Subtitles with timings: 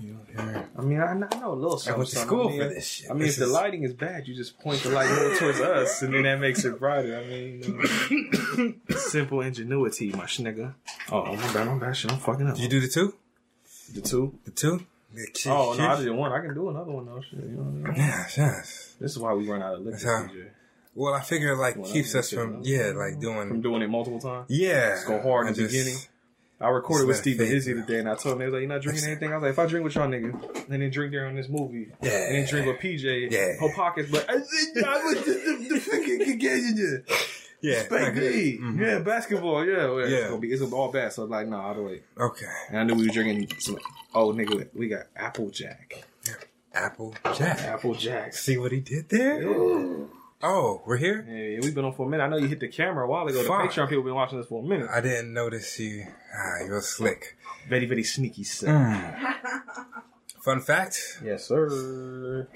[0.00, 0.68] You know, here.
[0.78, 1.94] I mean, I, I know a little something.
[1.94, 3.10] I went to school I mean, for this shit.
[3.10, 5.60] I mean, This if the lighting is bad, you just point the light more towards
[5.60, 7.18] us, and then that makes it brighter.
[7.18, 7.62] I mean,
[8.10, 10.74] you know, simple ingenuity, my nigga.
[11.12, 11.96] Oh, my bad, my bad.
[11.96, 12.54] Shit, I'm fucking up.
[12.56, 13.14] Did you do the two?
[13.94, 14.38] the two?
[14.44, 14.80] The two?
[15.34, 16.32] Shit, Oh no, I did one.
[16.32, 17.20] I can do another one though.
[17.20, 17.96] Shit, you know what I mean?
[17.96, 18.94] Yes, yes.
[19.00, 20.46] This is why we run out of liquor, how- PJ.
[20.94, 23.48] Well, I figure it like Well, keeps us from yeah, like doing...
[23.48, 24.46] From doing it multiple times.
[24.48, 24.90] yeah.
[24.94, 25.98] Just go hard in the just- beginning.
[26.60, 28.68] I recorded with Steve and Izzy today, and I told him they was like, "You're
[28.68, 31.12] not drinking anything." I was like, "If I drink with y'all, nigga, and then drink
[31.12, 32.10] during this movie, Yeah.
[32.26, 33.58] and then drink with PJ, Yeah.
[33.58, 37.04] whole pockets." But I said, I was the, the, the fucking engaging
[37.62, 38.14] Yeah, good.
[38.34, 38.58] me.
[38.58, 38.80] Mhm.
[38.80, 39.64] Yeah, basketball.
[39.64, 40.16] Yeah, well, Yeah.
[40.16, 41.12] It's gonna be it's all bad.
[41.14, 42.02] So I'm like, no, I'll wait.
[42.18, 42.46] Okay.
[42.68, 43.78] And I knew we were drinking some.
[44.14, 46.04] Oh, nigga, we got Applejack.
[46.72, 47.58] Apple Jack.
[47.62, 48.32] Applejack.
[48.34, 49.42] See what he did there?
[49.42, 50.04] Yeah.
[50.42, 51.22] Oh, we're here?
[51.28, 52.22] Yeah, we've been on for a minute.
[52.24, 53.42] I know you hit the camera a while ago.
[53.42, 53.70] The Fuck.
[53.70, 54.88] Patreon people been watching this for a minute.
[54.90, 56.06] I didn't notice you.
[56.34, 57.36] Ah, you're slick.
[57.68, 58.68] Very, very sneaky sir.
[58.68, 59.34] Mm.
[60.42, 62.48] Fun fact Yes, sir.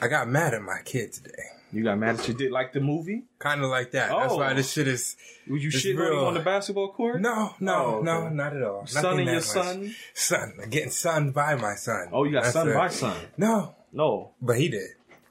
[0.00, 1.32] I got mad at my kid today.
[1.72, 3.24] You got mad that you did like the movie?
[3.38, 4.08] Kind of like that.
[4.08, 4.38] That's Oh.
[4.38, 5.16] why this shit is.
[5.46, 6.24] Were you shitting on real.
[6.26, 7.20] on the basketball court?
[7.20, 8.04] No, no, Oh, okay.
[8.06, 8.80] no, not at all.
[8.96, 9.44] And your much.
[9.44, 9.94] son?
[10.14, 10.52] Son.
[10.70, 12.08] Getting sunned by my son.
[12.12, 12.74] Oh, you got That's son it.
[12.74, 13.16] by son.
[13.36, 14.32] No, No.
[14.40, 14.88] but he did.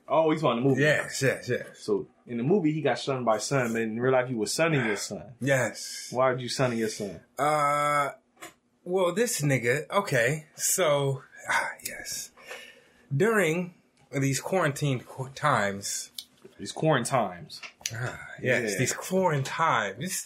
[0.10, 0.82] Oh, he's on the movie.
[0.82, 1.66] Yes, yes, yes.
[1.80, 4.52] So in the movie, he got son by son, but in real life, you was
[4.52, 5.24] sonning your son.
[5.40, 6.08] Yes.
[6.12, 7.20] Why did you son your son?
[7.38, 8.10] Uh,
[8.84, 9.88] well, this nigga.
[9.92, 12.32] Okay, so ah, yes,
[13.16, 13.76] during
[14.12, 16.12] these quarantine qu- times.
[16.58, 17.62] These quarantines.
[17.94, 18.78] Ah, yes, Yeah.
[18.80, 20.24] these quarantine times.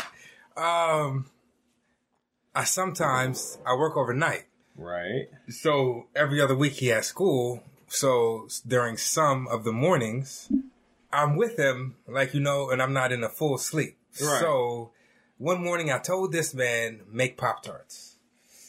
[0.55, 1.29] Um,
[2.55, 5.27] I sometimes I work overnight, Right.
[5.49, 7.63] so every other week he has school.
[7.93, 10.51] So during some of the mornings,
[11.11, 13.97] I'm with him, like you know, and I'm not in a full sleep.
[14.19, 14.39] Right.
[14.41, 14.91] So
[15.37, 18.13] one morning I told this man make pop tarts.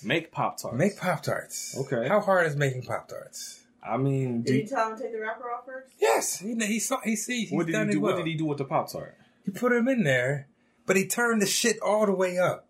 [0.04, 0.76] Make Pop Tarts.
[0.76, 1.74] Make Pop Tarts.
[1.78, 2.06] Okay.
[2.06, 3.62] How hard is making Pop Tarts?
[3.82, 5.94] I mean, Did you do, tell him to take the wrapper off first?
[5.98, 8.00] Yes, he he saw he see he's what did done he do?
[8.02, 8.12] well.
[8.12, 9.16] What did he do with the Pop Tart?
[9.46, 10.48] He put him in there,
[10.84, 12.66] but he turned the shit all the way up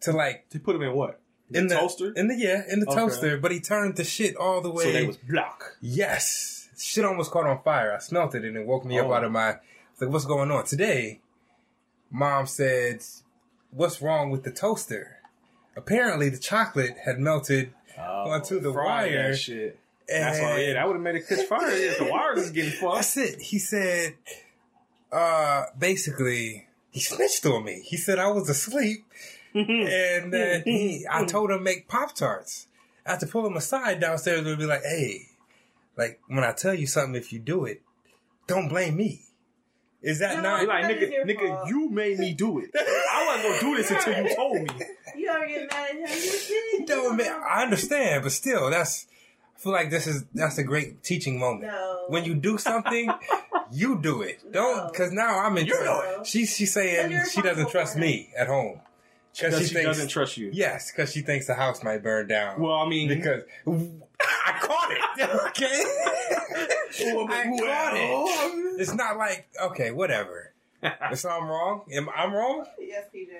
[0.00, 1.20] to like He put him in what?
[1.52, 2.12] In the toaster.
[2.14, 2.96] In the yeah, in the Okay.
[2.96, 3.36] toaster.
[3.38, 4.84] But he turned the shit all the way.
[4.84, 5.76] so they was block.
[5.80, 7.92] yes, shit almost caught on fire.
[7.94, 9.06] I smelt it and it woke me Oh.
[9.10, 9.58] up out of my.
[10.00, 11.20] Like, what's going on today?
[12.10, 13.02] Mom said,
[13.70, 15.18] "What's wrong with the toaster?"
[15.76, 19.30] Apparently, the chocolate had melted onto the wire.
[19.32, 19.78] That shit.
[20.08, 20.50] That's why.
[20.52, 21.70] and- Yeah, that would have made it catch fire.
[21.76, 22.94] Yeah, the wires is getting fucked.
[22.96, 23.40] That's it.
[23.40, 24.14] He said,
[25.12, 27.82] uh, basically, he snitched on me.
[27.84, 29.04] He said I was asleep
[29.54, 32.66] and that he, I told him make Pop Tarts.
[33.06, 35.22] I had to pull him aside downstairs and be like, hey,
[35.96, 37.82] like when I tell you something, if you do it,
[38.46, 39.22] don't blame me.
[40.02, 40.60] Is that No, not?
[40.60, 41.68] He like, nigga, your nigga, fault.
[41.68, 42.70] you made me do it.
[42.76, 44.68] I wasn't gonna do this until you told me.
[45.16, 46.06] You ever get mad at him?
[46.08, 46.88] You did.
[46.90, 49.06] No, man, I understand, but still, that's.
[49.56, 51.72] I feel like this is that's a great teaching moment.
[51.72, 52.04] No.
[52.08, 53.10] When you do something,
[53.72, 54.52] you do it.
[54.52, 54.88] Don't No.
[54.92, 55.66] because now I'm in.
[55.66, 56.26] You know it.
[56.26, 58.80] She's she's saying she doesn't trust me at home
[59.36, 60.50] Because she, doesn't trust you.
[60.52, 62.60] Yes, because she thinks the house might burn down.
[62.60, 65.02] Well, I mean, because I caught it.
[65.48, 65.84] Okay,
[66.98, 68.80] I caught it.
[68.80, 70.52] It's not like okay, whatever.
[71.14, 71.82] So I'm wrong.
[71.92, 72.64] Am I'm wrong?
[72.78, 73.30] Yes, PJ.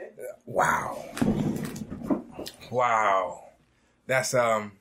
[0.46, 1.04] Wow.
[2.70, 3.44] Wow.
[4.06, 4.72] That's um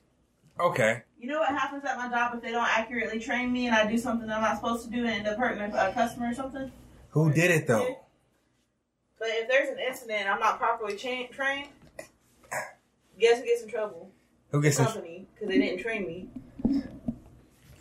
[0.60, 1.04] okay.
[1.20, 3.90] You know what happens at my job if they don't accurately train me and I
[3.90, 6.34] do something I'm not supposed to do and end up hurting a, a customer or
[6.34, 6.72] something?
[7.10, 8.05] Who did it though?
[9.20, 11.70] But if there's an incident and I'm not properly cha- trained,
[13.20, 14.12] guess who gets in trouble?
[14.52, 16.30] Who gets The in, company because they didn't train me.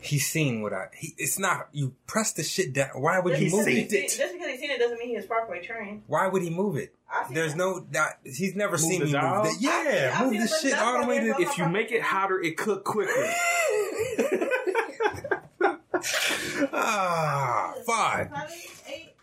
[0.00, 2.89] he's seen what I he, it's not you press the shit down.
[2.95, 3.91] Why would Just he move it?
[3.91, 6.03] Just because he's seen it doesn't mean he was properly trained.
[6.06, 6.95] Why would he move it?
[7.11, 7.59] I see There's that.
[7.59, 9.43] no that he's never seen the me dial?
[9.45, 9.61] move that.
[9.61, 11.59] Yeah, I've move seen the it, but shit that's all the way there's to if
[11.59, 13.12] you make it hotter, it cook quicker.
[16.72, 18.28] ah five.
[18.34, 18.55] Seven,
[18.89, 19.13] eight,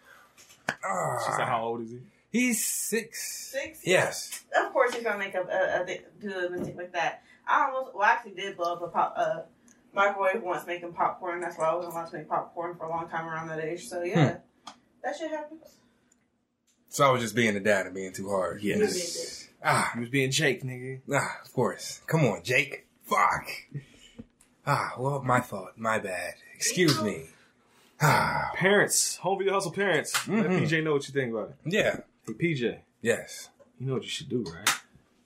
[0.67, 1.99] She said, "How old is he?"
[2.31, 3.49] he's six.
[3.51, 3.79] six.
[3.85, 4.43] Yes.
[4.55, 7.23] Of course, he's gonna make a, a, a do a mistake like that.
[7.47, 9.41] I almost, well, I actually did blow up a pop, uh,
[9.93, 11.41] microwave once making popcorn.
[11.41, 13.87] That's why I wasn't allowed to make popcorn for a long time around that age.
[13.87, 14.37] So yeah,
[15.03, 15.77] that shit happens.
[16.89, 18.61] So I was just being a dad and being too hard.
[18.61, 19.47] Yes.
[19.63, 21.01] Ah, He was being Jake, nigga.
[21.13, 22.01] ah, of course.
[22.07, 22.87] Come on, Jake.
[23.05, 23.47] Fuck.
[24.65, 25.71] Ah, well, my fault.
[25.77, 26.33] My bad.
[26.55, 27.27] Excuse me.
[28.55, 30.27] Parents, home video hustle parents.
[30.27, 30.59] Let Mhm.
[30.61, 31.55] PJ know what you think about it.
[31.65, 31.97] yeah.
[32.25, 33.49] Hey, PJ, Yes.
[33.79, 34.69] you know what you should do, right?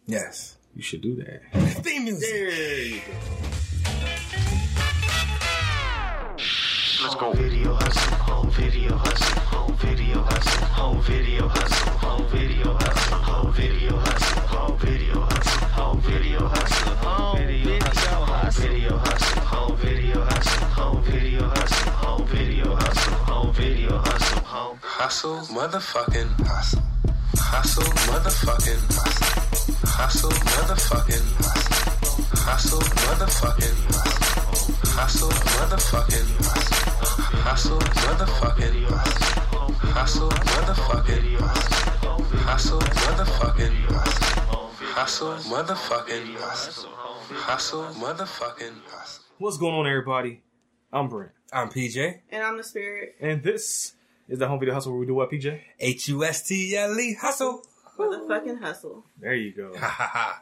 [0.07, 0.57] Yes.
[0.75, 1.41] You should do that.
[1.83, 2.29] Theme music.
[2.29, 2.49] There
[2.81, 3.13] you go.
[7.03, 7.31] Let's go.
[7.33, 13.53] Video hustle, home video hustle, home video hustle, home video hustle, home video hustle, home
[13.53, 19.75] video hustle, home video hustle, home video hustle, home video hustle, hustle, video hustle, whole
[19.75, 26.83] video hustle, whole video hustle, whole video hustle, whole video hustle, whole hustle, motherfucking hustle,
[27.37, 31.75] hustle, motherfucking hustle, hustle, motherfucking hustle,
[32.45, 33.77] hustle, motherfucking
[34.95, 36.29] hustle, motherfucking
[37.45, 38.79] hustle, motherfucking
[39.93, 41.39] hustle, motherfucking hustle, motherfucking
[42.45, 44.44] hustle, motherfucking
[44.95, 46.89] Hustle, motherfucking hustle.
[46.89, 49.23] Hustle, motherfucking hustle.
[49.39, 50.41] What's going on, everybody?
[50.93, 52.19] I'm Brent, I'm PJ.
[52.31, 53.93] And I'm the spirit and this
[54.29, 55.59] is the home video hustle where we do what, PJ?
[55.79, 57.61] H U S T L E hustle.
[57.97, 59.05] for the fucking hustle.
[59.19, 59.73] There you go.
[59.77, 60.41] Ha ha ha.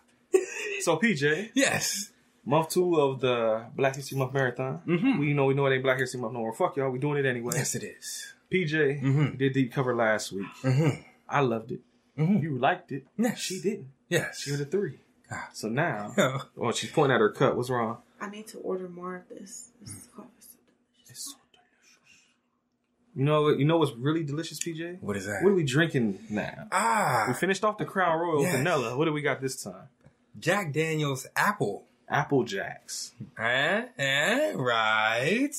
[0.81, 2.11] So, PJ, Yes.
[2.45, 4.81] month two of the Black History Month marathon.
[4.88, 5.19] Mhm.
[5.19, 6.53] We know we know it ain't Black History Month no more.
[6.53, 7.53] Fuck y'all, we doing it anyway.
[7.55, 8.33] Yes, it is.
[8.51, 9.38] PJ Mhm.
[9.38, 10.47] did deep cover last week.
[10.61, 11.01] Mm-hmm.
[11.27, 11.81] I loved it.
[12.17, 12.44] Mhm.
[12.44, 13.07] You liked it.
[13.17, 13.39] Yes.
[13.39, 13.88] She didn't.
[14.13, 14.39] Yes.
[14.42, 15.00] She had a three.
[15.31, 15.50] Ah.
[15.54, 16.39] So now, Yeah.
[16.57, 17.56] oh, she's pointing at her cup.
[17.56, 17.98] What's wrong?
[18.21, 19.69] I need to order more of this.
[19.81, 20.30] This is coffee.
[20.39, 21.10] so delicious.
[21.10, 23.15] It's so delicious.
[23.15, 23.50] You know?
[23.50, 25.01] You know what's really delicious, PJ?
[25.01, 25.44] What is that?
[25.44, 26.68] What are we drinking now?
[26.71, 28.56] Ah, we finished off the Crown Royal Yes.
[28.57, 28.95] vanilla.
[28.98, 29.88] What do we got this time?
[30.39, 31.86] Jack Daniels apple.
[32.10, 33.13] Apple Jacks.
[33.38, 33.86] Eh?
[33.98, 34.51] Eh?
[34.56, 35.50] Right.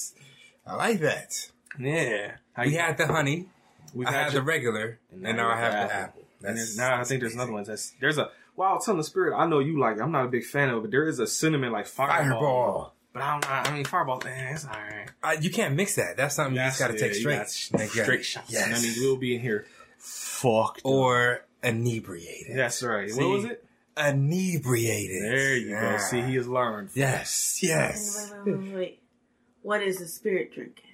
[0.66, 1.50] I like that.
[1.78, 2.36] Yeah.
[2.52, 3.48] How We you- had the honey.
[3.94, 6.22] we've I had the regular, and now I have the apple.
[6.42, 7.64] And That's now I think there's another one.
[7.64, 8.78] That's there's a wow.
[8.84, 9.36] Tell the spirit.
[9.36, 9.96] I know you like.
[9.96, 10.02] it.
[10.02, 12.40] I'm not a big fan of it, but there is a cinnamon like fireball.
[12.40, 12.94] fireball.
[13.12, 13.68] But I'm not.
[13.68, 14.20] I mean, fireball.
[14.24, 15.08] Man, it's all right.
[15.22, 16.16] Uh, you can't mix that.
[16.16, 17.38] That's something you just got to take straight.
[17.72, 18.02] Like, yeah.
[18.02, 18.52] straight shots.
[18.52, 18.78] Yes.
[18.78, 19.66] I mean, we'll be in here
[19.98, 20.80] fucked.
[20.80, 20.86] up.
[20.86, 22.56] or inebriated.
[22.56, 23.10] That's right.
[23.10, 23.20] See?
[23.20, 23.64] what was it?
[23.96, 25.22] Inebriated.
[25.22, 25.98] There you go.
[25.98, 26.90] See, he has learned.
[26.94, 27.60] Yes.
[27.62, 28.32] Yes.
[28.44, 29.02] wait, wait, wait, wait.
[29.62, 30.84] What is the spirit drinking?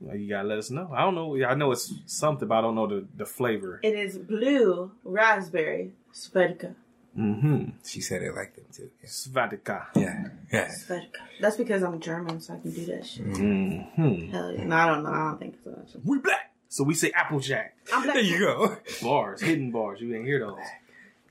[0.00, 0.90] Well, you gotta let us know.
[0.94, 1.42] I don't know.
[1.44, 3.80] I know it's something, but I don't know the, the flavor.
[3.82, 6.74] It is blue raspberry svedka.
[7.16, 7.70] Mm-hmm.
[7.84, 8.90] She said it like them too.
[9.02, 9.28] Yes.
[9.32, 9.86] Svatika.
[9.94, 10.24] Yeah.
[10.52, 10.68] Yeah.
[10.68, 11.20] Svedka.
[11.40, 13.24] That's because I'm German, so I can do that shit.
[13.26, 14.30] Mm-hmm.
[14.30, 14.64] Hell yeah.
[14.64, 15.10] No, I don't know.
[15.10, 16.00] I don't think so.
[16.04, 16.52] We black.
[16.68, 17.76] So we say Applejack.
[17.92, 18.14] I'm black.
[18.16, 18.76] There you go.
[19.02, 20.00] Bars, hidden bars.
[20.00, 20.58] You didn't hear those.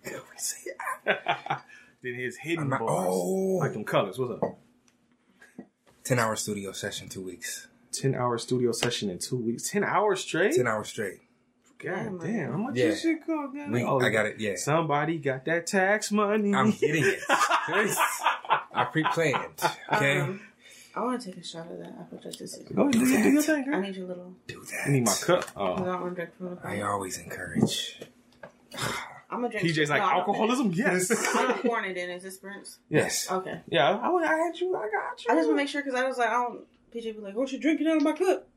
[0.03, 0.71] Good, we say
[1.05, 3.07] then his hidden not- bars.
[3.09, 3.57] oh.
[3.59, 4.17] Like them colors.
[4.17, 4.57] What's up?
[6.03, 7.67] Ten hour studio session, two weeks.
[7.93, 9.69] 10 hour studio session in two weeks.
[9.69, 10.53] 10 hours straight?
[10.53, 11.21] Ten hours straight.
[11.77, 12.51] God Damn, damn.
[12.51, 12.85] How much Yeah.
[12.87, 13.47] this shit go?
[13.53, 13.71] God?
[13.71, 14.55] We- Oh, I got it, yeah.
[14.55, 16.53] Somebody got that tax money.
[16.55, 17.19] I'm getting it.
[17.29, 19.61] I pre-planned.
[19.93, 20.19] Okay.
[20.19, 20.41] Um,
[20.95, 22.37] I want to take a shot of that apple juice.
[22.37, 24.33] This is- Go ahead, do your- do your thing, I need your little.
[24.47, 24.87] Do that.
[24.87, 25.45] I need my cup.
[25.55, 25.75] I Oh.
[25.77, 27.99] don't want to drink from the I always encourage.
[29.29, 29.65] I'm gonna drink.
[29.67, 30.71] PJ's like, No, alcoholism?
[30.73, 31.11] Yes.
[31.35, 32.09] I'm pouring it in.
[32.11, 32.77] Is this Prince?
[32.89, 33.29] yes.
[33.29, 33.59] Okay.
[33.67, 34.75] Yeah, I, I had you.
[34.77, 35.31] I got you.
[35.31, 36.61] I just want to make sure because I was like, I don't.
[36.93, 38.47] PJ be like, "Oh, she drinking out of my cup."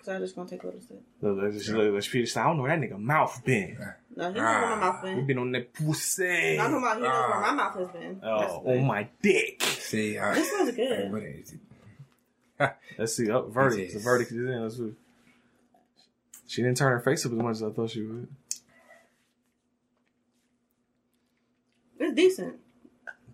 [0.00, 1.02] Because I'm just gonna take a little sip.
[1.20, 3.76] Look, look, look, look, look, Peter said, I don't know where that nigga mouth been.
[4.16, 4.74] No, he knows where Ah.
[4.76, 5.10] my mouth been.
[5.10, 5.26] He been.
[5.26, 6.56] been on that pussy.
[6.56, 7.40] No, I'm talking about he knows where Ah.
[7.40, 8.20] my mouth has been.
[8.22, 9.62] Oh, on my dick.
[9.62, 11.12] See, I, This smells good.
[11.12, 12.76] What is it?
[12.98, 13.30] Let's see.
[13.30, 13.92] Oh, verdict.
[13.92, 14.62] The verdict is in.
[14.62, 14.94] Let's see.
[16.46, 18.26] She didn't turn her face up as much as I thought she would.
[21.98, 22.56] It's decent.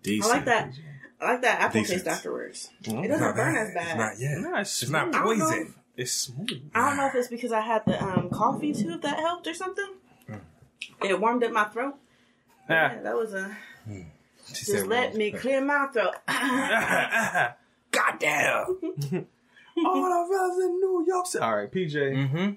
[0.03, 0.31] Decent.
[0.33, 0.73] I like that.
[1.19, 1.99] I like that apple Decent.
[2.03, 2.69] taste afterwards.
[2.83, 3.05] Mm.
[3.05, 3.67] It doesn't Not burn bad.
[3.67, 3.87] as bad.
[3.87, 4.37] It's not yet.
[4.51, 5.15] Nah, it's, It's not smooth.
[5.15, 5.45] I don't know.
[5.49, 5.75] poison.
[5.97, 6.69] It's smooth.
[6.75, 9.47] I don't know if it's because I had the um, coffee too, if that helped
[9.47, 9.93] or something.
[10.29, 10.41] Mm.
[11.03, 11.95] It warmed up my throat.
[12.69, 12.73] Ah.
[12.73, 13.57] Yeah, that was a.
[14.53, 16.13] She Just let me clear my throat.
[17.91, 18.65] Goddamn.
[19.85, 21.25] All the brothers in New York.
[21.27, 21.43] City.
[21.43, 21.93] All right, PJ.
[21.95, 22.51] Mm-hmm.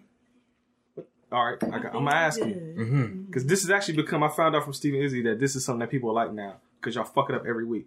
[1.32, 3.22] All right, I got, I'm gonna ask you Mm-hmm.
[3.26, 4.22] because this has actually become.
[4.22, 6.56] I found out from Steve and Izzy that this is something that people like now
[6.80, 7.86] because y'all fuck it up every week.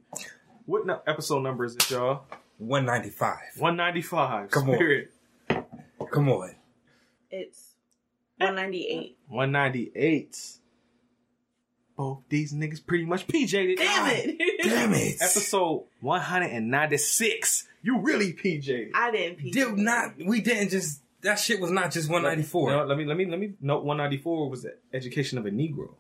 [0.66, 2.24] What no, episode number is it, y'all?
[2.58, 3.40] One ninety five.
[3.58, 4.50] One ninety five.
[4.50, 5.06] Come on.
[6.14, 6.26] Spirit.
[6.26, 6.56] Come on.
[7.30, 7.74] It's
[8.38, 9.18] 198.
[9.28, 10.38] One ninety eight.
[11.96, 13.78] Both these niggas pretty much PJ'd it.
[13.78, 14.38] Damn it!
[14.64, 15.16] Damn it.
[15.22, 17.68] Episode one hundred and ninety six.
[17.82, 18.92] You really PJ'd.
[18.96, 19.52] I didn't pee.
[19.52, 20.14] Did not.
[20.24, 21.02] We didn't just.
[21.22, 22.72] That shit was not just one ninety four.
[22.72, 25.94] No, let me let me let me note 194 was the education of a Negro.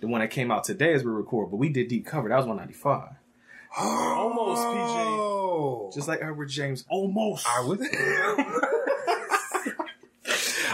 [0.00, 2.28] The one that came out today as we record, but we did deep cover.
[2.28, 3.16] That was 195.
[3.78, 5.18] Almost, PJ.
[5.18, 5.90] Oh.
[5.92, 6.84] Just like Edward James.
[6.88, 7.46] Almost.
[7.48, 7.80] I was.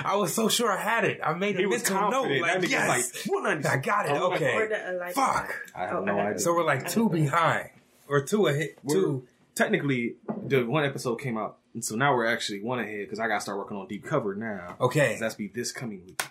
[0.13, 1.21] I was so sure I had it.
[1.25, 2.41] I made he a mental note.
[2.41, 4.13] Like, that yes, like I got it.
[4.13, 4.67] I Okay.
[4.69, 5.55] The, uh, like, Fuck.
[5.75, 6.39] I have Oh, no I idea.
[6.41, 7.71] So we're like two behind,
[8.09, 8.71] or two ahead.
[8.83, 9.27] We're- Two.
[9.55, 13.29] technically, the one episode came out, and so now we're actually one ahead because I
[13.29, 14.77] got to start working on deep cover now.
[14.81, 15.17] Okay.
[15.21, 16.23] That's be this coming week.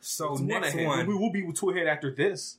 [0.00, 0.86] So It's next ahead.
[0.86, 1.06] one.
[1.06, 2.58] we will be two ahead after this.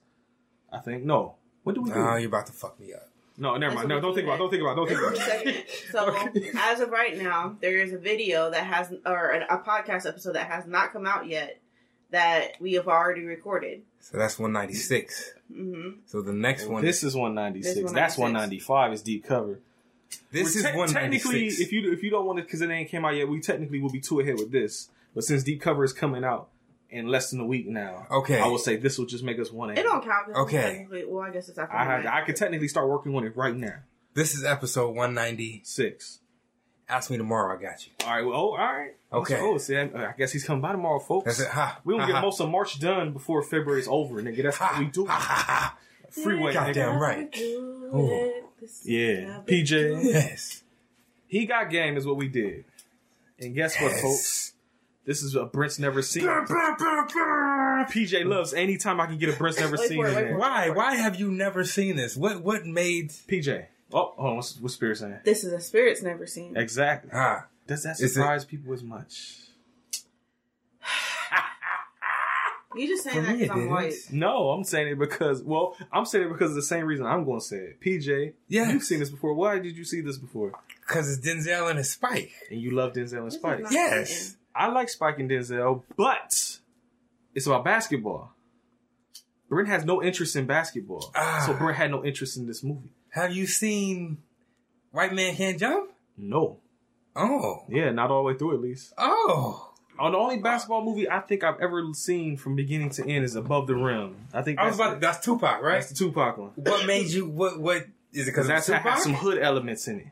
[0.72, 1.36] I think no.
[1.64, 1.96] What do we do?
[1.98, 3.08] Oh, you're about to fuck me up.
[3.38, 3.90] No, never mind.
[3.90, 4.38] No, That's don't think about.
[4.40, 4.76] Don't think about.
[4.76, 5.18] Don't think about.
[5.18, 5.64] Second.
[5.92, 6.16] So
[6.60, 10.34] as of right now, there is a video that has, or an, a podcast episode
[10.34, 11.60] that has not come out yet
[12.12, 13.82] that we have already recorded.
[14.00, 15.34] So that's 196.
[15.52, 16.84] hmm So the next one.
[16.84, 17.76] This is 196.
[17.82, 19.60] This That's 195 is deep cover.
[20.32, 21.24] this is We're te- 196.
[21.24, 23.40] technically if you if you don't want it because it ain't came out yet, we
[23.40, 24.90] technically will be two ahead with this.
[25.16, 26.50] But since deep cover is coming out
[26.94, 28.08] in less than a week now.
[28.10, 28.40] Okay.
[28.40, 29.72] I will say this will just make us one.
[29.72, 30.30] It don't count.
[30.36, 30.88] Okay.
[31.08, 31.76] Well, I guess it's after.
[31.76, 32.06] I had.
[32.06, 33.76] I could technically start working on it right now.
[34.14, 36.20] This is episode 196.
[36.88, 37.58] Ask me tomorrow.
[37.58, 37.94] I got you.
[38.06, 38.26] All right.
[38.26, 38.92] Well, oh, all right.
[39.12, 39.40] Okay.
[39.40, 41.26] Oh, see, I, I guess he's coming by tomorrow, folks.
[41.26, 41.48] That's it.
[41.48, 41.80] Ha.
[41.84, 42.22] We gonna get ha.
[42.22, 44.44] most of March done before February is over, nigga.
[44.44, 45.06] That's Ha, what we do.
[45.06, 45.78] ha, ha, ha.
[46.12, 47.00] Freeway, Goddamn nigga.
[47.00, 47.38] right.
[47.40, 48.32] Ooh.
[48.84, 50.04] Yeah, PJ.
[50.04, 50.64] Yes.
[51.28, 52.66] He got game is what we did.
[53.40, 54.53] And guess what, folks?
[55.06, 55.20] Yes.
[55.20, 56.24] This is a Brent's never seen.
[56.24, 60.34] PJ loves anytime I can get a Brent's never seen for it, in wait there.
[60.34, 60.40] for.
[60.40, 60.70] Why?
[60.70, 62.16] Why have you never seen this?
[62.16, 62.42] What?
[62.42, 63.10] What made?
[63.10, 63.66] PJ.
[63.92, 64.36] Oh, hold on.
[64.38, 65.20] What's, what's Spirit saying?
[65.26, 66.56] This is a spirit's never seen.
[66.58, 67.12] Exactly.
[67.14, 67.46] Ah.
[67.68, 69.38] Does that Is it- surprise people as much?
[72.76, 73.72] You just saying For that me, because I'm didn't.
[73.72, 73.94] white.
[74.12, 77.24] No, I'm saying it because, well, I'm saying it because of the same reason I'm
[77.24, 77.80] going to say it.
[77.80, 78.74] PJ, Yes.
[78.74, 79.36] you've seen this before.
[79.36, 80.54] Why did you see this before?
[80.88, 82.32] Because it's Denzel and his Spike.
[82.50, 83.60] And you love Denzel and This Spike.
[83.60, 84.38] not- Yes.
[84.56, 86.60] I like Spike and Denzel, but
[87.34, 88.32] it's about basketball.
[89.50, 91.12] Brent has no interest in basketball.
[91.16, 91.44] Ah.
[91.46, 92.90] So Brent had no interest in this movie.
[93.10, 94.18] Have you seen
[94.92, 95.92] White Man Can't Jump?
[96.18, 96.60] No.
[97.16, 97.64] Oh.
[97.70, 98.94] Yeah, not all the way through at least.
[98.98, 99.74] Oh.
[100.00, 103.36] Oh, the only basketball movie I think I've ever seen from beginning to end is
[103.36, 104.16] Above the Rim.
[104.34, 105.02] I think I that's, was about.
[105.02, 105.74] That's Tupac, right?
[105.76, 106.52] that's the Tupac one.
[106.56, 107.28] What made you?
[107.28, 107.60] What?
[107.60, 108.32] What is it?
[108.32, 110.08] Because that's had some hood elements in it.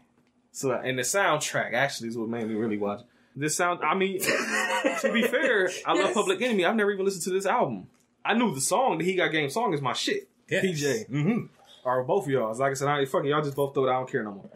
[0.51, 2.99] So, and the soundtrack actually is what made me really watch.
[2.99, 3.05] it.
[3.35, 6.65] This sound, I mean, to be fair, I love Public Enemy.
[6.65, 7.87] I've never even listened to this album.
[8.25, 10.27] I knew the song, the He Got Game song is my shit.
[10.49, 11.09] PJ.
[11.09, 11.45] Mm-hmm.
[11.85, 12.53] Or both of y'all.
[12.55, 13.89] Like I said, I ain't fucking y'all just both throw it.
[13.89, 14.49] I don't care no more.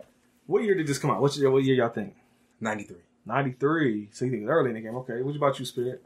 [0.46, 1.22] What year did this come out?
[1.22, 2.16] What year, what year y'all think?
[2.60, 2.98] Ninety-three.
[3.26, 4.10] 93.
[4.12, 4.96] So you think it's early in the game.
[4.98, 5.22] Okay.
[5.22, 6.04] What about you, Spirit?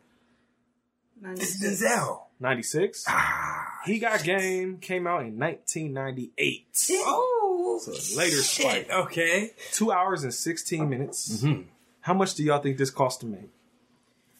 [1.35, 1.83] It's 96.
[1.83, 2.21] Denzel.
[2.39, 3.05] 96.
[3.07, 3.65] Ah.
[3.85, 6.67] He Got Game came out in 1998.
[6.91, 7.79] Oh.
[7.81, 8.65] So later shit.
[8.65, 8.89] Spike.
[8.89, 9.51] Okay.
[9.73, 11.43] Two hours and 16 minutes.
[11.43, 11.61] Mm-hmm.
[12.01, 13.49] How much do y'all think this cost to make?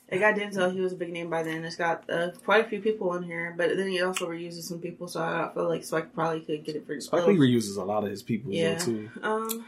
[0.08, 0.74] It got Denzel.
[0.74, 1.64] He was a big name by then.
[1.64, 4.80] It's got uh, quite a few people in here, but then he also reuses some
[4.80, 7.84] people, so I feel like Spike probably could get it for Spike Lee reuses a
[7.84, 8.74] lot of his people Yeah.
[8.76, 9.10] though, too.
[9.22, 9.66] Um,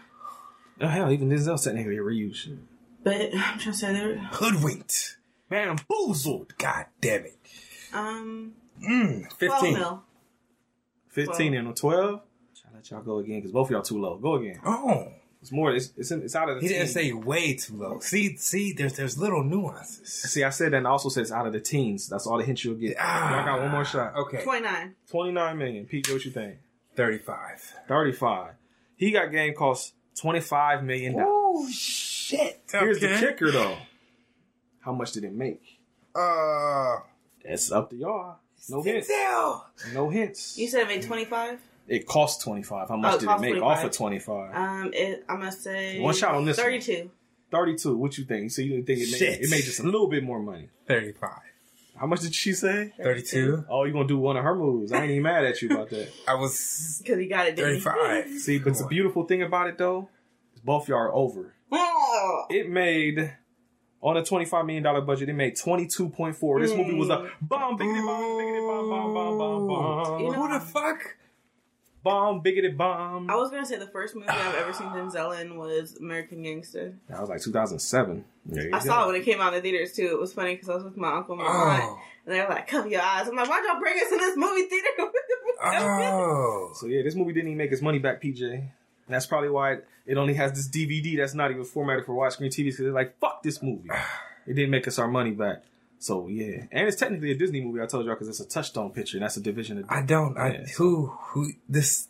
[0.84, 2.58] Oh, hell, even Denzel technically reuse shit.
[3.04, 4.18] but I'm trying to say there.
[4.32, 5.18] Hoodwinked.
[5.48, 6.58] Bamboozled.
[6.58, 7.38] God damn it.
[7.94, 9.30] Um, Mm.
[9.30, 9.74] 12 Fifteen.
[9.76, 10.04] mil.
[11.10, 12.04] 15 and a 12.
[12.10, 12.22] I'll
[12.74, 14.18] let y'all go again because both of y'all too low.
[14.18, 14.60] Go again.
[14.66, 15.12] Oh.
[15.42, 15.74] It's more.
[15.74, 16.62] It's it's, in, it's out of the.
[16.62, 18.00] He didn't say way too low.
[18.00, 20.08] See, see, there's there's little nuances.
[20.32, 22.08] See, I said that and I also said it's out of the teens.
[22.08, 22.96] That's all the hints you'll get.
[23.00, 23.42] Ah.
[23.42, 24.16] I got one more shot.
[24.16, 24.44] Okay.
[24.44, 24.96] 29.
[25.10, 25.86] 29 million.
[25.86, 26.58] Pete, what you think?
[26.96, 27.74] Thirty-five.
[27.88, 28.54] 35.
[28.98, 31.28] He got game cost 25 million dollars.
[31.28, 32.62] Oh shit.
[32.72, 33.78] Here's the kicker though.
[34.82, 35.80] How much did it make?
[36.14, 36.98] Uh.
[37.44, 38.36] That's up to y'all.
[38.70, 39.10] No hints.
[39.12, 39.64] Denzel.
[39.94, 40.58] No hints.
[40.58, 41.60] You said it made 25?
[41.92, 42.88] It cost 25.
[42.90, 43.64] How much Oh, it did it make 25.
[43.78, 44.56] off of 25?
[44.56, 46.66] Um, it, I'm gonna say One shot on this one.
[46.66, 47.12] 32.
[47.52, 47.98] 32.
[47.98, 48.50] What you think?
[48.52, 50.70] So you didn't think it made, it made just a little bit more money.
[50.88, 51.42] Thirty-five.
[51.98, 52.94] How much did she say?
[52.98, 53.66] Thirty-two.
[53.70, 54.92] Oh, you gonna do one of her moves?
[54.94, 56.10] I ain't even mad at you about that.
[56.28, 57.58] I was Because he got it.
[57.58, 58.30] thirty-five.
[58.40, 60.10] See, but the beautiful thing about it though,
[60.56, 61.54] is both y'all are over.
[61.74, 63.34] Oh, It made
[64.02, 65.28] on a twenty-five million dollar budget.
[65.30, 66.60] It made twenty-two point four.
[66.62, 70.48] This movie was a bomb, biggity bomb, biggity bomb, bomb, bomb, bomb, bomb, You know-
[70.48, 71.18] Who the fuck?
[72.04, 73.30] Bomb, bigoted bomb.
[73.30, 76.94] I was gonna say the first movie I've ever seen Denzel in was American Gangster.
[77.10, 78.26] That was like two thousand seven.
[78.74, 80.08] I saw it when it came out in the theaters too.
[80.08, 81.70] It was funny because I was with my uncle and my oh.
[81.70, 82.00] aunt, Oh.
[82.26, 84.38] and they were like, "Cover your eyes." I'm like, "Why'd y'all bring us in this
[84.38, 84.88] movie theater?"
[85.64, 86.72] Oh.
[86.76, 88.42] So yeah, this movie didn't even make its money back, PJ.
[88.54, 88.70] And
[89.08, 92.48] that's probably why it, it only has this DVD that's not even formatted for widescreen
[92.48, 93.90] TVs because they're like, fuck this movie.
[94.48, 95.64] It didn't make us our money back.
[96.04, 97.80] So yeah, and it's technically a Disney movie.
[97.80, 99.86] I told y'all because it's a touchstone picture, and that's a division of.
[99.88, 100.36] I don't.
[100.36, 100.66] I Yeah.
[100.78, 102.08] who who this.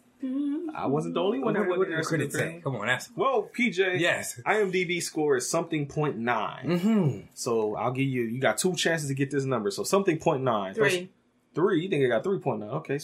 [0.73, 2.03] I wasn't the only one that What, what went did there.
[2.03, 2.61] the critics say?
[2.63, 4.39] Come on, that's Well, PJ, yes.
[4.45, 6.65] IMDb score is something point nine.
[6.65, 7.19] Mm-hmm.
[7.33, 8.21] So I'll give you.
[8.23, 9.69] You got two chances to get this number.
[9.71, 10.73] So something point nine.
[10.73, 11.09] First- Three.
[11.53, 11.81] three.
[11.83, 12.69] You think I got three point nine?
[12.69, 12.99] Okay.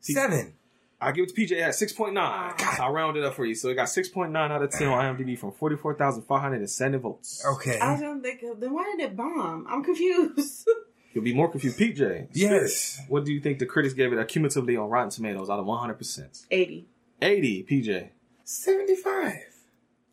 [0.00, 0.54] Seven.
[1.02, 2.54] I give it to PJ at six point nine.
[2.56, 2.80] God.
[2.80, 3.54] I'll round it up for you.
[3.54, 6.22] So it got six point nine out of ten on IMDb from forty four thousand
[6.22, 7.44] five hundred and seven votes.
[7.54, 7.78] Okay.
[7.78, 9.66] I was gonna think, of, then why did it bomb?
[9.68, 10.68] I'm confused.
[11.12, 12.28] You'll be more confused, PJ.
[12.32, 13.00] Yes.
[13.08, 15.78] What do you think the critics gave it accumulatively on Rotten Tomatoes out of one
[15.78, 16.46] hundred percent?
[16.50, 16.86] Eighty.
[17.20, 18.10] Eighty, PJ.
[18.44, 19.34] Seventy-five.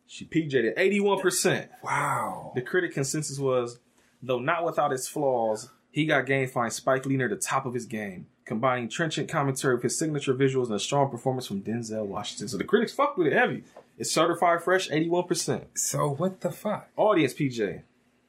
[0.06, 1.70] She PJ'd at eighty one percent.
[1.84, 2.52] Wow.
[2.54, 3.78] The critic consensus was,
[4.20, 7.74] though not without its flaws, he got game finds Spike Lee near the top of
[7.74, 12.04] his game, combining trenchant commentary with his signature visuals and a strong performance from Denzel
[12.04, 12.48] Washington.
[12.48, 13.62] So the critics fucked with it heavy.
[13.96, 15.66] It's certified fresh, 81%.
[15.74, 16.88] So what the fuck?
[16.96, 17.82] Audience PJ.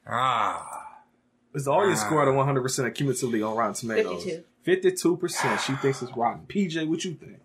[0.06, 0.98] Ah.
[1.52, 2.06] It's the audience Ah.
[2.06, 4.22] score out of 100% accumulatively on Rotten Tomatoes.
[4.22, 4.44] 52.
[4.64, 5.58] 52%.
[5.60, 6.46] She thinks it's rotten.
[6.46, 7.40] PJ, what you think?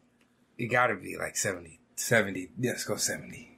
[0.60, 1.80] It gotta be like 70.
[1.96, 2.50] 70.
[2.60, 3.58] Yeah, let's go 70.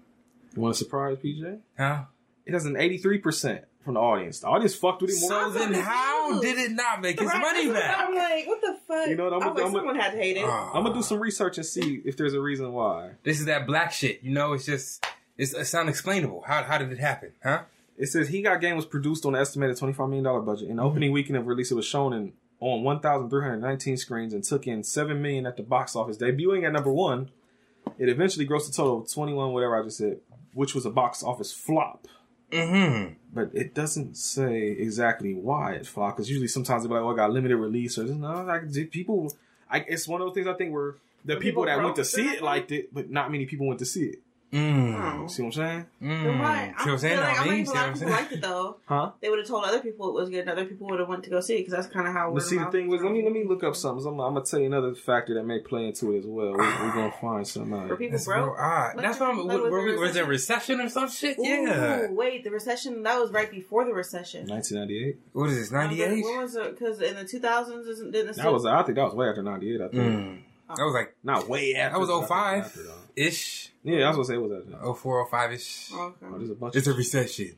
[0.55, 1.59] You want a surprise, PJ?
[1.77, 2.03] Huh?
[2.45, 4.41] it has an 83% from the audience.
[4.41, 5.29] The audience fucked with it more.
[5.31, 7.97] So then, how did it not make his Right, money back?
[8.07, 9.07] I'm like, what the fuck?
[9.07, 10.43] You know what, I'm I gonna- was like, I'm gonna- someone had to hate it.
[10.45, 10.71] Ah.
[10.75, 13.13] I'm gonna do some research and see if there's a reason why.
[13.23, 14.21] This is that black shit.
[14.21, 15.03] You know, it's just
[15.39, 16.43] it's, it's unexplainable.
[16.45, 17.31] How how did it happen?
[17.43, 17.63] Huh?
[17.97, 20.69] It says He Got Game was produced on an estimated $25 million budget.
[20.69, 24.67] In the opening weekend of release, it was shown in on 1,319 screens and took
[24.67, 27.31] in 7 million at the box office, debuting at number one.
[27.97, 30.19] It eventually grossed a total of 21, whatever I just said,
[30.53, 32.05] which was a box office flop.
[32.51, 33.13] Mm-hmm.
[33.33, 36.17] But it doesn't say exactly why it flopped.
[36.17, 39.33] Because usually sometimes they're like, "Oh, I got limited release," or no, like did people.
[39.69, 42.05] I, it's one of those things I think where the people, people that went to
[42.05, 44.19] see it liked it, but not many people went to see it.
[44.51, 45.23] Mm.
[45.23, 45.27] Oh.
[45.27, 45.85] See what I'm saying?
[46.01, 46.23] Mm.
[46.23, 46.55] Then why?
[46.65, 47.19] See what I I'm saying?
[47.19, 47.57] like, I'm Lee?
[47.57, 48.11] like, See a what lot I'm of people saying?
[48.21, 48.77] liked it though.
[48.89, 49.11] Huh?
[49.21, 51.23] They would have told other people it was good, and other people would have went
[51.25, 52.27] to go see it because that's kind of how.
[52.29, 54.03] But word see, the thing was, let me let me look up something.
[54.07, 56.53] I'm, I'm gonna tell you another factor that may play into it as well.
[56.53, 57.89] We, we're gonna find something out.
[57.89, 58.57] Were people That's broke?
[58.59, 58.95] odd.
[58.95, 60.79] Look That's at- why I'm, like, was were there we, was there a recession?
[60.79, 61.37] recession or some shit?
[61.37, 62.07] Ooh, Yeah.
[62.09, 64.47] wait, the recession that was right before the recession.
[64.47, 65.19] 1998.
[65.33, 65.71] What is this?
[65.71, 66.23] Ninety eight.
[66.25, 66.71] When was it?
[66.75, 69.43] Because in the 2000s, isn't didn't it That was I think that was way after
[69.43, 69.79] 98.
[69.81, 70.39] I think Mm.
[70.75, 71.93] That was like not way after.
[71.93, 72.93] that was but I think 05 after, though.
[73.15, 73.68] ish.
[73.83, 74.93] Yeah, I was gonna say it was after.
[74.93, 75.91] 04, 05 ish.
[75.93, 76.25] Okay.
[76.25, 76.75] Oh, there's a bunch.
[76.75, 77.55] It's of a recession.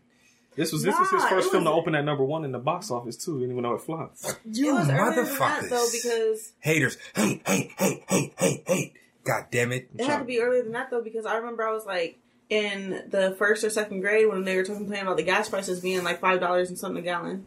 [0.55, 2.59] This was this was his first it film to open at number one in the
[2.59, 3.39] box office too.
[3.39, 4.23] Didn't even know it flopped.
[4.45, 5.69] You it was earlier than that motherfuckers.
[5.69, 6.97] though because Haters.
[7.15, 8.93] Hate, hate, hate, hate, hate, hate.
[9.23, 9.89] God damn it.
[9.97, 13.03] it had to be earlier than that though because I remember I was like in
[13.09, 16.03] the first or second grade when they were talking complaining about the gas prices being
[16.03, 17.45] like five dollars and something a gallon.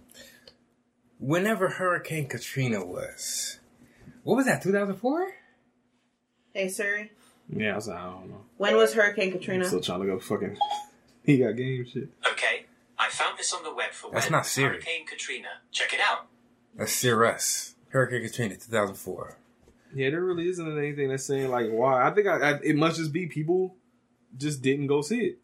[1.19, 3.59] Whenever Hurricane Katrina was,
[4.23, 4.63] what was that?
[4.63, 5.31] Two thousand four.
[6.55, 7.13] Hey Siri,
[7.49, 8.41] Yeah, I was like, I don't know.
[8.57, 9.65] when was Hurricane I'm Katrina?
[9.65, 10.57] still trying to go fucking.
[11.27, 12.11] He got game shit.
[12.33, 12.67] Okay,
[12.99, 14.69] I found this on the web for That's when not Siri.
[14.75, 15.49] Hurricane Katrina.
[15.73, 16.27] Check it out.
[16.77, 17.77] That's Cirrus.
[17.89, 19.39] Hurricane Katrina, two thousand four.
[19.95, 22.07] Yeah, there really isn't anything that's saying like why.
[22.07, 23.75] I think I, I, it must just be people
[24.37, 25.39] just didn't go see it.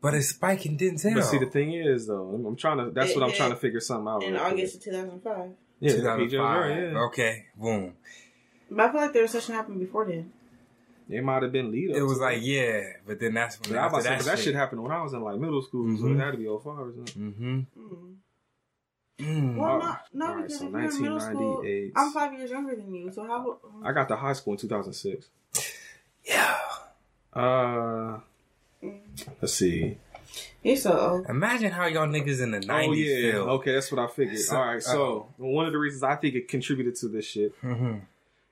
[0.00, 1.14] But it's Spike and Denzel.
[1.14, 2.90] But see, the thing is though, I'm, I'm trying to.
[2.92, 4.22] That's It what I'm hit trying to figure something out.
[4.22, 4.52] in real quick.
[4.52, 5.50] August of 2005.
[5.80, 6.98] Yeah, two thousand PJ was right, yeah.
[7.00, 7.94] Okay, boom.
[8.70, 10.30] But I feel like there the recession happened before then.
[11.10, 11.96] It might have been lead up.
[11.96, 14.02] It was to like yeah, but then that's when Yeah, I was about after to
[14.02, 16.16] say, that, 'cause that shit happened when I was in like middle school, so Mhm.
[16.16, 17.32] it had to be 05 or something.
[17.32, 17.80] Mm-hmm.
[17.80, 18.14] Mm.
[19.20, 19.56] Mm.
[19.56, 19.84] Well, Alright.
[19.84, 22.94] not, not Alright, because so if you're in middle school, I'm five years younger than
[22.94, 23.10] you.
[23.12, 23.58] So how?
[23.84, 25.28] I got to high school in 2006.
[26.24, 26.56] Yeah.
[27.32, 28.20] Uh,
[29.42, 29.98] let's see.
[30.62, 31.26] You're so old.
[31.28, 33.42] Imagine how y'all niggas in the nineties oh yeah, feel.
[33.50, 34.38] okay, that's what I figured.
[34.38, 37.60] So- All right, so one of the reasons I think it contributed to this shit
[37.62, 37.98] Mm-hmm.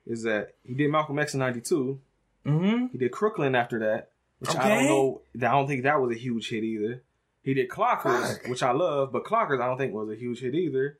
[0.05, 1.99] is that he did Malcolm X in '92.
[2.49, 2.85] Mm-hmm.
[2.91, 4.09] He did Crooklyn after that,
[4.39, 5.21] which I don't know.
[5.35, 7.01] I don't think that was a huge hit either.
[7.43, 8.47] He did Clockers, Fuck.
[8.47, 10.97] which I love, but Clockers I don't think was a huge hit either.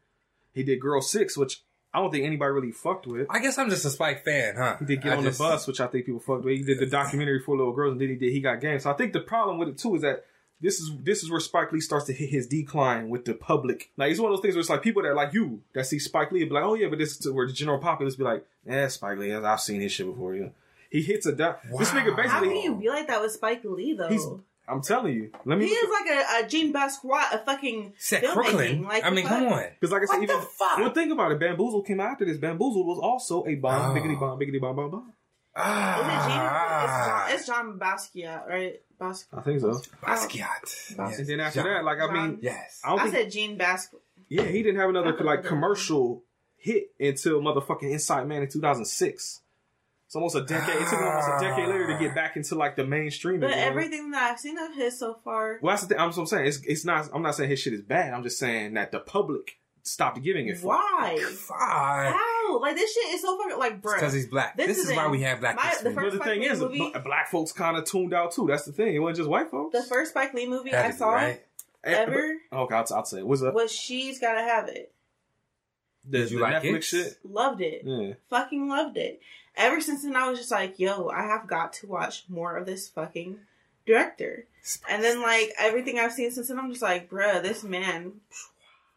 [0.54, 1.62] He did Girl Six, which
[1.94, 3.28] I don't think anybody really fucked with.
[3.30, 4.78] I guess I'm just a Spike fan, huh?
[4.80, 6.56] He did Get I on just- the Bus, which I think people fucked with.
[6.58, 8.80] He did the documentary for little girls, and then he did He Got Game.
[8.80, 10.26] So I think the problem with it too is that
[10.62, 13.92] this is this is where Spike Lee starts to hit his decline with the public.
[13.96, 16.00] Like it's one of those things where it's like people that like you that see
[16.00, 18.24] Spike Lee and be like, oh yeah, but this is where the general populace be
[18.24, 20.36] like, yeah, Spike Lee, I've seen his shit before.
[20.36, 20.52] You know,
[20.90, 22.00] he hits a di- this Wow.
[22.00, 22.48] nigga How basically.
[22.50, 24.10] can you be like that with Spike Lee though?
[24.10, 24.26] He's-
[24.68, 25.66] I'm telling you, let me.
[25.66, 28.34] he is like a, a Jean Basquiat, a fucking Set filmmaking.
[28.34, 28.84] Crooklyn.
[28.84, 29.30] Like, I mean, what?
[29.30, 29.64] come on.
[29.80, 30.78] because like I said, What even the fuck?
[30.78, 32.38] one thing about it, Bamboozle came after this.
[32.38, 34.00] Bamboozle was also a bomb, Oh.
[34.00, 35.14] biggity bomb, biggity bomb, bomb, bomb.
[35.56, 37.36] Ah, Is it Jean?
[37.36, 38.82] It's John, it's John Basquiat, right?
[39.00, 39.82] Bas- I think so.
[40.04, 40.96] Basquiat.
[40.98, 41.74] Bas- And then after Jean.
[41.74, 42.14] that, like I John.
[42.30, 42.82] mean, Yes.
[42.84, 43.96] I don't I think said Jean Basquiat.
[44.30, 46.24] Yeah, he didn't have another like commercial
[46.58, 49.42] hit until motherfucking Inside Man in 2006.
[50.10, 50.76] It's almost a decade.
[50.82, 53.42] It took him almost a decade later to get back into like the mainstream.
[53.42, 53.60] But again.
[53.68, 56.00] everything that I've seen of his so far, Well, that's the thing.
[56.00, 57.10] I'm, so I'm saying it's, it's not.
[57.14, 58.12] I'm not saying his shit is bad.
[58.16, 60.58] I'm just saying that the public stopped giving it.
[60.58, 60.66] fuck.
[60.70, 61.20] why?
[61.32, 62.14] Fine.
[62.14, 62.60] How?
[62.60, 63.94] Like this shit is so fucking like, bro.
[63.94, 64.58] Because he's black.
[64.58, 65.90] This This, is is why we have black my- history.
[65.92, 68.48] the But first the thing Spike is, movie- black folks kind of tuned out too.
[68.48, 68.96] That's the thing.
[68.96, 69.78] It wasn't just white folks.
[69.78, 71.44] The first Spike Lee movie Had I saw right?
[71.84, 73.20] Eh, ever Oh Okay, I'll, I'll say.
[73.20, 73.28] it.
[73.28, 73.54] What's up?
[73.54, 74.92] was She's Gotta Have It.
[76.10, 76.84] The, Did you the like Netflix it?
[76.84, 77.18] shit?
[77.24, 77.84] Loved it.
[77.86, 78.14] Yeah.
[78.32, 79.22] Fucking loved it.
[79.60, 82.66] Ever since then, I was just like, yo, I have got to watch more of
[82.66, 83.38] this fucking
[83.86, 84.46] director.
[84.90, 88.14] And then, like, everything I've seen since then, I'm just like, bruh, this man,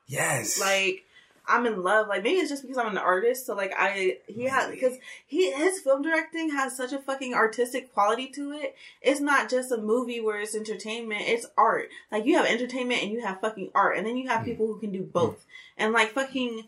[0.07, 0.61] yes.
[0.61, 1.03] like,
[1.49, 2.07] I'm in love.
[2.07, 3.47] Like, maybe it's just because I'm an artist.
[3.47, 4.97] So, like, I, he has, because
[5.27, 8.77] he, his film directing has such a fucking artistic quality to it.
[9.01, 11.89] It's not just a movie where it's entertainment, it's art.
[12.13, 13.97] Like, you have entertainment and you have fucking art.
[13.97, 14.45] And then you have Mm.
[14.45, 15.45] people who can do both.
[15.77, 16.65] And, like, fucking,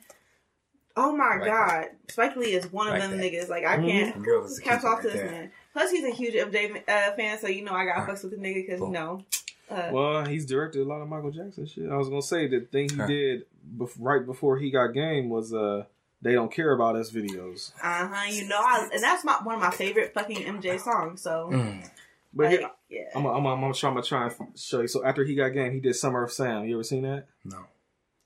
[0.97, 1.87] oh my Like god.
[2.09, 3.23] Spike Lee is one of Like them that.
[3.33, 3.49] niggas.
[3.49, 4.23] Like, I can't.
[4.23, 5.51] Girl is Caps off to this man.
[5.73, 8.13] Plus, he's a huge MJ uh, fan, so you know I got Huh.
[8.13, 8.89] fucks with the nigga because Boom.
[8.89, 9.25] you know.
[9.71, 11.91] Uh, Well, he's directed a lot of Michael Jackson shit.
[11.91, 13.07] I was gonna say the thing he Huh.
[13.07, 13.43] did
[13.77, 15.85] bef- right before he got game was uh
[16.23, 17.73] they don't care about us videos.
[17.83, 18.31] uh huh.
[18.31, 21.23] You know, I, and that's my one of my favorite fucking MJ songs.
[21.23, 21.89] So Mm.
[22.37, 23.01] But like, here, yeah.
[23.15, 24.89] I'm gonna I'm, I'm, I'm try, I'm gonna try and show you.
[24.89, 26.65] So after he got game, he did Summer of Sam.
[26.67, 27.27] You ever seen that?
[27.45, 27.59] No.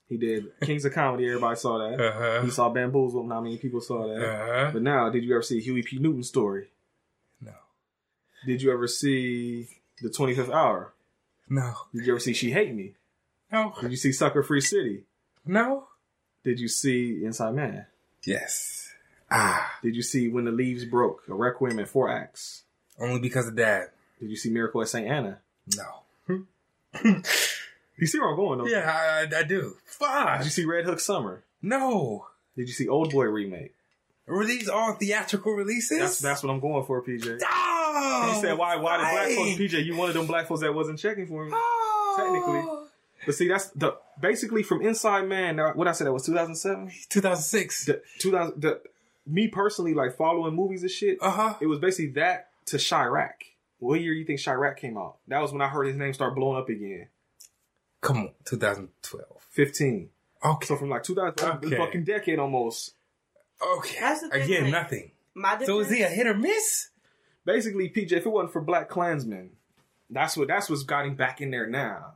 [0.09, 1.27] He did Kings of Comedy.
[1.27, 2.01] Everybody saw that.
[2.01, 3.23] Uh He saw Bamboozle.
[3.25, 4.19] Not many people saw that.
[4.19, 4.69] huh.
[4.73, 5.99] But now, did you ever see Huey P.
[5.99, 6.67] Newton's story?
[7.41, 7.53] No.
[8.45, 9.67] Did you ever see
[10.01, 10.93] The 25th Hour?
[11.47, 11.73] No.
[11.93, 12.95] Did you ever see She Hate Me?
[13.51, 13.73] No.
[13.81, 15.03] Did you see Sucker Free City?
[15.45, 15.87] No.
[16.43, 17.85] Did you see Inside Man?
[18.23, 18.89] Yes.
[19.31, 19.77] Ah.
[19.83, 21.23] Did you see When the Levees Broke?
[21.29, 22.63] A Requiem in Four Acts?
[22.99, 23.93] Only because of that.
[24.19, 25.07] Did you see Miracle at St.
[25.07, 25.39] Anna?
[25.77, 26.03] No.
[27.99, 28.67] You see where I'm going, though?
[28.67, 28.89] Yeah,
[29.33, 29.77] I, I do.
[29.85, 30.39] Fuck.
[30.39, 31.43] Did you see Red Hook Summer?
[31.61, 32.27] No.
[32.55, 33.73] Did you see Old Boy remake?
[34.27, 35.97] Were these all theatrical releases?
[35.99, 37.39] That's that's what I'm going for, PJ.
[37.43, 39.59] Oh, You said why why the black folks.
[39.59, 39.85] PJ?
[39.85, 41.51] You one of them black folks that wasn't checking for me.
[41.53, 42.15] Oh.
[42.17, 42.89] Technically.
[43.25, 45.59] But see, that's the basically from Inside Man.
[45.59, 46.91] uh, What I said that was 2007.
[47.09, 47.85] 2006.
[47.85, 48.61] The 2000.
[48.61, 48.81] The,
[49.25, 51.17] me personally, like following movies and shit.
[51.21, 51.53] Uh huh.
[51.59, 53.31] It was basically that to Chi-Raq.
[53.79, 55.17] What year you think Chi-Raq came out?
[55.27, 57.07] That was when I heard his name start blowing up again.
[58.01, 59.25] Come on, 2012.
[59.51, 60.09] 15.
[60.45, 60.65] Okay.
[60.65, 61.77] So from like 2000, Okay.
[61.77, 62.93] fucking decade almost.
[63.77, 63.97] Okay.
[63.99, 65.11] That's the thing, Again, like- nothing.
[65.35, 66.89] My So is he a hit or miss?
[67.45, 69.51] Basically, PJ, if it wasn't for Black Klansman,
[70.09, 72.13] that's what that's what's got him back in there now.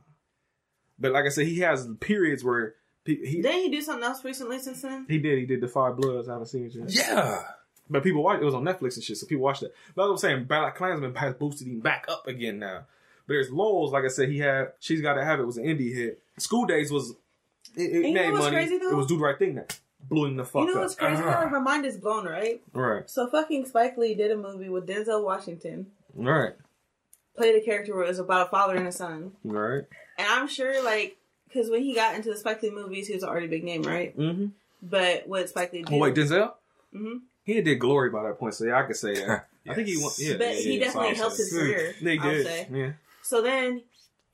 [0.98, 4.24] But like I said, he has periods where he he, Didn't he do something else
[4.24, 5.06] recently since then?
[5.08, 6.28] he did he did the Five Bloods.
[6.28, 6.90] I haven't seen it yet.
[6.92, 7.42] Yeah.
[7.88, 9.74] But people watch it was on Netflix and shit, so people watched it.
[9.94, 12.86] But I'm saying Black Klansman has boosted him back up again now.
[13.26, 15.94] But there's Lowell's, like I said, he had She's Gotta Have It was an indie
[15.94, 16.22] hit.
[16.38, 17.10] School Daze was
[17.76, 18.56] it, it you know made what's money.
[18.56, 18.90] crazy, though?
[18.90, 20.68] it was Do the Right Thing that blew him the fuck up.
[20.68, 20.84] You know up.
[20.84, 21.22] what's crazy?
[21.22, 21.40] Uh-huh.
[21.42, 22.60] Like, my mind is blown, right?
[22.74, 23.08] Right.
[23.08, 26.52] So fucking Spike Lee did a movie with Denzel Washington, Right.
[27.36, 29.84] played a character where it was about a father and a son, Right.
[30.18, 31.16] and I'm sure like
[31.48, 33.82] because when he got into the Spike Lee movies, he was already a big name,
[33.82, 34.16] right?
[34.18, 34.46] Mm-hmm.
[34.82, 36.52] But what Spike Lee did, Oh wait, Denzel?
[36.94, 37.18] Mm-hmm.
[37.44, 39.46] He did glory by that point, so yeah, I could say that.
[39.68, 40.12] I think he won.
[40.18, 41.94] Yeah, but yeah, he yeah, definitely so helped his career.
[42.02, 42.46] They I'll did.
[42.46, 42.68] say.
[42.72, 42.92] Yeah.
[43.24, 43.82] So then,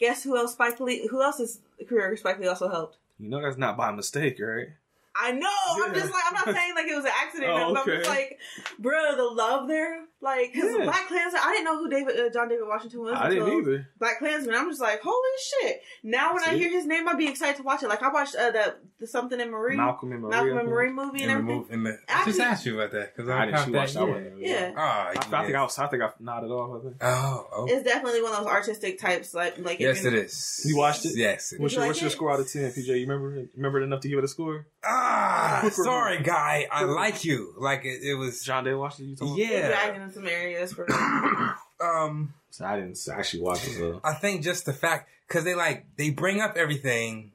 [0.01, 1.07] guess who else Spike Lee?
[1.09, 2.99] Who else's career Spike Lee also helped?
[3.21, 4.69] You know that's not by mistake, right?
[5.15, 5.49] I know.
[5.85, 7.51] I'm just like I'm not saying like it was an accident.
[7.55, 8.09] Oh, but I'm just okay.
[8.09, 8.39] like,
[8.79, 10.85] bro, the love there, like, because Yeah.
[10.85, 11.41] Black Klansman.
[11.45, 13.15] I didn't know who David uh, John David Washington was.
[13.17, 13.89] I didn't either.
[13.99, 14.55] Black Klansman.
[14.55, 15.17] I'm just like, holy
[15.63, 15.81] shit!
[16.03, 16.59] Now when I See?
[16.59, 17.89] hear his name, I'd be excited to watch it.
[17.89, 20.31] Like I watched uh, the, the something in Marie, Malcolm and Maria.
[20.31, 20.71] Malcolm I and think.
[20.71, 21.79] Marie movie and In the everything.
[21.83, 23.79] move, the, I just asked you about that because I I, didn't caught see that
[23.79, 24.33] watch that one.
[24.39, 24.73] Yeah.
[24.77, 25.79] Ah, I, I think I was.
[25.79, 26.81] I think I nodded off.
[26.81, 26.97] I think.
[27.01, 27.67] Oh, oh.
[27.69, 29.33] It's definitely one of those artistic types.
[29.35, 30.63] Like, like yes, it is.
[30.67, 31.13] You watched it?
[31.17, 31.53] Yes.
[31.53, 32.87] It What's your like What's your score out of ten, PJ?
[32.87, 33.47] You remember?
[33.57, 34.67] Remember it enough to give it a score?
[34.85, 36.67] Ah, sorry, guy.
[36.71, 37.55] I like you.
[37.59, 38.43] Like it, it was.
[38.43, 39.05] John Day watched it.
[39.05, 39.69] You told Yeah.
[40.13, 40.87] Dragging in some areas for.
[41.83, 43.73] Um, So I didn't actually watch it.
[43.79, 44.01] So.
[44.05, 47.33] I think just the fact because they like they bring up everything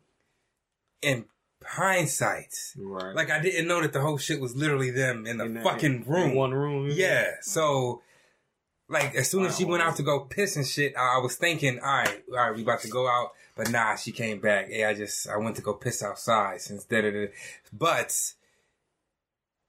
[1.02, 1.26] in
[1.66, 2.54] hindsight.
[2.78, 3.16] Right.
[3.16, 5.64] Like I didn't know that the whole shit was literally them in the In that-
[5.64, 6.36] fucking in room.
[6.36, 6.90] one room.
[6.94, 7.32] Yeah.
[7.42, 8.04] So,
[8.88, 11.36] like, as soon as she went out to go piss and shit, I I was
[11.38, 13.32] thinking, all right, all right, we about to go out.
[13.56, 14.68] But nah, she came back.
[14.70, 17.28] Hey, I just, I went to go piss outside since da da da.
[17.74, 18.16] But,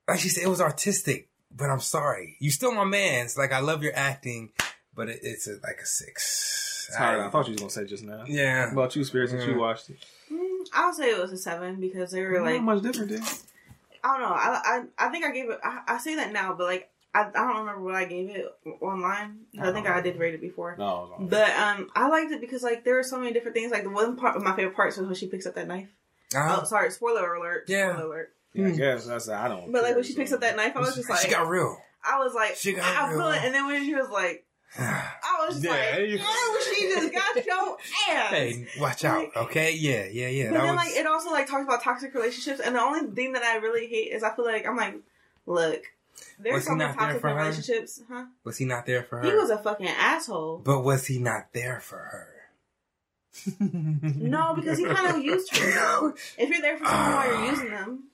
[0.06, 1.28] like she said, it was artistic.
[1.50, 2.36] But I'm sorry.
[2.40, 3.36] You still my man's.
[3.36, 4.50] Like, I love your acting,
[4.94, 6.86] but it, it's a, like a six.
[6.88, 7.20] It's hard.
[7.20, 8.24] I thought you was gonna say just now.
[8.26, 8.66] Yeah.
[8.66, 9.58] How about you, Spirit, since you Yeah.
[9.58, 10.04] watched it?
[10.32, 13.10] Mm, I would say it was a seven because they were like not much different,
[13.10, 13.22] then.
[14.04, 14.34] I don't know.
[14.34, 14.60] I
[14.98, 15.58] I, I think I gave it.
[15.64, 18.46] I, I say that now, but like I, I don't remember what I gave it
[18.80, 19.38] online.
[19.58, 20.76] I think I did rate it before.
[20.78, 21.08] No.
[21.18, 21.26] no.
[21.26, 23.72] But um, I liked it because like there were so many different things.
[23.72, 25.88] Like the one part of my favorite parts was when she picks up that knife.
[26.34, 26.58] Uh-huh.
[26.60, 27.64] Oh, sorry, spoiler alert.
[27.68, 27.92] Yeah.
[27.94, 28.35] Spoiler alert.
[28.56, 28.76] Yeah, I hmm.
[28.76, 29.70] guess that's I don't.
[29.72, 31.76] But like when she picks up that knife, I was just like, she got real.
[32.04, 33.30] I was like, she got I feel real.
[33.32, 33.40] it.
[33.44, 34.44] And then when she was like,
[34.78, 37.76] I was just Yeah, like, you- oh, she just got your
[38.10, 38.30] ass.
[38.30, 39.72] Hey, watch out, okay?
[39.72, 40.50] Yeah, yeah, yeah.
[40.50, 43.10] But That then, was, like, it also like talks about toxic relationships, and the only
[43.14, 44.96] thing that I really hate is I feel like I'm like,
[45.46, 45.82] look,
[46.38, 47.34] there's Was he so not there toxic for her?
[47.36, 48.24] relationships, huh?
[48.44, 49.24] was he not there for her?
[49.24, 50.58] He was a fucking asshole.
[50.64, 52.28] But was he not there for her?
[53.60, 56.14] No, because he kind of used her.
[56.38, 58.04] If you're there for someone while you're using them,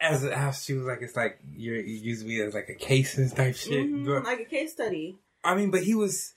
[0.00, 3.32] As as she was like, it's like you're, you use me as like a cases
[3.32, 3.86] type shit.
[3.86, 5.18] mhm, But, like a case study.
[5.44, 6.34] I mean, but he was.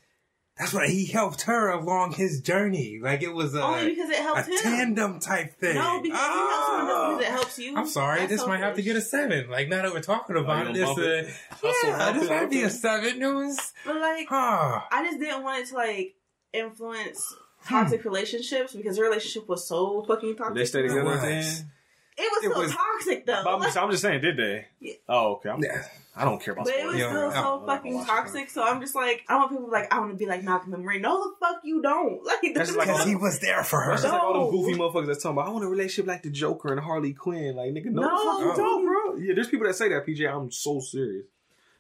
[0.57, 2.99] That's what he helped her along his journey.
[3.01, 4.57] Like it was a Only because it a helps him.
[4.61, 5.75] tandem type thing.
[5.75, 7.09] No, because he helps someone Ah.
[7.17, 7.77] because it helps you.
[7.77, 9.49] I'm sorry, That's this might have to get a seven.
[9.49, 11.29] Like now that we're talking about you it, this bump uh, it?
[11.51, 13.21] Hustle, yeah, bump this might be a seven.
[13.21, 14.87] It was But like, ah.
[14.91, 16.15] I just didn't want it to like
[16.53, 17.35] influence
[17.67, 20.55] toxic relationships because their relationship was so fucking toxic.
[20.55, 21.21] They stay together was.
[21.21, 21.71] then.
[22.17, 23.41] It was It still was- toxic though.
[23.43, 24.65] But I'm, just, I'm just saying, did they?
[24.79, 24.93] Yeah.
[25.09, 25.49] Oh, okay.
[25.49, 25.83] I'm, Yeah.
[26.13, 27.31] I don't care about But it was still yeah.
[27.31, 28.07] so I'm fucking watch it.
[28.11, 28.49] toxic.
[28.49, 30.43] So I'm just like, I want people to be like, I want to be like
[30.43, 30.99] Malcolm and Marie.
[30.99, 32.21] No, the fuck you don't.
[32.25, 33.91] Like That's just like Because he was there for her.
[33.91, 34.51] That's just like all them No.
[34.51, 35.47] goofy motherfuckers that's talking about.
[35.47, 37.55] I want a relationship like the Joker and Harley Quinn.
[37.55, 38.39] Like nigga, no, No.
[38.51, 39.15] you don't, bro.
[39.15, 40.05] Yeah, there's people that say that.
[40.05, 41.25] PJ, I'm so serious.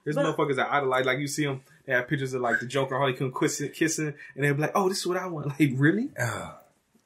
[0.05, 1.61] There's But- motherfuckers that idolize, like you see them.
[1.85, 4.87] They have pictures of like the Joker, Harley Quinn kissing, kissing, and they're like, "Oh,
[4.87, 6.09] this is what I want." Like, really?
[6.17, 6.53] Uh,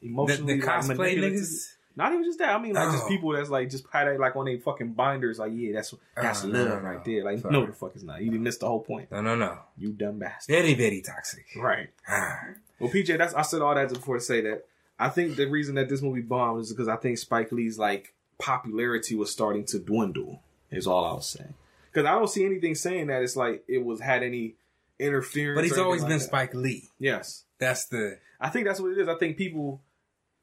[0.01, 1.39] the, Emotionally, the like, cosplay manipulative?
[1.39, 1.73] niggas.
[1.97, 2.55] Not even just that.
[2.55, 3.07] I mean, like just Oh.
[3.07, 5.39] people that's like just had it like on their fucking binders.
[5.39, 7.13] Like, yeah, that's that's Oh, love no, no, right no.
[7.13, 7.23] there.
[7.23, 7.51] Like, Sorry.
[7.53, 8.21] no, the fuck is not.
[8.21, 9.11] You didn't the whole point.
[9.11, 9.59] No, no, no.
[9.77, 10.53] You dumb bastard.
[10.53, 11.45] Very, very toxic.
[11.55, 11.89] Right.
[12.79, 14.65] Well, PJ, that's I said all that before to say that
[14.99, 18.13] I think the reason that this movie bombed is because I think Spike Lee's like
[18.37, 20.41] popularity was starting to dwindle.
[20.71, 21.53] Is all I was saying.
[21.91, 24.55] Because I don't see anything saying that it's like it was had any
[24.99, 25.57] interference.
[25.57, 26.25] But he's always anything been that.
[26.25, 26.89] Spike Lee.
[26.99, 28.17] Yes, That's the.
[28.41, 29.07] I think that's what it is.
[29.07, 29.81] I think people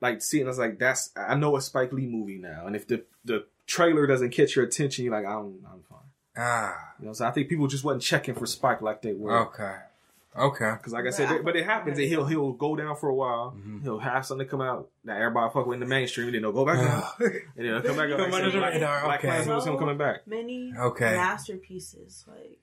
[0.03, 2.87] like seeing, it as like that's I know a Spike Lee movie now, and if
[2.87, 5.99] the the trailer doesn't catch your attention, you're like I'm I'm fine.
[6.37, 6.95] Ah.
[7.01, 9.38] You know, so I think people just wasn't checking for Spike like they were.
[9.47, 9.77] Okay.
[10.37, 10.73] Okay.
[10.79, 13.55] Because like I said, but it happens that he'll he'll go down for a while.
[13.83, 16.53] He'll have something come out that everybody fuck with in the mainstream, and then he'll
[16.53, 18.19] go back down, and then he'll come back up.
[18.19, 19.29] Come under the radar, Black okay.
[19.29, 20.27] Klansman was him coming back.
[20.27, 21.15] Many Okay.
[21.15, 22.25] masterpieces.
[22.27, 22.59] Like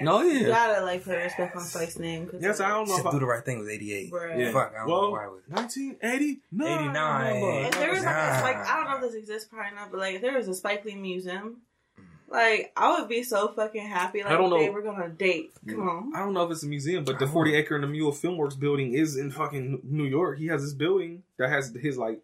[0.00, 0.40] No, yeah.
[0.40, 2.30] you gotta like put respect on Spike's name.
[2.40, 4.10] Yes, like, I don't know Shit, if do the right thing was 88.
[4.10, 4.38] Bruh.
[4.38, 4.52] yeah.
[4.52, 5.42] Fuck, I don't know well, why it was.
[5.48, 7.66] 1980, 89.
[7.66, 10.00] If there was like a Spike, I don't know if this exists probably not, but
[10.00, 11.62] like if there was a Spike Lee museum,
[12.30, 14.22] like I would be so fucking happy.
[14.22, 14.58] Like I don't know.
[14.58, 15.52] Babe, we're going on a date.
[15.66, 16.12] Come on.
[16.14, 18.58] I don't know if it's a museum, but the 40 acre and the Mule Filmworks
[18.58, 20.38] building is in fucking New York.
[20.38, 22.20] He has this building that has his like.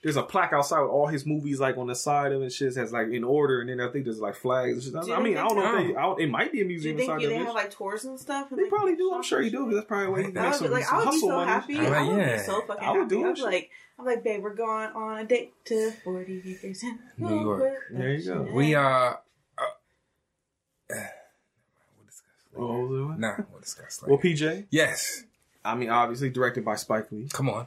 [0.00, 2.44] There's a plaque outside with all his movies like on the side of it.
[2.44, 4.74] and Shit has like in order, and then I think there's like flags.
[4.74, 4.92] And shit.
[4.92, 5.96] Do I you mean, I don't know if they.
[5.96, 6.96] I don't, it might be a museum.
[6.96, 7.46] Do you museum think inside you, they bitch.
[7.46, 8.50] have like tours and stuff?
[8.50, 9.12] and, They like, probably do.
[9.12, 9.56] I'm sure you do.
[9.58, 9.64] shit?
[9.66, 11.10] 'cause That's probably where he can I make would, some, be, like, some I would
[11.10, 11.50] be so money.
[11.50, 11.78] happy.
[11.78, 12.36] I'm I like, would yeah.
[12.36, 13.08] be so fucking I would happy.
[13.08, 13.46] do I'd that be shit.
[13.46, 17.72] like, I'm like, babe, we're going on a date to 40 acres in New York.
[17.90, 18.48] There you go.
[18.54, 19.14] We uh, uh,
[19.58, 22.56] uh we'll discuss later.
[22.56, 23.18] Oh, was it what?
[23.18, 24.12] Nah, we'll discuss later.
[24.12, 24.66] Well, PJ.
[24.70, 25.24] yes,
[25.64, 27.66] I mean, obviously directed by Spike Lee, come on.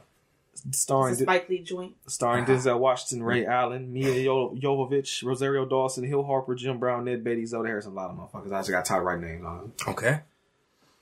[0.70, 1.94] Starring It's a Spike Lee joint.
[2.06, 7.24] starring Denzel Washington, Ray Allen, Mia Yo- Jovovich, Rosario Dawson, Hill Harper, Jim Brown, Ned
[7.24, 8.52] Beatty, Zoe Harris, a lot of motherfuckers.
[8.52, 9.72] I just got tired writing names on.
[9.88, 10.20] Okay.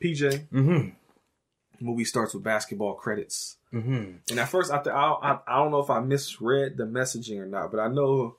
[0.03, 0.47] PJ.
[0.53, 0.89] Mm-hmm.
[1.85, 3.57] Movie starts with basketball credits.
[3.73, 4.13] Mm-hmm.
[4.31, 7.39] And at first, I, th- I, I I don't know if I misread the messaging
[7.39, 8.37] or not, but I know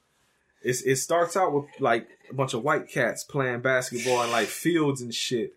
[0.62, 4.48] it's, it starts out with like a bunch of white cats playing basketball in like
[4.48, 5.56] fields and shit.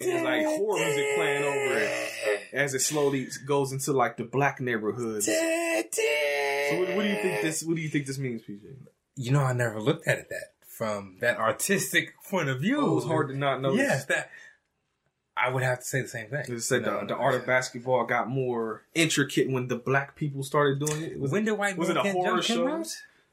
[0.00, 4.24] And there's like horror music playing over it as it slowly goes into like the
[4.24, 5.26] black neighborhoods.
[5.26, 5.32] So
[6.78, 7.62] what, what do you think this?
[7.62, 8.60] What do you think this means, PJ?
[9.16, 12.80] You know, I never looked at it that from that artistic point of view.
[12.80, 13.78] Oh, it was hard to not notice.
[13.78, 14.30] Yes, that.
[15.36, 16.44] I would have to say the same thing.
[16.48, 17.20] It said No, the, the no.
[17.20, 21.18] art of basketball got more intricate when the black people started doing it.
[21.18, 22.68] Was when it did White was it a horror show?
[22.68, 22.86] out?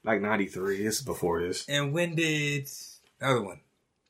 [0.04, 0.84] like '93?
[0.84, 1.68] This is before this.
[1.68, 2.68] And when did
[3.20, 3.60] the other one?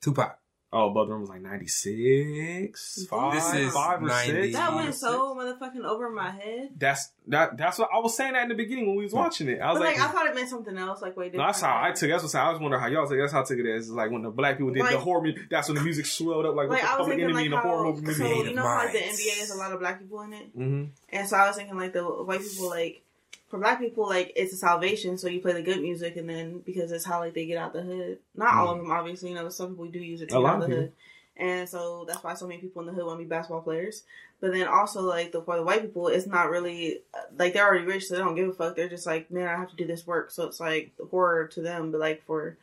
[0.02, 0.38] Tupac.
[0.74, 4.32] Oh, Bud Run was like '96, five, This is five or 90.
[4.32, 4.56] six.
[4.58, 4.76] That Yeah.
[4.76, 6.72] went so motherfucking over my head.
[6.78, 7.58] That's that.
[7.58, 9.62] That's what I was saying that in the beginning when we was watching it.
[9.62, 11.02] I was But like, like, I thought it meant something else.
[11.02, 12.10] Like, wait, no, that's how I took.
[12.10, 13.18] That's what I was wondering how y'all take.
[13.18, 13.22] it.
[13.22, 13.88] That's how I took it as.
[13.88, 15.22] It's like when the black people did the Like- horror.
[15.22, 17.24] music, That's when the music swelled up like, Like, with the I was Public thinking
[17.24, 18.14] Enemy like and the horror how, movie.
[18.14, 19.00] so you know how like the.
[19.00, 20.84] NBA has a lot of black people in it, mm-hmm.
[21.10, 23.04] and so I was thinking like the white people like
[23.50, 25.18] for black people like it's a salvation.
[25.18, 27.74] So you play the good music, and then because it's how like they get out
[27.74, 28.20] the hood.
[28.36, 29.30] Not all of them, obviously.
[29.30, 30.40] You know, some people do use it to Mm.
[30.40, 30.92] A get out the hood,
[31.38, 34.04] and so that's why so many people in the hood want to be basketball players.
[34.40, 37.02] But then also like the for the white people, it's not really
[37.38, 38.76] like they're already rich, so they don't give a fuck.
[38.76, 41.62] They're just like, man, I have to do this work, so it's like horror to
[41.62, 41.92] them.
[41.92, 42.58] But like for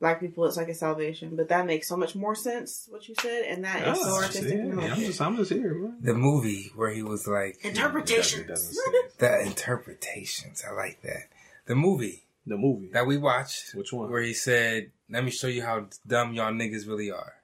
[0.00, 1.34] black people, it's like a salvation.
[1.36, 4.52] But that makes so much more sense what you said, and that is so artistic.
[4.54, 5.74] and I'm just, I'm just here.
[5.74, 5.92] Bro.
[6.00, 8.42] The movie where he was like Interpretations.
[8.42, 9.18] It doesn't say it.
[9.18, 10.62] the interpretations.
[10.68, 11.28] I like that.
[11.66, 12.90] The movie The movie.
[12.92, 14.10] that we watched, Which one?
[14.10, 17.34] where he said, "Let me show you how dumb y'all niggas really are."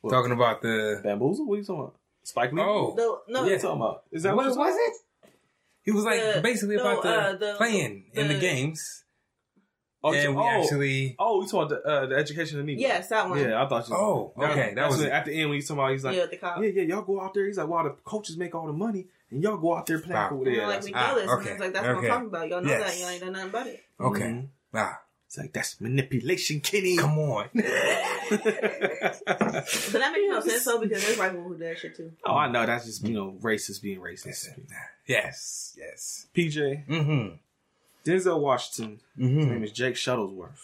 [0.00, 0.10] What?
[0.12, 1.46] Talking about the Bamboozle?
[1.46, 1.94] What are you talking about?
[2.22, 2.60] Spike Lee?
[2.62, 4.02] oh, The, no, What are you talking about?
[4.12, 5.30] Is that what what, was it?
[5.82, 9.04] He was like The- basically no, about the, uh, the- playing in the the- games,
[10.04, 11.16] Oh, and we oh, actually.
[11.18, 12.78] oh, you talking about the, uh, the education of Negro?
[12.78, 13.40] yes, that one.
[13.40, 13.96] Yeah, I thought you.
[13.96, 15.90] Oh, okay, that that's was when, at the end when he's talking about.
[15.92, 16.62] He's like, yeah, the cop.
[16.62, 17.46] yeah, yeah, y'all go out there.
[17.46, 20.14] He's like, well, the coaches make all the money, and y'all go out there playing
[20.14, 20.28] Wow.
[20.28, 20.56] cool And there.
[20.56, 21.22] they're like, we know Ah, this.
[21.30, 22.06] And okay, it's like, that's what I'm okay.
[22.08, 22.48] talking about.
[22.48, 22.90] Y'all know Yes.
[22.92, 23.00] that.
[23.00, 23.80] Y'all ain't done nothing about it.
[24.00, 24.48] Okay, Mhm.
[24.74, 26.96] ah, It's like that's manipulation, Kenny.
[26.96, 27.48] come on.
[28.30, 32.12] But that makes no sense, though, because there's white people who do that shit, too.
[32.24, 32.64] oh, I know.
[32.66, 34.46] That's just you know racist being racist.
[35.06, 36.26] yes, yes.
[36.36, 37.34] PJ Mm-hmm.
[38.08, 39.00] Denzel Washington.
[39.16, 39.50] His Mm-hmm.
[39.50, 40.58] name is Jake Shuttlesworth.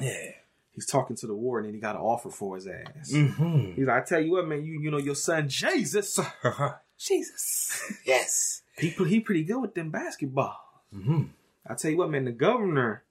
[0.00, 0.32] Yeah.
[0.74, 3.12] He's talking to the warden, and he got an offer for his ass.
[3.12, 3.72] Mm-hmm.
[3.72, 6.18] He's like, I tell you what, man, you you know your son Jesus.
[6.98, 7.82] Jesus.
[8.06, 8.62] Yes.
[8.78, 10.56] He he pretty good with them basketball.
[10.94, 11.24] Mm-hmm.
[11.66, 13.02] I tell you what, man, the governor.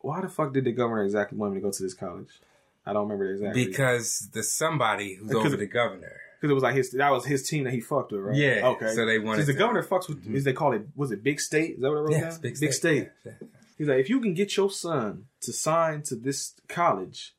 [0.00, 2.40] Why the fuck did the governor exactly want me to go to this college?
[2.84, 3.70] I don't remember the exact reason.
[3.70, 6.16] Because the somebody who's over the governor.
[6.42, 8.36] Because it was like his that was his team that he fucked with, right?
[8.36, 8.66] Yeah.
[8.70, 8.92] Okay.
[8.96, 10.34] So they wanted the to- governor fucks with, Mhm.
[10.34, 11.76] is they call it was it Big State?
[11.76, 12.40] Is that what I wrote Yes, down?
[12.42, 13.08] big, State.
[13.24, 13.46] Yeah, yeah.
[13.78, 17.36] He's like, if you can get your son to sign to this college,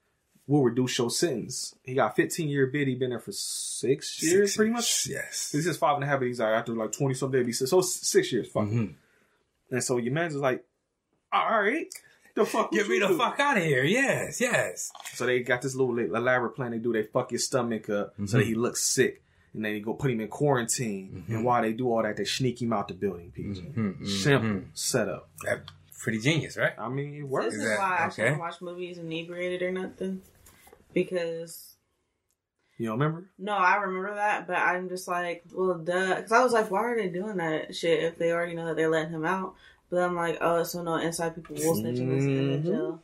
[0.47, 1.75] we'll reduce your sentence.
[1.83, 2.87] He got 15 year bid.
[2.87, 5.07] He been there for six years, Six pretty years, much.
[5.07, 5.51] Yes.
[5.51, 6.19] This is five and a half.
[6.19, 7.69] But he's like after like 20 something days.
[7.69, 8.47] So s- six years.
[8.49, 8.63] Fuck.
[8.69, 8.93] Mhm.
[9.69, 10.63] And so your man's like,
[11.33, 11.93] all right,
[12.35, 12.71] the fuck.
[12.71, 13.17] Get me you the do?
[13.17, 13.83] fuck out of here.
[13.83, 14.91] Yes, yes.
[15.13, 16.71] So they got this little elaborate plan.
[16.71, 16.93] They do.
[16.93, 18.37] They fuck his stomach up so Mm-hmm.
[18.37, 19.21] that he looks sick.
[19.53, 21.25] And then they go put him in quarantine.
[21.27, 23.73] And while they do all that, they sneak him out the building, PJ.
[23.75, 24.65] Mhm, Simple mhm.
[24.73, 25.29] setup.
[25.43, 25.61] That
[26.01, 26.73] pretty genius, right?
[26.77, 27.53] I mean, it This works.
[27.55, 28.15] is Is why I okay?
[28.15, 30.21] shouldn't watch movies inebriated or nothing.
[30.93, 31.75] Because
[32.77, 33.29] You don't remember?
[33.37, 36.15] no, I remember that, but I'm just like, well, duh.
[36.15, 38.75] Because I was like, why are they doing that shit if they already know that
[38.75, 39.53] they're letting him out?
[39.93, 43.03] But I'm like, oh, so no inside people will snitch in this in the jail.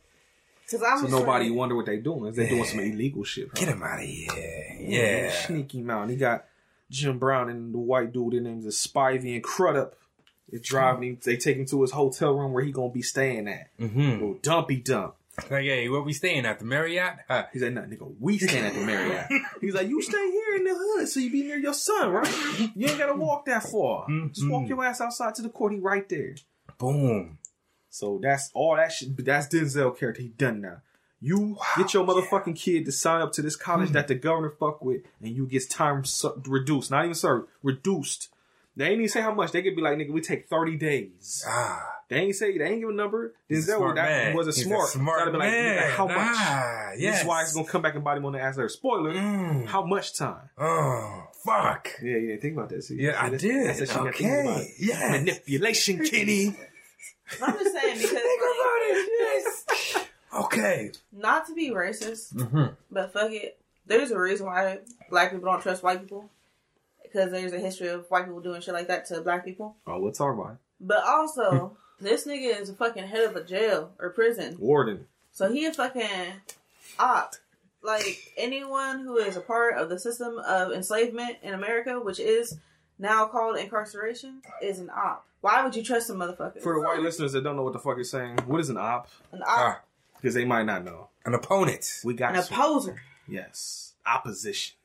[0.66, 2.26] Because I'm So nobody like, wonder what they doing.
[2.30, 3.54] Is they doing some illegal shit?
[3.54, 3.74] Get Bro.
[3.76, 4.28] him out of here.
[4.34, 5.30] They Yeah.
[5.46, 6.02] sneak him out.
[6.02, 6.46] And he got
[6.90, 8.32] Jim Brown and the white dude.
[8.32, 9.94] Their names is Spivey and Crudup.
[10.50, 11.18] They driving him.
[11.24, 13.68] They take him to his hotel room where he gonna be staying at.
[13.78, 14.00] Mm-hmm.
[14.10, 15.14] Little dumpy dump.
[15.48, 17.14] Like, hey, where we staying at the Marriott?
[17.28, 17.46] Huh.
[17.52, 19.26] He's like, nah, nigga, we staying at the Marriott.
[19.60, 22.28] He's like, you stay here in the hood so you be near your son, right?
[22.74, 24.06] You ain't gotta walk that far.
[24.32, 24.68] Just walk Mhm.
[24.70, 25.72] your ass outside to the court.
[25.72, 26.34] He right there.
[26.80, 27.38] Boom.
[27.90, 29.24] So that's all that shit.
[29.24, 30.22] That's Denzel character.
[30.22, 30.78] He done now.
[31.20, 34.82] You get your motherfucking kid to sign up to this college that the governor fuck
[34.82, 36.90] with, and you get time su- reduced.
[36.90, 38.28] Not even served, reduced.
[38.74, 39.52] They ain't even say how much.
[39.52, 41.44] They could be like, nigga, we take thirty days.
[41.46, 41.86] Ah.
[42.08, 43.34] They ain't say they ain't give a number.
[43.48, 44.36] He's a Denzel smart that man.
[44.36, 44.88] was a He's a smart.
[44.88, 45.90] smart Gotta be like, man.
[45.92, 46.16] how much?
[46.18, 47.20] Ah, This yes.
[47.20, 48.68] is why he's gonna come back and body on the ass later.
[48.70, 49.12] Spoiler.
[49.12, 49.66] Mm.
[49.66, 50.48] How much time?
[50.56, 51.90] Oh, fuck.
[52.02, 52.36] Yeah, yeah.
[52.40, 52.82] Think about that.
[52.82, 53.66] See, Yeah, See, I did.
[53.68, 54.56] That's the shit you gotta think about.
[54.60, 54.74] Okay.
[54.78, 55.10] Yes.
[55.20, 56.56] Manipulation, Kenny.
[57.42, 59.08] I'm just saying because Think like, about it.
[59.18, 60.06] Yes.
[60.34, 60.92] Okay.
[61.12, 62.74] not to be racist, Mm-hmm.
[62.90, 63.58] but fuck it.
[63.86, 66.30] There's a reason why black people don't trust white people.
[67.02, 69.74] Because there's a history of white people doing shit like that to black people.
[69.86, 70.58] Oh, we'll talk about.
[70.80, 74.56] But also, this nigga is a fucking head of a jail or prison.
[74.60, 75.06] Warden.
[75.32, 76.06] So he a fucking
[76.98, 77.34] op.
[77.82, 82.58] Like anyone who is a part of the system of enslavement in America, which is
[82.98, 85.26] now called incarceration, is an op.
[85.40, 86.60] Why would you trust a motherfucker?
[86.60, 88.76] For the white listeners that don't know what the fuck you're saying, what is an
[88.76, 89.08] op?
[89.32, 89.80] an op, Ah,
[90.16, 91.08] Because they might not know.
[91.24, 92.00] an opponent.
[92.04, 93.00] We got an some- opposer.
[93.28, 93.94] Yes.
[94.04, 94.76] Opposition.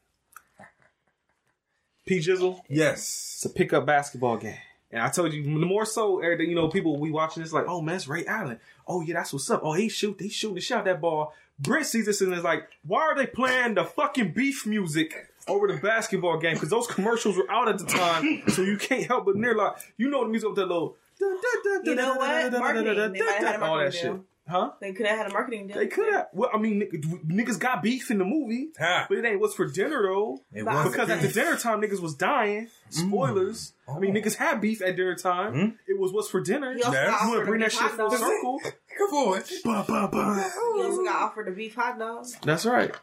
[2.06, 3.00] P Jizzle, Yes.
[3.38, 4.58] it's a pickup basketball game.
[4.92, 7.66] And I told you, the more so, Eric, you know, people we watching this like,
[7.68, 8.60] oh man, it's Ray Allen.
[8.88, 9.62] Oh yeah, that's what's up.
[9.64, 11.34] Oh, he shoot, he shooting the shot that ball.
[11.58, 15.68] Brent sees this and is like, why are they playing the fucking beef music over
[15.68, 16.54] the basketball game?
[16.56, 19.74] Because those commercials were out at the time, so you can't help but near like,
[19.98, 20.96] you know the music with that little.
[21.20, 22.52] You know what?
[22.54, 23.14] Marketing.
[23.14, 24.14] They might have had a all that shit.
[24.48, 24.74] Huh?
[24.80, 25.78] They could have had a marketing deal.
[25.78, 26.28] They could have.
[26.32, 29.08] Well, I mean, nigg- niggas got beef in the movie, Ha.
[29.10, 30.40] but it ain't what's for dinner though.
[30.54, 32.68] It was Because at the dinner time, niggas was dying.
[32.92, 33.74] Spoilers.
[33.90, 34.20] I mean, Oh.
[34.20, 35.54] niggas had beef at dinner time.
[35.54, 35.76] Hmm?
[35.88, 36.76] It was what's for dinner.
[36.76, 37.08] He also Yeah.
[37.10, 38.62] got You want to bring that shit hot full circle?
[38.98, 39.42] Come on.
[39.64, 40.36] Bah, bah, bah.
[40.76, 42.28] He also got offered a beef hot dog.
[42.44, 42.94] That's right.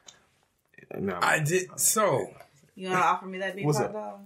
[0.99, 2.27] No, I did so
[2.75, 3.93] You gonna offer me that big What's hot up?
[3.93, 4.21] dog?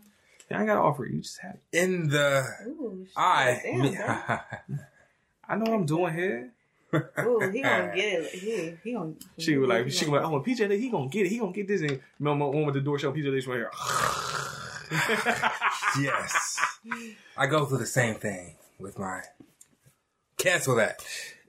[0.50, 1.12] I ain't got to offer it.
[1.12, 1.76] You just had it.
[1.78, 3.12] in the Ooh, shit.
[3.16, 3.60] I.
[3.64, 3.96] Damn, me-
[5.48, 6.52] I know what I'm doing here.
[6.94, 8.30] Ooh, he gonna get it.
[8.30, 9.14] He, he gonna.
[9.38, 11.30] She was like, she gonna- was like, oh, PJ, he gonna get it.
[11.30, 11.80] He gonna get this.
[11.82, 13.12] And remember one with the door shut.
[13.14, 13.70] PJ, this right here.
[16.00, 16.58] yes.
[17.36, 19.22] I go through the same thing with my.
[20.38, 21.04] Cancel that.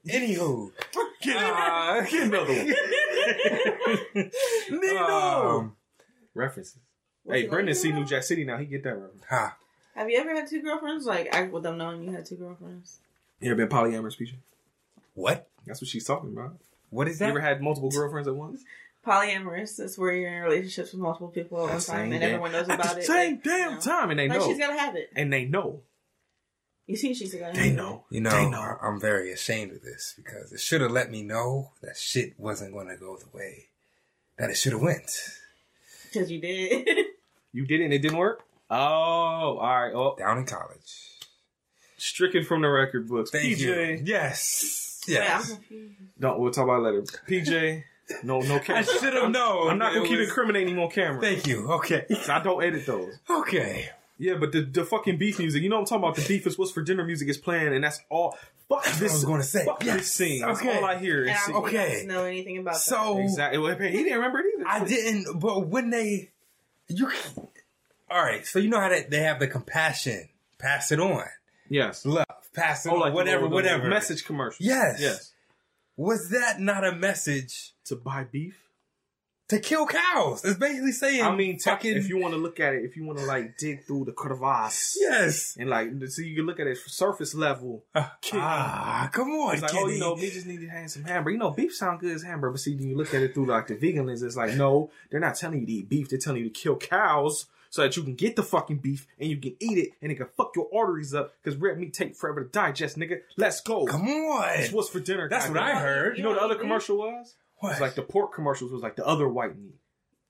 [0.10, 0.72] Anywho.
[1.22, 4.30] Get Uh, Get another one.
[4.82, 5.06] Nino.
[5.08, 5.76] Um,
[6.34, 6.78] References.
[7.24, 8.06] What Hey, Brendan like, see New?
[8.06, 8.58] Jack City now.
[8.58, 9.24] He get that reference.
[9.30, 9.56] ha.
[9.96, 11.06] Have you ever had two girlfriends?
[11.06, 13.00] Like act with them knowing you had two girlfriends.
[13.40, 14.34] You ever been polyamorous, PJ?
[15.16, 15.48] What?
[15.66, 16.56] That's what she's talking about.
[16.92, 17.26] What is that?
[17.26, 18.64] You ever had multiple girlfriends at once?
[19.06, 22.68] Polyamorous is where you're in relationships with multiple people at one time, and everyone knows
[22.70, 23.06] at about the it.
[23.06, 23.82] same like, damn you know.
[23.82, 24.48] time, and they Like know.
[24.48, 25.10] she's gotta have it.
[25.16, 25.82] and they know.
[26.88, 27.54] You see, she's gotta.
[27.60, 28.06] They know.
[28.10, 28.60] You know, They know.
[28.62, 32.40] I- I'm very ashamed of this because it should have let me know that shit
[32.40, 33.66] wasn't going to go the way
[34.38, 35.12] that it should have went.
[36.12, 36.88] because you did.
[37.54, 38.44] You did it and it didn't work?
[38.70, 39.92] Oh, all right.
[39.96, 40.94] Oh, Down in college.
[41.98, 43.32] stricken from the record books.
[43.32, 43.60] Thank PJ.
[43.60, 44.02] you.
[44.06, 45.02] Yes.
[45.08, 45.54] Wait, Yes.
[45.54, 45.94] confused.
[46.20, 47.02] Don't, we'll talk about it later.
[47.28, 47.84] PJ,
[48.24, 49.72] no, no I should have known.
[49.72, 51.22] I'm not gonna keep was- incriminating him on camera.
[51.22, 51.68] Thank you.
[51.72, 52.06] Okay.
[52.30, 53.18] I don't edit those.
[53.30, 53.90] Okay.
[54.20, 56.16] Yeah, but the, the fucking beef music, you know what I'm talking about?
[56.16, 58.38] The beef is what's for dinner music is playing, and that's all.
[58.68, 59.12] Fuck That's what this.
[59.12, 59.66] I was gonna say.
[59.66, 59.98] Fuck Yes.
[59.98, 60.42] this scene.
[60.42, 60.76] That's Okay.
[60.78, 61.22] all I hear.
[61.22, 62.06] And is I Okay.
[62.08, 62.80] know anything about that.
[62.82, 63.60] So Exactly.
[63.60, 64.68] Well, he didn't remember it either.
[64.68, 66.32] I didn't, but when they,
[66.90, 67.10] you,
[68.10, 68.46] all right.
[68.46, 71.24] So you know how they, they have the compassion, pass it on,
[71.70, 72.06] Yes.
[72.06, 73.88] love, pass it Oh, on, like the whatever, little- the whatever.
[73.88, 74.66] Message commercial.
[74.66, 74.98] Yes.
[75.00, 75.32] Yes.
[75.96, 77.74] Was that not a message?
[77.86, 78.67] To buy beef.
[79.50, 80.44] To kill cows.
[80.44, 81.24] It's basically saying.
[81.24, 81.96] I mean, fucking.
[81.96, 84.12] if you want to look at it, if you want to like dig through the
[84.12, 85.56] crevasse yes.
[85.58, 87.84] and like so you can look at it surface level.
[87.96, 91.32] Ah, come on, It's like, oh, you know, me just need to have some hamburger.
[91.32, 93.46] You know, beef sound good as hamburger, but see, when you look at it through
[93.48, 96.10] like the vegan lens, it's like, no, they're not telling you to eat beef.
[96.10, 99.30] They're telling you to kill cows so that you can get the fucking beef and
[99.30, 102.16] you can eat it and it can fuck your arteries up because red meat take
[102.16, 103.22] forever to digest, nigga.
[103.38, 103.86] Let's go.
[103.86, 104.42] Come on.
[104.42, 105.30] That's what's for dinner.
[105.30, 105.58] That's what.
[105.58, 106.18] I heard.
[106.18, 107.36] You know what the other commercial was?
[107.58, 107.70] It What?
[107.72, 109.76] was like the pork commercials was like the other white meat.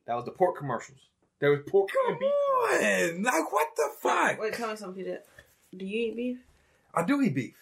[0.06, 1.00] That was the pork commercials.
[1.40, 2.32] There was pork Come and beef.
[3.18, 3.24] on.
[3.24, 4.40] Like, what the fuck?
[4.42, 5.04] Wait, tell me something.
[5.04, 5.20] Peter.
[5.76, 6.38] Do you eat beef?
[6.96, 7.56] I do eat beef,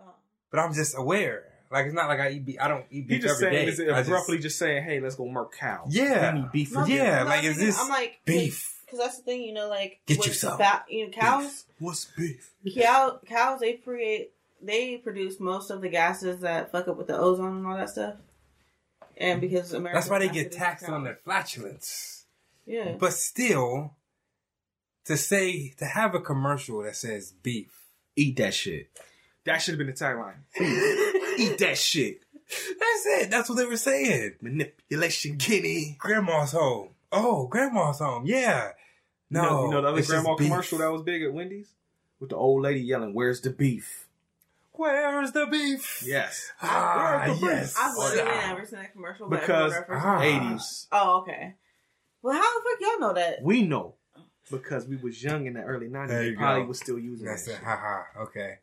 [0.00, 0.14] Oh.
[0.50, 1.44] but I'm just aware.
[1.70, 2.56] Like, it's not like I eat beef.
[2.60, 3.72] I don't eat He beef just every saying, day.
[3.72, 5.88] is it I just- abruptly just, saying, hey, let's go murk cows.
[5.94, 6.32] Yeah.
[6.34, 7.04] We need beef for No, dinner.
[7.04, 8.80] Yeah, I'm like, is this I'm like beef?
[8.86, 11.64] Because that's the thing, you know, like Get with you ba- you know, cows.
[11.78, 12.50] What's beef?
[12.74, 17.16] Cow, cows they create they produce most of the gases that fuck up with the
[17.18, 18.14] ozone and all that stuff.
[19.16, 22.24] And because America, That's why they get taxed on their flatulence.
[22.66, 23.94] Yeah, But still,
[25.06, 27.82] to say to have a commercial that says beef,
[28.14, 28.90] Eat that shit.
[29.44, 30.34] That should have been the tagline.
[31.38, 32.20] Eat that shit.
[32.78, 33.30] that's it.
[33.30, 34.34] That's what they were saying.
[34.40, 35.96] Manipulation, Kenny.
[35.98, 36.90] Grandma's home.
[37.10, 38.24] Oh, grandma's home.
[38.26, 38.72] Yeah.
[39.30, 40.48] No, you know, you know the other it's just grandma beef.
[40.48, 41.70] commercial that was big at Wendy's
[42.20, 44.06] with the old lady yelling, "Where's the beef?"
[44.74, 46.02] Where's the beef?
[46.06, 47.52] Yes, Ah, Where's the beef?
[47.54, 47.76] yes.
[47.78, 48.48] I've literally Ah.
[48.48, 50.22] never seen that commercial but because everyone references ah.
[50.48, 50.86] eighties.
[50.92, 51.54] Oh, okay.
[52.22, 53.42] Well, how the fuck y'all know that?
[53.42, 53.94] We know
[54.50, 56.24] because we was young in the early nineties.
[56.24, 56.68] you We probably go.
[56.68, 57.52] was still using That's that.
[57.52, 57.54] it.
[57.56, 57.64] shit.
[57.64, 57.76] Ha
[58.14, 58.22] ha.
[58.22, 58.58] Okay.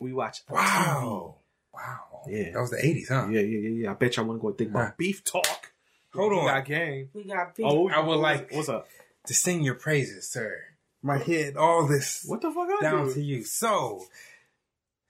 [0.00, 1.36] We watch Wow.
[1.72, 2.22] Wow.
[2.28, 2.50] Yeah.
[2.52, 3.28] That was the 80s, huh?
[3.30, 3.90] Yeah, yeah, yeah, yeah.
[3.90, 4.78] I bet y'all want to go and think Huh.
[4.78, 5.72] about beef talk.
[6.14, 6.46] Hold We on.
[6.46, 7.10] got game.
[7.12, 7.66] We got beef.
[7.68, 8.88] Oh, I would like- What's up?
[9.26, 10.62] To sing your praises, sir.
[11.02, 12.68] My head, all this What the fuck?
[12.70, 13.14] I down do?
[13.14, 13.44] to you.
[13.44, 14.06] So,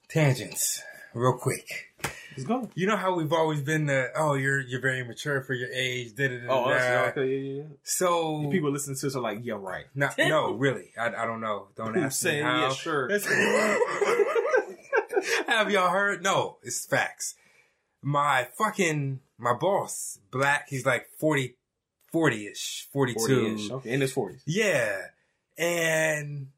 [0.09, 0.83] tangents,
[1.15, 1.91] real quick.
[2.37, 2.69] Let's go.
[2.75, 6.17] You know how we've always been the oh you're you're very mature for your age.
[6.17, 7.05] Da, da, da, Oh, da.
[7.11, 7.69] okay, yeah, yeah, yeah.
[7.85, 9.85] So People listening to us are like, yeah, right.
[9.95, 11.69] no, no, really, I, I don't know.
[11.77, 12.61] Don't ask me saying, how.
[12.63, 13.09] yeah, sure.
[15.47, 16.23] Have y'all heard?
[16.23, 17.35] No, it's facts.
[18.03, 20.67] My fucking my boss, black.
[20.69, 21.57] He's like 40,
[22.13, 23.69] 40-ish, 42.
[23.73, 24.43] Okay, in his forties.
[24.47, 24.99] Yeah.
[25.57, 26.49] And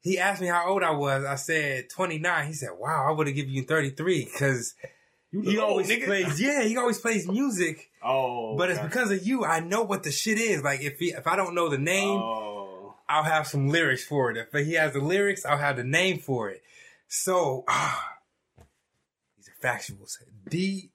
[0.00, 1.24] he asked me how old I was.
[1.24, 2.46] I said 29.
[2.46, 4.74] He said, wow, I would have given you 33 because
[5.30, 6.06] he always nigga.
[6.06, 7.90] plays, yeah, he always plays music.
[8.02, 9.44] Oh, but it's because of you.
[9.44, 10.62] I know what the shit is.
[10.62, 14.30] Like if he, if I don't know the name, Oh, I'll have some lyrics for
[14.30, 14.36] it.
[14.52, 16.62] If he has the lyrics, I'll have the name for it.
[17.08, 18.14] So, ah,
[19.36, 20.12] these are factuals.
[20.48, 20.90] D,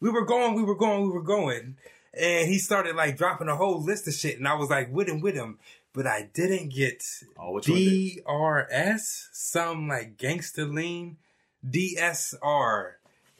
[0.00, 1.76] we were going, we were going, we were going,
[2.12, 5.08] and he started like dropping a whole list of shit, and I was like with
[5.08, 5.58] him, with him,
[5.94, 7.04] but I didn't get
[7.38, 7.78] oh, which one?
[7.78, 11.16] did- DRS, some like gangster lean,
[11.68, 12.92] DSR,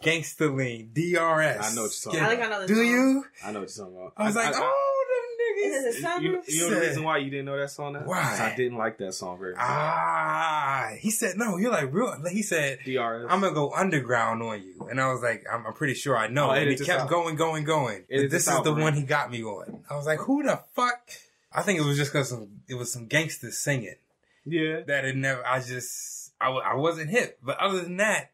[0.03, 1.17] gangster lean, DRS.
[1.19, 2.85] I know what you're talking I think I know this Do song.
[2.87, 3.25] you?
[3.45, 4.13] I know what you're talking about.
[4.17, 6.01] I was like, oh, them it niggas.
[6.01, 6.23] Summer?
[6.23, 7.93] You, you know the reason why you didn't know that song?
[7.95, 8.01] Now?
[8.01, 8.23] Why?
[8.23, 9.63] 'Cause I didn't like that song very much.
[9.65, 11.57] Ah, he said no.
[11.57, 12.15] You're like real.
[12.31, 13.27] He said DRS.
[13.29, 16.29] I'm gonna go underground on you, and I was like, I'm, I'm pretty sure I
[16.29, 16.49] know.
[16.51, 17.09] Oh, and he kept out.
[17.11, 18.05] going, going, going.
[18.09, 19.85] This this is the one he got me on.
[19.91, 21.11] I was like, who the fuck?
[21.55, 22.33] I think it was just because
[22.69, 23.97] it was some gangsters singing
[24.45, 24.81] yeah.
[24.87, 25.47] that it never.
[25.47, 28.31] I just I, I wasn't hip, but other than that,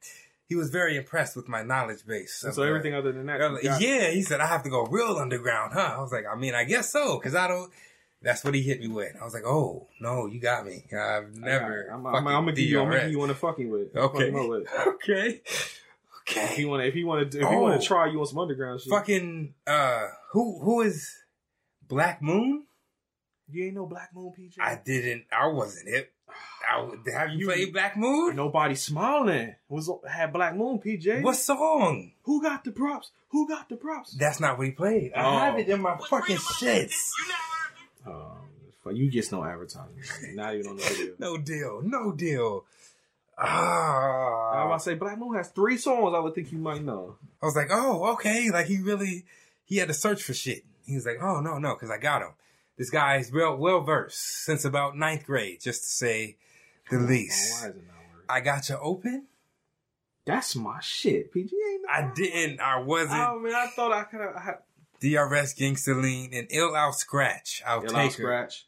[0.48, 2.34] he was very impressed with my knowledge base.
[2.34, 5.16] So, the- everything other than that, you yeah, he said I have to go real
[5.16, 5.94] underground, huh?
[5.96, 7.70] I was like, I mean, I guess so, because I don't.
[8.20, 9.14] That's what he hit me with.
[9.20, 10.84] I was like, oh no, you got me.
[10.92, 11.88] I've never.
[11.92, 12.80] I'm, I'm, fucking I'm gonna give you.
[12.80, 13.94] I'm gonna give you one to fucking with.
[13.96, 14.30] Okay.
[14.30, 14.66] With.
[14.86, 15.40] Okay.
[15.44, 15.80] If
[16.36, 16.54] Okay.
[16.56, 17.60] he want, if he want to, if he Oh.
[17.60, 21.14] want to try you on some underground shit, Fucking uh who who is
[21.86, 22.64] Black Moon?
[23.50, 24.54] You ain't no Black Moon PJ.
[24.60, 26.12] I didn't I wasn't hip.
[26.70, 28.36] I, have you, You- played Black Moon?
[28.36, 31.22] Nobody smiling was had Black Moon PJ.
[31.22, 32.12] What song?
[32.22, 33.10] Who got the props?
[33.30, 34.12] Who got the props?
[34.18, 35.12] That's not what he played.
[35.16, 35.20] Oh.
[35.20, 37.10] I have it in my fucking shits.
[38.06, 38.32] Um,
[38.84, 39.96] fuck, you just no advertising.
[40.32, 41.14] even on the video.
[41.18, 41.80] No deal.
[41.82, 42.64] No deal.
[43.40, 44.64] Ah.
[44.66, 46.14] about to say Black Moon has three songs.
[46.14, 47.16] I would think you might know.
[47.42, 48.50] I was like, oh, okay.
[48.50, 49.24] Like he really,
[49.64, 50.64] he had to search for shit.
[50.86, 52.30] He was like, oh no, no, because I got him.
[52.78, 56.36] This guy's real well versed since about ninth grade, just to say
[56.90, 57.60] the Oh, least.
[57.62, 58.26] why is it not working?
[58.30, 59.26] I got you open.
[60.24, 61.32] That's my shit.
[61.32, 61.82] PG ain't.
[61.82, 62.60] no- I didn't.
[62.60, 63.20] I wasn't.
[63.20, 64.62] Oh man, I thought I could have.
[65.00, 67.62] DRS Gangsta Lean and Ill Out Scratch.
[67.66, 68.66] I'll Ill take out scratch.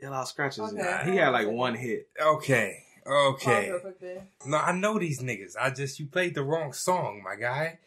[0.00, 0.72] Ill out scratch is.
[0.72, 1.02] Okay.
[1.10, 2.08] He had like one hit.
[2.20, 2.84] Okay.
[3.06, 3.70] Okay.
[3.70, 4.26] real quick there.
[4.46, 5.54] No, I know these niggas.
[5.60, 7.78] I just you played the wrong song, my guy.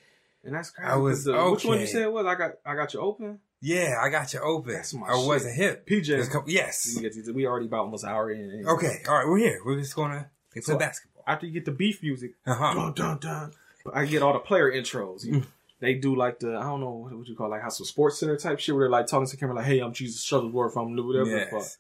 [0.44, 0.90] And that's crazy.
[0.92, 1.92] I was 'cause the- Which one you okay.
[1.92, 2.26] said was?
[2.26, 3.40] I got I got you open.
[3.62, 4.74] Yeah, I got you open.
[4.74, 5.88] That's my I wasn't hip.
[5.88, 6.30] PJ.
[6.32, 6.98] Couple- yes.
[7.00, 8.50] We to- already about almost an hour in.
[8.50, 8.72] anyway.
[8.72, 8.98] Okay.
[9.08, 9.28] All right.
[9.28, 9.60] We're here.
[9.64, 11.24] We're just gonna play So- basketball.
[11.28, 12.74] After you get the beef music, Uh huh.
[12.74, 13.52] dun dun dun.
[13.94, 15.24] I get all the player intros.
[15.24, 15.44] You,
[15.80, 17.86] they do like the I don't know what would you call it, like how some
[17.86, 20.26] sports center type shit where they're like talking to the camera like, "Hey, I'm Jesus
[20.28, 20.76] Shuttlesworth.
[20.76, 21.78] I'm whatever the fuck." Yes.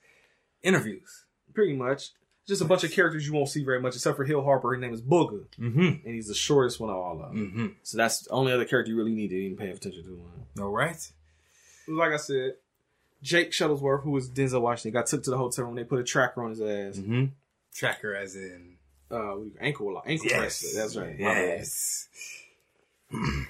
[0.63, 1.25] Interviews.
[1.53, 2.11] Pretty much,
[2.47, 4.73] just a bunch of characters you won't see very much except for Hill Harper.
[4.73, 6.05] His name is Booger, Mm-hmm.
[6.05, 7.47] and he's the shortest one of all of them.
[7.47, 7.67] Mm-hmm.
[7.83, 10.61] So that's the only other character you really need to even pay attention to.
[10.61, 11.11] All right.
[11.87, 12.55] Like I said,
[13.21, 15.75] Jake Shuttlesworth, who was Denzel Washington, got took to the hotel room.
[15.75, 16.97] They put a tracker on his ass.
[16.97, 17.25] Mm-hmm.
[17.73, 18.77] Tracker as in
[19.09, 20.73] Uh, ankle ankle bracelet.
[20.75, 21.15] That's right.
[21.19, 22.07] Yes.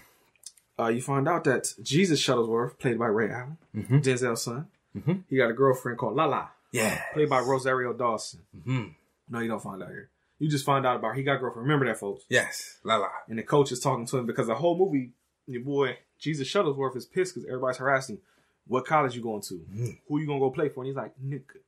[0.80, 3.98] Uh, you find out that Jesus Shuttlesworth, played by Ray Allen, Mm-hmm.
[4.00, 4.68] Denzel's son,
[4.98, 5.24] Mhm.
[5.30, 7.00] he got a girlfriend called Lala, Yeah.
[7.14, 8.40] played by Rosario Dawson.
[8.58, 8.88] Mm-hmm.
[9.30, 10.10] No, you don't find out here.
[10.40, 11.68] You just find out about he got a girlfriend.
[11.68, 12.24] Remember that, folks.
[12.30, 12.80] Yes.
[12.84, 13.10] La la.
[13.28, 15.12] And the coach is talking to him because the whole movie,
[15.46, 18.16] your boy Jesus Shuttlesworth is pissed because everybody's harassing.
[18.16, 18.22] him.
[18.68, 19.56] What college you going to?
[19.56, 19.98] Mhm.
[20.08, 20.82] Who you gonna go play for?
[20.82, 21.60] And he's like, nigga,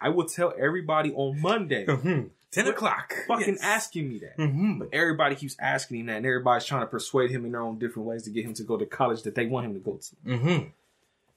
[0.00, 1.86] I will tell everybody on Monday.
[1.88, 2.26] Mm-hmm.
[2.50, 3.12] Ten o'clock.
[3.26, 3.60] fucking Yes.
[3.62, 4.38] asking me that.
[4.38, 4.78] Mm-hmm.
[4.78, 7.78] But everybody keeps asking him that, and everybody's trying to persuade him in their own
[7.78, 9.98] different ways to get him to go to college that they want him to go
[9.98, 10.16] to.
[10.30, 10.68] Mm-hmm.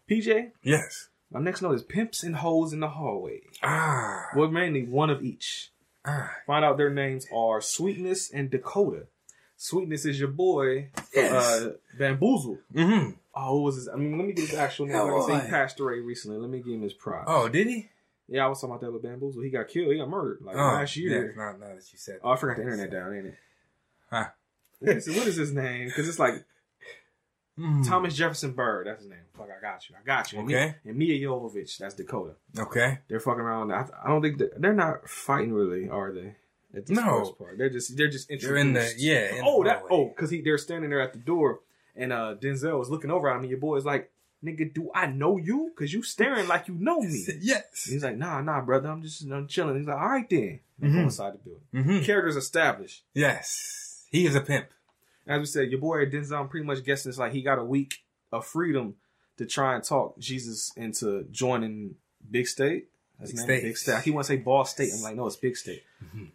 [0.10, 1.10] PJ, Yes.
[1.30, 3.42] my next note is pimps and hoes in the hallway.
[3.62, 4.28] Ah.
[4.36, 5.72] Well, mainly one of each.
[6.06, 6.32] Ah.
[6.48, 9.08] Find out their names are Sweetness and Dakota.
[9.64, 11.32] Sweetness is your boy, Yes.
[11.32, 12.58] uh, Bamboozle.
[12.74, 13.12] Mm-hmm.
[13.36, 13.88] Oh, what was his?
[13.90, 14.96] I mean, let me get his actual name.
[14.96, 15.46] Oh, Like I boy.
[15.46, 16.38] he passed away recently.
[16.40, 17.26] Let me give him his props.
[17.28, 17.90] Oh, did he?
[18.28, 19.44] yeah, I was talking about that with Bamboozle.
[19.44, 19.92] He got killed.
[19.92, 21.34] He got murdered like oh, last Yeah, year.
[21.38, 23.36] now, now that you said Oh, I forgot the internet down, ain't it?
[24.10, 24.26] Huh.
[24.80, 25.86] What is, what is his name?
[25.88, 26.44] Because it's like
[27.60, 27.88] Mm.
[27.88, 28.88] Thomas Jefferson Byrd.
[28.88, 29.20] That's his name.
[29.38, 29.96] Fuck, I got you.
[30.00, 30.40] I got you.
[30.40, 30.76] And Okay.
[30.86, 31.78] Mi- And Milla Jovovich.
[31.78, 32.34] That's Dakota.
[32.58, 33.00] Okay.
[33.08, 33.72] They're fucking around.
[33.72, 36.36] I, I don't think they're, they're not fighting really, are they?
[36.76, 37.20] At this No.
[37.20, 39.04] first part, they're just they're just They're in the introduced.
[39.04, 39.36] yeah.
[39.36, 41.60] in oh, the that oh, because he they're standing there at the door,
[41.96, 44.10] and uh Denzel was looking over at him, and your boy is like,
[44.44, 45.72] "Nigga, do I know you?
[45.78, 47.84] Cause you staring like you know me." Yes.
[47.90, 50.88] He's like, "Nah, nah, brother, I'm just I'm chilling." He's like, "All right then." They
[50.88, 51.04] go Mhm.
[51.04, 51.64] inside the building.
[51.74, 52.06] Mm-hmm.
[52.06, 53.04] Characters established.
[53.14, 54.08] Yes.
[54.10, 54.68] He is a pimp.
[55.28, 57.64] As we said, your boy Denzel, I'm pretty much guessing it's like he got a
[57.64, 58.00] week
[58.32, 58.96] of freedom
[59.38, 61.96] to try and talk Jesus into joining
[62.30, 62.88] Big State.
[63.20, 63.46] That's Big name?
[63.46, 63.64] State.
[63.64, 64.02] Big State.
[64.04, 64.92] He want to say Ball State.
[64.96, 65.84] I'm like, no, it's Big State.
[66.04, 66.30] Mhm.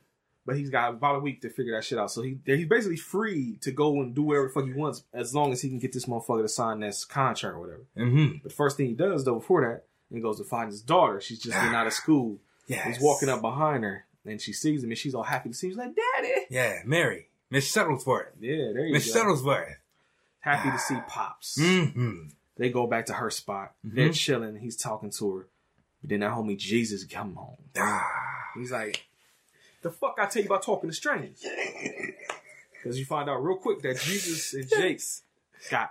[0.47, 2.11] But he's got about a week to figure that shit out.
[2.13, 5.35] So he he's basically free to go and do whatever the fuck he wants as
[5.35, 7.85] long as he can get this motherfucker to sign this contract or whatever.
[7.99, 8.33] Mm-hmm.
[8.35, 9.85] But the first thing he does though before that,
[10.15, 11.21] he goes to find his daughter.
[11.21, 12.39] She's just been out of school.
[12.69, 12.85] Yes.
[12.85, 15.69] He's walking up behind her and she sees him and she's all happy to see
[15.69, 15.71] him.
[15.75, 16.47] She's like, Daddy.
[16.51, 17.29] Yeah, Mary.
[17.49, 18.31] Miss Shuttlesworth.
[18.41, 18.93] Yeah, there you go.
[18.95, 19.21] Miss go.
[19.25, 19.75] Shuttlesworth.
[20.41, 21.59] Happy to see Pops.
[21.61, 22.29] Mm-hmm.
[22.57, 23.75] They go back to her spot.
[23.87, 23.95] Mhm.
[23.95, 24.57] They're chilling.
[24.57, 25.47] He's talking to her.
[26.01, 27.57] But then that homie Jesus come home.
[27.79, 28.05] Ah.
[28.57, 29.07] He's like,
[29.87, 31.45] the fuck I tell you about talking to strangers?
[32.83, 35.01] Because you find out real quick that Jesus and Jake
[35.73, 35.91] got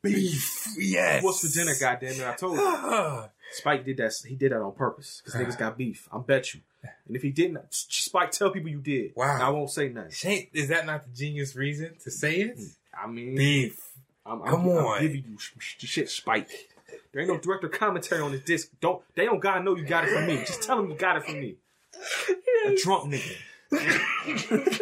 [0.00, 0.68] beef.
[0.78, 1.22] Yes.
[1.22, 2.26] What's for dinner, goddamn it?
[2.26, 3.24] I told you.
[3.52, 4.14] Spike did that.
[4.26, 5.20] He did that on purpose.
[5.22, 5.44] Because uh-huh.
[5.44, 6.08] niggas got beef.
[6.10, 6.60] I bet you.
[7.06, 9.12] And if he didn't, Spike, tell people you did.
[9.16, 9.34] Wow.
[9.34, 10.12] And I won't say nothing.
[10.12, 12.56] Shane, is that not the genius reason to say it?
[12.56, 13.04] Hmm.
[13.04, 13.78] I mean, Beef.
[14.24, 15.00] I'm, I'm, Come I'm on.
[15.02, 16.48] giving you sh- sh- shit, Spike.
[17.12, 18.68] There ain't no director commentary on this disc.
[18.80, 20.38] Don't they don't gotta know you got it from me.
[20.38, 21.56] Just tell them you got it from me.
[22.66, 23.36] A drunk nigga.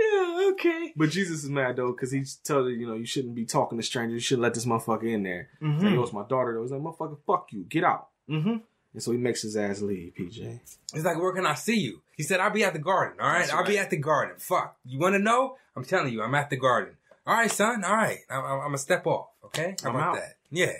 [0.00, 0.92] Yeah, okay.
[0.96, 3.78] But Jesus is mad though, because he telling her, you know, you shouldn't be talking
[3.78, 4.14] to strangers.
[4.14, 5.48] You should let this motherfucker in there.
[5.60, 5.94] He's like, Mm-hmm.
[5.94, 6.62] yo, it's my daughter though.
[6.62, 7.64] He's like, motherfucker, fuck you.
[7.64, 8.08] Get out.
[8.30, 8.56] Mm-hmm.
[8.94, 10.60] And so he makes his ass leave, PJ.
[10.94, 12.00] He's like, where can I see you?
[12.16, 13.18] He said, I'll be at the garden.
[13.20, 14.36] All right, I'll be at the garden.
[14.38, 14.76] Fuck.
[14.84, 15.56] You want to know?
[15.76, 16.94] I'm telling you, I'm at the garden.
[17.26, 17.84] All right, son.
[17.84, 19.26] All right, I'm, I'm, I'm gonna step off.
[19.46, 20.14] Okay, how I'm about out.
[20.16, 20.36] that?
[20.50, 20.72] Yeah.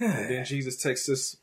[0.00, 1.36] And then Jesus takes this.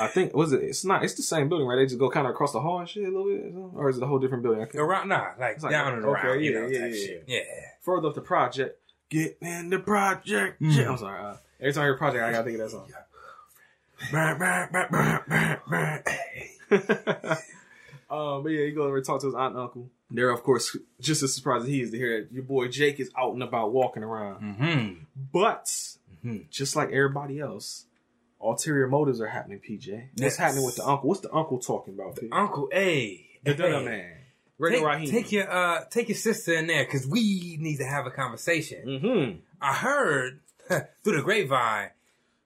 [0.00, 0.62] I think was it?
[0.62, 1.04] It's not.
[1.04, 1.76] It's the same building, right?
[1.76, 3.96] They just go kind of across the hall and shit a little bit, or is
[3.98, 4.62] it a whole different building?
[4.62, 6.80] I can't- around, nah, like, It's like- down and okay, around, you yeah, know, yeah,
[6.80, 7.06] type yeah.
[7.06, 7.24] shit.
[7.26, 7.40] Yeah.
[7.82, 8.78] Further up the project,
[9.08, 10.60] get in the project.
[10.62, 10.72] Mm.
[10.74, 11.20] Shit, I'm sorry.
[11.22, 12.88] Uh, every time I hear project, I gotta think of that song.
[18.10, 19.88] Um, but yeah, he goes over and talk to his aunt and uncle.
[20.10, 22.98] They're of course just as surprised as he is to hear that your boy Jake
[22.98, 24.42] is out and about walking around.
[24.42, 24.94] Mm-hmm.
[25.32, 25.66] But
[26.26, 26.50] Mhm.
[26.50, 27.86] just like everybody else,
[28.40, 29.60] ulterior motives are happening.
[29.60, 31.08] PJ, what's happening with the uncle?
[31.08, 32.16] What's the uncle talking about?
[32.16, 32.28] P?
[32.32, 33.26] Uncle A.
[33.44, 34.10] the hey, man,
[34.58, 38.06] Ray Take, take your uh, take your sister in there, cause we need to have
[38.06, 38.86] a conversation.
[38.86, 39.38] Mm-hmm.
[39.60, 41.90] I heard through the grapevine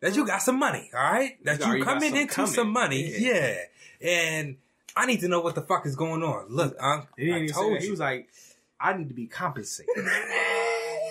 [0.01, 1.43] that you got some money, all right?
[1.45, 2.51] That you you coming some into coming.
[2.53, 3.55] some money, Yeah.
[4.01, 4.09] yeah.
[4.11, 4.57] And
[4.97, 6.47] I need to know what the fuck is going on.
[6.51, 7.83] Look, Unc, He I told that.
[7.83, 8.29] He was like,
[8.79, 9.89] I need to be compensated.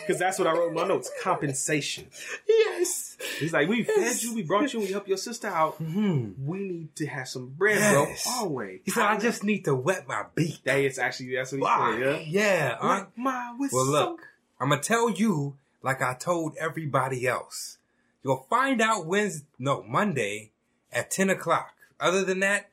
[0.05, 2.07] Because that's what I wrote in my notes compensation.
[2.47, 3.17] yes.
[3.39, 5.75] He's like, we fed you, we brought you, we helped your sister out.
[5.75, 8.23] hmm We need to have some bread, Yes.
[8.25, 8.33] bro.
[8.33, 8.81] Always.
[8.85, 10.63] He said, I just need to wet my beak.
[10.65, 11.91] That is actually, that's what he Why?
[11.99, 13.05] said, Yeah, yeah.
[13.15, 13.79] My whistle.
[13.79, 14.21] Well, look,
[14.59, 17.77] I'm gonna tell you like I told everybody else.
[18.23, 20.51] You'll find out Wednesday, no Monday
[20.91, 21.73] at ten o'clock.
[21.99, 22.69] Other than that,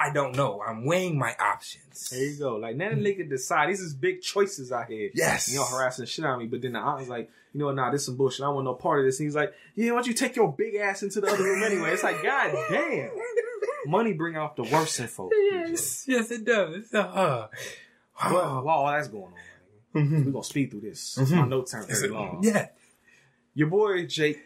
[0.00, 0.62] I don't know.
[0.66, 2.08] I'm weighing my options.
[2.10, 2.56] There you go.
[2.56, 5.10] Like now nigga decide these is big choices out here.
[5.14, 5.48] Yes.
[5.48, 7.74] And y'all harassing shit on me, but then the aunt was like, you know what,
[7.74, 8.44] nah, this some bullshit.
[8.46, 9.18] I want no part of this.
[9.20, 11.62] And he's like, yeah, why don't you take your big ass into the other room
[11.62, 11.90] anyway?
[11.90, 13.10] It's like, god damn.
[13.86, 15.34] Money bring out the worst in folks.
[15.40, 16.92] Yes, yes, it does.
[16.94, 17.48] Uh,
[18.22, 19.32] Well, while all that's going
[19.94, 20.24] on, Mhm.
[20.26, 21.16] we're gonna speed through this.
[21.18, 21.30] Mhm.
[21.36, 22.40] My notes aren't very long.
[22.42, 22.68] Yeah.
[23.54, 24.38] Your boy Jake,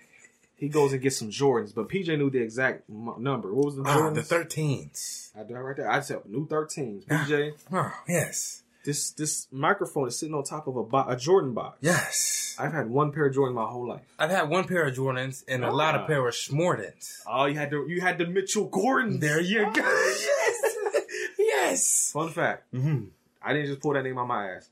[0.57, 3.52] he goes and gets some Jordans, but PJ knew the exact m- number.
[3.52, 4.14] What was the Ah, Jordans?
[4.14, 5.30] the thirteens.
[5.38, 5.90] I do right there.
[5.90, 7.05] I said new 13s.
[7.07, 8.62] PJ, Oh, yes.
[8.84, 11.78] this this microphone is sitting on top of a, bo- a Jordan box.
[11.80, 12.57] Yes.
[12.57, 14.02] I've had one pair of Jordans my whole life.
[14.18, 16.02] I've had one pair of Jordans and a lot Ah.
[16.02, 17.20] of pair of Smortons.
[17.26, 19.18] Oh, you had the you had the Mitchell Gordon.
[19.18, 19.82] There you go.
[19.82, 20.76] yes.
[21.38, 22.11] yes.
[22.12, 23.07] Fun fact: Mm-hmm.
[23.42, 24.68] I didn't just pull that name out my ass.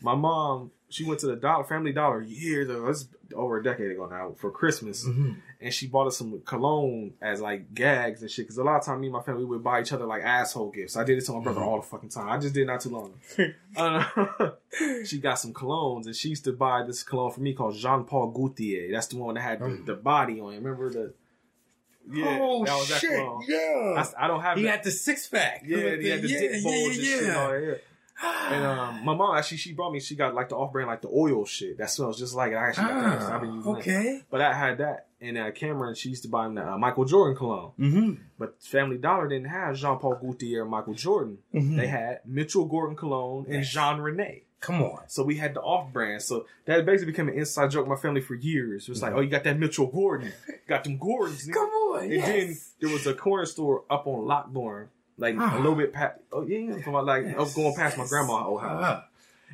[0.00, 2.86] My mom, she went to the Dollar Family Dollar years ago.
[2.88, 5.32] It's over a decade ago now for Christmas, Mm-hmm.
[5.60, 8.46] and she bought us some cologne as like gags and shit.
[8.46, 10.70] Because a lot of time, me and my family would buy each other like asshole
[10.70, 10.96] gifts.
[10.96, 12.28] I did it to my brother all the fucking time.
[12.30, 13.12] I just did it not too long.
[13.76, 14.50] uh,
[15.04, 18.04] she got some colognes, and she used to buy this cologne for me called Jean
[18.04, 18.90] Paul Gaultier.
[18.90, 20.56] That's the one that had the, the body on it.
[20.56, 21.12] Remember the?
[22.10, 23.10] Yeah, oh, that was shit.
[23.10, 23.44] cologne.
[23.46, 24.02] Yeah.
[24.18, 24.70] I, I don't have he that.
[24.76, 25.62] had the six pack.
[25.66, 27.80] Yeah, he had the yeah, dick bulge and shit and all that.
[28.22, 30.00] And um, my mom actually she brought me.
[30.00, 32.56] She got like the off brand like the oil shit that smells just like it.
[32.56, 33.22] I actually got that.
[33.26, 33.80] so I've been using Ah, that.
[33.80, 34.20] okay.
[34.30, 35.06] But I had that.
[35.20, 37.72] And uh, Cameron, she used to buy him the uh, Michael Jordan cologne.
[37.78, 38.12] Mm-hmm.
[38.38, 41.38] But Family Dollar didn't have Jean Paul Gaultier or Michael Jordan.
[41.54, 41.76] Mhm.
[41.76, 44.42] They had Mitchell Gordon cologne and Jean Rene.
[44.60, 45.02] Come on.
[45.06, 46.20] So we had the off brand.
[46.22, 48.84] So that basically became an inside joke my family for years.
[48.88, 50.32] It was like, oh, you got that Mitchell Gordon.
[50.66, 51.46] Got them Gordons.
[51.52, 52.02] Come on.
[52.04, 52.26] And yes.
[52.26, 54.88] then there was a corner store up on Lockbourne,
[55.18, 55.56] like a Ah.
[55.58, 56.18] little bit past.
[56.32, 59.02] Oh yeah, yeah, from like Yes, going past my grandma's old house, Uh,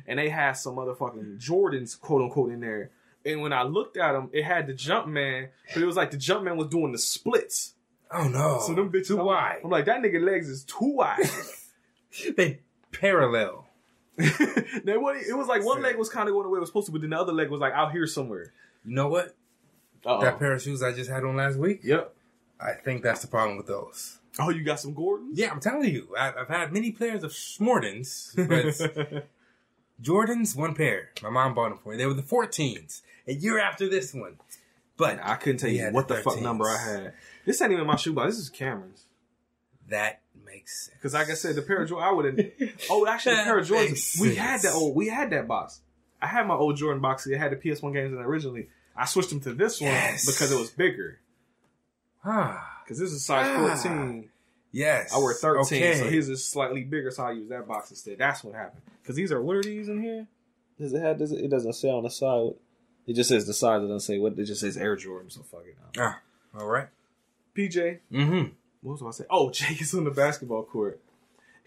[0.07, 2.91] and they had some motherfucking Jordans, quote unquote, in there.
[3.25, 6.17] And when I looked at them, it had the Jumpman, but it was like the
[6.17, 7.73] Jumpman was doing the splits.
[8.11, 8.61] oh no.
[8.65, 9.59] So them bitches, too I'm, wide.
[9.63, 11.19] I'm like, that nigga legs is too wide.
[12.37, 12.59] They
[12.93, 13.67] parallel.
[14.17, 15.17] then what?
[15.17, 16.91] It was like one leg was kind of going the way it was supposed to,
[16.93, 18.53] but then the other leg was like out here somewhere.
[18.85, 19.35] You know what?
[20.05, 20.21] Uh-oh.
[20.21, 21.81] That pair of shoes I just had on last week.
[21.83, 22.13] Yep.
[22.61, 24.19] I think that's the problem with those.
[24.39, 25.37] Oh, you got some Gordons?
[25.37, 29.27] Yeah, I'm telling you, I, I've had many pairs of Smortons, but
[30.01, 31.11] Jordans, one pair.
[31.23, 31.97] My mom bought them for me.
[31.97, 34.37] They were the 14s, a year after this one.
[34.97, 37.13] But I couldn't tell you what the fuck number I had.
[37.45, 38.31] This ain't even my shoebox.
[38.35, 39.05] This is Cameron's.
[39.89, 40.95] that makes sense.
[40.97, 42.69] Because like I said, the pair of Jordans, I would have.
[42.89, 44.19] Oh, actually, the pair of Jordans.
[44.19, 44.95] We had that old.
[44.95, 45.81] We had that box.
[46.21, 47.27] I had my old Jordan box.
[47.27, 48.69] It had the PS1 games in it originally.
[48.95, 50.25] I switched them to this one Yes.
[50.25, 51.19] because it was bigger.
[52.23, 53.67] Ah, Because this is size Ah.
[53.67, 54.29] 14.
[54.71, 55.11] yes.
[55.13, 55.95] I wear 13, Okay.
[55.99, 58.17] so his is slightly bigger, so I use that box instead.
[58.19, 58.81] That's what happened.
[59.01, 60.27] Because these are what are these in here?
[60.79, 61.17] Does it have?
[61.17, 61.39] Does it?
[61.45, 62.51] It doesn't say on the side.
[63.07, 63.79] It just says the size.
[63.83, 64.37] It doesn't say what.
[64.37, 65.29] It just says Air Jordan.
[65.29, 65.75] So fuck it.
[65.97, 66.17] Now.
[66.55, 66.87] Ah, all right.
[67.55, 68.49] PJ, Mm-hmm.
[68.81, 69.25] what was I say?
[69.29, 70.99] Oh, Jake is on the basketball court,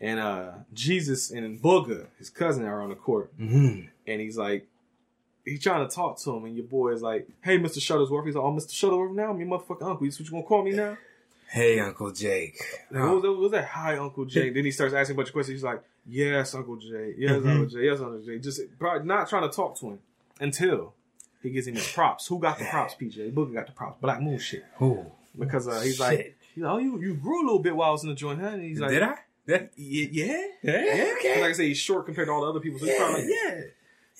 [0.01, 3.87] and uh Jesus and Booger, his cousin, are on the court, Mm-hmm.
[4.07, 4.66] and he's like,
[5.47, 7.79] he's trying to talk to him, and your boy is like, "Hey, Mr.
[7.79, 8.73] Shuttlesworth." He's like, "Oh, Mr.
[8.75, 10.01] Shuttlesworth, now I'm your motherfucking uncle.
[10.07, 10.99] That's what you gonna call me now?"
[11.51, 12.61] Hey, Uncle Jake.
[12.91, 13.65] Like, what, was that, what was that?
[13.67, 14.51] Hi, Uncle Jay.
[14.51, 15.57] then he starts asking a bunch of questions.
[15.57, 17.15] He's like, "Yes, Uncle Jay.
[17.17, 17.49] Yes, Mhm.
[17.51, 17.85] Uncle Jay.
[17.87, 19.99] Yes, Uncle Jay." Just probably not trying to talk to him
[20.41, 20.95] until
[21.43, 22.27] he gives him his props.
[22.27, 22.95] Who got the props?
[23.01, 23.99] PJ Booger got the props.
[24.01, 24.65] Black Moon shit.
[24.77, 25.07] Who?
[25.39, 27.93] Because uh, he's like, he's like, "Oh, you you grew a little bit while I
[27.93, 29.15] was in the joint, huh?" And he's like, Did I?
[29.47, 31.41] Yeah, yeah, Yeah, okay.
[31.41, 32.79] Like I say, he's short compared to all the other people.
[32.79, 33.55] So he's probably like, Yeah.
[33.55, 33.63] yeah.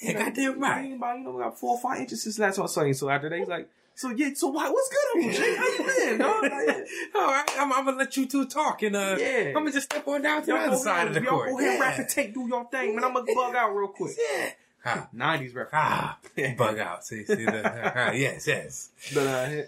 [0.01, 0.93] Yeah, goddamn right.
[0.95, 2.95] About, you know, about four or five inches since last time I saw you.
[2.95, 3.69] So after that, he's like,
[3.99, 5.57] so yeah, so why, what's good, Uncle Jay?
[5.57, 6.45] How you been, dog?
[7.17, 9.49] All right, I'm, I'm gonna let you two talk, and uh, Yeah.
[9.49, 11.51] I'm gonna just step on down to the other side of the y'all court.
[11.51, 11.81] go ahead, yeah.
[11.81, 13.03] rap and take, do your thing, man.
[13.05, 14.13] I'm gonna bug out real quick.
[14.17, 14.51] Yeah.
[14.85, 15.69] Ah, 90s rap.
[15.73, 16.19] ah,
[16.57, 17.05] bug out.
[17.05, 18.91] See, see the ah, yes, yes.
[19.13, 19.63] But uh,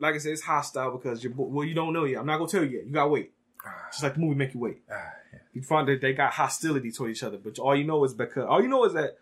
[0.00, 2.18] like I said, it's hostile because you well, you don't know yet.
[2.18, 2.86] I'm not gonna tell you yet.
[2.86, 3.30] You gotta wait.
[3.64, 4.82] Ah, Just like the movie make you wait.
[4.90, 4.94] ah,
[5.32, 5.38] yeah.
[5.52, 8.46] You find that they got hostility toward each other, but all you know is because
[8.46, 9.16] all you know is that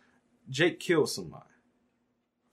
[0.48, 1.44] Jake killed somebody.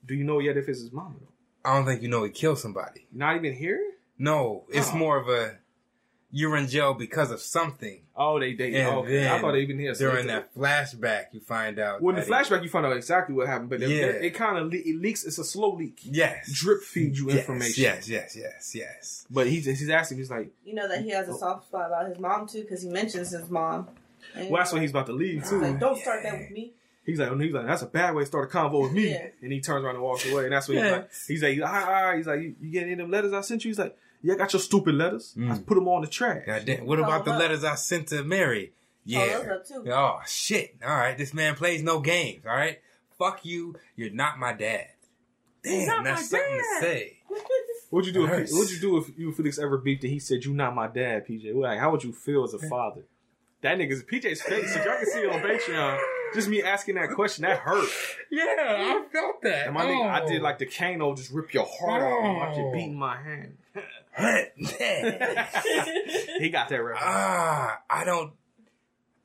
[0.06, 1.28] Do you know yet if it's his mama though?
[1.64, 3.08] I don't think you know he killed somebody.
[3.12, 3.82] Not even here?
[4.18, 4.98] No, it's Oh.
[4.98, 5.58] more of a
[6.34, 8.04] you're in jail because of something.
[8.16, 8.74] Oh, they they.
[8.76, 9.30] And okay.
[9.30, 9.94] I thought they even here.
[9.94, 12.02] So During that flashback, you find out.
[12.02, 14.06] Well, in the that he- flashback, you find out exactly what happened, but it, Yeah.
[14.06, 15.26] it, kind of le- it leaks.
[15.26, 16.00] It's a slow leak.
[16.04, 17.84] yes, Drip feed you Yes, information.
[17.84, 19.26] Yes, yes, yes, yes.
[19.30, 20.20] But he's he's asking.
[20.20, 21.38] He's like, You know that he has a oh.
[21.38, 23.90] soft spot about his mom too, because he mentions his mom.
[24.36, 25.60] And well, that's when he's about to leave he's too.
[25.60, 26.74] like, "Don't start that with me."
[27.06, 29.10] He's like, he's like, that's a bad way to start a convo with me.
[29.10, 29.28] Yeah.
[29.42, 30.44] And he turns around and walks away.
[30.44, 32.94] And that's when he's like, he's like, ah, ah, he's like, you, you getting any
[32.94, 33.70] of them letters I sent you?
[33.70, 35.34] He's like, yeah, I got your stupid letters.
[35.36, 35.66] I Mm.
[35.66, 36.44] put them on the trash.
[36.46, 36.86] God damn.
[36.86, 38.74] What about the Oh, letters I sent to Mary?
[39.04, 39.40] Yeah.
[39.42, 39.92] Oh, those too.
[39.92, 40.76] Oh shit!
[40.86, 42.46] All right, this man plays no games.
[42.46, 42.78] All right,
[43.18, 43.76] fuck you.
[43.96, 44.90] You're not my dad.
[45.64, 46.80] Damn, not that's my something dad.
[46.80, 47.18] to say.
[47.90, 48.26] What'd you do?
[48.32, 50.76] If, what'd you do if you and Felix ever beefed and he said, "You not
[50.76, 51.52] my dad, PJ"?
[51.56, 53.02] Like, how would you feel as a father?
[53.64, 54.76] That nigga's PJ's face.
[54.76, 56.00] If y'all can see it on Patreon,
[56.34, 57.90] just me asking that question, that hurt.
[58.30, 59.66] Yeah, I felt that.
[59.68, 60.28] And my nigga, I Oh.
[60.28, 63.58] did like the Kano, just rip your heart off and watch it beating my hand.
[66.40, 66.98] he got that right.
[67.00, 68.34] ah, I don't.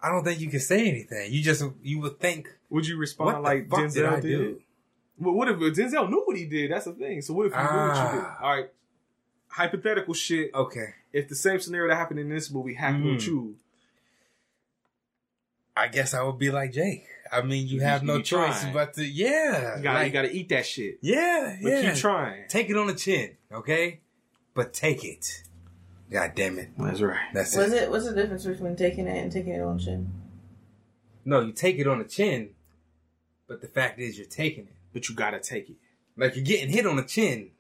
[0.03, 1.33] I don't think you can say anything.
[1.33, 4.21] You just you would think Would you respond what like the fuck Denzel did I
[4.21, 4.23] did?
[4.23, 4.61] do?
[5.19, 6.71] Well, what if Denzel knew what he did?
[6.71, 7.23] That's the thing.
[7.23, 8.27] So what if you knew what you did?
[8.27, 8.39] Ah.
[8.43, 8.71] All right,
[9.49, 10.55] hypothetical shit.
[10.55, 13.27] Okay, If the same scenario that happened in this movie happened with Mm.
[13.27, 13.57] you,
[15.77, 17.05] I guess I would be like Jake.
[17.31, 18.73] I mean, you You- have you no choice trying.
[18.73, 20.99] but to yeah, you gotta, like, you gotta eat that shit.
[21.03, 21.83] yeah, But yeah.
[21.93, 22.45] keep trying.
[22.49, 24.01] Take it on the chin, okay?
[24.55, 25.43] But take it.
[26.11, 26.71] God damn it.
[26.79, 27.19] That's right.
[27.35, 27.83] That's Was it.
[27.85, 27.91] it?
[27.91, 30.13] What's the difference between taking it and taking it on the chin?
[31.25, 32.51] No, you take it on the chin,
[33.49, 34.73] but the fact is you're taking it.
[34.93, 35.77] But you gotta take it.
[36.17, 37.51] Like you're getting hit on the chin,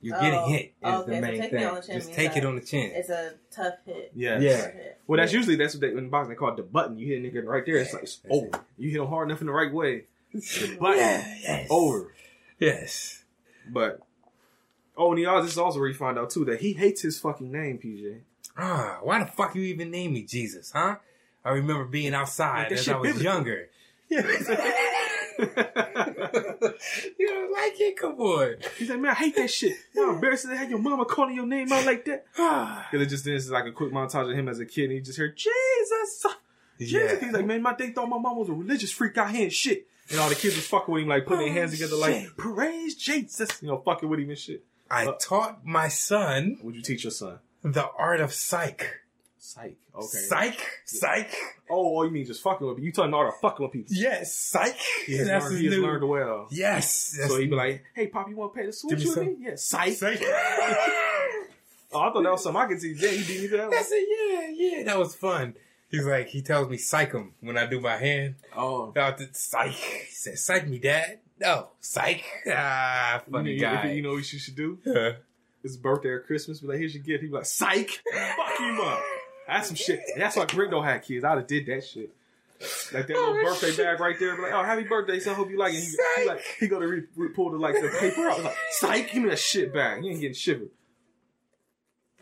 [0.00, 1.74] but you're getting Oh, hit is okay, the main taking it thing.
[1.74, 2.90] the chin Just take it on the chin.
[2.94, 4.12] It's a tough hit.
[4.14, 4.38] Yeah.
[4.40, 4.56] Yeah.
[4.70, 4.98] Hit.
[5.06, 5.38] Well, that's Yeah.
[5.38, 6.98] usually that's what they in boxing they call it the button.
[6.98, 8.48] You hit a nigga right there, it's like it's over.
[8.78, 11.66] You hit him hard enough in the right way, the button Yeah, yes.
[11.70, 12.14] over.
[12.58, 13.24] Yes.
[13.68, 14.00] But
[14.96, 17.18] oh, and y'all, this is also where you find out too that he hates his
[17.18, 18.20] fucking name, PJ.
[18.56, 20.96] Ah, why the fuck you even name me Jesus, huh?
[21.44, 23.32] I remember being outside Like, that as I was biblical.
[23.32, 23.68] younger.
[25.40, 27.96] you don't like it?
[27.96, 28.56] Come on.
[28.78, 29.74] He's like, man, I hate that shit.
[29.94, 32.24] How embarrassing to have your mama calling your name out like that.
[32.90, 34.92] Because it just this is like a quick montage of him as a kid, and
[34.92, 36.26] he just heard Jesus.
[36.78, 36.92] Jesus.
[36.92, 37.18] Yeah.
[37.20, 39.52] He's like, man, my they thought my mom was a religious freak out here and
[39.52, 39.86] shit.
[40.10, 42.36] And all the kids was fucking with him, like putting their hands together, like shit.
[42.36, 44.64] praise Jesus, you know, fucking with him and shit.
[44.90, 47.38] I Uh, taught my son Would you teach your son?
[47.62, 48.99] the art of psych.
[49.52, 49.76] Psych.
[49.94, 50.06] Okay.
[50.06, 50.66] Psych?
[50.84, 51.34] Psych?
[51.70, 52.86] Oh, oh, you mean just fucking with people?
[52.86, 53.88] You talking all the fucking with people?
[53.94, 54.76] Yes, psych.
[55.06, 56.46] He has, That's learned, he has new- learned well.
[56.50, 57.16] Yes.
[57.28, 59.26] So he'd be like, "Hey, Pop, you want to pay the switch with some.
[59.26, 59.64] me?" Yes.
[59.64, 59.92] psych.
[59.94, 60.20] psych.
[61.92, 62.92] Oh, I thought that was something I could see.
[62.96, 65.54] Yeah, you beat me that I said, yeah, yeah, that was fun.
[65.88, 68.36] He's like, he tells me psych him when I do my hand.
[68.56, 69.72] Oh, Out the psych.
[69.72, 71.18] He said, psych me, dad.
[71.40, 72.22] No, psych.
[72.48, 73.90] Ah, you know, funny you, guy.
[73.90, 74.78] you know what you should do?
[74.86, 75.14] Huh.
[75.64, 78.80] His birthday or Christmas, be like, "Here's your gift." He'd be like, "Psych, fuck him
[78.80, 79.02] up."
[79.50, 80.00] That's some shit.
[80.16, 81.24] That's why Brendo had kids.
[81.24, 82.10] I'd have did that shit.
[82.92, 83.78] Like that little Oh, birthday shit.
[83.78, 84.36] bag right there.
[84.36, 85.34] Be like, "Oh, happy birthday, son.
[85.34, 87.74] Hope you like it." He, he like he go to re, re, pull the like
[87.74, 88.42] the paper out.
[88.44, 90.70] Like, "Psych, give me that shit back." He ain't getting shivered.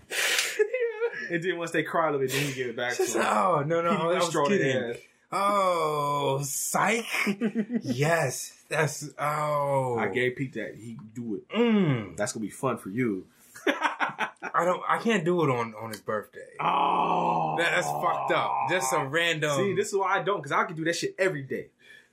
[0.08, 0.16] yeah.
[1.30, 3.14] And then once they cry a little bit, then he give it back to Just,
[3.16, 3.22] him.
[3.26, 4.94] oh, no, no, He I was kidding.
[5.30, 7.04] Oh, psych.
[7.82, 9.96] yes, that's, oh.
[9.98, 10.76] I gave Pete that.
[10.76, 11.48] He do it.
[11.54, 13.26] Mm, That's gonna be fun for you.
[13.66, 16.40] I don't, I can't do it on, on his birthday.
[16.60, 18.52] Oh, That- That's fucked up.
[18.70, 19.56] Just some random.
[19.56, 21.68] See, this is why I don't, because I can do that shit every day.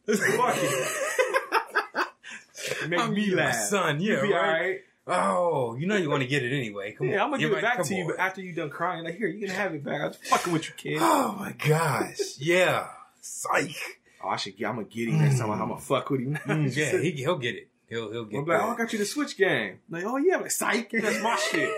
[0.07, 0.87] Fuck it.
[2.89, 3.55] Make I'm me laugh.
[3.55, 4.31] son, yeah, right?
[4.33, 4.79] alright.
[5.07, 6.91] Oh, you know you want to get it anyway.
[6.93, 7.21] Come Yeah, on.
[7.25, 8.19] I'm gonna You're give it back to you on.
[8.19, 9.03] after you done crying.
[9.05, 10.01] Like, here, you can have it back.
[10.01, 10.97] I'm fucking with you, kid.
[10.99, 12.37] Oh my gosh.
[12.39, 12.87] Yeah.
[13.21, 13.75] Psych.
[14.23, 14.57] Oh, I should.
[14.57, 15.51] get- I'm gonna get him next time.
[15.51, 16.37] I'm gonna fuck with him.
[16.45, 17.69] Mm, yeah, he, he'll get it.
[17.89, 19.79] He'll he'll get I'm like, oh, I got you the Switch game.
[19.89, 20.89] Like, oh yeah, I'm like, psych.
[20.91, 21.69] That's my shit.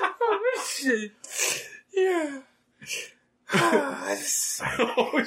[0.00, 1.12] oh, shit.
[1.92, 2.40] Yeah.
[3.52, 5.26] Ah, psych.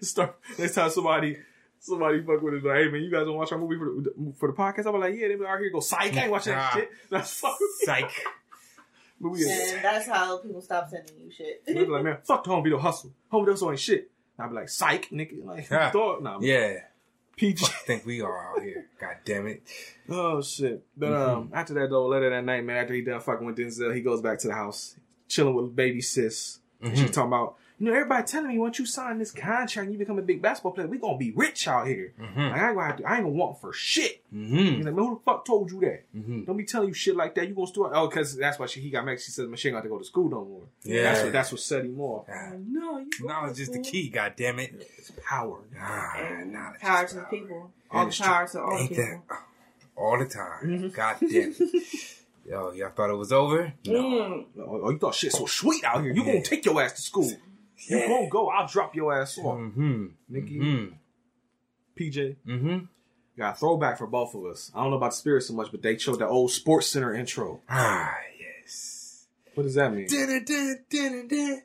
[0.00, 1.36] Start next time somebody.
[1.80, 4.32] Somebody fuck with it, like, hey man, you guys wanna watch our movie for the,
[4.38, 4.86] for the podcast?
[4.92, 6.12] I'm like, yeah, they be out here go psych.
[6.16, 6.90] I ain't watching that shit.
[7.10, 7.70] That's fuck with.
[7.84, 8.10] Psych.
[9.20, 11.62] But we, And that's how people stop sending you shit.
[11.66, 13.12] we be like, man, fuck the home video hustle.
[13.30, 14.10] Home video hustle ain't shit.
[14.36, 15.44] And I'd be like, psych, nigga.
[15.44, 15.90] Like, Yeah.
[15.90, 16.74] thought, nah, Yeah.
[17.38, 17.64] PG.
[17.64, 18.86] I think we are out here.
[19.00, 19.62] God damn it.
[20.08, 20.84] Oh shit!
[20.96, 21.30] But Mm-hmm.
[21.38, 24.00] um, after that though, later that night, man, after he done fucking with Denzel, he
[24.02, 24.96] goes back to the house,
[25.28, 26.58] chilling with baby sis.
[26.82, 26.94] Mm-hmm.
[26.94, 29.98] she talking about, you know, everybody telling me once you sign this contract and you
[29.98, 32.12] become a big basketball player, we gonna be rich out here.
[32.20, 32.40] Mm-hmm.
[32.40, 34.22] Like, I ain't gonna have to, I ain't gonna want for shit.
[34.34, 34.56] Mm-hmm.
[34.56, 36.02] He's like, man, who the fuck told you that?
[36.16, 36.44] Mm-hmm.
[36.44, 37.48] Don't be telling you shit like that.
[37.48, 37.92] You gonna start?
[37.94, 39.20] Oh, because that's why she he got mad.
[39.20, 40.62] She said, man, she ain't got to go to school no more.
[40.82, 41.02] Yeah.
[41.04, 42.26] that's what that's what set him off.
[42.28, 44.88] No, you go Knowledge is the key, god damn it.
[44.98, 45.60] It's power.
[45.80, 47.70] Ah, And knowledge power to the people.
[47.90, 49.04] All the power to all the Ain't people.
[49.28, 49.38] that
[49.96, 50.64] all the time?
[50.64, 50.88] Mm-hmm.
[50.88, 51.84] God damn it.
[52.48, 53.74] Yo, y'all thought it was over?
[53.84, 54.46] Mm.
[54.58, 56.12] Oh, oh, you thought shit so sweet out here?
[56.14, 56.32] You Yeah.
[56.32, 57.30] gonna take your ass to school?
[57.86, 58.08] You Yeah.
[58.08, 58.48] gonna go?
[58.48, 60.06] I'll drop your ass off, Mm-hmm.
[60.28, 60.58] Nikki.
[60.58, 60.94] Mm-hmm.
[61.98, 62.36] PJ.
[62.46, 62.78] Mm-hmm.
[63.36, 64.70] Got a throwback for both of us.
[64.74, 67.60] I don't know about the spirit so much, but they showed the old SportsCenter intro.
[67.68, 69.26] Ah, yes.
[69.54, 70.06] What does that mean?
[70.08, 71.62] Dun, dun, dun, dun.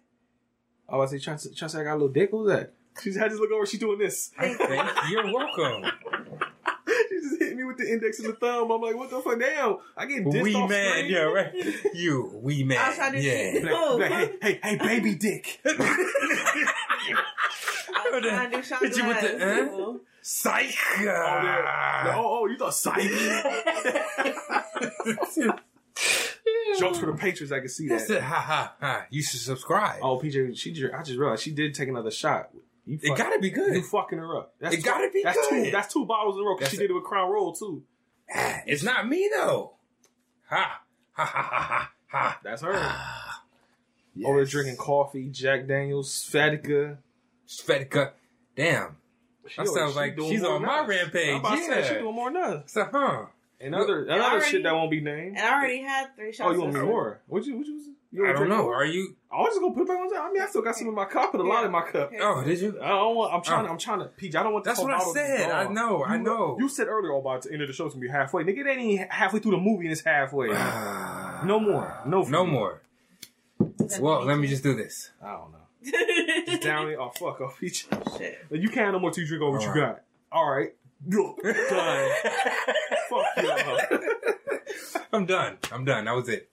[0.89, 2.31] Oh, I say, trying to, say I got a little dick.
[2.31, 2.73] What was that?
[3.01, 3.65] She's had to look over.
[3.65, 4.31] She doing this.
[4.37, 5.91] I think you're welcome.
[7.53, 8.71] She hit me with the index and the thumb.
[8.71, 9.37] I'm like, what the fuck?
[9.39, 11.11] Damn, I get dissed Wee off man, screen.
[11.11, 11.53] yeah, right.
[11.93, 12.77] You, wee man.
[12.79, 13.59] I was trying to yeah.
[13.63, 15.59] Like, like, hey, hey, hey, baby dick.
[15.65, 15.71] I
[18.11, 19.63] was trying to do Sean Hit you with the, Glass, huh?
[19.65, 19.99] people.
[20.21, 20.75] Psych.
[20.97, 21.61] Oh, yeah.
[21.65, 22.13] Ah.
[22.15, 23.01] oh, oh, you thought psych?
[26.79, 27.51] Jokes for the Patreons.
[27.51, 28.17] I can see That's that.
[28.17, 28.23] it.
[28.23, 29.05] Ha ha ha.
[29.09, 29.99] You should subscribe.
[30.01, 32.49] Oh, PJ, she I just realized she did take another shot.
[32.85, 33.75] You it fuck- gotta be good.
[33.75, 34.53] You fucking her up.
[34.59, 35.65] That's It gotta be that's good.
[35.65, 36.81] Two, that's two bottles in a row because she it.
[36.81, 37.83] did it with Crown Royal too.
[38.33, 39.73] Ah, It's not me though.
[40.49, 40.81] Ha
[41.13, 42.39] ha ha ha ha ha.
[42.43, 42.73] That's her.
[42.75, 43.43] Ah,
[44.25, 46.97] Over drinking coffee, Jack Daniels, Svedka.
[47.47, 48.11] Svetka.
[48.55, 48.97] Damn.
[49.47, 50.87] She That sounds she like doing she's on than my us.
[50.89, 51.87] rampage, I'm about to say, yeah.
[51.87, 52.71] she doing more than us.
[52.71, 53.25] So, huh?
[53.59, 55.37] And other, And another already- shit that won't be named.
[55.37, 56.49] And I already had three shots.
[56.49, 57.21] Oh, you want me more?
[57.27, 57.57] What you?
[57.57, 57.93] What you?
[58.13, 58.63] You I don't know.
[58.63, 58.75] more?
[58.75, 59.15] Are you?
[59.31, 60.09] I was just gonna put it back on.
[60.09, 60.29] top.
[60.29, 61.31] I mean, I still got some in my cup.
[61.31, 62.11] Put a lot in my cup.
[62.21, 62.79] Oh, did you?
[62.79, 63.33] I don't want.
[63.33, 63.65] I'm trying.
[63.65, 63.71] Oh.
[63.71, 64.05] I'm trying to.
[64.05, 64.65] PJ, I don't want.
[64.65, 64.69] To.
[64.69, 65.51] That's what I whole bottle to be said.
[65.51, 65.73] I gone.
[65.73, 66.57] know, I You- know.
[66.59, 68.43] You said earlier, oh, about the end of the show's gonna be halfway.
[68.43, 70.47] Nigga, it ain't even halfway through the movie, and it's halfway.
[71.45, 72.01] no more.
[72.05, 72.21] No.
[72.21, 72.51] No me.
[72.51, 72.81] more.
[73.99, 75.09] Well, let me just do this.
[75.21, 75.57] I don't know.
[76.45, 76.97] Just down it.
[76.97, 78.17] Oh fuck oh, off, PJ.
[78.17, 78.45] Shit.
[78.51, 80.01] You can't no more till you drink over what you got.
[80.31, 80.73] All right.
[81.07, 81.35] Done.
[83.09, 84.99] Fuck you.
[85.13, 85.57] I'm done.
[85.71, 86.05] I'm done.
[86.05, 86.49] That was it.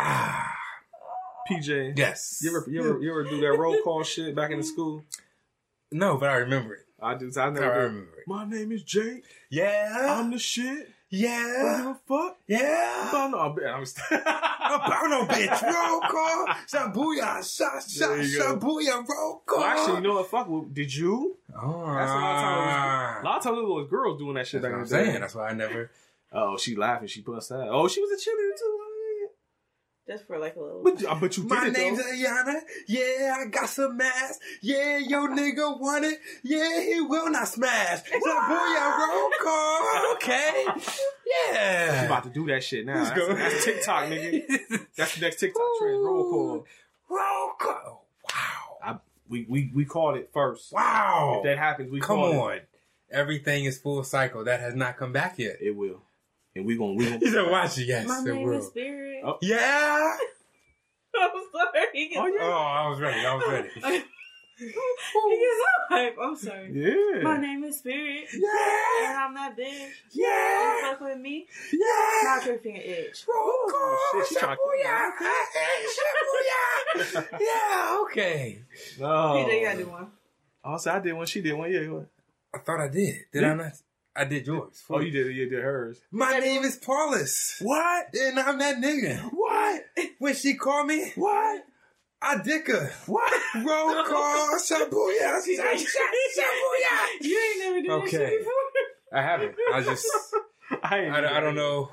[0.00, 0.54] Ah,
[1.50, 1.98] PJ.
[1.98, 2.40] yes.
[2.42, 5.02] You ever, you ever you ever do that roll call shit back in the school?
[5.90, 6.80] No, but I remember it.
[7.00, 7.30] I do.
[7.36, 7.80] I I never do.
[7.80, 8.24] remember it.
[8.28, 9.24] My name is Jake.
[9.50, 10.16] Yeah.
[10.20, 10.88] I'm the shit.
[11.10, 11.76] Yeah.
[11.78, 12.36] give a fuck.
[12.46, 13.08] Yeah.
[13.12, 13.52] No, I'm,
[14.10, 15.62] About no bitch.
[15.62, 16.46] Roll call.
[16.70, 17.56] Shabuya.
[17.56, 17.82] Shot.
[17.88, 18.08] Shot.
[18.10, 18.56] There you go.
[18.58, 19.08] Shabuya.
[19.08, 19.58] Roll call.
[19.60, 20.30] Well, actually, you know what?
[20.30, 20.48] Fuck.
[20.50, 21.38] Well, did you?
[21.56, 23.22] Oh, That's a lot of times.
[23.22, 25.00] A lot of times it was girls doing that shit That's back what in I'm
[25.00, 25.10] the day.
[25.12, 25.20] saying.
[25.22, 25.90] That's why I never.
[26.30, 27.08] Oh, she laughing.
[27.08, 27.68] She us that.
[27.70, 28.80] Oh, she was a cheerleader too.
[30.08, 30.82] Just for like a little.
[30.82, 32.04] But I bet you did My it name's though.
[32.04, 32.60] Ayana.
[32.86, 34.38] Yeah, I got some ass.
[34.62, 36.18] Yeah, yo nigga want it.
[36.42, 38.00] Yeah, he will not smash.
[38.10, 38.98] Shabuya.
[38.98, 40.12] Roll call.
[40.14, 40.66] Okay.
[40.80, 42.06] She Yeah.
[42.06, 42.94] about to do that shit now.
[43.02, 43.34] Let's That's, go.
[43.34, 44.86] that's TikTok, nigga.
[44.96, 46.02] That's the next TikTok trend.
[46.04, 46.66] Roll call.
[47.10, 48.06] Roll call.
[48.32, 48.78] Oh, wow.
[48.82, 48.96] I,
[49.28, 50.72] we, we we called it first.
[50.72, 51.36] Wow.
[51.38, 52.38] If that happens, we Come called it.
[52.38, 52.60] on.
[53.10, 54.44] Everything is full cycle.
[54.44, 55.56] That has not come back yet.
[55.60, 56.02] It will,
[56.56, 57.18] and we gonna we gonna.
[57.20, 57.86] He said, watch it.
[57.86, 58.58] Yes, My it name will.
[58.58, 59.22] is Spirit.
[59.24, 59.38] Oh.
[59.42, 60.16] Yeah.
[61.20, 62.10] I'm sorry.
[62.16, 62.38] Oh, yeah.
[62.42, 63.26] Oh, I was ready.
[63.26, 64.04] I was ready.
[64.58, 66.16] He gets so hype.
[66.20, 66.72] I'm sorry.
[66.72, 67.22] Yeah.
[67.22, 68.26] My name is Spirit.
[68.34, 69.06] Yeah.
[69.08, 69.90] And I'm that bitch.
[70.10, 70.80] Yeah.
[70.90, 71.46] Fuck with me.
[71.72, 71.78] Yeah.
[72.24, 73.24] Not your finger itch.
[73.28, 73.98] Roll call.
[74.14, 74.82] shit, she tryna kill me.
[75.94, 77.04] Shabuya.
[77.04, 77.40] Shabuya.
[77.40, 78.62] Yeah, okay.
[78.98, 79.06] No.
[79.06, 80.06] PJ, you gotta do one.
[80.64, 81.26] Oh, also, I did one.
[81.26, 81.70] She did one.
[81.72, 81.88] Yeah.
[81.90, 82.08] what?
[82.52, 83.14] I thought I did.
[83.32, 83.72] Did I not?
[84.18, 84.82] I did yours.
[84.90, 85.34] Oh, you did.
[85.34, 86.00] You did hers.
[86.10, 87.56] My name is Paulus.
[87.62, 88.06] What?
[88.14, 89.20] And I'm that nigga.
[89.32, 89.82] What?
[90.18, 91.62] When she call me, What?
[92.20, 92.90] I dick her.
[93.06, 93.32] What?
[93.56, 94.58] Roll call.
[94.58, 95.38] Shabuya.
[95.38, 97.20] Shabuya.
[97.20, 98.16] You ain't never done Okay.
[98.18, 98.52] that shit before.
[99.12, 99.54] I haven't.
[99.72, 100.06] I just,
[100.82, 101.90] I, I, I don't know.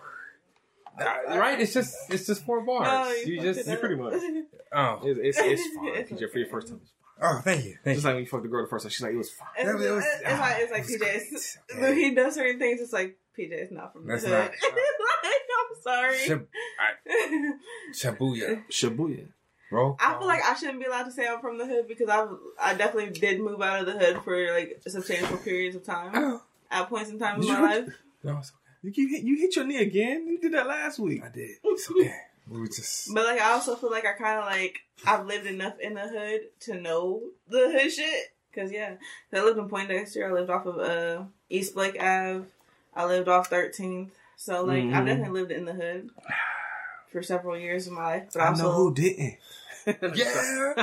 [0.99, 1.05] Uh,
[1.37, 1.59] Right?
[1.61, 2.87] It's just, it's just four bars.
[2.87, 3.79] No, you fucked just, it up.
[3.79, 4.13] pretty much.
[4.73, 6.17] oh, It's it's, it's fine.
[6.17, 6.81] PJ, for your first time.
[7.21, 8.09] Oh, thank you, thank Just you.
[8.09, 9.47] like when you fucked the girl the first time, she's like, it was fine.
[9.57, 11.15] It's, That was- it's, it's like it's like ah, PJ.
[11.15, 11.81] it's It's, okay.
[11.81, 14.29] when he does certain things, it's like PJ is not from the hood.
[14.29, 16.17] not- like, I'm sorry.
[16.27, 16.47] Shab-
[16.79, 17.53] I-
[17.93, 18.63] Shabuya.
[18.69, 19.27] Shibuya.
[19.71, 19.97] Roll.
[19.99, 22.27] I feel like I shouldn't be allowed to say I'm from the hood because I
[22.61, 26.41] I definitely did move out of the hood for like substantial periods of time Oh,
[26.71, 27.89] at points in time in my you- life.
[28.23, 28.59] no, it's okay.
[28.83, 30.27] You, you, hit, you hit your knee again.
[30.27, 31.23] You did that last week.
[31.23, 31.49] I did.
[31.63, 32.13] It's okay.
[32.49, 33.13] We were just.
[33.13, 36.07] But like I also feel like I kind of like I've lived enough in the
[36.07, 38.33] hood to know the hood shit.
[38.53, 38.95] Cause yeah,
[39.33, 40.27] I lived in Poindexter.
[40.27, 42.45] I lived off of uh East Blake Ave.
[42.95, 44.11] I lived off 13th.
[44.37, 44.93] So like Mhm.
[44.93, 46.09] I've definitely lived in the hood
[47.11, 48.29] for several years of my life.
[48.33, 49.37] But I also, know who didn't.
[49.85, 50.73] Yeah.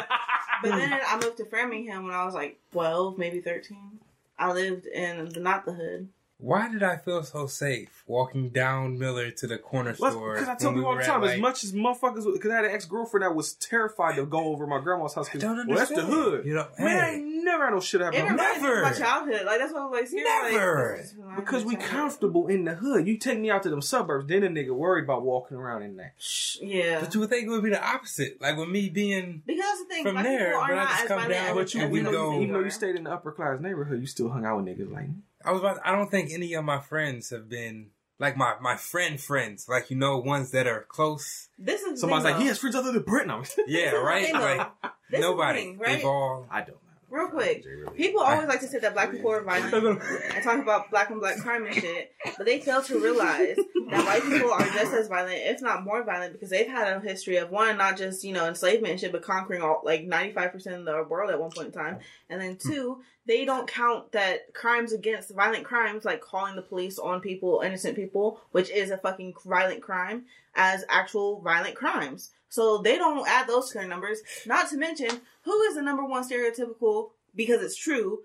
[0.62, 3.98] but then I moved to Framingham when I was like 12, maybe 13.
[4.38, 6.08] I lived in the, not the hood.
[6.42, 10.34] Why did I feel so safe walking down Miller to the corner store?
[10.34, 12.50] Because I tell when people all the were at, time, as much as motherfuckers, because
[12.50, 15.28] I had an ex girlfriend that was terrified to go over my grandma's house.
[15.28, 16.44] 'cause, I don't well, that's the hood.
[16.44, 18.20] You know, Man, I ain't never had no shit happen.
[18.24, 18.82] reminded of Never.
[18.82, 19.46] my childhood.
[19.46, 20.08] Like that's what I was like.
[20.08, 20.98] scared, like, Never.
[21.00, 23.06] this reminds Because we comfortable in the hood.
[23.06, 25.96] You take me out to them suburbs, then a nigga worried about walking around in
[25.98, 26.14] that.
[26.18, 26.98] Shh, Yeah.
[27.00, 28.40] But you would think it would be the opposite.
[28.40, 29.42] Like with me being.
[29.46, 31.30] Because the thing, From black there, people are but I not just as come down
[31.50, 33.60] as- with you, as we we go- even though you stayed in the upper class
[33.60, 35.06] neighborhood, you still hung out with niggas like,
[35.44, 35.78] I was about.
[35.84, 39.66] I don't think any of my friends have been like my my friend friends.
[39.68, 41.48] Like you know, ones that are close.
[41.58, 43.26] This is the somebody's thing, like, he has friends other than Brit.
[43.26, 44.32] Yeah, This is the right.
[44.32, 44.72] Like
[45.10, 45.58] This is the nobody.
[45.60, 45.96] thing, right?
[45.96, 46.46] They've all.
[46.50, 46.76] I don't.
[47.12, 50.90] Real quick, people always like to say that black people are violent and talk about
[50.90, 53.56] black and black crime and shit, but they fail to realize
[53.90, 57.00] that white people are just as violent, if not more violent, because they've had a
[57.00, 60.32] history of one, not just you know enslavement and shit, but conquering all like ninety
[60.32, 61.98] five percent of the world at one point in time,
[62.30, 66.98] and then two, they don't count that crimes against violent crimes like calling the police
[66.98, 72.30] on people, innocent people, which is a fucking violent crime, as actual violent crimes.
[72.52, 74.18] So they don't add those to their numbers.
[74.44, 75.08] Not to mention,
[75.44, 78.18] who is the number one stereotypical, because it's true,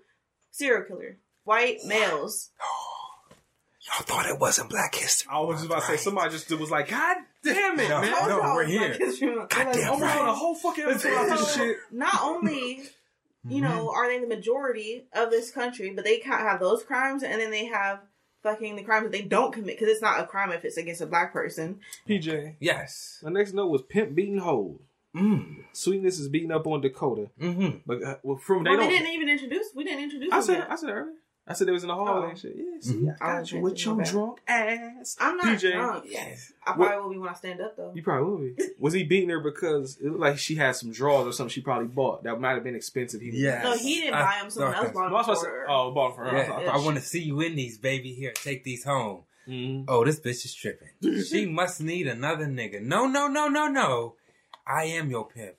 [0.50, 1.16] serial killer?
[1.44, 2.50] white males.
[3.86, 5.30] Y'all thought it wasn't Black History.
[5.32, 8.10] I was just about to say somebody just was like, God damn it, No, man!
[8.10, 8.90] no, Told we're y'all, here.
[8.90, 10.18] like, it's real- Goddamn like, Almost right.
[10.20, 11.76] on a whole fucking episode out this So, shit.
[11.90, 12.82] not only
[13.48, 13.62] you mm-hmm.
[13.62, 17.40] know are they the majority of this country, but they can't have those crimes, and
[17.40, 18.00] then they have
[18.42, 21.00] fucking the crimes that they don't commit because it's not a crime if it's against
[21.00, 21.80] a black person.
[22.08, 22.56] PJ.
[22.60, 23.18] Yes.
[23.22, 24.80] My next note was pimp beating hoes.
[25.16, 25.64] Mm.
[25.72, 27.78] Sweetness is beating up on Dakota, Mm-hmm.
[27.86, 28.88] but uh, well, from they well, don't.
[28.90, 29.66] they didn't even introduce.
[29.74, 30.32] We didn't introduce.
[30.32, 30.70] I said, yet.
[30.70, 31.12] I said earlier.
[31.48, 32.30] I said they was in the hallway Oh.
[32.30, 32.54] and shit.
[32.56, 33.16] Yeah, see, Mhm.
[33.20, 34.06] I got you with your bad.
[34.06, 35.16] drunk ass.
[35.18, 35.72] I'm not PJ.
[35.72, 36.04] drunk.
[36.08, 36.52] Yes.
[36.66, 37.92] I probably will be when I stand up though.
[37.94, 38.68] You probably will be.
[38.78, 41.60] Was he beating her because it looked like she had some drawers or something she
[41.62, 43.20] probably bought that might have been expensive?
[43.20, 43.64] He Yes.
[43.64, 44.50] No, he didn't I buy them.
[44.50, 45.66] Someone else bought I was them supposed for her.
[45.70, 46.36] oh, bought for her.
[46.36, 46.70] Yeah, Yeah.
[46.72, 48.12] I want to see you in these, baby.
[48.12, 49.24] Here, take these home.
[49.48, 49.86] Mhm.
[49.88, 50.88] Oh, this bitch is tripping.
[51.24, 52.82] she must need another nigga.
[52.82, 54.14] No, no, no, no, no.
[54.66, 55.54] I am your pimp.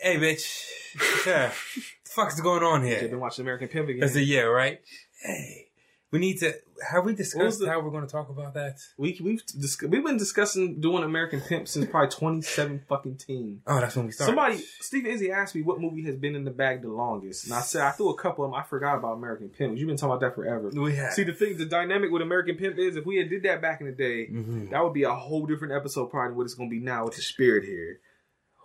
[0.00, 0.70] Hey, bitch.
[1.26, 1.48] Yeah.
[1.48, 4.00] the fuck's going on Should've been watching American Pimp again.
[4.00, 4.80] That's a yeah, right?
[5.24, 5.68] Hey,
[6.10, 6.52] we need to.
[6.90, 8.76] Have we discussed the- how we're going to talk about that?
[8.98, 13.62] we we've dis- we've been discussing doing American Pimp since probably twenty seven fucking teen.
[13.66, 14.30] Oh, that's when we started.
[14.32, 17.44] Somebody, Steve and Izzy asked me what movie has been in the bag the longest,
[17.46, 18.60] and I said I threw a couple of them.
[18.60, 19.78] I forgot about American Pimp.
[19.78, 20.70] You've been talking about that forever.
[20.74, 21.14] we have.
[21.14, 23.80] See, the thing, the dynamic with American Pimp is if we had did that back
[23.80, 24.70] in the day, Mhm.
[24.70, 27.16] that would be a whole different episode probably than what it's gonna be now with
[27.16, 28.00] the spirit here.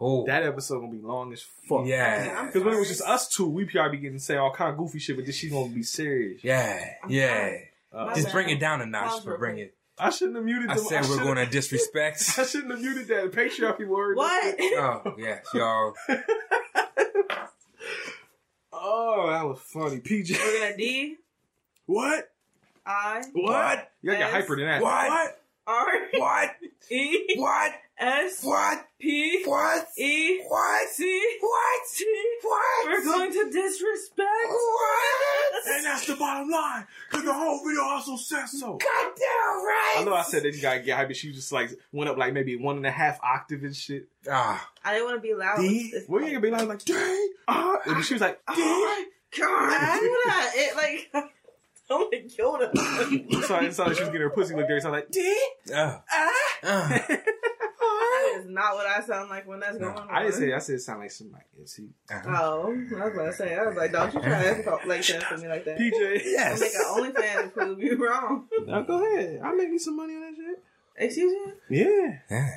[0.01, 1.85] Oh, That episode gonna be long as fuck.
[1.85, 4.53] yeah, Because when it was just us two, we probably be getting to say all
[4.53, 6.41] kind of goofy shit, but this she's gonna be serious.
[6.43, 7.57] yeah, yeah.
[7.91, 9.75] Uh, Just bring it down a notch but bring it.
[9.97, 10.69] I shouldn't have muted.
[10.69, 10.85] I them.
[10.85, 12.23] said we're shouldn't- going to disrespect.
[12.37, 14.15] I shouldn't have muted that patriarchy word.
[14.15, 14.55] What?
[14.61, 15.93] oh yes, y'all.
[18.71, 19.99] Oh, that was funny.
[19.99, 20.31] PJ.
[20.39, 21.17] We're gonna D
[21.85, 22.29] What?
[22.85, 23.91] I What?
[24.01, 24.81] You gotta get S- hyper than that.
[24.81, 25.39] What?
[25.67, 26.55] R What?
[26.91, 27.73] E What?
[27.99, 28.85] S What?
[28.99, 29.87] P What?
[29.97, 30.89] E What?
[30.89, 31.81] C What?
[31.95, 32.05] T.
[32.41, 32.85] What?
[32.87, 34.27] We're going to disrespect.
[34.47, 35.67] What?
[35.75, 36.87] And that's the bottom line.
[37.09, 38.67] Because the whole video also says so.
[38.77, 39.95] Goddamn right.
[39.97, 41.13] I know I said that you gotta get hyper.
[41.13, 44.07] She just like went up like maybe one and a half octave and shit.
[44.31, 45.59] Ah, I didn't want to be loud.
[45.59, 45.91] D?
[45.93, 47.79] It's- Well, you gonna be like, like, dang, ah.
[47.85, 48.57] And she was like, dang.
[48.57, 49.05] my
[49.37, 49.47] god!
[49.49, 50.49] I don't wanna.
[50.55, 50.75] It
[51.13, 51.25] like.
[51.91, 53.45] Oh my god!
[53.45, 54.79] So I saw that she was getting her pussy looked dirty.
[54.81, 56.31] So I'm like, dang, ah, ah.
[56.63, 57.07] ah.
[58.39, 60.09] That is not what I sound like when that's No, going on.
[60.09, 60.53] I didn't say.
[60.53, 61.43] I said it sounded like somebody.
[61.65, 62.29] See, Uh-huh.
[62.41, 63.55] Oh, I was about to say.
[63.55, 64.35] I was like, don't you try to
[64.69, 65.77] ask like that to me like that.
[65.77, 65.93] PJ.
[65.93, 66.59] I'll Yes.
[66.61, 68.47] make an OnlyFans to prove you wrong.
[68.65, 69.41] Now go ahead.
[69.43, 70.63] I'll make you some money on that shit.
[70.95, 71.53] Excuse me?
[71.79, 72.49] Yeah, Yeah.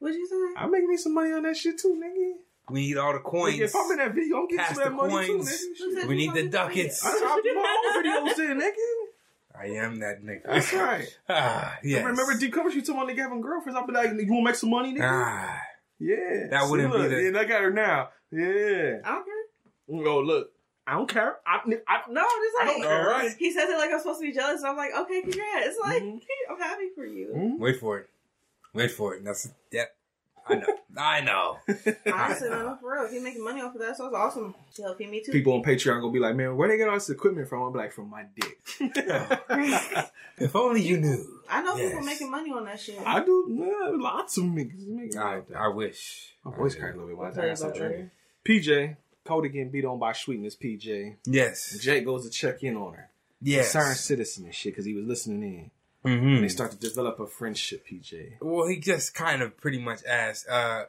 [0.00, 0.60] What'd you say?
[0.60, 2.34] I'll make me some money on that shit too, nigga.
[2.70, 3.56] We need all the coins.
[3.56, 5.64] Nigga, if I'm in that video, I'm getting some that the money too, coins.
[5.82, 6.06] nigga.
[6.06, 7.04] We need the ducats.
[7.04, 9.07] I dropped my own videos in, nigga.
[9.60, 10.42] I am that nigga.
[10.46, 11.06] That's right.
[11.28, 12.02] Ah, yes.
[12.04, 13.76] I remember D Cover, she told my nigga having girlfriends.
[13.78, 15.00] I'll be like, you wanna make some money, nigga?
[15.02, 15.60] Ah,
[15.98, 16.46] yeah.
[16.50, 18.08] That See, wouldn't be look, the- Yeah, I got her now.
[18.30, 18.98] Yeah.
[19.04, 20.06] I don't care.
[20.12, 20.52] Oh, look.
[20.86, 21.36] I don't care.
[21.46, 23.12] I, I, No, I'm just I like, don't care.
[23.12, 23.36] All right.
[23.38, 24.60] he says it like I'm supposed to be jealous.
[24.60, 25.66] And I'm like, okay, congrats.
[25.66, 26.20] It's like, Mhm.
[26.50, 27.32] I'm happy for you.
[27.36, 27.58] Mhm.
[27.58, 28.08] wait for it.
[28.74, 29.24] Wait for it.
[29.24, 29.94] That's yep.
[30.46, 30.66] I know.
[30.96, 31.58] I know.
[32.12, 33.04] Honestly, oh, no, for real.
[33.04, 34.54] If you're making money off of that, sounds awesome.
[34.76, 35.32] To help you, me too.
[35.32, 37.62] People on Patreon gonna be like, man, where they get all this equipment from?
[37.62, 38.58] I'm like, from my dick.
[40.40, 41.40] If only you knew.
[41.50, 42.98] I know people making money on that shit.
[43.04, 45.52] I do yeah, lots of niggas making I, like.
[45.54, 46.32] I wish.
[46.44, 47.88] My voice cracked a little bit when I I'll tell you got some about it
[47.88, 48.10] drinking.
[48.44, 50.56] PJ, Cody getting beat on by Sweetness.
[50.56, 51.78] PJ, Yes.
[51.80, 53.10] Jake goes to check in on her.
[53.40, 53.72] Yes.
[53.72, 55.70] Concerned citizen and shit because he was listening in.
[56.04, 56.26] Mm-hmm.
[56.28, 57.86] And they start to develop a friendship.
[57.90, 58.34] PJ.
[58.40, 60.84] Well, he just kind of pretty much asked, uh,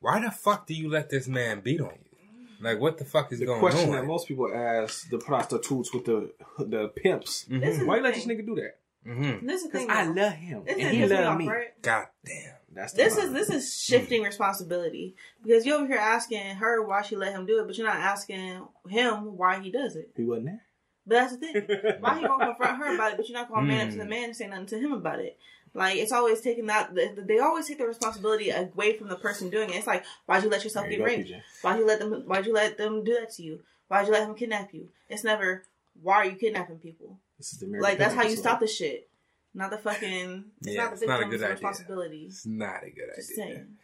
[0.00, 2.18] "Why the fuck do you let this man beat on you?
[2.60, 6.04] Like, what the fuck is The going question that most people ask the prostitutes with
[6.04, 7.44] the the pimps.
[7.50, 7.86] Mm-hmm.
[7.86, 8.78] Why you let this nigga do that?
[9.06, 9.46] Mm-hmm.
[9.46, 9.88] This is Because.
[9.88, 11.48] I love him and he love me.
[11.48, 11.82] Right?
[11.82, 12.54] God damn.
[12.72, 13.36] That's This problem.
[13.36, 17.46] is this is shifting responsibility because you're over here asking her why she let him
[17.46, 20.10] do it, but you're not asking him why he does it.
[20.16, 20.62] he wasn't there.
[21.06, 21.96] But that's the thing.
[22.00, 23.98] Why he gonna confront her about it, but you're not gonna man up to Mm.
[24.00, 25.38] the man and say nothing to him about it?
[25.74, 26.94] Like it's always taking that.
[26.94, 29.76] They always take the responsibility away from the person doing it.
[29.76, 31.32] It's like, why'd you let yourself There you get raped?
[31.62, 32.12] Why'd you let them?
[32.26, 33.60] Why'd you let them do that to you?
[33.88, 34.88] Why'd you let him kidnap you?
[35.08, 35.62] It's never
[36.02, 37.18] why are you kidnapping people?
[37.38, 39.08] This is the American Like that's how you stop the shit.
[39.54, 40.44] Not the fucking.
[40.62, 41.50] It's Yeah, not the it's not a good idea.
[41.50, 42.24] responsibility.
[42.28, 43.44] It's not a good Just idea.
[43.54, 43.76] saying.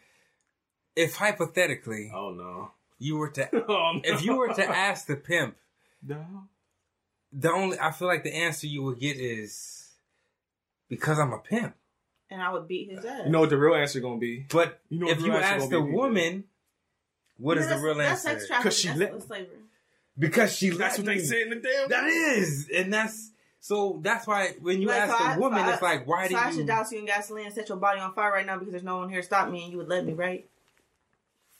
[0.95, 2.71] If hypothetically Oh no.
[2.99, 4.01] you were to, Oh, no.
[4.03, 5.55] if you were to ask the pimp,
[6.05, 6.25] no.
[7.33, 9.89] The only I feel like the answer you would get is
[10.89, 11.75] because I'm a pimp.
[12.29, 13.21] And I would beat his ass.
[13.25, 14.45] You know what the real answer is gonna be?
[14.49, 16.43] But You know what if the you real answer ask gonna the be, woman,
[17.37, 18.39] what is Yeah, the real that's answer?
[18.39, 18.63] sex trafficking.
[18.63, 19.57] 'Cause she That's let- slavery.
[20.17, 21.23] Because she That's let what they me.
[21.23, 21.89] say in the damn.
[21.89, 23.99] That is, and that's so.
[24.03, 26.23] That's why when you Like, ask so I- a woman, so I- it's like, why
[26.25, 26.55] so do I you?
[26.57, 28.83] should douse you in gasoline and set your body on fire right now because there's
[28.83, 30.47] no one here to stop me and you would let me, right?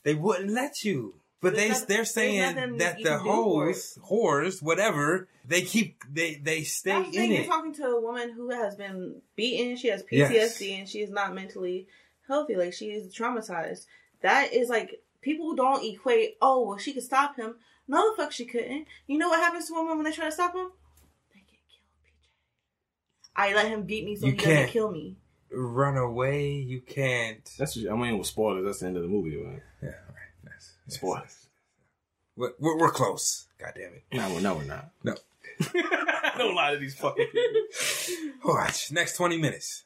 [0.03, 1.15] They wouldn't let you.
[1.43, 3.75] But they There's nothing- they're saying that the can do for it.
[3.75, 7.31] hoes, whores, whatever, they keep they they stay That's the in thing.
[7.33, 7.47] You're it.
[7.47, 9.75] talking to a woman who has been beaten.
[9.75, 10.61] She has PTSD Yes.
[10.61, 11.87] and she is not mentally
[12.27, 12.55] healthy.
[12.55, 13.85] Like she is traumatized.
[14.21, 16.37] That is like people don't equate.
[16.41, 17.55] Oh, well, she could stop him.
[17.89, 18.87] No, the fuck she couldn't.
[19.07, 20.71] You know what happens to women when they try to stop him?
[21.33, 21.91] They get killed.
[22.05, 23.35] PJ.
[23.35, 24.71] I let him beat me so You he doesn't can't.
[24.71, 25.17] kill me.
[25.51, 27.47] Run away, you can't.
[27.59, 29.53] That's what, I mean, with spoilers, that's the end of the movie, man.
[29.53, 29.61] Right.
[30.86, 31.39] That's, that's- Spoilers.
[32.36, 33.45] We're, we're, we're close.
[33.59, 34.03] God damn it.
[34.11, 34.89] No, we're, no, we're not.
[35.03, 35.15] No.
[36.38, 38.31] Don't lie to these fucking people.
[38.55, 39.84] Watch next twenty minutes.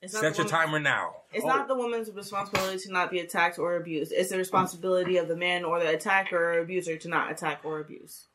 [0.00, 1.16] It's not Set your woman- timer now.
[1.32, 1.48] It's Oh.
[1.48, 4.12] not the woman's responsibility to not be attacked or abused.
[4.12, 7.80] It's the responsibility of the man or the attacker or abuser to not attack or
[7.80, 8.26] abuse.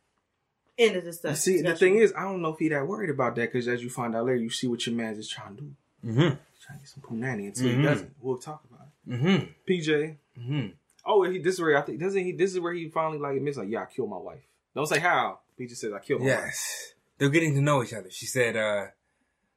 [0.77, 1.37] End of this You stuff.
[1.37, 3.83] see, the thing is, I don't know if he that worried about that because as
[3.83, 5.71] you find out later, you see what your man's is trying to do.
[6.05, 6.19] Mm-hmm.
[6.21, 7.75] He's trying to get some punani until Mhm.
[7.77, 8.15] he doesn't.
[8.21, 9.11] We'll talk about it.
[9.11, 9.45] Mm-hmm.
[9.67, 10.15] PJ.
[10.39, 10.67] Mm-hmm.
[11.11, 12.31] Oh, he, this is where I think doesn't he?
[12.33, 14.43] This is where he finally like admits like, yeah, I killed my wife.
[14.75, 15.39] Don't say how.
[15.57, 16.39] He just says I killed my wife.
[16.45, 16.93] Yes.
[17.17, 18.09] They're getting to know each other.
[18.11, 18.85] She said, uh,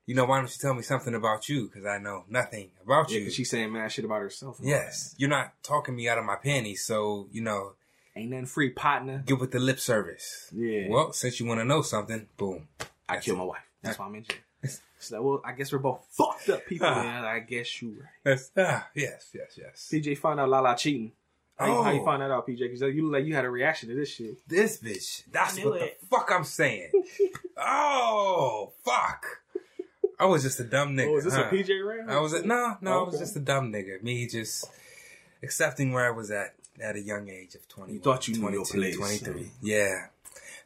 [0.06, 1.66] you know, why don't you tell me something about you?
[1.68, 3.20] Because I know nothing about Yeah, you.
[3.24, 4.58] because she's saying mad shit about herself.
[4.62, 5.14] yes.
[5.18, 7.74] You're not talking me out of my panties, so, you know.
[8.16, 9.22] Ain't nothing free, partner.
[9.26, 10.50] Give with the lip service.
[10.56, 10.88] Yeah.
[10.88, 12.66] Well, since you want to know something, boom.
[13.08, 13.62] I killed my wife.
[13.82, 14.70] That's why I'm in jail.
[14.98, 16.86] So, well, I guess we're both fucked up people.
[16.86, 17.02] Ah.
[17.02, 17.24] man.
[17.24, 18.08] I guess you right.
[18.22, 19.88] That's, ah, yes, yes, yes.
[19.92, 21.10] PJ found out Lala cheating.
[21.58, 22.04] How, you, how you Oh.
[22.04, 22.58] find that out, PJ?
[22.58, 24.36] Because uh, you look like you had a reaction to this shit.
[24.48, 25.24] This bitch.
[25.30, 26.00] That's what it.
[26.00, 26.90] the fuck I'm saying.
[27.56, 29.42] oh, fuck.
[30.18, 31.08] I was just a dumb oh, nigga.
[31.08, 31.48] Oh, is this huh?
[31.50, 32.10] a PJ round?
[32.10, 34.02] I was a, no, no, oh, I was just a dumb nigga.
[34.02, 34.66] Me just
[35.42, 37.92] accepting where I was at at a young age of 20.
[37.92, 38.96] You thought you knew your place.
[38.96, 39.50] 23.
[39.62, 40.06] Yeah.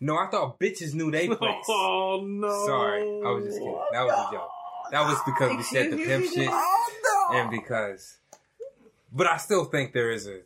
[0.00, 1.64] No, I thought bitches knew they place.
[1.68, 2.66] Oh no!
[2.66, 3.80] Sorry, I was just kidding.
[3.92, 4.50] That was a joke.
[4.90, 8.18] That was because we said the pimp oh, shit, and because.
[9.12, 10.40] But I still think there is a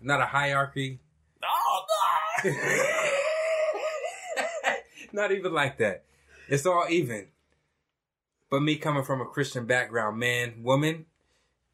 [0.00, 0.98] not a hierarchy.
[5.12, 6.04] not even like that.
[6.48, 7.26] It's all even.
[8.50, 11.06] But me coming from a Christian background, man, woman,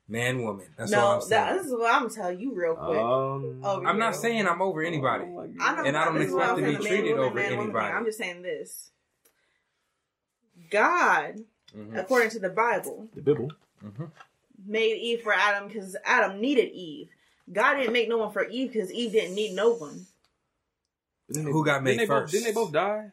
[0.09, 0.67] man, woman.
[0.77, 1.31] That's all I'm saying.
[1.43, 2.99] that, this is what I'm gonna tell you real quick.
[2.99, 5.25] Um, Oh, I'm not saying I'm over anybody.
[5.27, 5.79] Oh, my God.
[5.79, 7.51] I And I don't this is what expect to be the treated woman, over man,
[7.51, 7.93] woman anybody.
[7.95, 8.91] I'm just saying this.
[10.71, 11.37] God,
[11.77, 11.99] Mhm.
[11.99, 13.53] according to the Bible, The Bible.
[14.67, 17.09] made Eve for Adam because Adam needed Eve.
[17.53, 20.07] God didn't make no one for Eve because Eve didn't need no one.
[21.33, 22.33] Didn't Who got didn't made they both- first?
[22.33, 23.11] didn't they both die?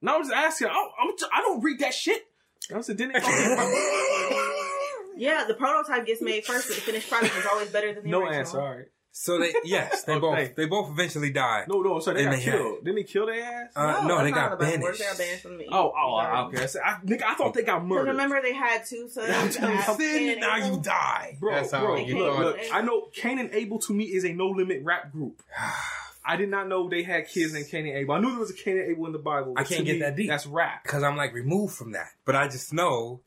[0.00, 0.68] No, I'm just asking.
[0.68, 2.26] I, I'm, I don't read that shit.
[2.74, 3.28] I said, didn't they both
[5.16, 8.10] Yeah, the prototype gets made first, but the finished product is always better than the
[8.10, 8.38] No original.
[8.40, 8.60] answer.
[8.60, 8.86] All right.
[9.14, 10.20] So they yes, they Okay.
[10.46, 11.66] both they both eventually died.
[11.68, 12.00] No, no.
[12.00, 12.84] So they And got they had- killed.
[12.84, 13.70] Didn't he kill their ass?
[13.76, 14.98] Uh, no, that's they not got how the Bible works.
[14.98, 14.98] banished.
[14.98, 16.62] They got banished from the oh, oh, okay.
[16.62, 18.08] I, said, I, nigga, I thought they got murdered.
[18.12, 19.28] remember they had two sons.
[19.34, 20.76] I'm telling you, Sin, and now Abel?
[20.76, 21.36] you die.
[21.38, 24.24] Bro, That's how bro, you look, look, I know Cain and Abel to me is
[24.24, 25.42] a no limit rap group.
[26.24, 28.14] I did not know they had kids named Cain and Abel.
[28.14, 29.54] I knew there was a Cain and Abel in the Bible.
[29.56, 30.28] I can't get me, that deep.
[30.28, 30.84] That's rap.
[30.84, 32.10] because I'm like removed from that.
[32.24, 33.20] But I just know,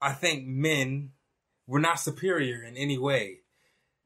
[0.00, 1.10] I think men
[1.66, 3.38] we're not superior in any way,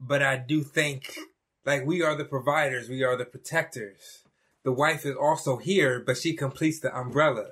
[0.07, 1.17] but I do think
[1.65, 4.23] like we are the providers, we are the protectors.
[4.63, 7.51] The wife is also here, but she completes the umbrella.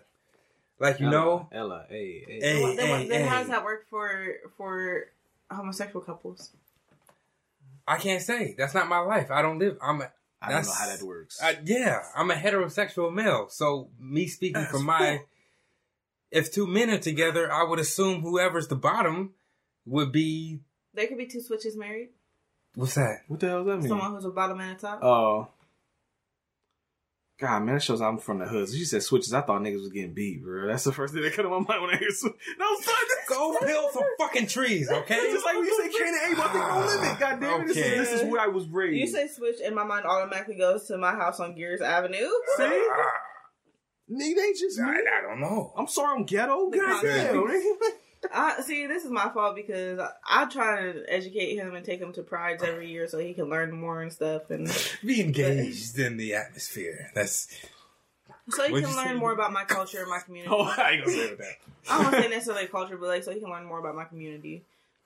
[0.79, 2.39] Like you know, Ella, hey, hey.
[2.41, 5.05] Hey, Then, then, hey, then how does that work for for
[5.49, 6.51] homosexual couples?
[7.87, 9.29] I can't say that's not my life.
[9.29, 9.77] I don't live.
[9.81, 10.11] I'm a.
[10.41, 11.39] I don't know how that works.
[11.41, 13.47] I, yeah, I'm a heterosexual male.
[13.49, 15.21] So me speaking from my,
[16.31, 19.35] if two men are together, I would assume whoever's the bottom
[19.85, 20.61] would be
[20.95, 22.09] There could be two switches married.
[22.75, 23.19] What's that?
[23.27, 23.89] what the hell does that mean?
[23.89, 25.03] Someone who's a bottom and a top.
[25.03, 25.47] Oh.
[27.39, 28.69] God, man, that shows I'm from the hood.
[28.69, 29.33] So you said switches.
[29.33, 30.67] I thought niggas was getting beat, bro.
[30.67, 32.33] That's the first thing that come to my mind when I hear switch.
[32.59, 35.15] No, son, that's Go build some fucking trees, okay?
[35.15, 37.19] It's just like when you say Cain and Abel, I think no limit.
[37.19, 38.97] God damn it, this, is, this is where I was raised.
[38.97, 42.29] you say switch, and my mind automatically goes to my house on Gears Avenue.
[42.57, 42.63] See?
[42.63, 43.11] Ah,
[44.11, 44.79] Nigga, they just.
[44.79, 45.73] I, I don't know.
[45.77, 46.69] I'm sorry, I'm ghetto.
[46.69, 47.65] The God damn, concept.
[47.65, 47.89] nigga.
[48.33, 48.85] I see.
[48.87, 52.21] This is my fault because I, I try to educate him and take him to
[52.23, 54.67] prides every year so he can learn more and stuff, and
[55.05, 57.09] Be engaged in the atmosphere.
[57.15, 57.47] That's
[58.49, 59.13] so he What'd can learn say?
[59.15, 60.53] more about my culture and my community.
[60.53, 61.55] Oh, I ain't gonna say that.
[61.89, 63.95] I don't want to say necessarily culture, but like so he can learn more about
[63.95, 64.63] my community.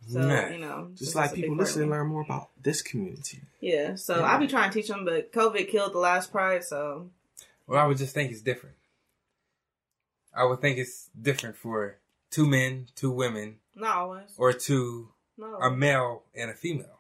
[0.08, 0.48] So Nah.
[0.50, 3.42] you know, Just like people part of listen and learn more about this community.
[3.62, 6.64] Yeah, so I be trying to teach them, but COVID killed the last pride.
[6.64, 7.10] So
[7.66, 8.76] well, I would just think it's different.
[10.36, 11.98] I would think it's different for
[12.36, 14.30] two men, two women, not always.
[14.38, 17.00] or two No, a male and a female,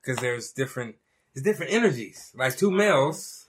[0.00, 0.96] because there's different.
[1.34, 2.32] It's different energies.
[2.34, 3.46] Like two males,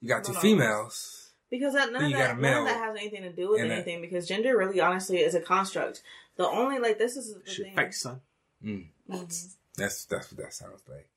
[0.00, 0.42] you got two No, no.
[0.42, 1.30] females.
[1.50, 3.70] because that, none, of that, none of male that has anything to do with and
[3.70, 4.00] a- anything.
[4.00, 6.02] because gender, really, honestly, is a construct.
[6.36, 7.76] The only like this is the Shit, thing.
[7.76, 8.20] fake son.
[8.64, 8.86] Mm.
[9.10, 9.54] Mhm.
[9.76, 11.08] That's that's what that sounds like.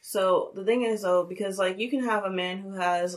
[0.00, 3.16] So the thing is though, because like you can have a man who has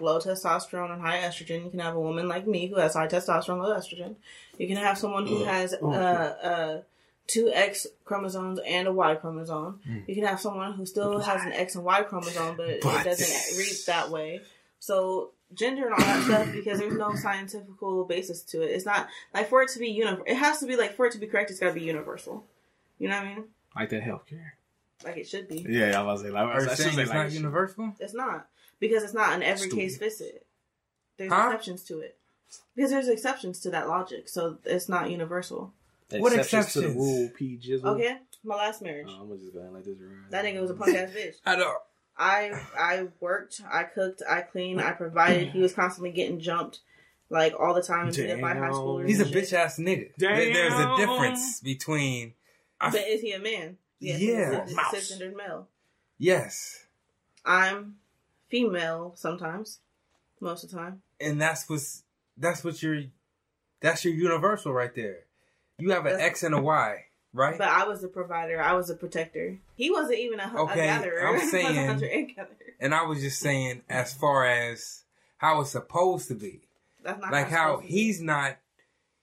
[0.00, 1.64] low testosterone and high estrogen.
[1.64, 4.16] You can have a woman like me who has high testosterone, low estrogen.
[4.58, 6.80] You can have someone who has uh, uh,
[7.26, 9.80] two X chromosomes and a Y chromosome.
[10.06, 13.04] You can have someone who still has an X and Y chromosome, but, But- it
[13.04, 14.40] doesn't read that way.
[14.78, 17.68] So gender and all that stuff, because there's no scientific
[18.08, 18.66] basis to it.
[18.72, 20.24] It's not like for it to be universal.
[20.26, 21.50] It has to be like for it to be correct.
[21.50, 22.44] It's got to be universal.
[22.98, 23.44] You know what I mean?
[23.76, 24.52] Like that healthcare.
[25.04, 25.64] Like it should be.
[25.68, 27.94] Yeah, I was say like, Are you saying it's not universal?
[27.98, 28.46] It's not
[28.80, 29.76] because it's not an every Stupid.
[29.76, 30.46] case visit.
[31.16, 31.44] There's Huh?
[31.46, 32.18] exceptions to it
[32.76, 35.72] because there's exceptions to that logic, so it's not universal.
[36.10, 36.94] What to the exceptions?
[36.94, 37.84] rule, P Jizzle.
[37.96, 40.30] Okay, my last marriage, Oh, I'm gonna just go ahead and let this ride.
[40.30, 41.34] that nigga was a punk ass bitch.
[41.44, 41.78] I don't.
[42.16, 45.48] I I worked, I cooked, I cleaned, I provided.
[45.50, 46.80] He was constantly getting jumped,
[47.30, 48.72] like all the time, and beat by high Damn.
[48.72, 49.08] schoolers.
[49.08, 50.10] He's a bitch ass nigga.
[50.16, 52.34] There- There's a difference between.
[52.80, 53.78] I, But is he a man?
[54.04, 54.64] Yes, Yeah.
[54.64, 55.68] a cisgendered male.
[56.18, 56.86] yes,
[57.44, 57.96] I'm
[58.48, 59.80] female sometimes,
[60.40, 61.02] most of the time.
[61.20, 62.02] and that's what's
[62.36, 63.02] that's what your
[63.80, 65.20] that's your universal right there.
[65.78, 67.58] You have an That's- X and a Y, right?
[67.58, 68.60] But I was the provider.
[68.60, 69.58] I was the protector.
[69.74, 71.26] He wasn't even a, Okay, a gatherer.
[71.28, 72.46] I'm a saying- and gatherer.
[72.80, 75.02] And I was just saying, as far as
[75.38, 76.60] how it's supposed to be,
[77.02, 77.86] That's not like how be.
[77.88, 78.56] he's not,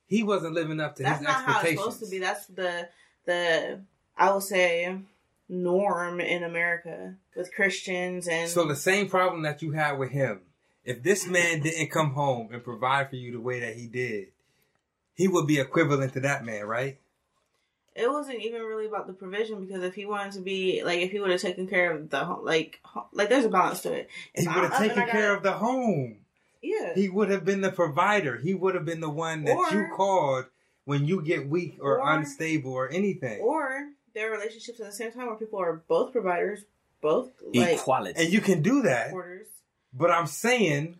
[0.08, 1.46] he wasn't living up to That's his expectations.
[1.46, 2.20] That's not how it's supposed to be.
[2.20, 2.90] That's the
[3.26, 3.82] the
[4.18, 4.98] I will say
[5.50, 10.42] norm in America with Christians and So the same problem that you had with him,
[10.86, 14.28] if this man didn't come home and provide for you the way that he did,
[15.14, 16.98] he would be equivalent to that man, right?
[17.94, 21.12] it wasn't even really about the provision because if he wanted to be like if
[21.12, 22.80] he would have taken care of the home, like
[23.12, 24.10] like there's a balance to it.
[24.34, 26.20] If He would have taken care gotta- of the home.
[26.62, 26.94] yeah.
[26.96, 28.38] He would have been the provider.
[28.38, 30.46] He would have been the one that you called
[30.86, 33.42] when you get weak or, Or- unstable or anything.
[33.42, 36.62] or there are relationships at the same time where people are both providers,
[37.02, 38.22] both like Equality.
[38.24, 39.08] and you can do that.
[39.08, 39.48] supporters.
[39.94, 40.98] But I'm saying,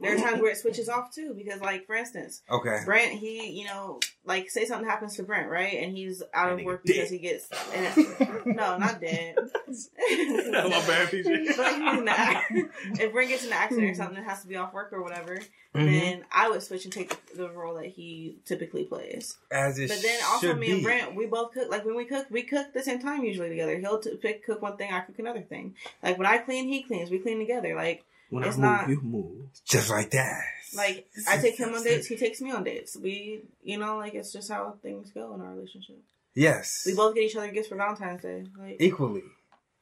[0.00, 3.50] There are times where it switches off too, because like for instance, okay, Brent, he,
[3.50, 5.74] you know, like say something happens to Brent, right?
[5.82, 6.94] And he's out That of nigga work dead.
[6.94, 9.36] because he gets and, no, not dead.
[9.68, 11.56] My bad, PJ.
[11.56, 11.74] But
[12.50, 12.70] he's in
[13.00, 15.02] if Brent gets in an accident or something and has to be off work or
[15.02, 15.38] whatever,
[15.74, 15.84] Mhm.
[16.00, 19.36] then I would switch and take the role that he typically plays.
[19.52, 20.72] as it But then also me be.
[20.72, 21.70] and Brent, we both cook.
[21.70, 23.78] Like when we cook, we cook the same time usually together.
[23.78, 25.76] He'll t- pick cook one thing, I cook another thing.
[26.02, 27.08] Like when I clean, he cleans.
[27.10, 27.76] We clean together.
[27.76, 29.46] Like when it's I move, not- you move.
[29.64, 30.42] just like that.
[30.76, 32.96] like I take him on dates, he takes me on dates.
[32.96, 35.98] We, you know, like it's just how things go in our relationship.
[36.34, 38.44] Yes, We both get each other gifts for Valentine's Day.
[38.56, 39.24] Like, equally,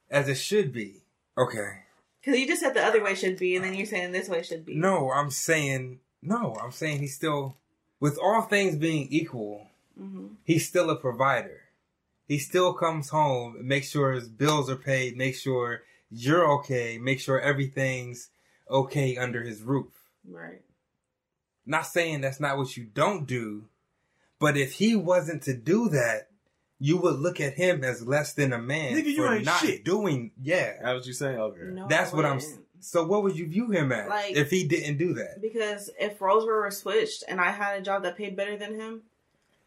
[0.09, 0.95] as it should be.
[1.37, 1.83] Okay.
[2.19, 4.41] because you just said the other way should be, and then you're saying this way
[4.43, 4.75] should be.
[4.75, 6.57] No, I'm saying no.
[6.61, 7.55] I'm saying he's still,
[7.99, 9.67] with all things being equal,
[9.97, 11.61] hmm he's still a provider.
[12.27, 15.81] He still comes home, makes sure his bills are paid, makes sure
[16.11, 18.29] you're okay, make sure everything's
[18.69, 19.91] okay under his roof.
[20.27, 20.61] Right.
[21.65, 23.65] Not saying that's not what you don't do,
[24.39, 26.27] but if he wasn't to do that,
[26.79, 29.59] you would look at him as less than a man Nigga, you for ain't not
[29.59, 29.83] shit.
[29.83, 30.31] doing.
[30.41, 31.37] Yeah, That what you saying?
[31.37, 31.61] Okay.
[31.73, 32.39] No, that's I what I'm.
[32.79, 35.41] So what would you view him as Like- if he didn't do that?
[35.41, 39.01] Because if roles were switched and I had a job that paid better than him,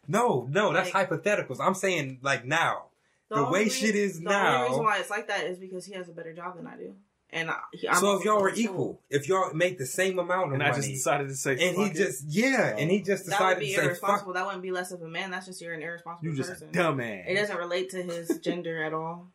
[0.07, 1.57] No, no, that's hypotheticals.
[1.61, 2.85] I'm saying like now.
[3.29, 5.57] The only way rea- shit is the now- only reason why it's like that is
[5.59, 6.95] because he has a better job than I do,
[7.33, 7.57] and I,
[7.89, 10.63] I'm so if y'all were equal, if y'all make the same amount of money.
[10.63, 11.93] And I just decided to say, and he it.
[11.95, 13.81] just yeah, and he just that decided would be to say fuck.
[13.81, 14.33] Not be irresponsible.
[14.33, 15.31] That wouldn't be less of a man.
[15.31, 16.69] That's just you're an irresponsible you just a person.
[16.71, 17.27] dumbass.
[17.27, 19.27] It doesn't relate to his gender at all.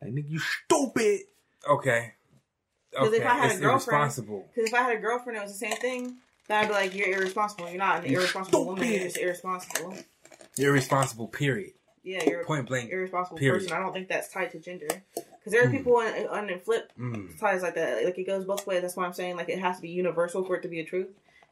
[0.00, 1.20] Like, nigga, you stupid.
[1.68, 2.12] Okay,
[2.96, 5.52] Cuz if I had it's a girlfriend- Because if I had a girlfriend, it was
[5.52, 6.16] the same thing.
[6.48, 7.68] Then I'd be like, "You're irresponsible.
[7.68, 8.88] You're not an You irresponsible woman.
[8.90, 9.96] You're just irresponsible."
[10.56, 11.28] You're irresponsible.
[11.28, 11.72] Period.
[12.02, 12.90] Yeah, you're Point blank.
[12.90, 13.60] irresponsible Period.
[13.60, 13.76] person.
[13.76, 14.88] I don't think that's tied to gender.
[15.42, 15.76] Because there are Mm.
[15.76, 17.36] people on, on the flip Mm.
[17.38, 18.04] sides like that.
[18.04, 18.82] Like it goes both ways.
[18.82, 20.84] That's why I'm saying like it has to be universal for it to be a
[20.84, 21.08] truth.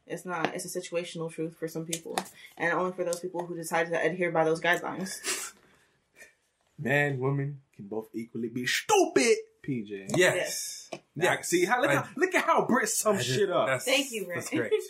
[0.06, 0.54] It's not.
[0.54, 2.16] It's a situational truth for some people,
[2.56, 5.52] and only for those people who decide to adhere by those guidelines.
[6.78, 9.36] Man, woman can both equally be stupid.
[9.62, 10.16] PJ.
[10.16, 10.88] Yes.
[10.90, 10.98] Yeah.
[11.16, 11.48] Yes.
[11.48, 13.82] See how look, I- how look at how Brent I sums just- shit up.
[13.82, 14.40] Thank you, Brent.
[14.40, 14.70] That's great.
[14.70, 14.80] Thank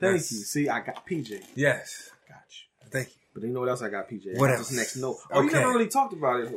[0.00, 0.38] That's- you.
[0.40, 1.42] See, I got PJ.
[1.54, 2.10] Yes.
[2.28, 2.90] Got you.
[2.90, 3.14] Thank you.
[3.32, 4.36] But you know what else I got, PJ?
[4.36, 4.70] I What else?
[4.70, 5.16] Next note.
[5.32, 5.58] Oh, you Okay.
[5.58, 6.52] never really talked about it.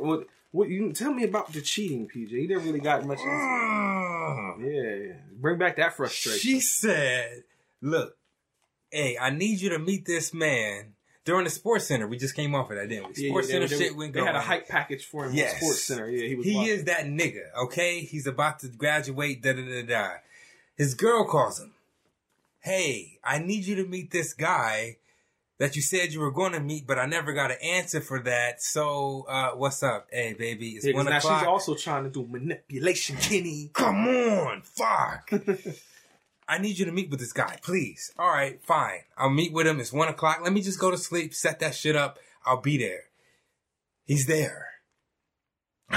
[0.52, 0.68] What?
[0.68, 2.30] You tell me about the cheating, PJ.
[2.30, 3.18] You never really got much.
[3.18, 3.34] Into it.
[3.34, 5.08] Mm.
[5.08, 5.14] Yeah.
[5.40, 6.38] Bring back that frustration.
[6.40, 7.44] She said,
[7.80, 8.16] "Look,
[8.90, 10.92] hey, I need you to meet this man
[11.24, 12.08] during the SportsCenter.
[12.08, 13.22] We just came off of that, didn't we?
[13.24, 14.26] Yeah, Sports yeah, center they, shit they, went they going.
[14.26, 15.56] had a hype package for him at Yes.
[15.58, 16.08] Sports Center.
[16.10, 16.46] Yeah, he was.
[16.46, 16.72] He watching.
[16.72, 18.00] is that nigga, okay?
[18.00, 20.08] He's about to graduate, da da da da.
[20.76, 21.72] His girl calls him.
[22.60, 24.98] Hey, I need you to meet this guy
[25.62, 28.18] that you said you were going to meet, but I never got an answer for
[28.24, 28.60] that.
[28.60, 30.08] So, uh, what's up?
[30.10, 31.38] Hey, baby, it's Yeah, one now o'clock.
[31.38, 33.70] she's also trying to do manipulation, Kenny.
[33.72, 35.30] Come on, fuck.
[36.48, 38.12] I need you to meet with this guy, please.
[38.18, 39.02] All right, fine.
[39.16, 39.78] I'll meet with him.
[39.78, 40.40] It's one o'clock.
[40.42, 42.18] Let me just go to sleep, set that shit up.
[42.44, 43.04] I'll be there.
[44.04, 44.66] He's there.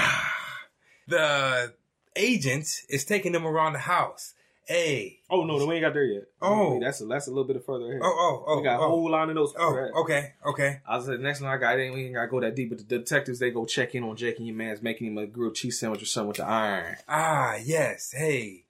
[1.08, 1.74] the
[2.14, 4.32] agent is taking him around the house.
[4.66, 5.20] Hey.
[5.30, 6.24] Oh no, we ain't got there yet.
[6.42, 6.80] Oh.
[6.80, 8.00] that's a, that's a little bit of further ahead.
[8.02, 8.56] Oh, oh, oh.
[8.58, 8.88] we got a oh.
[8.88, 9.54] whole line of those.
[9.56, 10.80] Oh, okay, okay.
[10.86, 12.70] I was like, the next one I got, ain't we ain't gotta go that deep,
[12.70, 15.26] but the detectives they go check in on Jake and your man's making him a
[15.26, 16.96] grilled cheese sandwich or something with the iron.
[17.08, 18.12] Ah, yes.
[18.12, 18.64] Hey,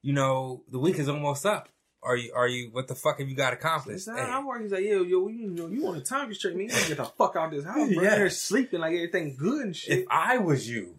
[0.00, 1.68] you know the week is almost up.
[2.02, 2.32] Are you?
[2.34, 2.70] Are you?
[2.72, 4.06] What the fuck have you got accomplished?
[4.06, 4.20] Hey.
[4.20, 4.64] I'm working.
[4.64, 6.68] He's like, yo, yo, you know, you on a time constraint, man.
[6.68, 7.86] You get the fuck out of this house, bro.
[8.02, 8.16] Yeah.
[8.16, 10.00] They're sleeping like everything good and shit.
[10.00, 10.98] If I was you,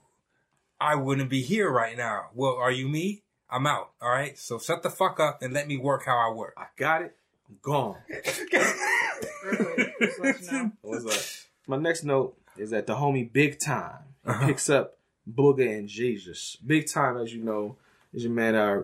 [0.80, 2.28] I wouldn't be here right now.
[2.34, 3.23] Well, are you me?
[3.54, 3.92] I'm out.
[4.02, 4.38] All right.
[4.38, 6.54] So shut the fuck up and let me work how I work.
[6.58, 7.16] I got it.
[7.48, 7.98] I'm gone.
[8.10, 10.72] Real quick, just let you know.
[10.82, 11.48] What's up?
[11.68, 14.46] My next note is that the homie Big Time Uh-huh.
[14.48, 14.98] picks up
[15.32, 16.58] Booger and Jesus.
[16.66, 17.76] Big Time, as you know,
[18.14, 18.56] is your man.
[18.56, 18.82] Uh,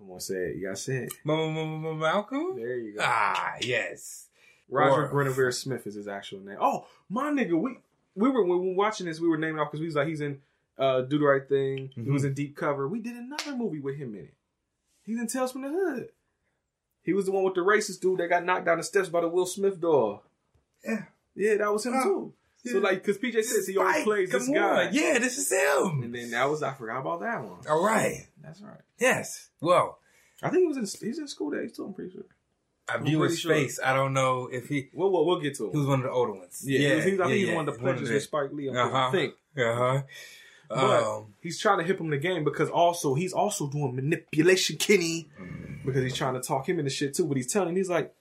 [0.00, 0.56] I'm gonna say it.
[0.56, 1.12] You gotta say it.
[1.24, 2.56] Malcolm.
[2.56, 3.00] There you go.
[3.02, 4.28] Ah, yes.
[4.68, 6.56] Roger Guinevere Smith is his actual name.
[6.60, 7.76] Oh, my nigga, we
[8.14, 10.08] we were when we were watching this, we were naming off because we was like,
[10.08, 10.40] he's in
[10.78, 11.90] uh, Do the Right Thing.
[11.94, 12.12] He Mhm.
[12.12, 12.88] was in Deep Cover.
[12.88, 14.34] We did another movie with him in it.
[15.04, 16.10] He's in Tales from the Hood.
[17.02, 19.20] He was the one with the racist dude that got knocked down the steps by
[19.20, 20.22] the Will Smith doll.
[20.84, 21.04] Yeah.
[21.34, 22.34] Yeah, that was him Oh, too.
[22.64, 22.84] So yeah.
[22.84, 24.90] like, because PJ says he always plays come this guy.
[24.92, 26.02] Yeah, this is him.
[26.04, 27.58] And then that was I forgot about that one.
[27.68, 28.26] All right.
[28.42, 28.80] That's right.
[29.00, 29.48] Yes.
[29.60, 29.98] Well,
[30.42, 31.86] I think he was in he's in School Daze too.
[31.86, 32.24] I'm pretty sure.
[32.88, 33.52] I I'm view pretty his sure.
[33.54, 33.80] face.
[33.84, 34.90] I don't know if he.
[34.92, 35.70] We'll we'll, we'll get to him.
[35.72, 36.62] He was one of the older ones.
[36.64, 37.92] yeah, he was, he was, I think yeah, he's one of the yeah.
[37.92, 38.68] pledges with Spike Lee.
[38.68, 39.10] Uh-huh.
[39.10, 39.34] think.
[39.56, 40.02] Uh huh.
[40.74, 44.76] But Um, he's trying to hip him the game because also he's also doing manipulation,
[44.76, 45.28] Kenny,
[45.84, 47.26] because he's trying to talk him into shit too.
[47.26, 48.14] But he's telling he's like,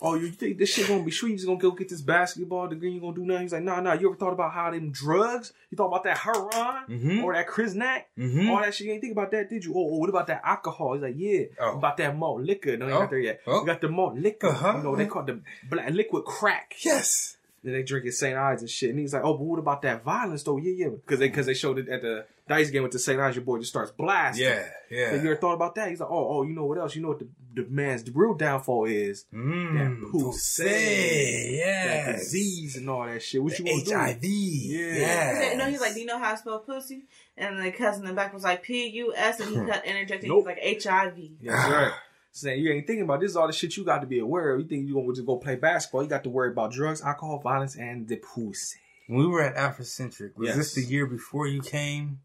[0.00, 1.30] "Oh, you think this shit gonna be sweet?
[1.30, 2.92] You just gonna go get this basketball degree?
[2.92, 3.92] You gonna do nothing?" He's like, "Nah, nah.
[3.94, 5.52] You ever thought about how them drugs?
[5.70, 7.24] You thought about that heroin Mhm.
[7.24, 8.02] or that Kriznak?
[8.16, 8.48] mhm.
[8.50, 8.86] All that shit?
[8.86, 9.72] You ain't think about that, did you?
[9.74, 11.78] Oh, oh, what about that alcohol?" He's like, "Yeah, Oh.
[11.78, 12.76] about that malt liquor.
[12.76, 12.98] No, they Oh.
[13.00, 13.40] got there yet.
[13.46, 13.60] Oh.
[13.60, 14.48] We got the malt liquor.
[14.48, 14.74] Uh-huh.
[14.78, 17.36] You know, they call it the black liquid crack." Yes.
[17.68, 18.36] Then they drinking St.
[18.36, 18.90] Ides and shit.
[18.90, 20.56] And he's like, oh, but what about that violence though?
[20.56, 20.88] Yeah, yeah.
[20.88, 23.20] Because they, because they showed it at the dice game with the St.
[23.20, 24.46] Ides, your boy just starts blasting.
[24.46, 24.62] Yeah.
[24.62, 25.14] So Yeah.
[25.22, 25.90] you ever thought about that?
[25.90, 26.96] He's like, oh, oh, you know what else?
[26.96, 29.26] You know what the, the man's the real downfall is?
[29.34, 30.64] Mm, That pussy.
[30.64, 32.20] That yes.
[32.20, 33.42] disease and all that shit.
[33.42, 33.96] What The you want to do?
[33.96, 34.18] HIV.
[34.24, 34.94] Yeah.
[34.94, 35.56] Yes.
[35.58, 37.04] No, he's like, do you know how to spell pussy?
[37.36, 40.28] And the cousin in the back was like P U S, and he cut interjecting.
[40.30, 40.38] Nope.
[40.40, 41.36] He's like H I V.
[41.42, 41.92] That's right.
[42.38, 44.52] Saying you ain't thinking about this is all the shit you got to be aware
[44.54, 44.60] of.
[44.60, 46.02] You think you gonna just go play basketball?
[46.02, 48.78] You got to worry about drugs, alcohol, violence, and the pussy.
[49.08, 50.56] When we were at Afrocentric, was Yes.
[50.56, 52.20] this the year before you came?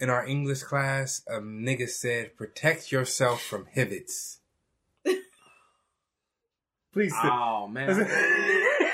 [0.00, 4.38] In our English class, a nigga said, protect yourself from hivets.
[6.92, 7.30] Please sit.
[7.30, 7.90] Oh man,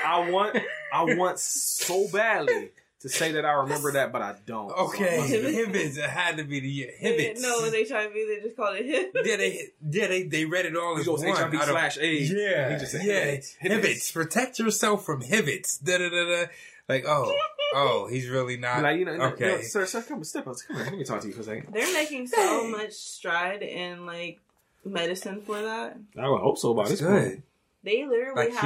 [0.05, 0.57] I want,
[0.91, 2.71] I want so badly
[3.01, 4.71] to say that I remember that, but I don't.
[4.71, 5.29] Okay, I'm.
[5.75, 6.91] It had to be the year.
[7.01, 7.41] They Hivets.
[7.41, 8.13] didn't know it was HIV.
[8.13, 9.11] They just called it hip.
[9.23, 11.35] yeah, they, yeah, they, they read it all He as goes one.
[11.35, 12.31] HIV I don't- slash AIDS.
[12.31, 13.13] Yeah, He just said yeah.
[13.25, 13.55] hivets.
[13.59, 14.11] Hivets.
[14.11, 15.77] Protect yourself from hivets.
[15.77, 16.45] Da da da da.
[16.87, 17.35] Like, oh,
[17.75, 18.83] oh, he's really not.
[18.83, 19.47] Like you know, no, okay.
[19.47, 20.85] no, sir, sir, come step up, come here.
[20.85, 21.73] Let me talk to you for a second.
[21.73, 24.39] They're making so much stride in like
[24.83, 25.97] medicine for that.
[26.17, 26.73] I would hope so.
[26.73, 27.23] By That's this good.
[27.29, 27.43] point,
[27.83, 28.61] They literally Like have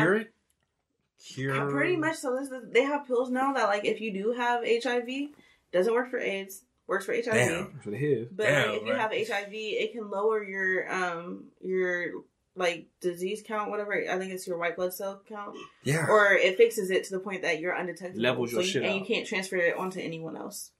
[1.23, 1.71] cure it.
[1.71, 2.17] Pretty much.
[2.17, 5.29] So this is, they have pills now that like if you do have HIV,
[5.71, 7.25] doesn't work for AIDS, works for HIV.
[7.33, 7.79] Damn.
[7.83, 8.27] for the HIV.
[8.35, 9.01] But Damn, like, if you right.
[9.01, 12.11] have HIV, it can lower your um your
[12.55, 13.93] like disease count, whatever.
[13.93, 16.07] I think it's your white blood cell count, Yeah.
[16.09, 18.21] or it fixes it to the point that you're undetectable.
[18.21, 18.99] Levels your you- shit and out.
[18.99, 20.71] you can't transfer it onto anyone else.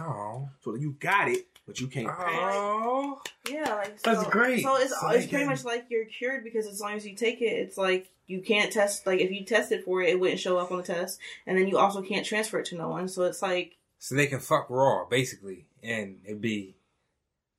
[0.00, 0.48] Oh.
[0.60, 2.08] So you got it, but you can't.
[2.08, 3.20] Oh.
[3.50, 4.62] Yeah, like That's great.
[4.62, 7.40] So it's So it's pretty much like you're cured because as long as you take
[7.40, 9.06] it, it's like you can't test.
[9.06, 11.68] Like if you tested for it, it wouldn't show up on the test, and then
[11.68, 13.08] you also can't transfer it to no one.
[13.08, 16.74] So it's like, So they can fuck raw, basically, and it'd be.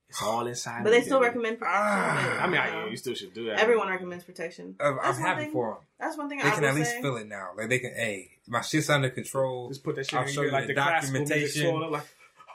[0.10, 0.86] It's all inside.
[0.86, 1.28] but they still baby.
[1.28, 1.82] recommend protection.
[1.84, 2.40] Ah.
[2.44, 3.60] I mean, you I, you still should do that.
[3.60, 4.78] everyone recommends protection.
[4.80, 5.78] Uh, I'm That's one happy thing- for them.
[6.00, 7.02] That's one thing They I can at least say.
[7.02, 7.50] feel it now.
[7.58, 7.94] Like they can.
[7.94, 9.68] Hey, my shit's under control.
[9.68, 12.02] Just put that shit I'll in show you you like the the classical music documentation.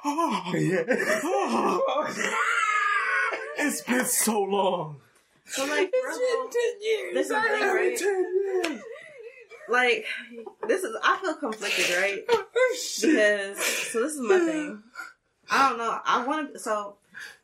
[0.03, 0.85] Flowing yeah.
[1.25, 2.15] Oh,
[3.59, 5.01] it's been so long.
[5.47, 6.51] So like, for real,
[7.13, 7.97] this is the thing, right?
[7.97, 8.83] ten years.
[9.69, 10.07] Like,
[10.67, 12.25] this is I feel conflicted, right?
[12.31, 12.45] Oh,
[13.03, 14.83] because so this is my thing.
[15.51, 15.99] I don't know.
[16.05, 16.59] I want to.
[16.59, 16.97] So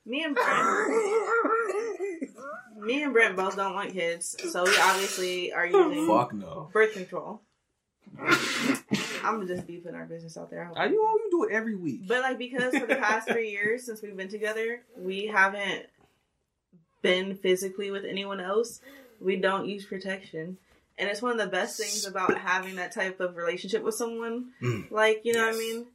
[0.07, 0.89] me and Brent,
[2.87, 6.71] me and Brent both don't want kids, so we obviously are oh, using Fuck no.
[6.73, 7.43] birth control.
[9.25, 10.71] I'm gonna just be putting our business out there.
[10.77, 12.03] I Are you all you do it every week?
[12.07, 15.87] But like because for the past three years since we've been together, we haven't
[17.03, 18.81] been physically with anyone else.
[19.21, 20.59] We don't use protection,
[20.97, 24.51] and it's one of the best things about having that type of relationship with someone.
[24.63, 24.91] Mm.
[24.91, 25.87] Like you know what I mean.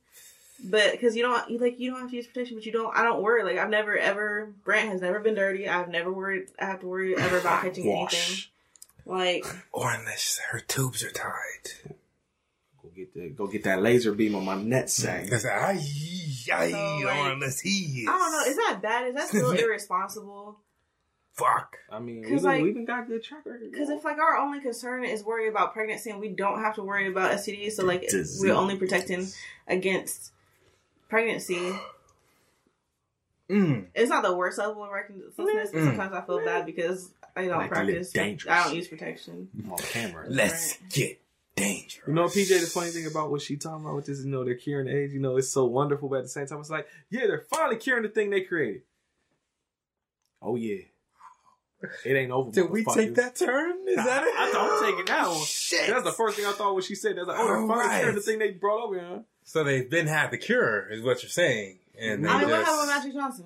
[0.66, 2.96] But because you don't you like you don't have to use protection, but you don't.
[2.96, 3.44] I don't worry.
[3.44, 4.54] Like I've never ever.
[4.64, 5.68] Brent has never been dirty.
[5.68, 6.48] I've never worried.
[6.60, 8.44] I have to worry ever about catching anything.
[9.06, 11.93] Like Or unless her tubes are tied.
[13.04, 15.26] Go get the, go get that laser beam on my net sack.
[15.26, 18.08] Because I, I, So, or like, unless he is.
[18.08, 18.44] I don't know.
[18.52, 19.08] Is that bad?
[19.08, 20.60] Is that still irresponsible?
[21.34, 21.78] Fuck.
[21.92, 23.72] I mean, we 'Cause, even, like- we even got good track record.
[23.72, 26.84] Because if like our only concern is worry about pregnancy, and we don't have to
[26.84, 28.40] worry about STDs, so like Disease.
[28.42, 29.28] we're only protecting
[29.68, 30.32] against
[31.10, 31.74] pregnancy.
[33.50, 33.88] Mm.
[33.96, 35.86] It's not the worst level of recklessness, but Mm.
[35.86, 38.12] sometimes I feel bad because I don't Like practice.
[38.12, 38.52] dangerous.
[38.52, 39.50] I don't use protection.
[39.58, 40.26] I'm on camera.
[40.30, 41.20] Let's get
[41.56, 42.08] dangerous.
[42.08, 44.44] You know, PJ, the funny thing about what she talking about with this, you know,
[44.44, 46.88] they're curing AIDS, you know, it's so wonderful, but at the same time, it's like,
[47.10, 48.82] yeah, they're finally curing the thing they created.
[50.42, 50.82] Oh, yeah.
[52.06, 52.52] It ain't over.
[52.52, 53.76] Did we take that turn?
[53.88, 54.34] Is that it?
[54.38, 55.44] I thought I'm taking that one.
[55.44, 55.90] Shit.
[55.90, 57.28] That's the first thing I thought when she said that.
[57.28, 58.00] Like, oh, they're finally right.
[58.00, 59.24] curing the thing they brought over here.
[59.44, 62.66] So they've been had the cure, is what you're saying, and I mean, what just.
[62.66, 63.46] happened with Magic Johnson?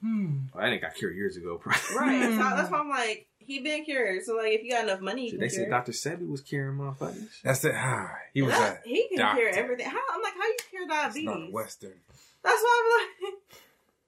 [0.00, 0.36] Hmm.
[0.54, 1.58] Well, I didn't got cured years ago.
[1.60, 1.96] probably.
[1.96, 2.30] Right.
[2.30, 4.22] so that's why I'm like, he been cured.
[4.24, 5.64] So like, if you got enough money, you can they cure.
[5.64, 5.92] said Dr.
[5.92, 7.26] Sebi was curing motherfuckers.
[7.42, 7.72] That's it.
[7.74, 9.40] Ah, he was That- a he can doctor.
[9.40, 9.86] cure everything.
[9.86, 11.24] How I'm like, how you cure It's diabetes?
[11.24, 11.94] not Western.
[12.44, 13.34] That's why I'm like,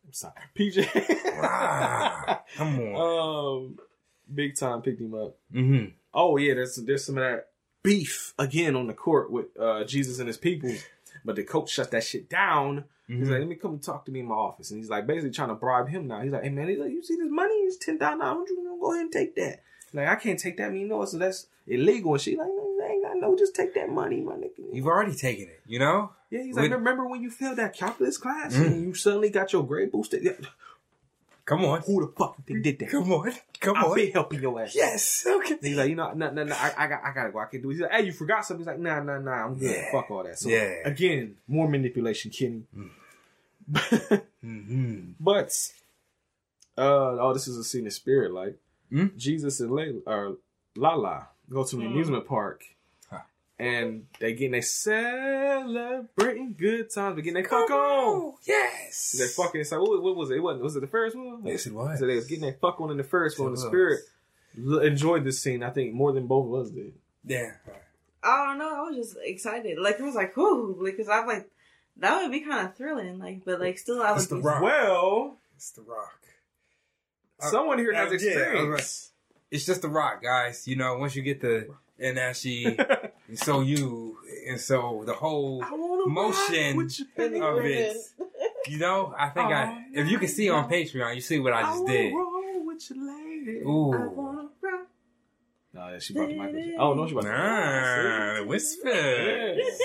[0.07, 0.35] I'm sorry.
[0.57, 1.35] PJ.
[1.43, 3.65] Ah, come on.
[3.67, 3.79] um,
[4.33, 5.37] big time picked him up.
[5.53, 5.87] mm-hmm.
[6.15, 7.49] Oh yeah, there's there's some of that
[7.83, 10.71] beef again on the court with uh, Jesus and his people,
[11.25, 12.85] but the coach shut that shit down.
[13.19, 13.31] He's Mhm.
[13.31, 15.49] like, "Let me come talk to me in my office," and he's like, basically trying
[15.49, 16.21] to bribe him now.
[16.21, 17.55] He's like, "Hey man, he's like, you see this money?
[17.67, 18.49] It's ten thousand dollars.
[18.81, 19.63] Go ahead and take that."
[19.93, 20.67] Like, I can't take that.
[20.69, 22.13] I mean, you know, so that's illegal.
[22.13, 25.15] And she like, "I ain't got no, just take that money, my nigga." You've already
[25.17, 26.13] taken it, you know?
[26.31, 28.67] yeah, he's like, "Remember when you failed that calculus class Mhm.
[28.67, 30.23] and you suddenly got your grade boosted?
[30.23, 30.35] Yeah.
[31.45, 31.81] Come on.
[31.81, 32.91] Who the fuck did that?
[32.91, 33.33] Come on.
[33.59, 33.97] Come I've on.
[33.97, 35.27] been helping your ass." Yes.
[35.27, 35.57] Okay.
[35.61, 37.41] He's like, you know, no, no, no, I, I got, I gotta go.
[37.41, 37.73] I can't do it.
[37.73, 38.61] He's like, hey, you forgot something.
[38.61, 39.71] He's like, nah, nah, nah, I'm good.
[39.75, 39.91] Yeah.
[39.91, 40.39] Fuck all that.
[40.39, 40.75] So Yeah.
[40.85, 42.63] again, more manipulation, Kenny.
[43.71, 45.13] Mm-hmm.
[45.21, 45.53] but,
[46.79, 48.33] uh, oh, this is a scene of spirit.
[48.33, 48.57] Like
[48.91, 49.07] Hmm?
[49.17, 50.37] Jesus and Layla, or
[50.77, 51.93] Lala go to an Hmm.
[51.93, 52.65] amusement park,
[53.09, 53.19] Huh.
[53.59, 57.17] and they getting they celebrating good times.
[57.17, 58.35] They getting they fuck on.
[58.47, 59.15] Yes.
[59.19, 59.61] They fucking.
[59.61, 60.37] It's like, what, what was it?
[60.37, 60.63] It wasn't.
[60.65, 61.43] Was it the first one?
[61.45, 61.99] Yes, it was.
[62.01, 63.49] So they was getting that fuck on in the Ferris wheel.
[63.49, 64.01] And the spirit
[64.59, 65.63] l- enjoyed this scene.
[65.63, 66.93] I think more than both of us did.
[67.25, 67.53] Yeah.
[68.23, 68.75] I don't know.
[68.87, 69.79] I was just excited.
[69.79, 71.49] Like it was like, whoo, because I'm like,
[72.01, 73.19] that would be kind of thrilling.
[73.19, 74.49] Like, but like, still, I It's would the be.
[74.49, 74.63] rock.
[74.63, 76.19] Well, It's the rock.
[77.43, 79.13] Uh, someone here has uh, yeah, I was experience.
[79.51, 80.67] It's just the rock, guys.
[80.69, 81.69] You know, once you get the
[81.99, 82.65] and actually,
[83.29, 84.17] and so you,
[84.49, 87.41] and so the whole I wanna motion rock with you, baby.
[87.41, 87.97] of it.
[88.69, 91.63] You know, I think I, if you can see on Patreon, you see what I
[91.63, 92.15] just wanna did.
[92.15, 93.59] roll with you, lady.
[93.61, 94.11] I Ooh.
[94.15, 94.87] wanna rock.
[95.73, 96.75] No, she brought the microphone.
[96.79, 98.89] Oh no, she brought the the whisper.
[98.91, 99.79] Yes,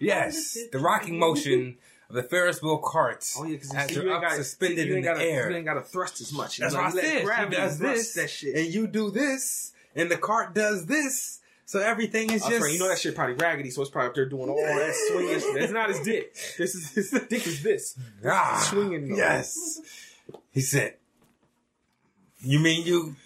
[0.00, 1.76] the rocking motion
[2.08, 3.24] of the Ferris wheel cart.
[3.38, 5.50] Oh yeah, as you you're up suspended you in the gotta, air.
[5.50, 6.58] You ain't got to thrust as much.
[6.58, 7.24] That's You what I let said.
[7.24, 8.54] Gravity does this, That shit.
[8.56, 11.40] and you do this, and the cart does this.
[11.66, 12.72] So everything is I'm just.
[12.72, 15.54] you know that shit probably raggedy, so it's probably up there doing all that swinging.
[15.54, 16.34] That's not his dick.
[16.56, 17.98] This is his dick is this.
[18.24, 19.14] Ah, swinging.
[19.14, 19.80] Yes.
[20.50, 20.94] He said.
[22.40, 23.16] You mean you?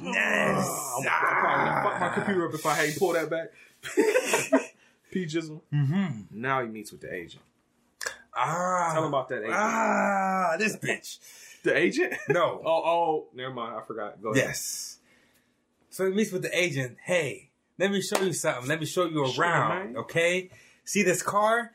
[0.00, 0.64] Yes.
[0.70, 3.48] Oh, I'm, I'm probably gonna fuck my computer up if I hadn't pulled that back.
[5.10, 5.60] P Jizzle.
[5.72, 6.22] Mm-hmm.
[6.40, 7.42] Now he meets with the agent.
[8.34, 8.90] Ah.
[8.92, 9.54] Tell him about that agent.
[9.54, 11.18] Ah, this bitch.
[11.64, 12.14] The agent?
[12.28, 12.62] No.
[12.64, 13.76] Oh, oh, never mind.
[13.76, 14.22] I forgot.
[14.22, 14.44] Go ahead.
[14.46, 14.98] Yes.
[15.90, 16.98] So he meets with the agent.
[17.04, 18.68] Hey, let me show you something.
[18.68, 19.68] Let me show you around.
[19.92, 19.96] man.
[19.96, 20.50] Okay.
[20.84, 21.72] See this car?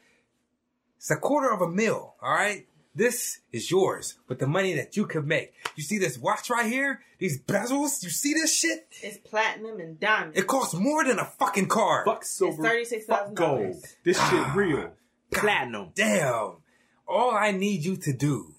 [0.97, 2.15] It's a quarter of a mil.
[2.21, 2.65] All right.
[2.95, 5.53] This is yours with the money that you could make.
[5.75, 7.01] You see this watch right here?
[7.17, 8.03] These bezels?
[8.03, 8.87] You see this shit?
[9.01, 10.37] It's platinum and diamond.
[10.37, 12.05] It costs more than a fucking car.
[12.05, 12.61] Fuck silver.
[12.61, 13.05] $36,000.
[13.05, 13.83] Fuck gold.
[14.03, 14.91] This shit real.
[15.31, 15.89] Platinum.
[15.95, 16.57] Damn.
[17.07, 18.53] All I need you to do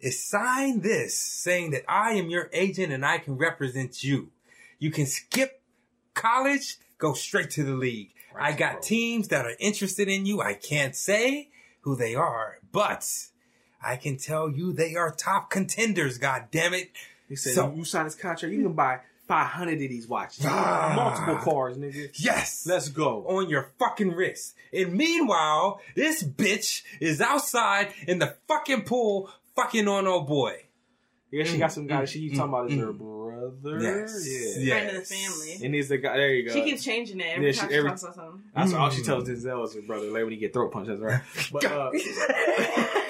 [0.00, 4.32] is sign this saying that I am your agent and I can represent you.
[4.80, 5.62] You can skip
[6.14, 8.10] college, go straight to the league.
[8.36, 8.80] I got bro.
[8.82, 10.40] teams that are interested in you.
[10.40, 11.50] I can't say
[11.82, 13.06] who they are, but
[13.84, 16.90] I can tell you they are top contenders, god damn it.
[17.28, 20.44] He said, So- you sign this contract, you can buy 500 of these watches.
[20.46, 20.92] Ah.
[20.94, 22.10] Multiple cars, nigga.
[22.14, 22.66] Yes.
[22.66, 23.24] Let's go.
[23.26, 24.54] on your fucking wrist.
[24.72, 30.64] And meanwhile, this bitch is outside in the fucking pool fucking on old boy.
[31.30, 32.04] Yeah, she got some guy.
[32.04, 32.80] She mm, talking about is mm.
[32.80, 33.80] her brother.
[33.80, 34.58] Yes.
[34.58, 34.74] Yeah.
[34.74, 35.60] Friend of the family.
[35.64, 36.16] And he's the guy.
[36.18, 36.52] There you go.
[36.52, 38.42] She keeps changing it every Yeah, time she, every- talks about something.
[38.54, 39.06] That's all she Mm.
[39.06, 40.10] tells Denzel is her brother.
[40.10, 40.88] Like when he get throat punched.
[40.88, 41.22] That's right.
[41.52, 41.90] But uh,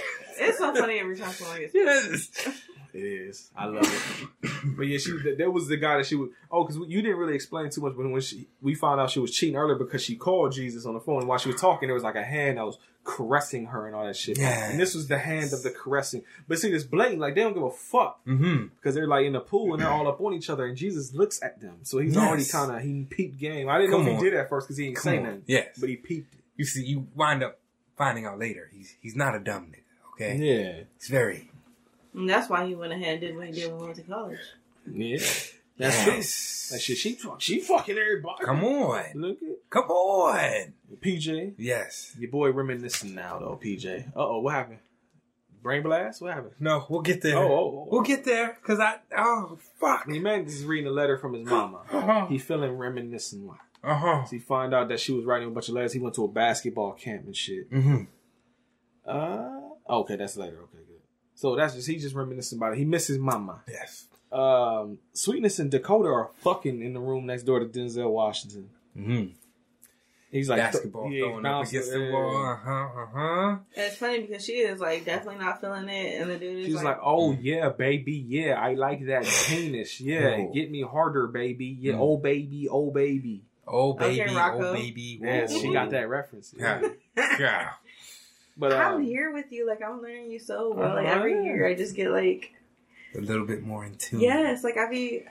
[0.48, 1.74] It's so funny every time someone gets.
[1.74, 2.59] yes.
[2.94, 3.51] It is.
[3.56, 3.85] I love
[4.43, 4.51] it.
[4.77, 6.28] but yeah, she that was the guy that she was.
[6.51, 9.19] Oh, because you didn't really explain too much, but when she we found out she
[9.19, 11.86] was cheating earlier because she called Jesus on the phone, and while she was talking,
[11.89, 14.36] there was like a hand that was caressing her and all that shit.
[14.36, 14.73] Yes.
[14.73, 16.23] And this was the hand of the caressing.
[16.47, 18.66] But see, this blatant, like they don't give a fuck Mm-hmm.
[18.77, 21.14] because they're like in the pool and they're all up on each other, and Jesus
[21.14, 22.28] looks at them, so he's Yes.
[22.28, 23.70] already kind of he peeped game.
[23.70, 24.24] I didn't Come know if on.
[24.24, 25.44] he did at first because he didn't say nothing.
[25.47, 25.78] Yes.
[25.81, 26.35] but he peeped.
[26.35, 26.40] it.
[26.59, 27.59] You see, you wind up
[27.97, 28.69] finding out later.
[28.70, 29.78] He's he's not a dumb nigga.
[30.14, 30.36] Okay.
[30.36, 31.51] Yeah, It's very.
[32.14, 34.02] And that's why he went ahead and did what he did when he went to
[34.02, 34.39] college.
[34.93, 35.16] yeah,
[35.78, 36.12] that's true.
[36.76, 38.44] That shit, she she fucking everybody.
[38.44, 39.05] Come on.
[39.14, 40.74] look at Come on.
[41.02, 41.55] PJ.
[41.56, 42.14] Yes.
[42.18, 44.09] Your boy reminiscing now though, PJ.
[44.09, 44.78] Uh oh, what happened?
[45.62, 46.20] Brain blast?
[46.20, 46.55] What happened?
[46.60, 47.39] No, we'll get there.
[47.39, 47.89] Oh, oh, oh.
[47.90, 48.59] We'll get there.
[48.62, 48.97] Cause I.
[49.16, 50.06] Oh fuck.
[50.06, 51.80] The man is reading a letter from his mama.
[51.90, 53.48] Uh He feeling reminiscent.
[53.82, 54.24] Uh huh.
[54.26, 55.93] So he find out that she was writing a bunch of letters.
[55.94, 57.70] He went to a basketball camp and shit.
[57.70, 58.02] Mm-hmm.
[59.06, 60.56] Uh, okay, that's later.
[60.56, 61.00] Okay, good.
[61.34, 62.78] So that's just he just reminiscing about it.
[62.78, 63.62] He misses mama.
[63.68, 64.06] Yes.
[64.30, 68.70] Um, Sweetness and Dakota are fucking in the room next door to Denzel Washington.
[68.96, 69.26] Mm-hmm.
[70.30, 72.46] He's like Basketball yeah, throwing up against the wall.
[72.46, 72.70] Uh huh.
[73.02, 73.48] Uh huh.
[73.50, 76.66] And it's funny because she is like definitely not feeling it, and the dude is
[76.66, 80.50] She's like, like, "Oh yeah, baby, yeah, I like that penis, yeah, No.
[80.54, 82.00] get me harder, baby, yeah, Mm.
[82.00, 84.34] oh baby, oh baby." Oh baby.
[84.34, 84.70] Rocco.
[84.70, 85.20] Oh baby.
[85.22, 85.60] Yeah, whoa.
[85.60, 86.54] she got that reference.
[86.59, 86.80] Yeah.
[87.16, 87.70] Yeah.
[88.57, 89.66] But I'm um, here with you.
[89.66, 90.95] Like I'm learning you so well.
[90.95, 92.53] Like every year, I just get like,
[93.15, 94.20] A little bit more in tune.
[94.20, 95.24] yes, like I be,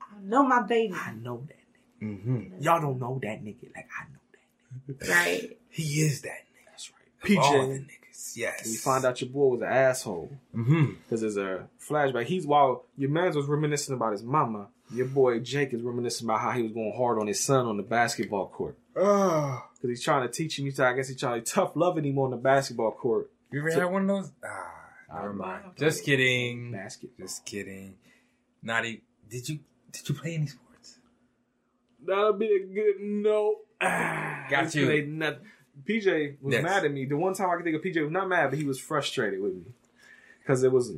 [0.00, 1.56] I know my baby, I know that.
[2.04, 2.18] Nigga.
[2.18, 2.62] Mm-hmm.
[2.62, 5.06] Y'all don't know that nigga like I know that.
[5.06, 5.10] Nigga.
[5.10, 5.58] Right?
[5.70, 6.70] He is that nigga.
[6.70, 7.38] That's right.
[7.38, 7.86] All the PJ,
[8.36, 8.66] Yes.
[8.66, 10.30] we find out your boy was an asshole.
[10.54, 10.92] Mm-hmm.
[11.02, 12.26] Because there's a flashback.
[12.26, 16.40] He's while your man was reminiscing about his mama, your boy Jake is reminiscing about
[16.40, 18.76] how he was going hard on his son on the basketball court.
[18.96, 19.64] Oh.
[19.74, 20.64] Because he's trying to teach him.
[20.66, 23.30] He's I guess he's trying to tough loving him on the basketball court.
[23.50, 24.32] You ever had one of those?
[24.44, 25.62] Ah, never mind.
[25.76, 26.72] Just kidding.
[26.72, 27.10] Basket.
[27.18, 27.94] Just kidding.
[28.62, 29.00] Not even.
[29.28, 29.58] Did you
[29.92, 30.98] did you play any sports?
[32.06, 33.56] That'll be a good note.
[33.80, 35.06] Ah, Got you.
[35.06, 35.40] nothing.
[35.86, 36.62] PJ was Yes.
[36.62, 37.04] mad at me.
[37.04, 39.40] The one time I could think of PJ was not mad, but he was frustrated
[39.40, 39.64] with me
[40.40, 40.92] because it was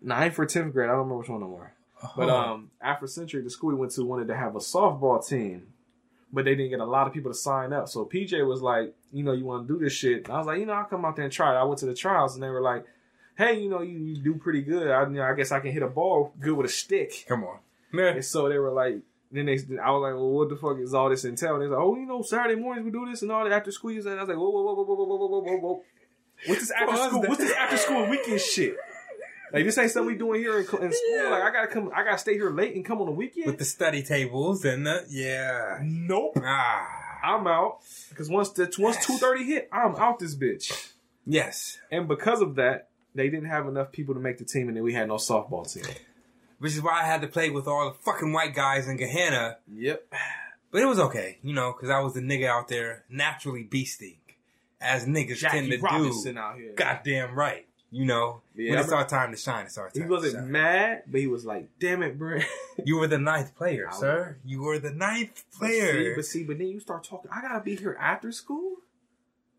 [0.00, 0.88] ninth or tenth grade.
[0.88, 1.72] I don't remember which one no more.
[2.16, 2.52] But Uh-huh.
[2.54, 5.68] um, Africentric, the school we went to, wanted to have a softball team,
[6.32, 7.88] but they didn't get a lot of people to sign up.
[7.88, 10.24] So PJ was like, you know, you want to do this shit?
[10.26, 11.58] And I was like, you know, I'll come out there and try it.
[11.58, 12.84] I went to the trials, and they were like,
[13.36, 14.88] hey, you know, you, you do pretty good.
[14.90, 17.24] I, you know, I guess I can hit a ball good with a stick.
[17.28, 17.58] come on.
[17.92, 18.16] Man.
[18.16, 18.98] And so they were like,
[19.32, 21.54] then they, I was like, well, what the fuck is all this entail?
[21.54, 23.52] And they was like, oh, you know, Saturday mornings we do this and all that
[23.52, 23.90] after school.
[23.90, 25.82] And I was like, whoa, whoa, whoa, whoa, whoa, whoa, whoa, whoa, whoa, whoa.
[26.46, 27.20] What's this after Pause school?
[27.22, 28.76] What's this after school weekend shit?
[29.52, 31.30] Like this ain't something we doing here in, in school.
[31.30, 33.46] Like I gotta come, I gotta stay here late and come on the weekend.
[33.46, 35.78] With the study tables and the yeah.
[35.82, 36.86] nope, Ah.
[37.22, 37.78] I'm out
[38.08, 40.92] because once the once two thirty hit, I'm out this bitch.
[41.24, 41.78] Yes.
[41.90, 44.82] And because of that, they didn't have enough people to make the team, and then
[44.82, 45.84] we had no softball team.
[46.62, 49.56] Which is why I had to play with all the fucking white guys in Gahanna.
[49.74, 50.14] Yep.
[50.70, 54.14] But it was okay, you know, because I was the nigga out there naturally beasting,
[54.80, 56.40] as niggas tend to Robinson do.
[56.40, 56.72] out here.
[56.76, 58.42] Goddamn right, you know.
[58.54, 60.04] Yeah, when I it's our time to shine, it's our time.
[60.04, 62.44] He wasn't mad, but he was like, "Damn it, Brent."
[62.84, 64.36] You were the ninth player, sir.
[64.46, 66.14] You were the ninth See, player.
[66.16, 67.30] but see, but then you start talking.
[67.34, 68.76] I gotta be here after school,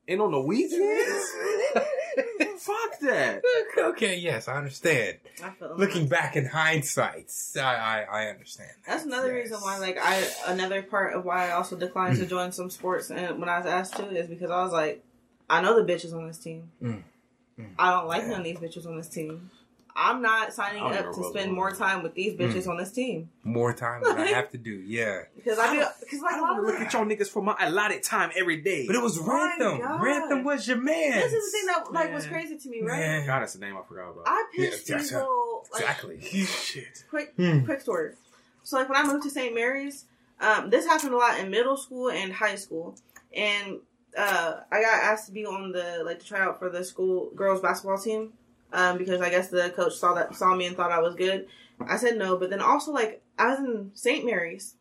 [0.08, 1.32] and on the weekends.
[2.60, 3.42] Fuck that.
[3.78, 5.18] okay, yes, I understand.
[5.44, 8.72] I feel Looking back in hindsight, I I, I understand.
[8.88, 9.50] That's another Yes.
[9.52, 13.10] reason why, like, I another part of why I also declined to join some sports,
[13.12, 15.04] and when I was asked to, is because I was like,
[15.50, 16.72] I know the bitches on this team.
[16.82, 17.04] Mm.
[17.60, 17.70] Mm.
[17.78, 18.30] I don't like Yeah.
[18.30, 19.52] none of these bitches on this team.
[19.96, 21.54] I'm not signing up to about spend that.
[21.56, 22.40] more time with these Mm.
[22.52, 25.22] bitches on this team More time than I have to do, yeah.
[25.36, 27.56] because I do because like I don't want to look at y'all niggas for my
[27.60, 28.88] allotted time every day.
[28.88, 29.80] But it was Oh my Rantham.
[29.82, 30.02] God.
[30.02, 31.12] Rantham was your man.
[31.20, 33.00] This is the thing that like was crazy to me, right?
[33.00, 33.28] Man.
[33.28, 34.24] God, that's the name I forgot about.
[34.26, 35.24] I pitched Yeah, these gotcha.
[35.24, 36.22] little like Exactly.
[36.46, 37.04] Shit.
[37.10, 37.66] quick Hmm.
[37.66, 38.14] quick story.
[38.64, 39.54] So like when I moved to St.
[39.54, 40.06] Mary's,
[40.40, 42.96] um, this happened a lot in middle school and high school,
[43.36, 43.80] and
[44.18, 47.30] uh, I got asked to be on the like to try out for the school
[47.36, 48.34] girls basketball team.
[48.74, 51.48] Um, because I guess the coach saw that saw me and thought I was good.
[51.88, 54.26] I said no, but then also like I was in St.
[54.26, 54.76] Mary's,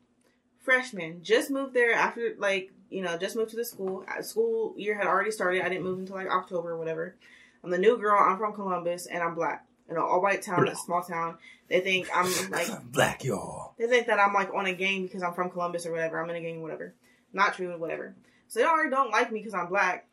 [0.61, 4.05] freshman, just moved there after like you know just moved to the school.
[4.09, 5.63] Uh, School year had already started.
[5.63, 7.17] I didn't move until like October or whatever.
[7.63, 8.19] I'm the new girl.
[8.19, 11.37] I'm from Columbus and I'm black in an all white town, a small town.
[11.69, 13.75] They think I'm like Black y'all.
[13.79, 16.21] they think that I'm like on a gang because I'm from Columbus or whatever.
[16.23, 16.95] I'm in a gang, whatever.
[17.33, 18.15] Not true, whatever.
[18.49, 20.07] So they already don't like me because I'm black,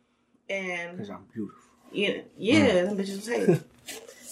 [0.49, 1.59] and Because I'm beautiful.
[1.91, 3.61] yeah, yeah, them bitches hate.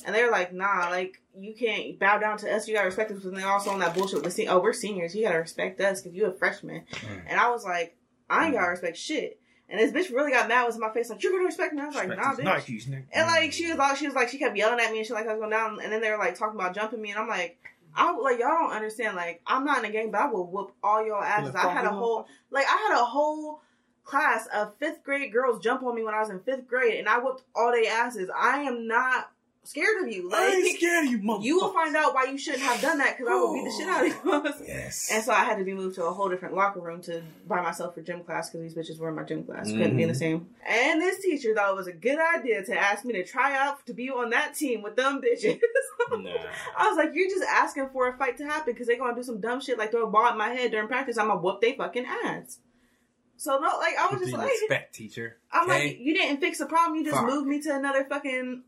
[0.07, 2.65] and they're like, nah, like you can't bow down to us.
[2.65, 3.25] You gotta respect us.
[3.25, 5.13] And they're also on that bullshit with, se- oh, we're seniors.
[5.13, 6.83] You gotta respect us because you're a freshman.
[6.89, 7.23] Mm.
[7.27, 7.97] And I was like,
[8.29, 9.39] I ain't gotta respect shit.
[9.69, 11.81] And this bitch really got mad was in my face, like, you're gonna respect me.
[11.81, 12.45] I was like, nah, bitch.
[12.45, 13.03] Nikes, nigga.
[13.11, 15.11] And like she was all she was like she kept yelling at me and she
[15.11, 17.19] like I was going down and then they were like talking about jumping me and
[17.19, 17.59] I'm like
[17.93, 20.71] I like y'all don't understand like I'm not in a gang but I will whoop
[20.81, 21.53] all your asses.
[21.53, 23.59] I had a whole like I had a whole
[24.05, 27.09] class of fifth grade girls jump on me when I was in fifth grade and
[27.09, 28.29] I whooped all their asses.
[28.33, 29.31] I am not
[29.67, 30.31] scared of you.
[30.33, 31.43] I Like ain't scared of you, motherfucker.
[31.43, 33.71] you will find out why you shouldn't have done that because I will beat the
[33.71, 34.67] shit out of you.
[34.67, 35.09] Yes.
[35.11, 37.61] And so I had to be moved to a whole different locker room to by
[37.61, 39.69] myself for gym class because these bitches were in my gym class.
[39.69, 40.19] Couldn't be in the mm-hmm.
[40.19, 40.47] same.
[40.67, 43.85] And this teacher thought it was a good idea to ask me to try out
[43.85, 45.59] to be on that team with them bitches.
[46.09, 46.31] Nah.
[46.77, 49.23] I was like, you're just asking for a fight to happen because they're gonna do
[49.23, 51.17] some dumb shit like throw a ball at my head during practice.
[51.17, 52.59] I'm gonna whoop they fucking ass.
[53.35, 55.37] So no, like I was just like, expect, teacher?
[55.51, 55.87] I'm Okay?
[55.89, 56.97] like, you didn't fix the problem.
[56.97, 57.27] You just Fuck.
[57.29, 58.63] moved me to another fucking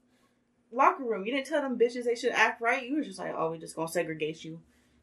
[0.72, 1.26] locker room.
[1.26, 2.84] You didn't tell them bitches they should act right.
[2.88, 4.60] You were just like, oh, we just gonna segregate you.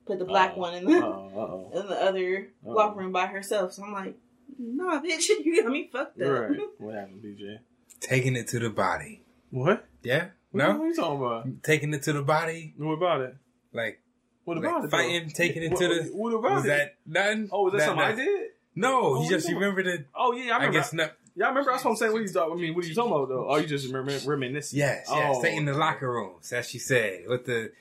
[0.07, 0.61] Put the black Uh-oh.
[0.61, 1.81] one in the Uh-oh, uh-oh.
[1.81, 2.73] in the other Uh-oh.
[2.73, 3.73] locker room by herself.
[3.73, 4.15] So I'm like,
[4.59, 6.29] nah, bitch, you got me fucked up.
[6.29, 6.59] Right.
[6.79, 7.59] What happened, BJ?
[8.01, 9.23] Taking it to the body.
[9.51, 9.87] What?
[10.03, 10.29] Yeah?
[10.53, 10.73] What No?
[10.79, 11.63] What are you talking about?
[11.63, 12.75] Taking it to the body?
[12.77, 13.35] What about it?
[13.73, 14.01] Like,
[14.45, 14.91] What like about it?
[14.91, 14.97] though?
[14.97, 16.03] fighting, taking it What- to the.
[16.13, 16.69] What about Was it?
[16.69, 17.49] that nothing?
[17.51, 18.51] oh, was that, something I did?
[18.79, 20.05] No, Oh, you just what you remember the.
[20.15, 20.79] Oh yeah, I I, remember.
[20.79, 21.13] guess not.
[21.37, 21.71] Yeah, I remember.
[21.71, 22.13] That's what I'm saying.
[22.13, 22.53] What are you talking?
[22.59, 23.47] I mean, what are you talking about though?
[23.49, 24.79] Oh, you just remember reminiscing.
[24.79, 25.35] Yes, yes.
[25.37, 27.73] Oh, Stay in the locker rooms, as she said, with the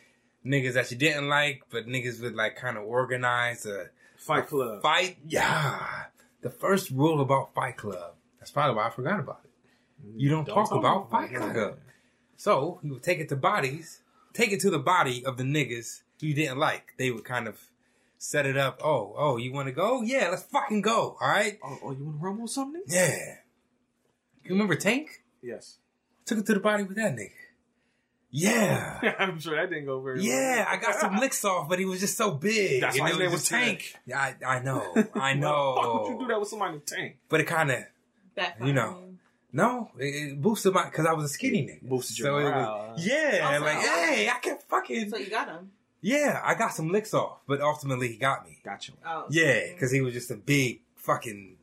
[0.45, 4.82] niggas that she didn't like, but niggas would like kind of organize a Fight Club.
[4.82, 5.18] fight.
[5.26, 5.80] Yeah,
[6.41, 8.14] the first rule about Fight Club.
[8.40, 9.52] That's probably why I forgot about it.
[10.15, 11.77] You don't, talk, about Fight Club.
[12.36, 14.02] So you would take it to bodies,
[14.34, 16.94] take it to the body of the niggas you didn't like.
[16.98, 17.60] They would kind of
[18.18, 18.82] set it up.
[18.84, 20.02] Oh, oh, you want to go?
[20.02, 21.18] Yeah, let's fucking go.
[21.22, 21.57] All right.
[21.64, 22.84] Oh, oh, you want to rumble something?
[22.88, 23.38] Yeah.
[24.45, 25.23] You remember Tank?
[25.41, 25.77] Yes.
[26.26, 27.31] Took it to the body with that nigga.
[28.31, 29.15] Yeah.
[29.19, 30.26] I'm sure that didn't go very well.
[30.26, 32.81] Yeah, I got some licks off, but he was just so big.
[32.81, 33.95] That's And why it his name was just Tank.
[34.05, 34.81] Yeah, I, I know.
[35.13, 35.41] I Why the
[35.81, 37.17] fuck would you do that with somebody named Tank?
[37.30, 37.80] But it kind of,
[38.65, 39.03] You know.
[39.53, 40.03] no, it,
[40.34, 41.88] it boosted my, because I was a skinny nigga.
[41.89, 42.93] Boosted your so morale, huh?
[42.95, 45.72] was, yeah, Oh, like, hey, I can fucking, So you got him.
[46.01, 48.59] yeah, I got some licks off, but ultimately he got me.
[48.65, 48.91] Gotcha.
[49.07, 49.26] Oh.
[49.30, 51.55] Yeah, because he was just a big fucking,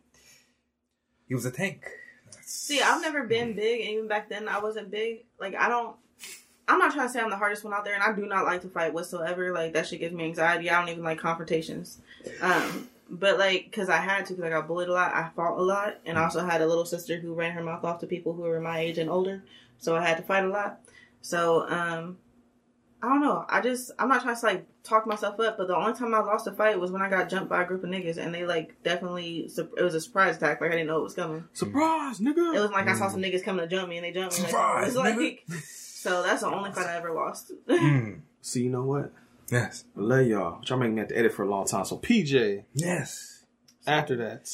[1.28, 1.84] he was a tank.
[2.54, 5.24] See, I've never been big, and even back then, I wasn't big.
[5.40, 5.96] Like, I don't.
[6.68, 8.44] I'm not trying to say I'm the hardest one out there, and I do not
[8.44, 9.54] like to fight whatsoever.
[9.54, 10.68] Like, that shit gives me anxiety.
[10.68, 12.02] I don't even like confrontations.
[12.42, 15.58] Um, but like, because I had to, because I got bullied a lot, I fought
[15.58, 18.06] a lot, and I also had a little sister who ran her mouth off to
[18.06, 19.42] people who were my age and older,
[19.78, 20.78] so I had to fight a lot.
[21.22, 22.18] So, um,
[23.02, 23.46] I don't know.
[23.48, 26.18] I just I'm not trying to like talk myself up, but the only time I
[26.20, 28.44] lost a fight was when I got jumped by a group of niggas, and they
[28.44, 30.60] like definitely it was a surprise attack.
[30.60, 31.44] Like I didn't know it was coming.
[31.52, 32.54] Surprise, nigga.
[32.54, 34.42] It was like I saw some niggas coming to jump me, and they jumped me.
[34.42, 35.62] Like, Surprise, it was like, nigga.
[35.62, 37.52] so that's the only fight I ever lost.
[37.68, 39.12] Mm, See, you know what?
[39.50, 39.84] yes.
[39.96, 40.58] I love y'all.
[40.60, 41.84] Which I'm making that to edit for a long time.
[41.84, 43.44] So PJ, Yes.
[43.86, 44.44] after that.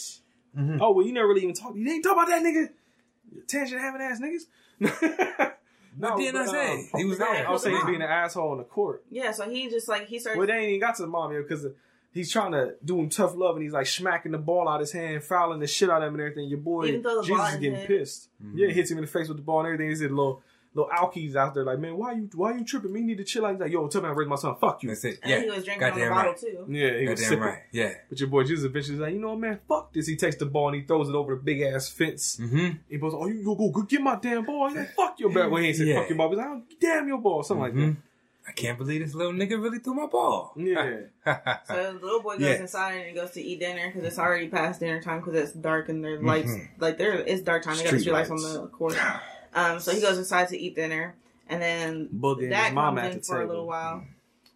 [0.56, 0.78] Mhm.
[0.80, 1.74] Oh well, you never really even talk.
[1.74, 2.68] You didn't talk about that nigga.
[3.46, 5.52] Tangent having ass niggas.
[5.98, 6.72] What didn't I but, say?
[6.72, 7.48] um, He was no, there.
[7.48, 7.90] I was saying he's Mom.
[7.92, 9.04] being an asshole on the court.
[9.10, 10.38] yeah, so he just like he started.
[10.38, 11.66] Well, they ain't even got to the mom yet because
[12.12, 14.92] he's trying to do him tough love and he's like smacking the ball out his
[14.92, 16.48] hand, fouling the shit out of him and everything.
[16.48, 17.98] Your boy Even the Jesus ball is in getting his head.
[17.98, 18.28] pissed.
[18.54, 19.88] Yeah, he hits him in the face with the ball and everything.
[19.90, 20.42] He's a little
[20.74, 22.92] little alkies out there like, man, why you why you tripping?
[22.92, 23.44] Me need to chill.
[23.46, 23.52] out.
[23.52, 24.54] He's Like, yo, tell me I raised my son.
[24.60, 24.90] Fuck you.
[24.90, 25.18] That's it.
[25.22, 25.40] and Yeah.
[25.40, 26.40] he was drinking on the bottle right.
[26.40, 26.66] too.
[26.68, 27.44] Yeah, he was Goddamn sipping.
[27.44, 27.58] right.
[27.72, 27.94] Yeah.
[28.08, 30.06] But your boy Jesus eventually like, you know what, man, fuck this.
[30.06, 32.36] He takes the ball and he throws it over the big ass fence.
[32.40, 32.68] Mm-hmm.
[32.88, 34.68] He goes, oh, you go, go, go get my damn ball.
[34.68, 35.50] He's like, fuck your ball.
[35.50, 36.00] Well, he ain't say Yeah.
[36.00, 36.28] fuck your ball.
[36.30, 37.42] He's like, oh, damn your ball.
[37.42, 37.86] Something Mhm.
[37.88, 37.96] like
[38.46, 40.54] I can't believe this little nigga really threw my ball.
[40.56, 41.00] Yeah.
[41.66, 42.60] So the little boy goes Yes.
[42.60, 45.52] inside and he goes to eat dinner because it's already past dinner time because it's
[45.52, 47.76] dark and their lights like there it's dark time.
[47.76, 48.00] They got the Mm-hmm.
[48.00, 48.96] Street street lights on the court.
[49.54, 51.14] Um, so he goes inside to eat dinner
[51.48, 54.04] and then Boogie the and dad mom comes in the for a little while,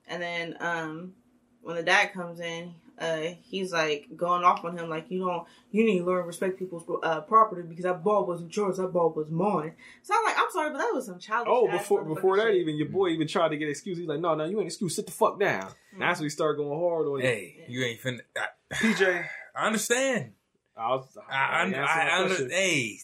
[0.07, 1.15] and then um,
[1.63, 5.47] when the dad comes in, uh, he's like going off on him like you don't
[5.71, 8.89] you need to learn to respect people's uh, property because that ball wasn't yours, that
[8.89, 9.73] ball was mine.
[10.03, 11.51] So I'm like, I'm sorry, but that was some childish.
[11.51, 12.57] Oh, before before that, shit.
[12.57, 13.99] even your boy even tried to get excuse.
[13.99, 14.95] He's like, no, no, you ain't excuse.
[14.95, 15.71] Sit the fuck down.
[15.95, 16.01] Mm.
[16.01, 17.27] That's when he started going hard on you.
[17.27, 18.21] hey, you ain't finna.
[18.37, 19.25] I, PJ,
[19.57, 20.33] I understand.
[20.77, 21.17] I was.
[21.31, 22.51] I, I, answer I, my I, question.
[22.51, 22.99] hey,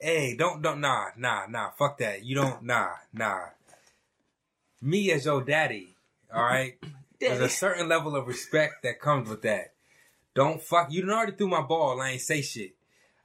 [0.00, 2.24] hey, don't, don't, nah, nah, nah, fuck that.
[2.24, 3.46] You don't, nah, nah.
[4.80, 5.96] Me as your daddy,
[6.32, 6.78] all right.
[7.20, 9.72] There's a certain level of respect that comes with that.
[10.34, 10.92] Don't fuck.
[10.92, 12.00] You done already threw my ball.
[12.00, 12.76] I ain't say shit.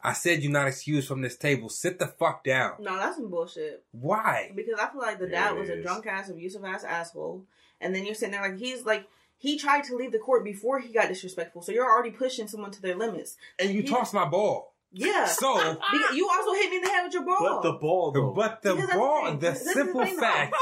[0.04, 1.70] I said you're not excused from this table.
[1.70, 2.74] Sit the fuck down.
[2.80, 3.84] no, that's some bullshit.
[3.92, 4.52] Why?
[4.56, 7.44] because I feel like the dad was a drunk ass, abusive ass asshole,
[7.80, 10.80] and then you're sitting there like he's like he tried to leave the court before
[10.80, 13.38] he got disrespectful, so you're already pushing someone to their limits.
[13.60, 13.92] And you Yeah.
[13.92, 14.73] tossed my ball.
[14.94, 15.26] Yeah.
[15.26, 15.58] So,
[15.92, 17.38] Because you also hit me in the head with your ball.
[17.40, 18.32] But the ball though.
[18.32, 20.56] but the Because ball, the the This is the simple thing, fact.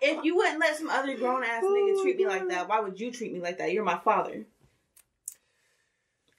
[0.00, 2.98] if you wouldn't let some other grown ass nigga treat me like that, why would
[2.98, 3.72] you treat me like that?
[3.72, 4.46] You're my father.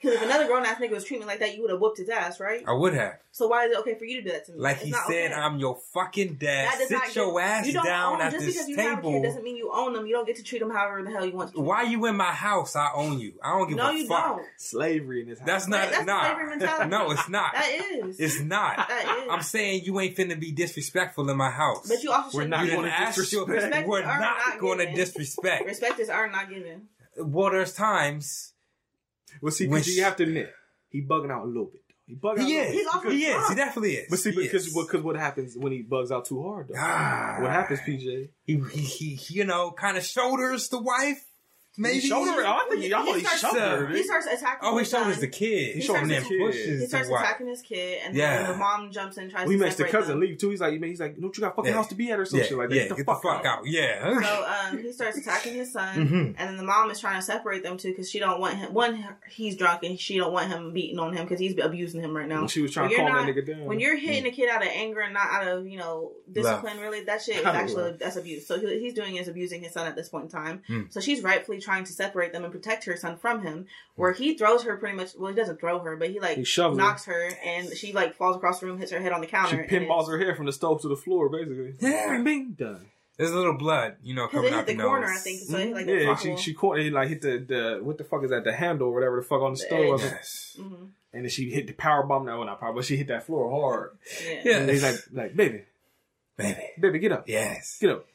[0.05, 1.97] Because if another grown ass nigga was treating me like that, you would have whooped
[1.97, 2.63] his ass, right?
[2.67, 3.13] I would have.
[3.31, 4.59] So why is it okay for you to do that to me?
[4.59, 5.33] Like It's he said, okay.
[5.33, 6.69] I'm your fucking dad.
[6.79, 8.77] That not Sit give- your ass you don't down own, at just this because you
[8.77, 9.21] have a kid table.
[9.23, 10.05] doesn't mean you own them.
[10.07, 11.59] You don't get to treat them however the hell you want to.
[11.59, 12.75] Why you in my house?
[12.75, 13.33] I own you.
[13.43, 14.37] I don't give No, a you fuck.
[14.37, 14.45] don't.
[14.57, 15.47] Slavery in this house.
[15.47, 16.23] That's not That's nah.
[16.25, 16.89] slavery mentality.
[16.89, 17.53] No, it's not.
[17.53, 17.69] That
[18.05, 18.19] is.
[18.19, 18.77] It's not.
[18.77, 19.29] That is.
[19.31, 21.87] I'm saying you ain't finna be disrespectful in my house.
[21.89, 23.49] But you also We're should not gonna didn't ask your, disrespect.
[23.63, 24.99] Respect We're is earned, not not going to given.
[24.99, 25.65] disrespect.
[25.65, 26.87] respect is earned, not given.
[27.17, 28.53] Well, there's times.
[29.41, 30.51] Well, see, because you have to admit,
[30.89, 31.81] he bugging out a little bit.
[31.87, 31.93] Though.
[32.07, 32.71] He bugging out He a little is.
[32.71, 32.75] bit.
[32.77, 33.49] He's also He is.
[33.49, 34.07] He definitely is.
[34.09, 34.73] But see, He because is.
[34.75, 36.75] because what happens when he bugs out too hard, though?
[36.77, 37.37] Ah.
[37.41, 38.29] what happens, PJ?
[38.43, 38.81] he, he,
[39.15, 41.23] he, you know, kind of shoulders the wife.
[41.77, 42.45] Maybe He shoulder it.
[42.45, 44.59] I think he, I thought he starts, shouldered he starts attacking.
[44.61, 45.01] Oh, he his son.
[45.01, 45.49] shoulders the kid.
[45.49, 46.39] He He shoulders shoulders the kid.
[46.39, 48.37] pushes He starts attacking his kid, and Yeah.
[48.43, 50.19] then the mom jumps in and tries Well, he to makes the cousin them.
[50.21, 50.51] leave too.
[50.51, 51.75] He's like, he's like, don't you got a fucking Yeah.
[51.77, 52.75] house to be at or some Yeah, shit like that?
[52.75, 53.45] yeah, get the fuck, out.
[53.45, 53.65] out.
[53.65, 54.21] Yeah.
[54.25, 56.35] So um, he starts attacking his son, Mhm.
[56.37, 58.73] and then the mom is trying to separate them two because she don't want him.
[58.73, 62.15] One, he's drunk, and she don't want him beating on him because he's abusing him
[62.15, 62.41] right now.
[62.41, 63.65] And she was trying When to you're calm that nigga down.
[63.65, 66.79] When you're hitting a kid out of anger and not out of you know discipline,
[66.79, 68.47] really, that shit is actually that's abuse.
[68.47, 70.61] So he's doing is abusing his son at this point in time.
[70.69, 70.91] Mm.
[70.93, 73.65] So she's rightfully trying to separate them and protect her son from him.
[73.95, 75.09] Where he throws her pretty much.
[75.17, 76.83] Well, he doesn't throw her, but he like He shoves her.
[76.83, 79.59] knocks her, and she like falls across the room, hits her head on the counter.
[79.59, 81.73] and pinballs her hair from the stove to the floor, basically.
[81.81, 82.11] Yeah.
[82.13, 82.85] Bing, bing, done.
[83.17, 85.17] There's a little blood, you know, coming it out hit the the corner, nose.
[85.17, 85.39] I think.
[85.41, 88.23] So he like yeah, she she caught it like hit the, the what the fuck
[88.25, 90.11] is that the handle or whatever the fuck on the The stove, edge.
[90.11, 90.57] Yes.
[90.59, 92.25] hmm and then she hit the power bomb.
[92.25, 93.91] No, not power, but she hit that floor hard.
[94.21, 94.41] Yeah.
[94.43, 94.57] Yeah.
[94.57, 95.61] And he's like, like baby,
[96.35, 96.59] Baby.
[96.77, 97.77] baby, get up, Yes.
[97.79, 98.05] get up.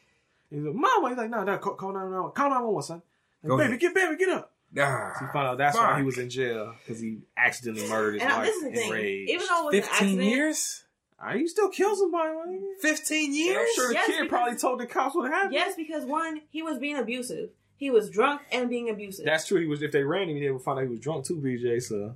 [0.50, 1.08] He's like, mama.
[1.08, 3.00] He's like, no, no, call, call nine one one, call nine one one, son.
[3.42, 3.80] Like, Go baby, ahead.
[3.80, 4.52] get baby, get up.
[4.72, 5.30] He Ah.
[5.32, 8.46] found out that's why he was in jail because he accidentally murdered his And wife
[8.46, 8.90] this is the in thing.
[8.92, 9.28] rage.
[9.30, 10.84] Even though it was an 15 accident, years?
[11.22, 12.30] Ah, you still killed somebody.
[12.34, 12.76] man.
[12.80, 13.56] 15 And years?
[13.68, 15.52] I'm sure the Yes, kid because- probably told the cops what happened.
[15.54, 17.50] Yes, because one, he was being abusive.
[17.76, 19.24] He was drunk and being abusive.
[19.24, 19.58] That's true.
[19.60, 19.80] He was.
[19.82, 21.36] If they ran him, they would find out he was drunk too.
[21.36, 21.80] BJ.
[21.80, 22.14] So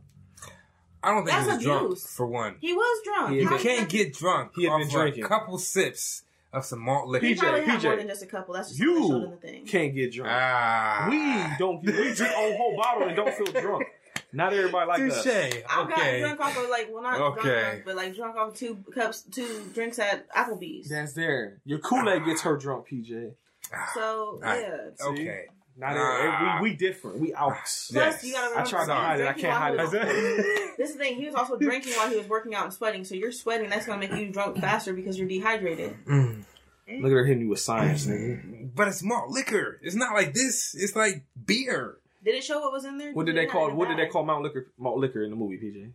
[1.02, 2.56] I don't think That's he was drunk, for one.
[2.60, 3.30] he was drunk.
[3.32, 5.24] He You How had did can't get drunk He had been drinking.
[5.24, 6.22] a couple sips
[6.54, 7.26] of some malt liquor.
[7.26, 7.84] He PJ, probably had PJ.
[7.84, 8.54] more than just a couple.
[8.54, 9.66] That's just what they showed in the you thing.
[9.66, 10.30] can't get drunk.
[10.32, 11.06] Ah.
[11.10, 11.84] we don't.
[11.84, 13.84] We drink a whole bottle and don't feel drunk.
[14.32, 15.12] Not everybody like Touche.
[15.26, 15.26] us.
[15.70, 16.20] I've got Okay.
[16.20, 17.42] drunk off of like well not Okay.
[17.42, 20.88] drunk, drunk, but like drunk off two cups, two drinks at Applebee's.
[20.88, 21.60] That's there.
[21.64, 23.32] Your Kool Aid gets her drunk, PJ.
[23.72, 24.60] Ah, So Alright.
[24.62, 25.06] yeah.
[25.06, 25.44] Okay.
[25.76, 26.56] Not Ah.
[26.58, 27.18] every, we we different.
[27.18, 27.50] We out.
[27.56, 28.22] Plus, Yes.
[28.24, 29.26] you gotta I tried to hide it.
[29.26, 30.70] I can't hide while it.
[30.78, 31.16] This is the thing.
[31.16, 33.04] He was also drinking while he was working out and sweating.
[33.04, 33.70] So you're sweating.
[33.70, 35.96] That's gonna make you drunk faster because you're dehydrated.
[36.06, 36.44] Mm.
[36.86, 38.70] Look at her hitting you with science, nigga.
[38.74, 39.78] But it's malt liquor.
[39.82, 40.74] It's not like this.
[40.78, 41.96] It's like beer.
[42.24, 43.12] Did it show what was in there?
[43.12, 43.70] What did He they call?
[43.72, 44.66] What did they call malt liquor?
[44.78, 45.90] Malt liquor in the movie, PJ.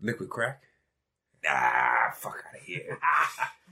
[0.00, 0.62] Liquid crack.
[1.48, 2.98] Ah, fuck out of here.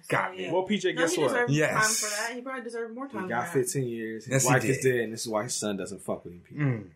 [0.08, 0.44] Got me.
[0.44, 0.52] yeah.
[0.52, 1.50] Well, PJ, No, guess he what?
[1.50, 1.72] Yes.
[2.00, 2.34] time for that.
[2.36, 3.24] He probably deserved more time.
[3.24, 3.64] He got for that.
[3.64, 4.24] 15 years.
[4.24, 6.34] His Yes, he wife is dead, and this is why his son doesn't fuck with
[6.34, 6.42] him.
[6.56, 6.90] Mm.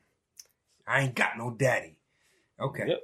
[0.87, 1.97] I ain't got no daddy.
[2.61, 2.85] Okay.
[2.87, 3.03] Yep.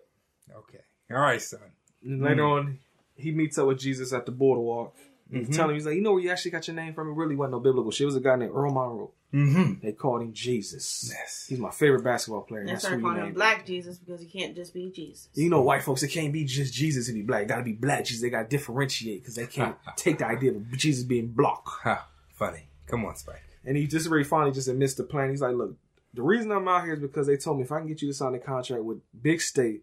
[0.58, 0.78] Okay.
[1.10, 1.60] All right, son.
[2.04, 2.50] Later Mm.
[2.52, 2.78] on,
[3.16, 4.94] he meets up with Jesus at the boardwalk.
[5.30, 5.54] He's Mhm.
[5.56, 7.08] telling him, he's like, you know where you actually got your name from?
[7.08, 8.02] It really wasn't no biblical shit.
[8.02, 9.12] It was a guy named Earl Monroe.
[9.34, 9.80] Mm-hmm.
[9.84, 11.10] They called him Jesus.
[11.12, 11.46] Yes.
[11.48, 12.60] He's my favorite basketball player.
[12.60, 13.34] And And that's started calling him named.
[13.34, 15.28] Black Jesus because he can't just be Jesus.
[15.34, 17.48] You know, white folks, it can't be just Jesus to be black.
[17.48, 18.22] Got to be black Jesus.
[18.22, 21.64] They got to differentiate because they can't take the idea of Jesus being block.
[21.82, 22.08] Ha.
[22.34, 22.68] Funny.
[22.86, 23.42] Come on, Spike.
[23.64, 25.30] And he just very finally just admits the plan.
[25.30, 25.74] He's like, look,
[26.14, 28.08] the reason I'm out here is because they told me if I can get you
[28.08, 29.82] to sign a contract with Big State,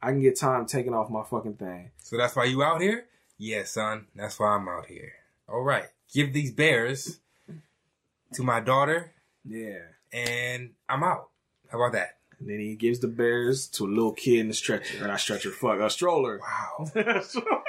[0.00, 1.90] I can get time taken off my fucking thing.
[1.98, 3.06] So that's why you out here?
[3.44, 4.06] Yeah, son.
[4.16, 5.12] That's why I'm out here.
[5.50, 5.84] All right.
[6.14, 7.20] Give these bears
[8.32, 9.12] to my daughter,
[9.44, 9.80] Yeah.
[10.14, 11.28] and I'm out.
[11.70, 12.16] How about that?
[12.40, 15.04] And then he gives the bears to a little kid in the stretcher.
[15.04, 16.40] Or not stretcher, fuck, a stroller.
[16.40, 16.90] Wow.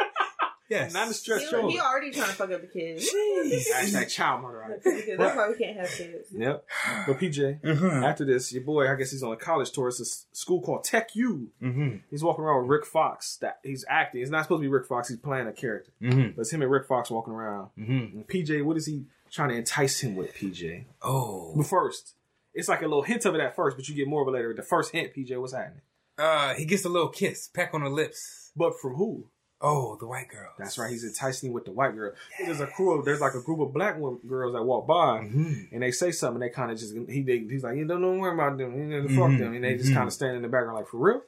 [0.70, 1.10] Not Yes.
[1.12, 1.70] a stretch He, stroller.
[1.70, 3.08] he already trying to fuck up the kids.
[3.12, 4.58] that's Hashtag child murder.
[4.68, 4.84] Right?
[4.84, 6.30] Because that's why we can't have kids.
[6.32, 6.66] Yep.
[7.08, 8.04] But PJ, Mm-hmm.
[8.04, 9.90] after this, your boy, I guess he's on a college tour.
[9.90, 11.52] It's a school called Tech U.
[11.62, 11.98] Mm-hmm.
[12.10, 13.38] He's walking around with Rick Fox.
[13.38, 14.22] That he's acting.
[14.22, 15.08] It's not supposed to be Rick Fox.
[15.10, 15.92] He's playing a character.
[16.02, 16.30] Mm-hmm.
[16.36, 17.70] But it's him and Rick Fox walking around.
[17.78, 18.22] Mm-hmm.
[18.22, 20.86] PJ, what is he trying to entice him with, PJ?
[21.04, 21.54] Oh.
[21.56, 22.16] But first,
[22.56, 24.32] it's like a little hint of it at first, but you get more of it
[24.32, 24.54] later.
[24.54, 25.82] The first hint, PJ, what's happening?
[26.18, 28.52] Uh, he gets a little kiss, peck on the lips.
[28.56, 29.28] But from who?
[29.68, 30.50] Oh, the white girl.
[30.60, 30.92] That's right.
[30.92, 32.14] He's enticing with the white girl.
[32.40, 35.22] There's a crew of there's like a group of black women, girls that walk by.
[35.24, 35.74] Mm-hmm.
[35.74, 38.14] and they say something, they kind of just he they, he's like, you don't know
[38.14, 39.96] worry about them, you know, fuck Mhm, them, and they just mhm.
[39.96, 41.22] kind of stand in the background like for real.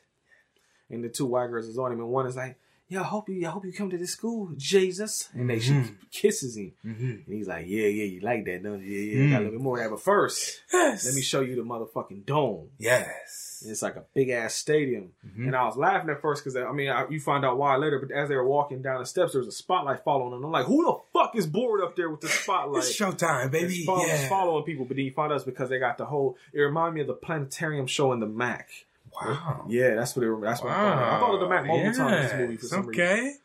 [0.89, 2.55] And the two white girls is on him, and one is like,
[2.89, 5.72] "Yeah, I hope you, I hope you come to this school, Jesus." And they she
[5.73, 5.95] Mhm.
[6.11, 7.05] kisses him, Mm-hmm.
[7.26, 8.91] and he's like, "Yeah, yeah, you like that, don't you?
[8.97, 11.05] Yeah, yeah, got a little bit more of that." But first, Yes.
[11.05, 12.69] let me show you the motherfucking dome.
[12.77, 13.59] Yes.
[13.64, 15.47] And it's like a big ass stadium, Mhm.
[15.47, 17.99] and I was laughing at first because I mean, I, you find out why later.
[17.99, 20.43] But as they were walking down the steps, there was a spotlight following them.
[20.45, 23.73] I'm like, "Who the fuck is bored up there with the spotlight?" It's showtime, baby.
[23.77, 24.30] It's, follow- yeah.
[24.30, 26.38] following people, but then you find us because they got the whole.
[26.53, 28.69] It reminded me of the planetarium show in the Mac.
[29.22, 29.65] Wow.
[29.68, 30.41] Yeah, that's what it.
[30.41, 30.98] That's what I thought.
[30.98, 33.03] I thought of the Mac multiple times in this movie for Yes, some reason.
[33.03, 33.35] Okay.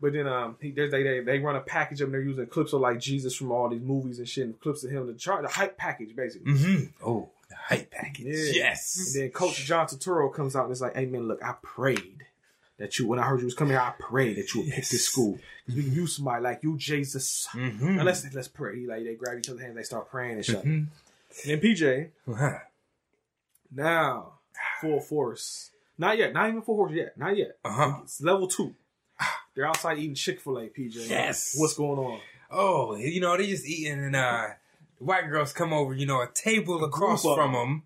[0.00, 2.12] But then um, he, they, they they run a package of them.
[2.12, 4.90] They're using clips of like Jesus from all these movies and shit, and clips of
[4.90, 5.06] him.
[5.06, 6.52] The chart, the hype package basically.
[6.52, 6.84] Mm-hmm.
[7.06, 8.26] Oh, the hype package.
[8.26, 8.52] Yeah.
[8.54, 8.96] Yes.
[9.14, 12.24] And then Coach John Turturro comes out and is like, "Hey man, look, I prayed
[12.78, 14.88] that you when I heard you was coming here, I prayed that you would pick
[14.88, 17.48] this school because we can use somebody like you, Jesus.
[17.52, 17.96] Mm-hmm.
[17.96, 20.64] Now let's let's pray." Like they grab each other's hands, they start praying and shit.
[20.64, 20.86] Mhm.
[21.44, 22.10] And then PJ
[23.70, 24.32] now
[24.80, 25.70] full force.
[25.98, 26.32] Not yet.
[26.32, 27.16] Not even full force yet.
[27.18, 27.58] Not yet.
[27.64, 28.00] Uh-huh.
[28.02, 28.74] It's level two.
[29.54, 30.68] They're outside eating Chick Fil A.
[30.68, 31.08] PJ.
[31.08, 31.54] Yes.
[31.58, 32.20] What's going on?
[32.50, 34.46] Oh, you know, they just eating and uh
[34.98, 37.82] white girls come over, you know, a table across of from them.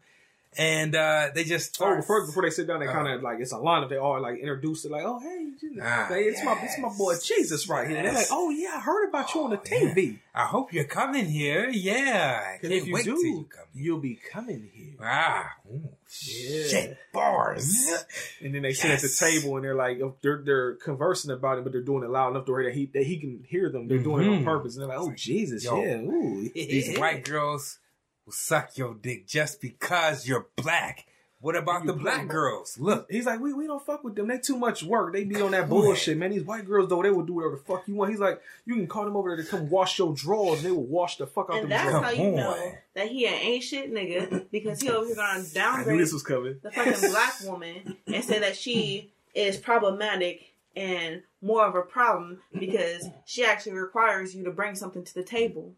[0.57, 2.93] And uh they just Oh, start before before they sit down, they Uh.
[2.93, 3.89] kind of like it's a lineup.
[3.89, 5.83] They all like introduce it, like, "Oh, hey, Jesus.
[5.83, 7.15] Ah, Hey, it's my it's my boy.
[7.23, 9.63] Jesus right here." And they're like, "Oh yeah, I heard about you on the Oh.
[9.63, 10.19] TV.
[10.35, 11.69] I hope you're coming here.
[11.71, 12.57] Yeah.
[12.63, 15.89] If you do you you'll be coming here." Ah, ooh,
[16.23, 16.67] Yeah.
[16.69, 17.91] shit bars.
[18.41, 21.65] And then they sit at the table and they're like, they're they're conversing about it,
[21.65, 23.89] but they're doing it loud enough to where that he that he can hear them.
[23.89, 24.45] They're doing it on Mhm.
[24.45, 25.83] purpose, and they're like, "Oh Jesus, Yo.
[25.83, 27.79] yeah, ooh, These white girls
[28.27, 31.07] will suck your dick just because you're black.
[31.41, 32.27] What about You the black ball.
[32.29, 32.79] girls?
[32.79, 34.29] Look, He's like, we, we don't fuck with them.
[34.29, 35.13] They too much work.
[35.13, 36.31] They be on that bullshit, man.
[36.31, 38.11] These white girls though, they will do whatever the fuck you want.
[38.13, 40.71] He's like, you can call them over there to come wash your drawers, and they
[40.75, 42.05] will wash the fuck out And them that's drawers.
[42.17, 45.39] how you know that he an ain't shit nigga because he over here gonna I
[45.41, 46.61] knew downgrade this was coming.
[46.63, 52.39] the fucking black woman and say that she is problematic and more of a problem
[52.59, 55.75] because she actually requires you to bring something to the table.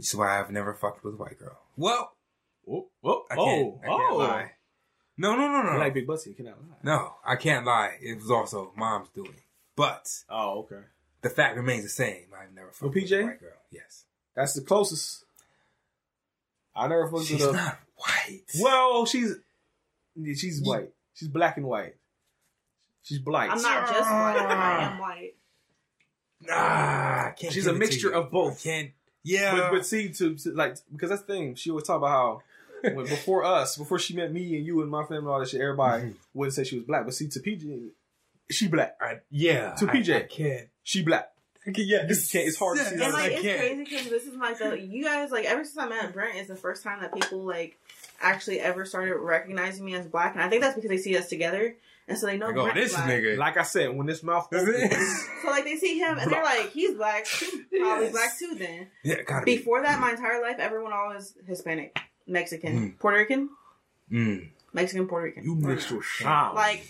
[0.00, 1.58] Which is why I've never fucked with a white girl.
[1.76, 2.12] Well,
[2.66, 4.16] Oh, oh, I can't, oh, I can't oh.
[4.16, 4.50] lie.
[5.18, 5.72] No, no, no, no.
[5.74, 6.76] You like big butts, you cannot lie.
[6.82, 7.96] no, I can't lie.
[8.00, 9.34] It was also mom's doing.
[9.76, 10.80] But Oh, okay.
[11.20, 12.26] the fact remains the same.
[12.34, 13.20] I've never fucked Well, with PJ?
[13.20, 13.50] a white girl.
[13.70, 14.04] Yes.
[14.34, 15.24] That's the closest.
[16.74, 17.52] I never fucked She's with a.
[17.52, 18.42] not white.
[18.60, 19.34] Well, she's
[20.36, 20.92] she's white.
[21.12, 21.96] She's black and white.
[23.02, 23.50] She's black.
[23.50, 25.34] I'm not just white, I am white.
[26.42, 28.14] Nah, I can't She's give a it to mixture you.
[28.14, 28.60] of both.
[28.60, 28.90] I can't.
[29.22, 29.56] Yeah.
[29.56, 31.54] But, but see, to, to like because that's the thing.
[31.54, 32.42] She always talk about how
[32.94, 35.48] when, before us, before she met me and you and my family and all that
[35.48, 36.14] shit, everybody Mhm.
[36.34, 37.04] wouldn't say she was black.
[37.04, 37.90] But see, to PJ,
[38.50, 38.96] she black.
[39.00, 39.74] I, yeah.
[39.74, 40.14] To PJ.
[40.16, 40.68] I, can't.
[40.82, 41.30] She black.
[41.66, 42.02] Yeah.
[42.08, 43.08] You can't- it's hard to see And that.
[43.10, 43.58] I like it's can't.
[43.60, 46.48] crazy because this is like the you guys like ever since I met Brent it's
[46.48, 47.78] the first time that people like
[48.22, 51.28] actually ever started recognizing me as black, and I think that's because they see us
[51.28, 51.76] together,
[52.10, 53.08] and so they know Like, oh, Brent's this black.
[53.08, 53.36] nigga.
[53.38, 54.92] Like I said, when this mouth Is it?
[54.92, 58.12] opens, So like they see him and they're like, he's black, he's probably Yes.
[58.12, 58.54] black too.
[58.56, 59.56] Then yeah, gotta be.
[59.56, 62.98] before that, my entire life, everyone always Hispanic, Mexican, Mm.
[62.98, 63.48] Puerto Rican,
[64.12, 64.48] Mm.
[64.72, 65.44] Mexican, Puerto Rican.
[65.44, 66.54] you mixed with Sean.
[66.54, 66.84] like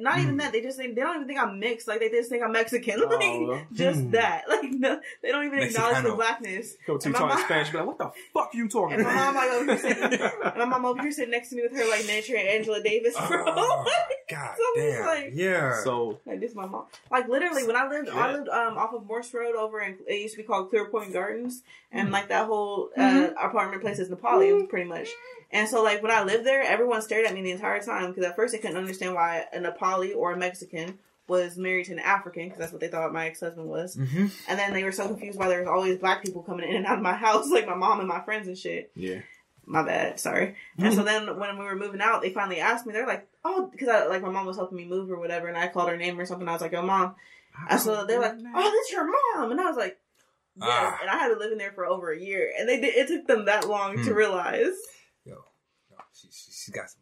[0.00, 0.38] not even Mm.
[0.40, 0.52] that.
[0.52, 1.86] They just think they don't even think I'm mixed.
[1.88, 3.00] Like they just think I'm Mexican.
[3.04, 4.10] Oh, like just mm.
[4.12, 4.44] that.
[4.48, 6.74] Like no, they don't even acknowledge the blackness.
[6.86, 9.04] go to and my talking mom- Spanish, be like, what the fuck you talking And
[9.04, 9.24] my about?
[9.26, 11.72] mom like over here sitting, and my mom over here sitting next to me with
[11.76, 13.44] her like miniature Angela Davis, bro.
[13.46, 13.84] Oh,
[14.30, 15.06] God So damn.
[15.06, 15.82] like- yeah.
[15.82, 16.86] So Like this, is my mom.
[17.10, 20.14] Like literally, when I lived, I lived um off of Morse Road over in it
[20.20, 22.12] used to be called Clear Point Gardens, and Mm.
[22.12, 23.46] like that whole uh, Mm-hmm.
[23.46, 25.08] apartment place is Nepali, pretty much.
[25.54, 28.24] And so like when I lived there, everyone stared at me the entire time because
[28.24, 30.98] at first they couldn't understand why a Nepali or a Mexican
[31.28, 33.96] was married to an African because that's what they thought my ex husband was.
[33.96, 34.26] mm-hmm.
[34.48, 36.86] And then they were so confused why there was always black people coming in and
[36.86, 38.90] out of my house, like my mom and my friends and shit.
[38.94, 39.20] yeah,
[39.64, 40.56] My bad, sorry.
[40.78, 42.92] And so then when we were moving out, they finally asked me.
[42.92, 45.56] They're like, "Oh," because I like my mom was helping me move or whatever, and
[45.56, 46.48] I called her name or something.
[46.48, 47.14] I was like, "Yo, mom."
[47.70, 49.98] And so they're like, "Oh, that's your mom," and I was like,
[50.56, 50.98] "Yes." Ah.
[51.02, 52.94] And I had to live in there for over a year, and they did.
[52.96, 54.12] It took them that long to Hmm.
[54.14, 54.74] realize.
[55.24, 55.34] Yo,
[55.90, 57.01] no, she, she, she's got some black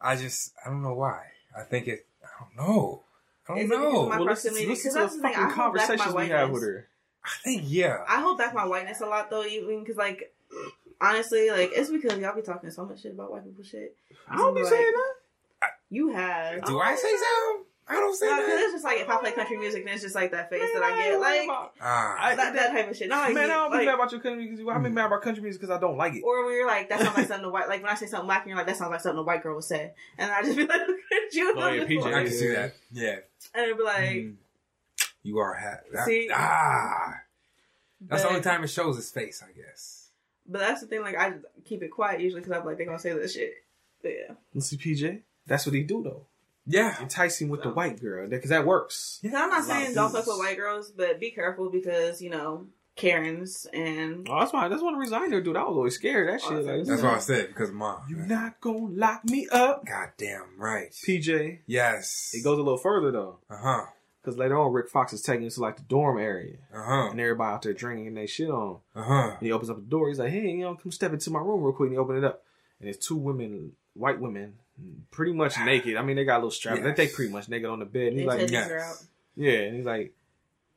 [0.00, 1.22] I just, I don't know why.
[1.56, 3.02] I think it, I don't know.
[3.48, 4.02] I don't Is it because know.
[4.02, 5.74] of my well, listen, proximity, listen because to the that's the thing, I fucking hold
[5.74, 6.76] back my conversations we have with whiteness.
[6.76, 6.88] her.
[7.24, 8.04] I think, yeah.
[8.08, 10.32] I hold back my whiteness a lot though, even because like
[11.00, 13.96] honestly, like it's because y'all be talking so much shit about white people shit.
[14.28, 15.70] I don't be Like, saying that.
[15.90, 16.64] You have.
[16.64, 17.60] Do I say so?
[17.90, 18.60] I don't say No, because that.
[18.64, 20.82] it's just like if I play country music, then it's just like that face that
[20.82, 21.48] I get, like
[21.80, 23.08] Ah, that, that type of shit.
[23.08, 24.66] Not like, Man, I don't be mad about your country music.
[24.68, 26.22] I be mad about country music because I don't like it.
[26.22, 28.26] Or when you're like, that sounds like something a white, like when I say something
[28.26, 29.92] black and you're like, that sounds like something a white girl would say.
[30.18, 31.54] And I just be like, look at you.
[31.56, 32.04] Oh, yeah, PJ.
[32.14, 32.74] I can see that.
[32.92, 33.16] Yeah.
[33.54, 34.34] And it'd be like, Mm.
[35.22, 35.84] You are hat.
[36.04, 36.28] See?
[36.32, 37.14] ah.
[38.00, 40.08] That's the only time it shows his face, I guess.
[40.46, 41.34] But that's the thing, like, I
[41.64, 43.52] keep it quiet usually because I'm like, they're going to say this shit.
[44.02, 44.34] But yeah.
[44.54, 46.26] Let's see, PJ, that's what he do though.
[46.68, 46.96] Yeah.
[47.00, 49.18] enticing him with the white girl because that works.
[49.24, 52.66] And I'm not saying don't fuck with white girls, but be careful because, you know,
[52.96, 54.26] Karens and.
[54.28, 54.68] Oh, that's why.
[54.68, 55.60] That's one of the reasons I didn't do that.
[55.60, 56.64] I was always scared that shit.
[56.64, 58.00] Like, That's why I said, because mom.
[58.08, 60.90] you're not gonna lock me up, Goddamn right.
[60.90, 61.60] PJ.
[61.66, 62.32] Yes.
[62.34, 63.84] It goes a little further though, Uh huh.
[64.20, 67.08] because later on, Rick Fox is taking us to like the dorm area, Uh huh.
[67.12, 68.78] and everybody out there drinking and they shit on.
[68.96, 69.30] Uh huh.
[69.38, 70.08] And he opens up the door.
[70.08, 72.16] He's like, "Hey, you know, come step into my room real quick." And he open
[72.16, 72.42] it up,
[72.80, 74.54] and it's two women, white women,
[75.10, 75.96] pretty much naked.
[75.96, 76.78] I mean, they got a little strap.
[76.80, 76.96] They Yes.
[76.96, 78.08] They pretty much naked on the bed.
[78.12, 78.70] And he's Their like, titties yes.
[78.70, 78.96] are out.
[79.36, 80.14] yeah, and he's like,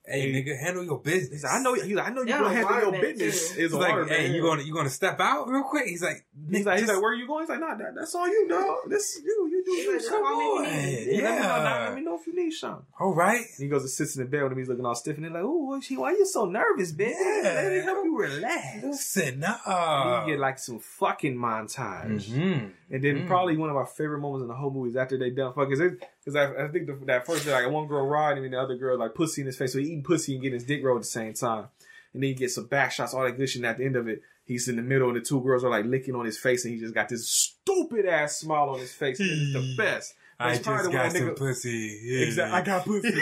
[0.04, 1.44] Hey, nigga, handle your business.
[1.44, 3.52] like, I know, he's like, I know you Yeah, gonna handle your business.
[3.54, 3.62] too.
[3.66, 4.10] It's like, waterbed.
[4.10, 5.86] hey, you gonna you gonna step out real quick?
[5.86, 7.44] He's like, He's "Nigga, like, he's like, where are you going?
[7.44, 8.78] He's like, nah, that, that's all you, dog.
[8.90, 9.92] This you, you do He's you.
[9.92, 10.24] like, just son.
[10.24, 11.12] call me if you boy.
[11.14, 11.86] need Yeah, let me know, Yeah.
[11.86, 12.86] let me know if you need something.
[13.00, 13.46] all right.
[13.60, 14.58] He goes and sits in the bed with him.
[14.58, 17.12] He's looking all stiff, and they're like, "Oh, she, why you so nervous, bitch?
[17.12, 17.42] Yeah.
[17.44, 23.04] Let me help you relax." Listen, And you get like some fucking montage, hmm and
[23.04, 23.28] then Mm.
[23.28, 25.70] probably one of my favorite moments in the whole movie is after they done fuck.
[25.70, 28.98] Because I, I think the, that first like one girl riding and the other girl
[29.00, 31.04] like pussy in his face, so he eating pussy and getting his dick rolled at
[31.04, 31.66] the same time,
[32.14, 33.58] and then you get some back shots, all that good shit.
[33.62, 35.70] And at the end of it, he's in the middle, and the two girls are
[35.70, 38.92] like licking on his face, and he just got this stupid ass smile on his
[38.94, 39.18] face.
[39.20, 40.14] It's the best.
[40.42, 42.00] I just got some nigga- pussy.
[42.04, 42.26] Yeah.
[42.26, 42.58] Exactly.
[42.60, 43.22] I got pussy.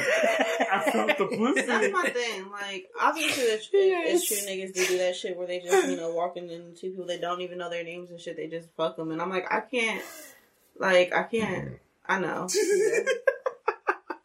[0.71, 1.61] I felt the pussy.
[1.67, 2.49] That's my thing.
[2.51, 5.97] Like, obviously, it's true, it's true niggas do do that shit where they just, you
[5.97, 8.37] know, walking into people they don't even know their names and shit.
[8.37, 10.03] They just fuck them, and I'm like, I can't.
[10.77, 11.79] Like, I can't.
[12.07, 12.47] I know.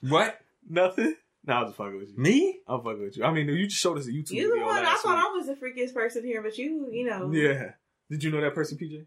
[0.09, 0.39] What?
[0.69, 1.15] Nothing.
[1.47, 2.19] No, I'm just fucking with you.
[2.19, 2.61] Me?
[2.69, 3.25] I'm fucking with you.
[3.25, 4.77] I mean, you just showed us a YouTube You the one.
[4.77, 7.31] I last thought I was the freakiest person here, but you, you know.
[7.33, 7.73] Yeah.
[8.11, 9.07] Did you know that person, PJ?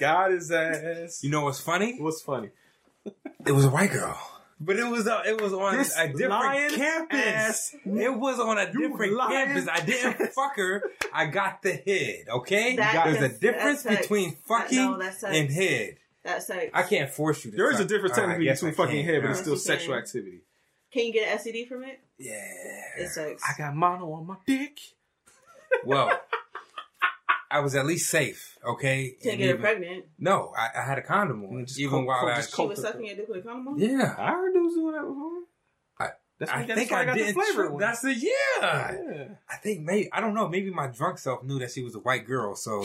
[0.00, 1.22] Got his ass.
[1.22, 1.96] You know what's funny?
[2.00, 2.50] what's funny?
[3.46, 4.18] It was a white girl.
[4.62, 7.18] But it was uh, it was on This a different campus.
[7.18, 9.68] ass- It was on a You different lying campus.
[9.72, 10.82] I didn't fuck her.
[11.14, 12.26] I got the head.
[12.28, 14.00] Okay, That- there's a difference that's sex.
[14.02, 15.96] between That- fucking no, and head.
[16.22, 16.70] That's sex.
[16.74, 17.52] I can't force you.
[17.52, 19.14] to There is a difference All right, technically I between fucking can.
[19.14, 20.02] head, but it's still sexual can.
[20.04, 20.40] activity.
[20.92, 21.98] Can you get an STD from it?
[22.18, 22.34] Yeah.
[22.98, 23.42] It's sex.
[23.48, 24.78] I got mono on my dick.
[25.86, 26.20] Well,
[27.50, 28.56] I was at least safe.
[28.64, 29.16] Okay.
[29.22, 30.04] Can't And get her even- pregnant.
[30.18, 32.36] No, I, I had a condom on, just even coke- while coke- I.
[32.36, 33.78] just She was sucking your dick with a condom on?
[33.78, 34.14] Yeah.
[34.18, 35.30] I heard dudes doing that before.
[35.98, 37.34] I- That's I that's think why I got the didn't.
[37.34, 38.30] flavor tr- That's the yeah.
[38.60, 39.24] yeah.
[39.48, 40.48] I think maybe I don't know.
[40.48, 42.54] Maybe my drunk self knew that she was a white girl.
[42.54, 42.84] So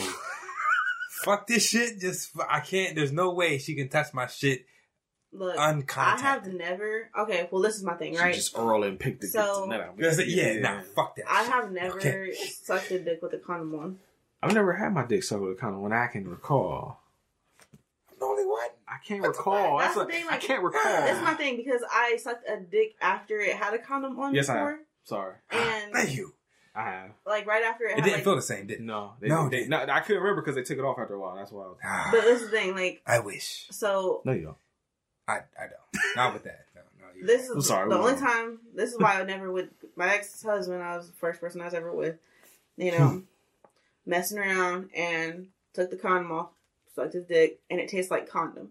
[1.24, 2.00] fuck this shit.
[2.00, 2.94] Just I can't.
[2.96, 4.66] There's no way she can touch my shit
[5.32, 7.10] Look, I have never.
[7.18, 8.34] Okay, well, this is my thing, She right?
[8.34, 9.78] just Earl and picked the So- dick.
[9.78, 11.24] That Because, yeah, nah, fuck that.
[11.28, 11.52] I shit.
[11.52, 12.32] have never Okay.
[12.62, 13.98] sucked a dick with a condom on.
[14.46, 17.00] I've never had my dick sucked with a condom when I can recall.
[18.10, 18.68] I'm the only one.
[18.88, 19.78] I can't That's recall.
[19.78, 20.82] That's That's, the a- thing, I can't recall.
[20.82, 24.48] That's my thing because I sucked a dick after it had a condom on Yes,
[24.48, 24.80] I before, have.
[25.04, 26.32] Sorry, and Thank you.
[26.74, 27.10] I have.
[27.26, 28.24] like right after it, It had didn't like.
[28.24, 28.82] feel the same, did it?
[28.82, 31.14] No, they, No, they, they- no, I couldn't remember because they took it off after
[31.14, 31.34] a while.
[31.36, 31.64] That's why.
[31.64, 33.66] I was, Ah, but this is the thing, like, I wish.
[33.70, 34.56] so no, you don't.
[35.28, 36.16] I I don't.
[36.16, 36.66] Not with that.
[36.74, 37.06] No, no.
[37.18, 38.20] you- this I'm is sorry, the only wrong.
[38.22, 38.58] time.
[38.74, 39.70] This is why I never would.
[39.96, 42.16] My ex husband, I was the first person I was ever with.
[42.76, 43.22] You know,
[44.06, 46.50] messing around and took the condom off,
[46.94, 48.70] sucked his dick, and it tastes like condom.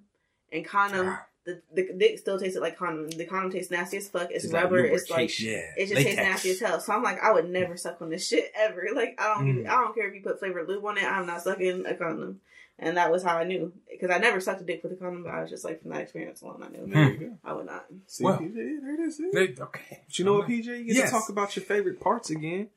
[0.52, 1.26] And condom, Ah.
[1.44, 3.10] the, the dick still tasted like condom.
[3.10, 4.30] The condom tastes nasty as fuck.
[4.32, 4.80] It's It's like rubber.
[4.80, 5.50] it's like lubrication.
[5.52, 5.72] Yeah.
[5.78, 6.06] it just latex.
[6.16, 6.80] tastes nasty as hell.
[6.80, 8.88] So I'm like, I would never suck on this shit ever.
[8.96, 9.70] Like I don't, give, Mm.
[9.70, 11.04] I don't care if you put flavored lube on it.
[11.04, 12.40] I'm not sucking a condom.
[12.78, 15.24] And that was how I knew because I never sucked a dick with a condom.
[15.24, 17.38] But I was just like from that experience alone, I knew There you go.
[17.44, 17.86] I would not.
[18.08, 19.18] See, Well, PJ, there it is.
[19.32, 20.02] They- okay.
[20.08, 20.66] But you know what, PJ?
[20.80, 21.10] You get Yes.
[21.10, 22.70] to talk about your favorite parts again.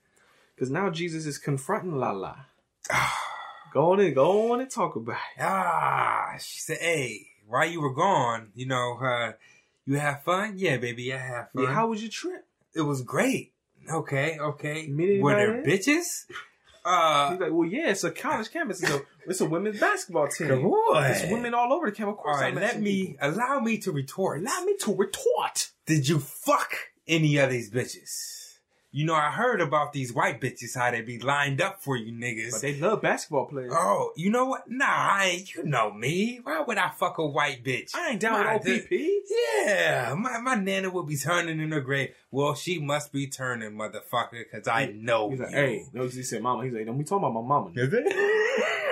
[0.55, 2.47] Because now Jesus is confronting Lala.
[3.73, 5.43] go on and go on and talk about it.
[5.43, 9.33] Ah, she said, "Hey, while you were gone, you know, uh,
[9.87, 10.55] you have fun?
[10.57, 11.65] Yeah, baby, I have fun.
[11.65, 12.45] Yeah, how was your trip?
[12.75, 13.53] it was great.
[13.91, 14.87] Okay, okay.
[14.87, 16.27] Meet Were there bitches?
[16.85, 18.83] Uh, He's like, well, yeah, it's a college campus.
[18.83, 20.49] It's a, it's a women's basketball team.
[20.53, 22.21] It's women all over the campus.
[22.21, 23.31] Of All I let me people.
[23.31, 24.41] allow me to retort.
[24.41, 25.71] allow me to retort.
[25.87, 26.73] Did you fuck
[27.07, 28.38] any of these bitches?
[28.91, 32.11] You know, I heard about these white bitches how they be lined up for you
[32.11, 32.53] niggas.
[32.53, 33.73] But they love basketball players.
[33.77, 34.63] Oh, you know what?
[34.67, 35.55] Nah, I ain't.
[35.55, 36.41] You know me.
[36.43, 37.95] Why would I fuck a white bitch?
[37.95, 38.91] I ain't down My with OPP.
[39.63, 42.15] Yeah, my, my nana would be turning in her grave.
[42.31, 45.57] Well, she must be turning, motherfucker, because I know He's like, you.
[45.57, 46.65] hey, no, he said, mama.
[46.65, 47.71] He's like, don't be talking about my mama.
[47.75, 48.05] Is it?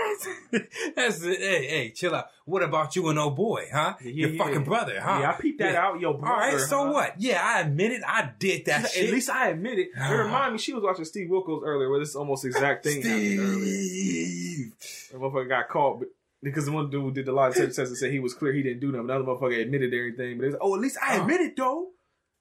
[0.97, 1.39] That's it.
[1.39, 2.27] Hey, hey, chill out.
[2.45, 3.95] What about you and old boy, huh?
[4.03, 4.45] Yeah, Your yeah.
[4.45, 5.19] fucking brother, huh?
[5.21, 6.35] Yeah, I peeped that out, yo, brother.
[6.35, 6.93] All right, so huh?
[6.93, 7.15] what?
[7.21, 8.03] Yeah, I admit it.
[8.07, 9.07] I did that shit.
[9.09, 9.89] At least I admit it.
[9.89, 10.11] It Ah.
[10.13, 13.65] reminded me she was watching Steve Wilkos earlier, where this almost exact thing happened earlier.
[13.65, 14.73] Steve.
[15.13, 16.03] The motherfucker got caught
[16.43, 18.63] because the one dude did the lie detector test and said he was clear, he
[18.63, 19.07] didn't do nothing.
[19.09, 21.23] The other motherfucker admitted everything, but it's oh, at least I Oh.
[21.23, 21.89] admit it though.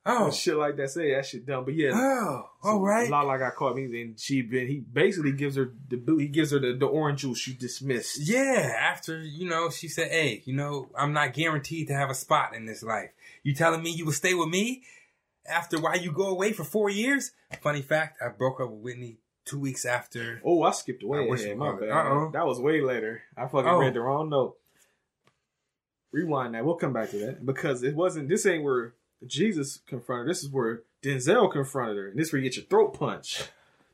[0.08, 0.92] Oh, shit like that.
[0.92, 1.90] Say that shit dumb, but yeah.
[1.94, 3.10] oh, so all right.
[3.10, 5.98] Lala got caught, me, and she been he basically gives her the.
[6.20, 7.40] He gives her the, the orange juice.
[7.40, 8.20] She dismissed.
[8.22, 12.16] Yeah, after, you know, she said, hey, you know, I'm not guaranteed to have a
[12.16, 13.10] spot in this life.
[13.42, 14.84] You telling me you will stay with me
[15.48, 17.32] after why you go away for four years?
[17.62, 20.42] Funny fact, I broke up with Whitney two weeks after.
[20.44, 21.20] Oh, I skipped away.
[21.20, 21.90] I you My bad.
[21.90, 22.32] Uh-oh.
[22.32, 23.24] That was way later.
[23.38, 23.80] I fucking Oh.
[23.80, 24.58] read the wrong note.
[26.12, 26.64] Rewind that.
[26.64, 28.30] We'll come back to that because it wasn't.
[28.30, 28.94] This ain't where
[29.28, 30.28] Jesus confronted.
[30.28, 30.32] her.
[30.34, 33.44] This is where Denzel confronted her, and this is where you get your throat punch.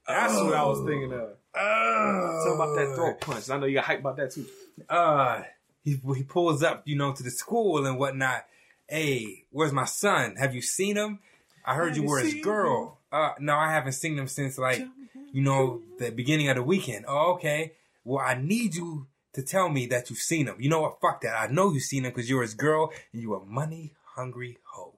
[0.08, 0.86] That's what I was Oh.
[0.86, 1.30] thinking of.
[1.56, 2.42] Oh.
[2.46, 3.50] Tell about that throat punch.
[3.50, 4.46] I know you got hype about that too.
[4.90, 5.44] uh
[5.84, 8.46] he he pulls up, you know, to the school and whatnot.
[8.88, 10.36] Hey, where's my son?
[10.38, 11.20] Have you seen him?
[11.66, 12.98] I heard Have you were his girl.
[13.12, 14.86] Uh no, I haven't seen him since like
[15.34, 17.06] you know the beginning of the weekend.
[17.08, 17.74] Oh, okay.
[18.04, 20.56] Well, I need you to tell me that you've seen him.
[20.60, 21.00] You know what?
[21.02, 21.36] Fuck that.
[21.40, 24.91] I know you've seen him because you're his girl and you a money hungry hoe.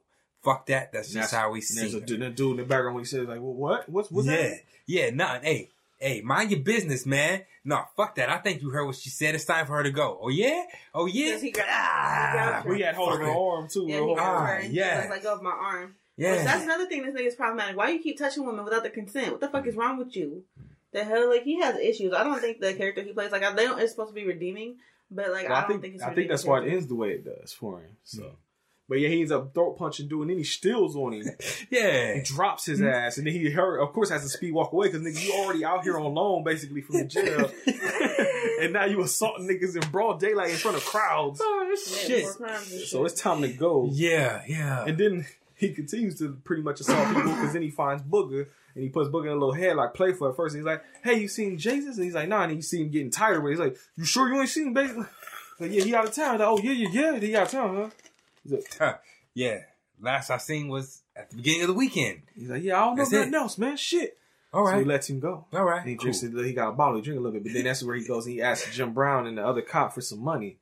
[0.44, 0.92] Fuck that.
[0.92, 3.28] That's just how we And see There's a dude, in the background when he says
[3.28, 3.88] like, well, "What?
[3.90, 7.44] What's what's yeah, that?" yeah, nah, hey, hey, mind your business, man.
[7.66, 8.30] No, fuck that.
[8.30, 9.36] I think you heard what she said.
[9.36, 10.20] It's time for her to go.
[10.22, 10.64] Oh yeah,
[10.94, 11.38] oh yeah.
[11.40, 12.74] He gra- ah, he grabbed her.
[12.74, 13.54] We had hold of her fucker.
[13.58, 13.86] arm too.
[13.88, 14.86] Yeah, he Ah, her and yeah.
[14.86, 15.02] yeah.
[15.02, 17.76] was like, "Go of my arm." Yeah, Which that's another thing this nigga's problematic.
[17.78, 19.32] Why you keep touching women without the consent?
[19.32, 20.44] What the fuck is wrong with you?
[20.92, 22.14] The hell, like he has issues.
[22.14, 24.26] I don't think the character he plays, like I, they don't, it's supposed to be
[24.28, 24.76] redeeming,
[25.10, 26.04] but like Well, I I don't think think it's.
[26.04, 27.98] I a think that's redeeming why it ends the way it does for him.
[28.04, 28.36] So,
[28.90, 31.26] but yeah, he ends up throat punching dude, and then he steals on him.
[31.70, 32.16] yeah.
[32.16, 33.80] He drops his ass, and then he hurt.
[33.80, 36.44] Of course, has to speed walk away because nigga, you already out here on loan
[36.44, 37.50] basically from the jail,
[38.62, 41.40] and now you assaulting niggas in broad daylight in front of crowds.
[41.42, 42.10] Oh shit.
[42.10, 43.90] Yeah, more crimes and So it's time to go.
[43.92, 44.86] Yeah, yeah.
[44.86, 48.84] And then he continues to pretty much assault people because then he finds Booger and
[48.84, 50.56] he puts Booger in a little head headlock, playful at first.
[50.56, 52.90] And he's like, "Hey, you seen Jesus?" And he's like, "Nah." And you see him
[52.90, 55.06] getting tired, but he's like, "You sure you ain't seen him?" Basically,
[55.60, 56.40] like, yeah, he out of town.
[56.40, 57.90] Like, oh yeah, yeah, yeah, he out of town, huh?
[58.44, 59.00] He's like,
[59.34, 59.60] yeah.
[60.02, 62.24] Last I seen was at the beginning of the weekend.
[62.36, 63.38] he's like, "Yeah, I don't know That's nothing it.
[63.38, 63.78] else, man.
[63.78, 64.18] Shit."
[64.52, 64.74] All right.
[64.74, 65.46] So he lets him go.
[65.54, 65.80] All right.
[65.82, 66.04] And he cool.
[66.12, 66.24] drinks.
[66.24, 66.96] it- He got a bottle.
[66.98, 68.94] He drink a little bit, but then that's where he goes and he asks Jim
[68.94, 70.58] Brown and the other cop for some money.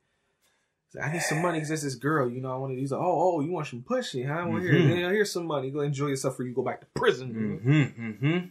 [0.92, 2.52] He's like, I need some money because there's this girl, you know.
[2.52, 2.78] I want to.
[2.78, 4.22] He's like, oh, oh, you want some pussy?
[4.22, 4.44] Huh?
[4.46, 5.00] Well, here, Mhm.
[5.00, 5.70] yeah, here's some money.
[5.70, 7.60] Go enjoy yourself, or you go back to prison.
[7.64, 8.26] Mm-hmm.
[8.26, 8.46] Mm-hmm.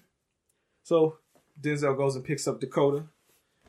[0.84, 1.18] So
[1.62, 3.04] Denzel goes and picks up Dakota,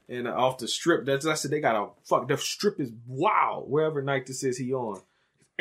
[0.08, 1.04] and uh, off the strip.
[1.04, 2.26] That's I said they got a fuck.
[2.28, 3.64] The strip is wow.
[3.66, 5.00] Wherever night this is, he on.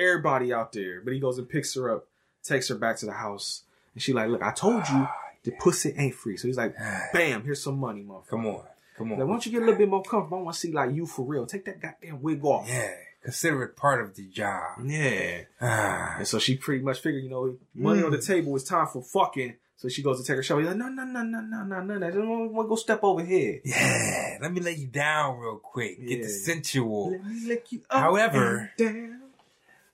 [0.02, 2.08] Everybody out there, but he goes and picks her up,
[2.44, 3.64] takes her back to the house,
[3.94, 5.08] and she like, look, I told you
[5.44, 6.38] the pussy ain't free.
[6.38, 6.76] So he's like,
[7.14, 8.28] bam, here's some money, motherfucker.
[8.30, 8.62] Come on.
[8.98, 9.20] Come on.
[9.20, 10.40] Like, why don't you get a little bit more comfortable?
[10.40, 11.46] I want to see like you for real.
[11.46, 12.68] Take that goddamn wig off.
[12.68, 12.92] Yeah.
[13.24, 14.80] Consider it part of the job.
[14.84, 15.42] Yeah.
[15.62, 16.16] Ah.
[16.20, 18.06] And so she pretty much figured, you know, money Mm.
[18.06, 18.56] on the table.
[18.56, 19.56] It's time for fucking.
[19.78, 20.60] So she goes to take her shower.
[20.60, 22.08] He's like, no, no, no, no, no, no, no, no.
[22.08, 23.62] I just want to go step over here.
[23.66, 24.38] Yeah.
[24.40, 26.00] Let me lay you down real quick.
[26.00, 26.24] Get Yeah.
[26.26, 27.12] the sensual.
[27.12, 29.11] Let me lick you up However- and down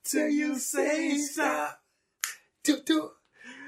[0.10, 1.80] till you say stop.
[2.64, 3.12] Do, do.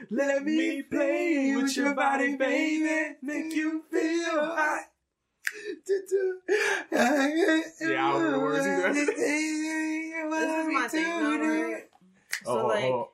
[0.10, 3.16] Let me play with your body, baby.
[3.22, 4.86] Make you feel hot.
[5.86, 6.40] Do, do.
[6.92, 8.94] Yeah, I don't know the words either.
[8.94, 11.84] This is my thing, though, right?
[12.44, 13.10] So oh, oh, like, oh.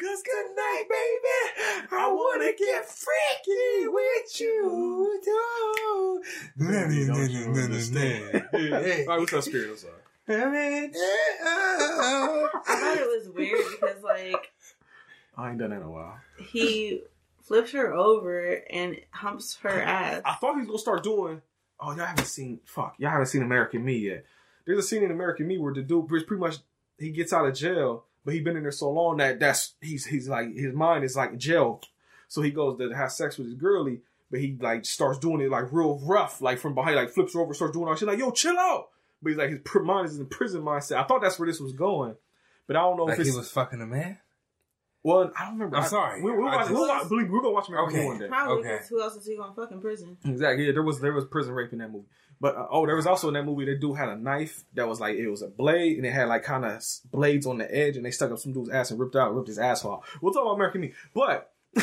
[0.00, 5.20] Cause tonight, baby, I wanna get freaky with you.
[5.24, 6.22] too.
[6.58, 8.44] Baby, don't you understand?
[8.52, 9.70] All right, what's up, Spirit?
[9.70, 10.03] I'm sorry.
[10.28, 10.88] I
[12.66, 14.52] thought it was weird because like
[15.36, 16.18] I ain't done that in a while.
[16.38, 17.02] he
[17.42, 20.22] flips her over and humps her ass.
[20.24, 21.42] I thought he was gonna start doing.
[21.80, 22.60] Oh, y'all haven't seen.
[22.64, 24.24] Fuck, y'all haven't seen American Me yet.
[24.64, 26.56] There's a scene in American Me where the dude pretty pretty much
[26.98, 30.06] he gets out of jail, but he been in there so long that that's he's
[30.06, 31.82] he's like his mind is like jail.
[32.28, 35.50] So he goes to have sex with his girlie, but he like starts doing it
[35.50, 38.18] like real rough, like from behind, like flips her over, starts doing all shit like
[38.18, 38.88] yo, chill out.
[39.24, 40.96] But he's like his pr- mind is in prison mindset.
[40.98, 42.14] I thought that's where this was going,
[42.68, 44.18] but I don't know Like if he was fucking a man?
[45.02, 45.32] well.
[45.36, 45.76] I don't remember.
[45.78, 46.22] I'm I- sorry.
[46.22, 48.06] We, we'll, watch, just, we'll watch, we're gonna watch American Me Okay.
[48.08, 48.28] one day.
[48.28, 48.84] Probably Okay.
[48.88, 50.16] who else is he gonna fuck in prison?
[50.24, 50.66] Exactly.
[50.66, 52.06] Yeah, there was there was prison rape in that movie.
[52.40, 54.86] But uh, oh, there was also in that movie that dude had a knife that
[54.88, 57.74] was like it was a blade and it had like kind of blades on the
[57.74, 59.92] edge and they stuck up some dude's ass and ripped out ripped his asshole.
[59.92, 60.18] off.
[60.20, 61.52] We'll talk about American Me, but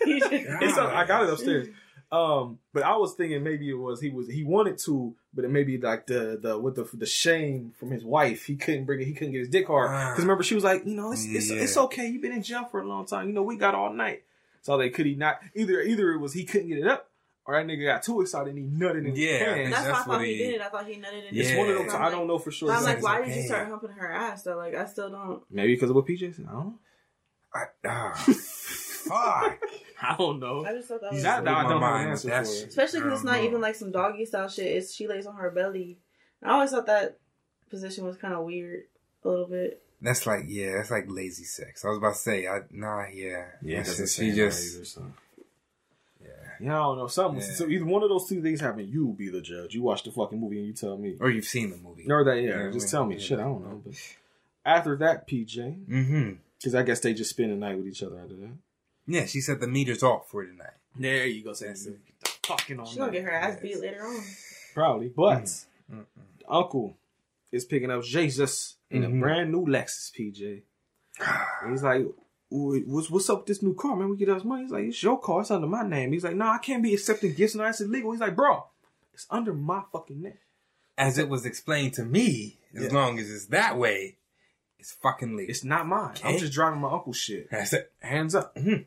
[0.00, 1.68] it's up- I got it upstairs.
[2.12, 5.50] Um, but I was thinking maybe it was he was he wanted to, but it
[5.50, 9.06] maybe like the the with the the shame from his wife, he couldn't bring it.
[9.06, 11.50] He couldn't get his dick hard because remember she was like, you know, it's it's,
[11.50, 11.62] Yeah.
[11.62, 12.06] it's okay.
[12.06, 13.26] You've been in jail for a long time.
[13.26, 14.22] You know, we got all night.
[14.62, 17.10] So they could he not either either it was he couldn't get it up
[17.44, 19.70] or that nigga got too excited and he nutted in Yeah, his pants.
[19.70, 20.60] That's, That's why I thought he, he- did.
[20.60, 21.92] I thought he nutted in It's his one of pants.
[21.92, 22.02] those.
[22.02, 22.68] I'm don't know for sure.
[22.68, 24.56] But I'm like, It's why did you start humping her ass though?
[24.56, 25.42] Like, I still don't.
[25.50, 26.46] Maybe because of what PJ said.
[26.48, 26.78] I don't know.
[27.54, 29.58] I, ah, fuck.
[30.02, 30.64] I don't know.
[30.64, 32.28] I just thought that was That- just that I don't my have an mind answer
[32.28, 32.66] with for.
[32.68, 33.48] Especially because it's don't know.
[33.48, 34.66] even like some doggy style shit.
[34.66, 35.98] It's she lays on her belly.
[36.42, 37.18] I always thought that
[37.70, 38.84] position was kind of weird
[39.24, 39.82] a little bit.
[40.02, 41.84] That's like yeah, that's like lazy sex.
[41.84, 43.82] I was about to say, I nah, yeah, yeah.
[43.82, 44.98] just- she just
[46.22, 46.28] Yeah.
[46.60, 47.06] Yeah, I don't know.
[47.06, 47.40] Something.
[47.40, 47.54] Yeah.
[47.54, 48.86] So either one of those two things happen.
[48.88, 49.74] You be the judge.
[49.74, 51.16] You watch the fucking movie and you tell me.
[51.20, 52.06] or you've seen the movie.
[52.10, 52.64] Or that, yeah.
[52.66, 53.16] Yeah, just I tell me.
[53.16, 53.20] yeah.
[53.22, 53.82] Shit, I don't know.
[53.84, 53.94] But
[54.64, 56.30] after that, PJ, Mm-hmm.
[56.58, 58.52] because I guess they just spend the night with each other after that.
[59.06, 60.70] Yeah, she said the meter's off for tonight.
[60.98, 61.52] There you go.
[61.52, 61.98] Say That's it.
[62.22, 62.28] it.
[62.46, 63.62] Fucking on She gonna get her ass Yes.
[63.62, 64.22] beat later on.
[64.74, 65.44] Probably, but
[65.92, 66.04] Mm-mm.
[66.48, 66.96] Uncle
[67.52, 69.16] is picking up Jesus in Mhm.
[69.16, 70.62] a brand new Lexus, PJ.
[71.62, 72.06] And he's like,
[72.48, 74.10] what's what's up with this new car, man?
[74.10, 74.62] We get us money.
[74.62, 75.40] He's like, it's your car.
[75.40, 76.12] It's under my name.
[76.12, 78.12] He's like, no, I can't be accepting gifts and that's illegal.
[78.12, 78.64] He's like, bro,
[79.14, 80.38] it's under my fucking name.
[80.98, 82.92] As it was explained to me, as Yeah.
[82.92, 84.16] long as it's that way,
[84.78, 85.50] it's fucking legal.
[85.50, 86.14] It's not mine.
[86.24, 87.50] I'm just driving my uncle's shit.
[87.50, 87.92] That's it.
[88.00, 88.54] Hands up.
[88.54, 88.86] Mhm.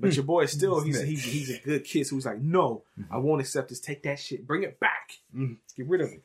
[0.00, 2.06] But your boy still, he's, he's, he's a good kid.
[2.06, 3.80] So he's like, no, I won't accept this.
[3.80, 4.46] Take that shit.
[4.46, 5.10] Bring it back.
[5.36, 5.58] Mhm.
[5.76, 6.22] Get rid of it.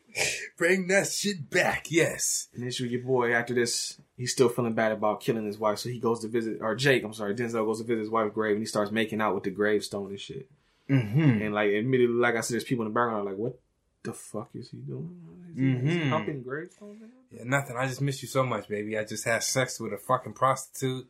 [0.57, 1.87] Bring that shit back.
[1.89, 2.47] Yes.
[2.53, 5.79] And then your boy, after this, he's still feeling bad about killing his wife.
[5.79, 8.33] So he goes to visit, or Jake, I'm sorry, Denzel goes to visit his wife's
[8.33, 10.49] grave and he starts making out with the gravestone and shit.
[10.89, 11.41] Mm-hmm.
[11.41, 13.59] And like, admittedly, like I said, there's people in the background like, what
[14.03, 15.19] the fuck is he doing?
[15.57, 17.01] Is is he humping gravestones?
[17.31, 17.75] Yeah, nothing.
[17.75, 18.97] I just miss you so much, baby.
[18.97, 21.07] I just had sex with a fucking prostitute,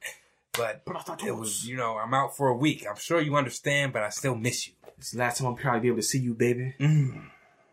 [0.57, 0.81] but
[1.25, 2.85] it was, you know, I'm out for a week.
[2.89, 4.73] I'm sure you understand, but I still miss you.
[4.97, 6.73] It's the last time I'll probably be able to see you, baby.
[6.79, 7.25] Mm.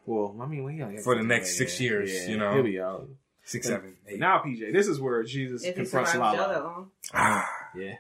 [0.07, 2.53] Well, I mean, well, For the next six years, you know.
[2.55, 3.09] He'll be out.
[3.45, 4.19] Six, seven, eight.
[4.21, 6.63] Now, PJ, this is where Jesus If confronts survives jail Lala.
[6.65, 6.91] long.
[7.15, 7.95] ah, Yeah.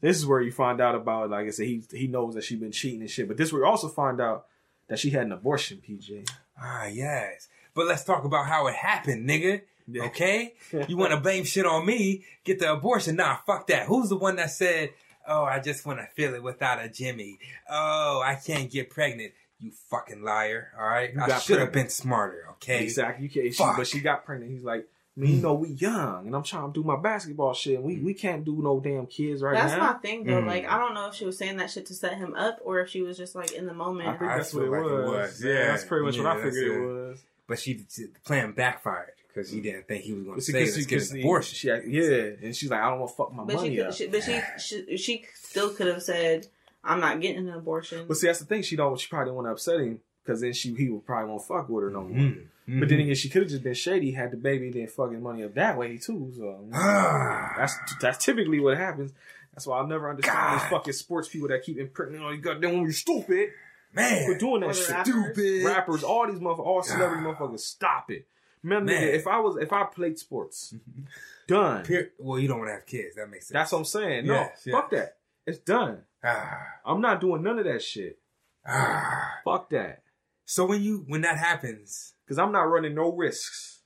[0.00, 2.58] This is where you find out about, like I said, he he knows that she's
[2.58, 3.28] been cheating and shit.
[3.28, 4.46] But this is where you also find out
[4.88, 6.28] that she had an abortion, PJ.
[6.60, 7.48] ah, yes.
[7.74, 9.62] But let's talk about how it happened, nigga.
[9.86, 10.04] Yeah.
[10.04, 10.54] Okay?
[10.88, 12.24] You want to blame shit on me?
[12.44, 13.16] Get the abortion?
[13.16, 13.86] Nah, fuck that.
[13.86, 14.90] Who's the one that said,
[15.26, 17.38] "Oh, I just want to feel it without a Jimmy"?
[17.70, 19.32] Oh, I can't get pregnant.
[19.58, 20.72] You fucking liar!
[20.78, 22.46] All right, You I should have been smarter.
[22.52, 23.24] Okay, Exactly.
[23.24, 23.76] You can't, she, Fuck.
[23.76, 24.50] but she got pregnant.
[24.50, 27.52] He's like, I mean, you know, we young, and I'm trying to do my basketball
[27.54, 27.76] shit.
[27.76, 29.78] And we we can't do no damn kids right That's now.
[29.92, 30.40] That's my thing though.
[30.42, 30.46] Mm.
[30.46, 32.80] Like I don't know if she was saying that shit to set him up or
[32.80, 34.08] if she was just like in the moment.
[34.08, 35.10] I think I that's what it feel like it was.
[35.10, 35.44] was.
[35.44, 35.66] Yeah, Yeah.
[35.66, 36.80] that's pretty much Yeah, what I figured it it.
[36.80, 37.22] was.
[37.46, 40.52] but she the plan backfired because he didn't think he was going to But see,
[40.52, 41.54] say 'cause she- get 'cause an abortion.
[41.54, 43.88] She, yeah, and she's like, I don't want to fuck my but money she, up.
[43.88, 46.46] could, she, but she, she, she still could have said,
[46.84, 48.62] "I'm not getting an abortion." But see, that's the thing.
[48.62, 48.98] She don't.
[48.98, 51.68] She probably didn't want to upset him because then she he would probably won't fuck
[51.68, 52.16] with her no more.
[52.18, 52.46] Mhm.
[52.78, 55.42] But then again, she could have just been shady, had the baby, then fucking money
[55.42, 56.32] up that way too.
[56.36, 59.12] So that's that's typically what happens.
[59.52, 60.60] That's why I'll never understand God.
[60.60, 62.40] these fucking sports people that keep imprinting on you.
[62.40, 63.50] Goddamn, when you're stupid
[63.92, 64.88] man, for man, doing that shit.
[64.90, 65.12] rappers.
[65.12, 65.64] stupid.
[65.66, 67.36] Rappers, all these motherfuckers, all celebrity God.
[67.36, 68.26] motherfuckers, stop it.
[68.62, 68.94] Man, Man.
[68.94, 70.74] nigga, if I was, if I played sports,
[71.48, 71.84] done.
[71.84, 73.16] Pe- well, you don't want to have kids.
[73.16, 73.54] That makes sense.
[73.54, 74.26] That's what I'm saying.
[74.26, 74.72] No, Yes, yeah.
[74.72, 75.16] fuck that.
[75.46, 76.02] It's done.
[76.24, 78.18] Ah, I'm not doing none of that shit.
[78.66, 79.38] ah.
[79.44, 80.02] Fuck that.
[80.44, 83.80] So when you when that happens, Because I'm not running no risks.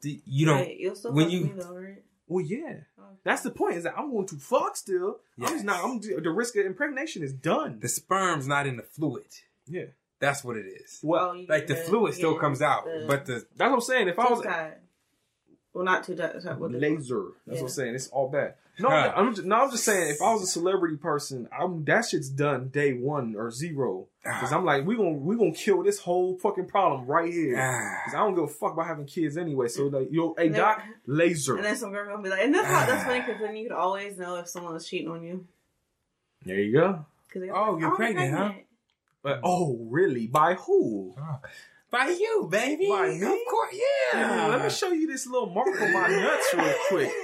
[0.00, 0.58] do- you don't.
[0.58, 2.02] Wait, you'll still when fuck you- me though, right?
[2.26, 2.80] Well, yeah.
[2.98, 3.04] Oh.
[3.24, 3.76] That's the point.
[3.76, 5.20] Is that I'm going to fuck still.
[5.40, 5.82] I'm just not.
[5.84, 7.78] I'm the risk of impregnation is done.
[7.80, 9.24] The sperm's not in the fluid.
[9.66, 9.84] Yeah.
[10.20, 11.00] That's what it is.
[11.02, 13.72] Well, Oh, Like the get fluid still yeah, comes out, the but the that's what
[13.74, 14.08] I'm saying.
[14.08, 14.52] If I was tooth
[15.74, 16.34] well, not too tied.
[16.58, 17.94] What the- laser, that's what I'm saying.
[17.94, 18.54] It's all bad.
[18.80, 19.12] No, Huh.
[19.16, 20.10] I'm just, no, I'm just saying.
[20.10, 24.06] If I was a celebrity person, I'm that shit's done day one or zero.
[24.24, 27.56] Because I'm like, we gonna we gonna kill this whole fucking problem right here.
[27.60, 29.68] ah, Because I don't give a fuck about having kids anyway.
[29.68, 31.56] So like, yo, hey And then- doc, laser.
[31.56, 33.68] And then some girl gonna be like, and that's how that's funny because then you
[33.68, 35.46] could always know if someone was cheating on you.
[36.44, 37.04] there you go.
[37.54, 38.52] Oh, you're I'm pregnant, huh?
[39.22, 40.26] But oh, really?
[40.26, 41.14] By who?
[41.18, 41.36] Oh.
[41.90, 42.86] by you, baby.
[42.88, 43.22] By me?
[43.22, 43.74] Of course,
[44.14, 44.46] yeah.
[44.48, 47.12] Let me show you this little mark on my nuts real quick.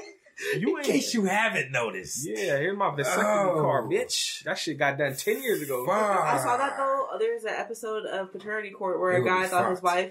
[0.59, 0.85] You in ain't.
[0.87, 2.27] case you haven't noticed.
[2.29, 3.61] Yeah, here's my vasectomy Oh.
[3.63, 4.43] card, bitch.
[4.43, 5.87] That shit got done ten years ago.
[5.87, 5.95] Fuck.
[5.95, 7.07] I saw that though.
[7.21, 10.11] There's an episode of Paternity Court where It a guy thought his wife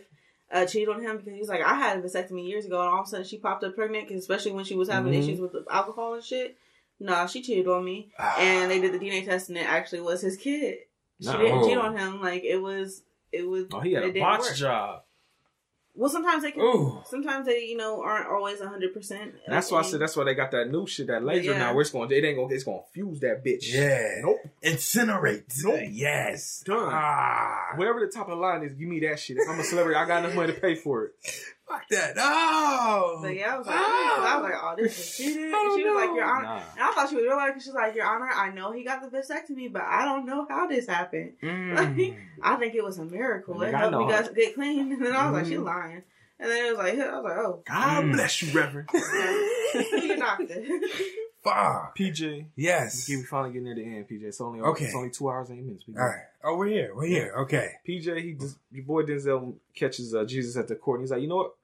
[0.50, 3.02] uh, cheated on him because he's like, I had a vasectomy years ago, and all
[3.02, 5.20] of a sudden she popped up pregnant, 'cause especially when she was having Mhm.
[5.20, 6.56] issues with alcohol and shit.
[7.02, 8.38] Nah, she cheated on me, Ah.
[8.40, 10.78] and they did the DNA test, and it actually was his kid.
[11.24, 11.38] She No.
[11.38, 12.22] didn't cheat on him.
[12.22, 13.02] Like it was,
[13.32, 13.66] it was.
[13.74, 14.56] Oh, he had a didn't botch work.
[14.56, 15.02] job.
[15.96, 16.62] Well, sometimes they can.
[16.64, 17.04] Ooh.
[17.06, 19.36] Sometimes they, you know, aren't always hundred percent.
[19.48, 21.60] That's why I said that's why they got that new shit, that laser Yeah.
[21.60, 21.74] now.
[21.76, 23.72] Where it's going, it ain't gonna, it's gonna fuse that bitch.
[23.72, 24.22] Yeah.
[24.24, 24.38] Nope.
[24.64, 25.54] Incinerate.
[25.64, 25.82] Nope.
[25.92, 26.64] Yes.
[26.66, 26.90] Done.
[26.92, 27.74] Ah.
[27.76, 29.38] Whatever the top of the line is, give me that shit.
[29.38, 31.12] If I'm a celebrity, I got enough money to pay for it.
[31.68, 32.14] Fuck that.
[32.18, 33.20] Oh.
[33.22, 34.26] But yeah, I was like, Oh.
[34.28, 35.44] I was like, oh, this is cheating.
[35.46, 36.16] And Oh, she was like.
[36.16, 36.44] Your Honor.
[36.44, 36.56] Nah.
[36.56, 39.02] And I thought she was real like, she's like, Your Honor, I know he got
[39.02, 41.34] the vasectomy, but I don't know how this happened.
[41.44, 42.18] Mm.
[42.42, 43.58] I think it was a miracle.
[43.58, 44.92] Like, It helped me guys get clean.
[44.94, 45.66] And then I was like, she's Mhm.
[45.66, 46.04] lying.
[46.40, 48.12] And then it was like, I was like, oh, God Mm.
[48.14, 48.90] bless you, Reverend.
[48.92, 50.62] who's your doctor?
[51.44, 51.98] Fuck.
[51.98, 52.46] PJ.
[52.56, 53.08] Yes.
[53.10, 54.24] We finally getting near the end, PJ.
[54.24, 54.86] It's only Okay.
[54.86, 55.84] It's only two hours and eight minutes.
[55.88, 56.22] We All right.
[56.44, 56.92] Oh, we're here.
[56.96, 57.34] We're here.
[57.40, 57.72] Okay.
[57.88, 61.00] PJ, he just your boy Denzel catches uh, Jesus at the court.
[61.00, 61.56] And he's like, you know what?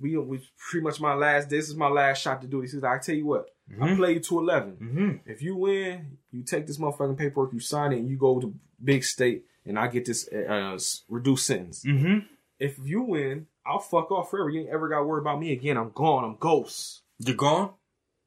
[0.00, 1.48] We we pretty much my last.
[1.48, 2.72] This is my last shot to do this.
[2.72, 3.48] He's like, I tell you what,
[3.80, 3.96] I Mhm.
[3.96, 5.30] play you to 11 Mm-hmm.
[5.30, 8.54] If you win, you take this motherfucking paperwork, you sign it, and you go to
[8.82, 10.78] big state, and I get this uh,
[11.08, 11.82] reduced sentence.
[11.84, 12.26] Mm-hmm.
[12.58, 14.50] If you win, I'll fuck off forever.
[14.50, 15.76] You ain't ever got to worry about me again.
[15.78, 16.24] I'm gone.
[16.24, 17.00] I'm ghost.
[17.18, 17.70] You're gone?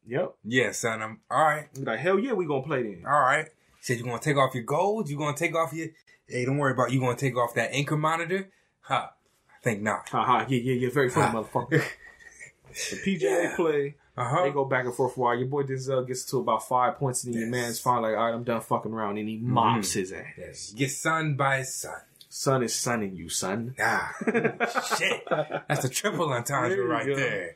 [0.10, 0.36] Yep.
[0.44, 1.02] Yeah, son.
[1.02, 1.68] I'm all right.
[1.76, 3.04] He's like, hell yeah, we gonna play then.
[3.08, 3.48] All right.
[3.82, 5.10] Said you're gonna take off your gold.
[5.10, 5.88] You're gonna take off your.
[6.28, 6.92] Hey, don't worry about.
[6.92, 8.50] You gonna take off that anchor monitor?
[8.82, 9.14] Ha.
[9.50, 10.10] I think not.
[10.10, 10.46] Ha ha.
[10.50, 10.90] Yeah, yeah, yeah.
[10.94, 11.84] Very funny, motherfucker.
[12.92, 13.56] The PJ Yeah.
[13.56, 13.96] play.
[14.16, 14.44] Uh-huh.
[14.44, 15.38] They go back and forth for a while.
[15.40, 18.26] Your boy Denzel gets to about five points, and then your man's finally like, all
[18.28, 20.26] right, I'm done fucking around, and he mops his ass.
[20.38, 20.72] Yes.
[20.74, 21.96] Get son by his son.
[22.28, 23.74] Son is sonning you, son.
[23.82, 24.14] Ah,
[24.98, 25.24] shit.
[25.68, 27.16] That's a triple entendre There right go.
[27.16, 27.56] there.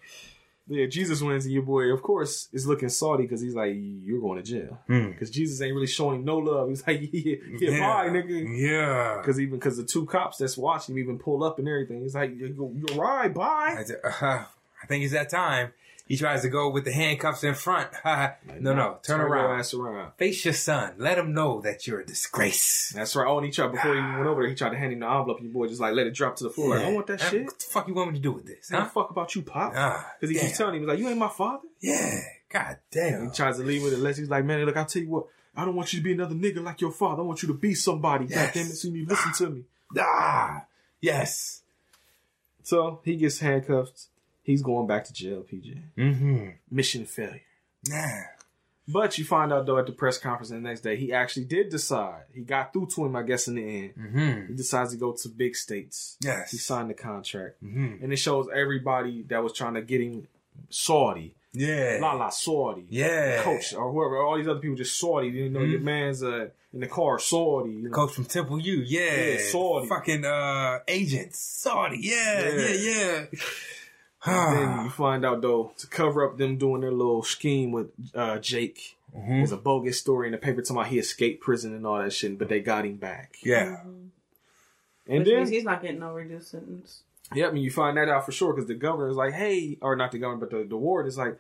[0.68, 4.22] Yeah, Jesus wins, and your boy, of course, is looking salty because he's like, you're
[4.22, 4.80] going to jail.
[4.88, 5.10] Hmm.
[5.10, 6.70] Because Jesus ain't really showing no love.
[6.70, 8.46] He's like, yeah, yeah, bye, nigga.
[8.58, 9.18] Yeah.
[9.18, 12.16] Because even because the two cops that's watching him even pull up and everything, he's
[12.16, 13.84] like, you're you're right, bye.
[13.84, 14.46] I, uh,
[14.84, 15.74] I think it's that time.
[16.06, 17.90] He tries to go with the handcuffs in front.
[18.06, 18.98] no, no.
[19.04, 19.60] Turn your around.
[19.60, 20.12] ass around.
[20.18, 20.96] Face your son.
[20.98, 22.92] Let him know that you're a disgrace.
[22.94, 23.26] That's right.
[23.26, 24.50] Oh, and he tried before he went over there.
[24.50, 25.42] He tried to hand him the envelope.
[25.42, 26.76] Your boy just like let it drop to the floor.
[26.76, 27.46] Like, I want that Uh, shit.
[27.46, 28.70] What the fuck you want me to do with this?
[28.70, 28.82] Huh?
[28.82, 28.90] Huh?
[28.90, 29.72] fuck about you, pop?
[29.76, 30.46] Ah, Because he damn.
[30.48, 31.68] keeps telling him, he's like, you ain't my father.
[31.80, 32.20] Yeah.
[32.50, 33.30] God damn.
[33.30, 34.00] He tries to leave with it.
[34.00, 35.28] Leslie's like, man, look, I'll tell you what.
[35.56, 37.22] I don't want you to be another nigga like your father.
[37.22, 38.26] I want you to be somebody.
[38.26, 38.46] Yes.
[38.48, 39.64] God damn it, so you listen to me.
[40.00, 40.66] Ah.
[41.00, 41.62] Yes.
[42.64, 44.08] So he gets handcuffed.
[44.44, 45.82] He's going back to jail, PJ.
[45.98, 46.48] Mm-hmm.
[46.70, 47.42] Mission failure.
[47.88, 48.08] Nah.
[48.86, 51.70] But you find out though at the press conference the next day, he actually did
[51.70, 52.24] decide.
[52.34, 53.94] He got through to him, I guess, in the end.
[53.98, 54.48] Mm-hmm.
[54.48, 56.18] He decides to go to big states.
[56.22, 56.52] Yes.
[56.52, 57.64] He signed the contract.
[57.64, 58.04] Mm-hmm.
[58.04, 60.28] And it shows everybody that was trying to get him
[60.70, 61.34] Saudi.
[61.54, 62.00] Yeah.
[62.02, 62.86] La La Saudi.
[62.90, 63.42] Yeah.
[63.44, 65.28] Coach or whoever, all these other people just Saudi.
[65.30, 65.84] You know, your Mhm.
[65.84, 67.72] man's uh, in the car, Saudi.
[67.72, 67.90] You know?
[67.92, 69.28] Coach from Temple U, yeah.
[69.28, 69.88] Yeah, Saudi.
[69.88, 71.40] Fucking uh agents.
[71.40, 72.68] Saudi, yeah, Yeah.
[72.74, 73.26] yeah,
[74.26, 78.40] then you find out though to cover up them doing their little scheme with uh,
[78.40, 78.98] Jake.
[79.16, 79.28] Mhm.
[79.28, 82.14] There's a bogus story in the paper talking about he escaped prison and all that
[82.14, 83.36] shit, but they got him back.
[83.44, 83.82] Yeah.
[85.08, 87.04] And Which then, means he's not getting no reduced sentence.
[87.34, 89.96] yep, and you find that out for sure because the governor is like, hey, or
[89.96, 91.38] not the governor, but the, the ward is like,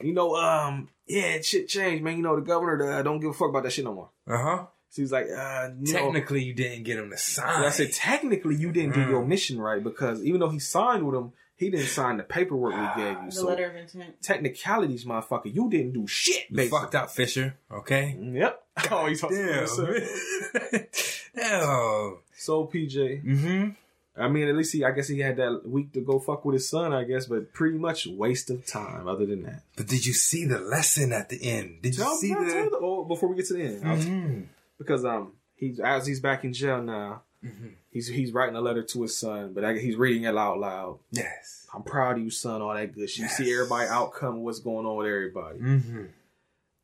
[0.00, 2.16] you know, um, yeah, shit changed, man.
[2.16, 4.08] You know, the governor uh, don't give a fuck about that shit no more.
[4.26, 4.64] Uh-huh.
[4.90, 7.62] So he's like, uh, you know, Technically you didn't get him to sign.
[7.64, 9.10] I said, technically, you didn't do Mm.
[9.10, 11.32] your mission right because even though he signed with him,
[11.64, 13.24] he didn't sign the paperwork we gave you.
[13.26, 14.20] The So letter of intent.
[14.22, 16.50] technicalities, motherfucker, you didn't do shit.
[16.50, 16.78] You Basically.
[16.80, 17.54] fucked up, Fisher.
[17.70, 18.16] Okay.
[18.20, 18.62] Yep.
[18.90, 19.30] Oh, he's Damn.
[19.30, 20.86] Damn.
[21.34, 22.16] Damn.
[22.36, 23.68] So PJ, Mm-hmm.
[24.14, 26.52] I mean, at least he, I guess he had that week to go fuck with
[26.52, 29.08] his son, I guess, but pretty much waste of time.
[29.08, 31.80] Other than that, But did you see the lesson at the end?
[31.80, 32.70] Did you Tell- see tell- tell the?
[32.70, 34.46] the- oh, before we get to the end, I'll- Mhm.
[34.76, 37.72] because um, he's as he's back in jail now, Mhm.
[37.92, 40.98] He's he's writing a letter to his son, but I, he's reading it out loud.
[41.12, 41.66] Yes.
[41.74, 42.60] I'm proud of you, son.
[42.60, 43.22] All that good shit.
[43.22, 43.54] You see Yes.
[43.60, 45.58] everybody outcome, what's going on with everybody.
[45.60, 46.04] Mm-hmm.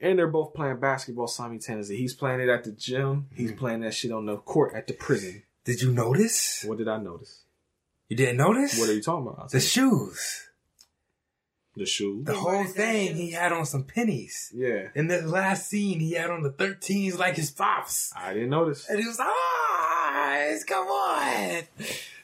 [0.00, 1.96] And they're both playing basketball simultaneously.
[1.96, 3.26] He's playing it at the gym.
[3.34, 3.58] He's Mm-hmm.
[3.58, 5.42] playing that shit on the court at the prison.
[5.64, 6.64] Did you notice?
[6.66, 7.42] What did I notice?
[8.08, 8.78] You didn't notice?
[8.78, 9.50] What are you talking about?
[9.50, 10.44] The shoes.
[11.76, 12.24] The shoes.
[12.24, 14.50] The whole thing, he had on some pennies.
[14.54, 18.10] Yeah, In the last scene, he had on the 13s like his pops.
[18.16, 18.88] I didn't notice.
[18.88, 19.67] And he was like, ah,
[20.66, 21.62] come on.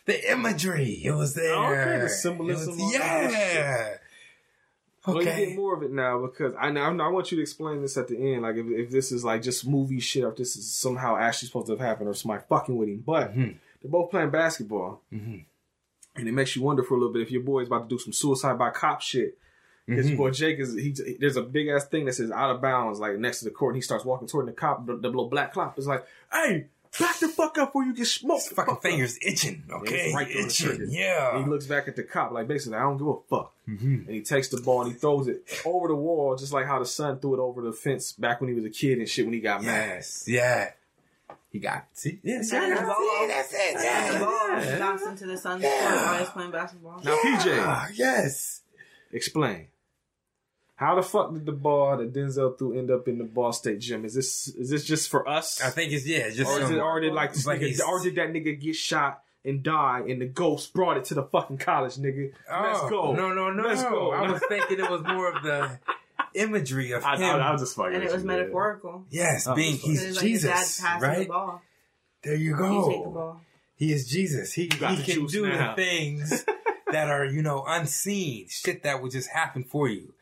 [0.07, 1.55] The imagery, it was there.
[1.55, 3.97] Okay, the symbolism was- yeah.
[5.07, 5.47] Well, you Okay.
[5.47, 8.09] get more of it now because I know I want you to explain this at
[8.09, 8.43] the end.
[8.43, 11.49] Like if, if this is like just movie shit, or if this is somehow actually
[11.49, 13.03] supposed to have happened, or somebody fucking with him.
[13.05, 13.57] But Mhm.
[13.83, 15.45] they're both playing basketball, Mhm.
[16.17, 17.99] and it makes you wonder for a little bit if your boy's about to do
[17.99, 19.37] some suicide by cop shit.
[19.87, 20.17] His Mhm.
[20.17, 20.93] boy Jake is he.
[21.21, 23.75] There's a big ass thing that says out of bounds, like next to the court.
[23.75, 24.87] And he starts walking toward the cop.
[24.87, 26.69] The, the little black cop is like, "Hey,
[26.99, 30.07] back the fuck up, or you get smoked." His fucking Fuck up." fingers itching, okay?
[30.07, 31.37] it's right there on the itching, yeah.
[31.37, 33.53] And he looks back at the cop like basically, I don't give a fuck.
[33.69, 34.07] Mhm.
[34.07, 36.79] And he takes the ball and he throws it over the wall, just like how
[36.79, 39.25] the son threw it over the fence back when he was a kid and shit
[39.25, 40.05] when he got mad.
[40.27, 40.71] Yeah.
[41.51, 41.83] He got it.
[41.95, 42.19] See?
[42.23, 43.77] Yeah, see, And the see, ball- that's it.
[43.77, 44.19] The Yeah.
[44.19, 44.79] ball Yeah.
[44.81, 46.05] bounced into the son's Yeah.
[46.05, 47.01] while he's playing basketball.
[47.05, 48.63] Now, PJ, yes.
[49.13, 49.69] explain.
[50.85, 53.81] How the fuck did the ball that Denzel threw end up in the Ball State
[53.81, 54.05] gym?
[54.05, 55.63] Is this is this just for us?
[55.63, 57.81] I think it's, yeah, just or, is some, it, or did like, this Like nigga,
[57.89, 61.23] or did that nigga get shot and die and the ghost brought it to the
[61.23, 62.33] fucking college, nigga?
[62.51, 63.13] Let's Oh, go.
[63.15, 63.63] No, no, no.
[63.67, 64.11] Let's go.
[64.13, 65.79] I was thinking it was more of the
[66.35, 67.37] imagery of I, him.
[67.41, 68.39] I, I was just fucking And it was you, man.
[68.39, 69.05] metaphorical.
[69.11, 71.19] yes, Oh, being he's like his dad Jesus, right?
[71.21, 71.63] the ball.
[72.23, 73.11] There you You take the go.
[73.11, 73.41] ball.
[73.77, 74.53] He is Jesus.
[74.53, 75.75] He, he can do now.
[75.75, 76.45] the things
[76.93, 78.47] that are, you know, unseen.
[78.49, 80.13] Shit that would just happen for you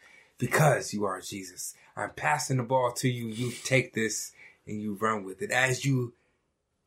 [0.43, 1.73] because you are Jesus.
[1.97, 3.29] I'm passing the ball to you.
[3.29, 4.33] You take this
[4.67, 6.15] and you run with it as you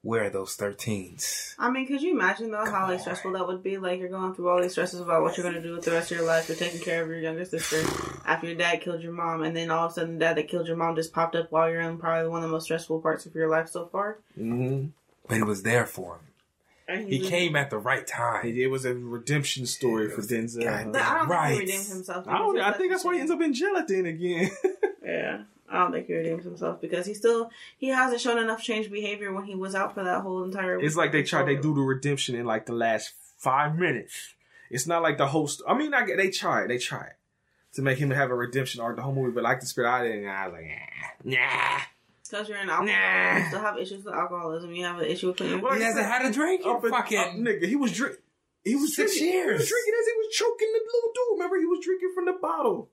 [0.03, 1.55] wear those 13s.
[1.57, 3.77] I mean, could you imagine though how like stressful that would be?
[3.77, 6.11] Like you're going through all these stresses about what you're gonna do with the rest
[6.11, 6.49] of your life.
[6.49, 7.81] You're taking care of your younger sister
[8.25, 10.49] after your dad killed your mom, and then all of a sudden, the dad that
[10.49, 12.99] killed your mom just popped up while you're in probably one of the most stressful
[12.99, 14.19] parts of your life so far.
[14.37, 14.91] Mhm.
[15.27, 16.27] But it was there for him.
[16.87, 18.45] And He came at the right time.
[18.45, 20.63] It, it was a redemption story for Denzel.
[20.63, 21.47] God But I don't Right.
[21.57, 22.27] think he redeemed himself.
[22.27, 24.51] I, don't, I think that's why he ends up in jail at the end again.
[25.05, 28.91] Yeah, I don't think he redeemed himself because he still he hasn't shown enough changed
[28.91, 30.79] behavior when he was out for that whole entire.
[30.79, 31.45] It's like they tried.
[31.45, 34.33] They do the redemption in like the last five minutes.
[34.71, 35.61] It's not like the host.
[35.67, 36.71] I mean, I get they tried.
[36.71, 37.13] They tried
[37.73, 39.31] to make him have a redemption arc the whole movie.
[39.31, 40.27] But like the spirit, I didn't.
[40.27, 40.65] I was like,
[41.23, 41.79] nah, nah.
[42.29, 43.37] Because you're an alcoholic, Nah.
[43.37, 44.71] you still have issues with alcoholism.
[44.73, 45.61] You have an issue with cleaning.
[45.61, 47.17] Well, He hasn't had a drink Oh, but, fucking.
[47.19, 48.17] uh, nigga, he was drink.
[48.63, 49.69] He was Six drinking, He was years.
[49.69, 51.33] drinking as he was choking the little dude.
[51.37, 52.89] Remember, he was drinking from the bottle.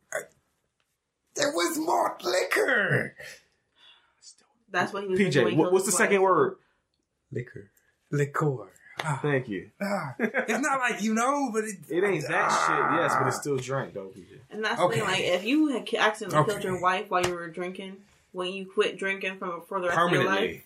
[1.35, 3.17] there was more liquor.
[4.71, 6.31] That's what he was doing PJ, what, killed what's the his second wife.
[6.31, 6.57] word?
[7.31, 7.71] Liquor.
[8.11, 8.69] Liquor.
[9.05, 9.71] Ah, Thank you.
[9.83, 10.15] ah.
[10.19, 12.67] It's not like you know, but it, It ain't that ah.
[12.67, 14.27] shit, yes, but it's still drank though, PJ.
[14.51, 17.33] And that's the thing, like, if you had ki- accidentally killed your wife while you
[17.35, 17.97] were drinking,
[18.33, 20.63] when you quit drinking from for the rest of your life.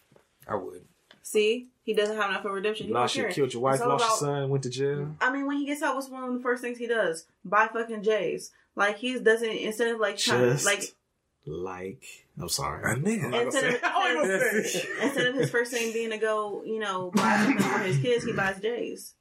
[0.48, 0.84] I would.
[1.22, 2.86] see, he doesn't have enough of redemption.
[2.86, 5.14] He Lost your killed your wife, lost about- your son, went to jail.
[5.20, 7.26] I mean, when he gets out, what's one of the first things he does?
[7.44, 8.50] Buy fucking J's.
[8.76, 10.82] Like he doesn't instead of like trying Just like
[11.46, 12.02] like
[12.40, 12.92] I'm sorry.
[12.92, 13.24] A nigga.
[13.24, 14.88] I'm not gonna Instead of- I ain't gonna say it.
[15.02, 18.24] instead of his first thing being to go, you know, buy something for his kids,
[18.24, 19.14] he buys J's.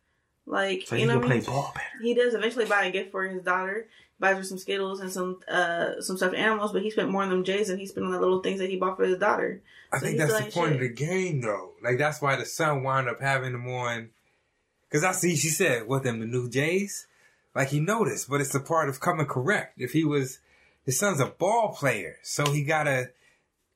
[0.46, 1.46] Like So you know, I play mean?
[1.46, 2.04] ball better.
[2.04, 3.88] he does eventually buy a gift for his daughter.
[4.20, 7.30] Buys her some Skittles and some uh some stuffed animals, but he spent more on
[7.30, 9.62] them J's than he spent on the little things that he bought for his daughter.
[9.92, 10.76] I So think that's the point shit.
[10.76, 11.72] of the game, though.
[11.84, 14.10] Like that's why the son wound up having them on.
[14.88, 17.08] Because I see she said, "What them the new Jays?"
[17.54, 19.74] Like he noticed, but it's a part of coming correct.
[19.78, 20.40] If he was,
[20.86, 23.12] his son's a ball player, so he gotta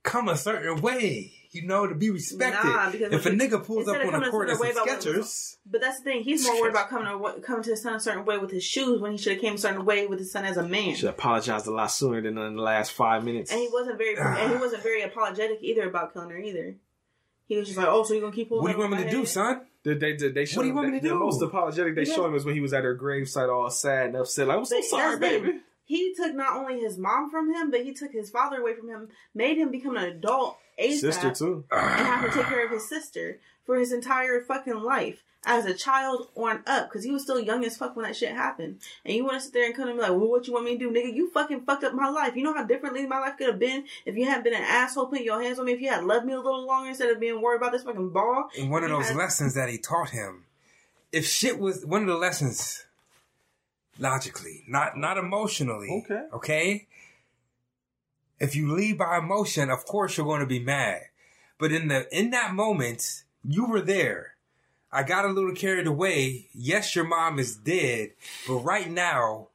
[0.04, 2.64] come a certain way, you know, to be respected.
[2.68, 4.88] Nah, because if a nigga pulls up on a court certain as some way about
[4.88, 6.24] what Skechers, But that's the thing.
[6.24, 8.64] He's more worried about coming to coming to his son a certain way with his
[8.64, 10.96] shoes when he should have came a certain way with his son as a man.
[10.96, 13.52] Should apologize a lot sooner than in the last five minutes.
[13.52, 16.76] And he wasn't very and he wasn't very apologetic either about killing her either.
[17.48, 18.98] He was just like, "Oh, so you're gonna keep pulling?" what do you want me
[19.00, 19.62] to my do, son?
[19.84, 21.20] Did they, did they What do you him want me the, to the do?
[21.20, 22.14] most apologetic they Yeah.
[22.14, 24.48] showed him was when he was at her gravesite all sad and upset.
[24.48, 25.44] Like, I'm so But sorry, that's thing.
[25.44, 25.60] baby.
[25.86, 28.90] He took not only his mom from him, but he took his father away from
[28.90, 31.64] him, made him become an adult ASAP, Sister, too.
[31.72, 35.74] and have to take care of his sister for his entire fucking life as a
[35.74, 38.80] child on up because he was still young as fuck when that shit happened.
[39.06, 40.66] And you want to sit there and come and be like, "Well, what you want
[40.66, 41.14] me to do, nigga?
[41.14, 42.36] You fucking fucked up my life.
[42.36, 45.08] You know how differently my life could have been if you hadn't been an asshole
[45.08, 45.74] putting your hands on me.
[45.74, 48.10] If you had loved me a little longer instead of being worried about this fucking
[48.10, 50.46] ball." And one of those had- lessons that he taught him,
[51.12, 52.86] if shit was one of the lessons,
[53.98, 56.04] logically, not not emotionally.
[56.06, 56.26] Okay.
[56.34, 56.88] Okay.
[58.40, 61.02] If you lead by emotion, of course you're going to be mad.
[61.58, 64.36] But in the in that moment, you were there.
[64.92, 66.48] I got a little carried away.
[66.54, 68.12] Yes, your mom is dead,
[68.48, 69.50] but right now,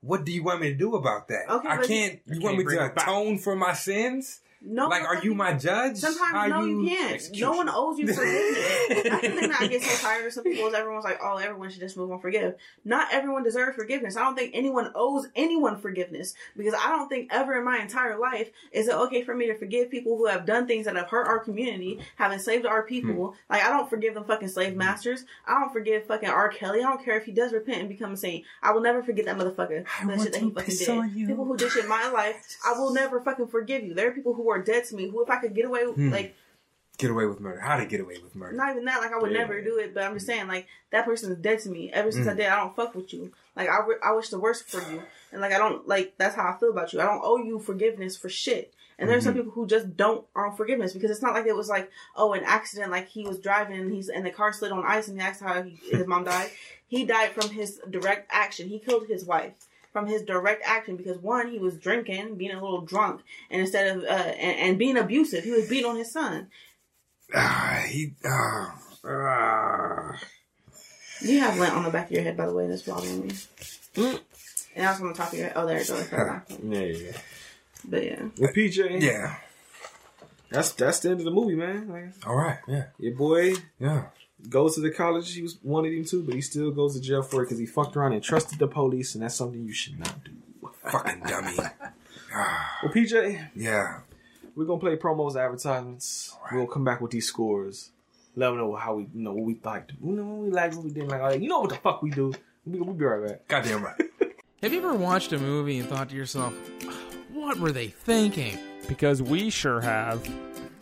[0.00, 1.48] what do you want me to do about that?
[1.48, 2.20] Okay, I can't.
[2.26, 3.06] You, You want can't me to it back.
[3.06, 4.40] atone for my sins?
[4.64, 5.96] No, like, are you my judge?
[5.96, 7.14] Sometimes How no, you, can't.
[7.14, 7.48] execution?
[7.48, 8.88] No one owes you forgiveness.
[8.88, 10.32] That's the thing that I get so tired of.
[10.32, 13.76] Some people is everyone's like, "Oh, everyone should just move on, forgive." Not everyone deserves
[13.76, 14.16] forgiveness.
[14.16, 18.18] I don't think anyone owes anyone forgiveness because I don't think ever in my entire
[18.18, 21.08] life is it okay for me to forgive people who have done things that have
[21.08, 23.28] hurt our community, have enslaved our people.
[23.28, 23.52] Hmm.
[23.52, 24.78] Like I don't forgive them fucking slave hmm.
[24.78, 25.24] masters.
[25.46, 26.48] I don't forgive fucking R.
[26.50, 26.80] Kelly.
[26.80, 28.44] I don't care if he does repent and become a saint.
[28.62, 29.84] I will never forget that motherfucker.
[30.00, 31.16] I want shit that he fucking did.
[31.16, 31.26] you.
[31.26, 33.94] People who did shit in my life, I will never fucking forgive you.
[33.94, 35.96] There are people who are dead to me who, if I could get away with,
[35.96, 36.10] Hmm.
[36.10, 36.34] like,
[36.98, 37.58] Get away with murder.
[37.58, 38.54] How to get away with murder?
[38.56, 39.38] not even that, like, I would Yeah.
[39.38, 41.90] never do it, but I'm just saying, like, that person is dead to me.
[41.90, 42.36] Ever since I Mm.
[42.36, 43.32] did, I don't fuck with you.
[43.56, 45.02] Like, I, re- I wish the worst for you.
[45.32, 47.00] And, like, I don't, like, that's how I feel about you.
[47.00, 48.72] I don't owe you forgiveness for shit.
[48.98, 49.28] And there's Mm-hmm.
[49.30, 52.34] some people who just don't owe forgiveness because it's not like it was like, oh,
[52.34, 55.18] an accident, like he was driving and he's and the car slid on ice and
[55.18, 56.50] that's how he, his mom died.
[56.86, 58.68] He died from his direct action.
[58.68, 59.54] He killed his wife
[59.92, 63.20] from his direct action because one, he was drinking, being a little drunk,
[63.50, 66.48] and instead of uh, and, and being abusive, he was beating on his son.
[67.34, 68.14] Ah, he.
[68.24, 70.20] ah, ah.
[71.20, 73.28] You have lint on the back of your head, by the way, that's bothering me.
[73.94, 74.20] Mm.
[74.74, 75.56] And that's on the top of your head.
[75.56, 76.10] Oh, there it goes.
[76.62, 77.12] Yeah, yeah.
[77.84, 78.22] But yeah.
[78.38, 79.36] Well, PJ, yeah.
[80.50, 81.88] that's that's the end of the movie, man.
[81.88, 82.58] Like, All right.
[82.66, 82.86] Yeah.
[82.98, 84.06] your boy Yeah.
[84.48, 87.22] Goes to the college he was wanted him to, but he still goes to jail
[87.22, 89.98] for it because he fucked around and trusted the police, and that's something you should
[89.98, 90.32] not do.
[90.90, 91.56] Fucking dummy.
[92.82, 93.98] Well, PJ, yeah.
[94.56, 96.34] we're gonna play promos, advertisements.
[96.50, 97.90] We'll come back with these scores.
[98.34, 100.74] Let them know how we, you know, what we liked, you know, what we liked,
[100.74, 101.20] what we didn't like.
[101.20, 101.42] All that.
[101.42, 102.32] You know what the fuck we do.
[102.64, 103.48] We, we'll be right back.
[103.48, 104.00] Goddamn right.
[104.62, 106.54] Have you ever watched a movie and thought to yourself,
[107.32, 108.58] what were they thinking?
[108.88, 110.26] Because we sure have.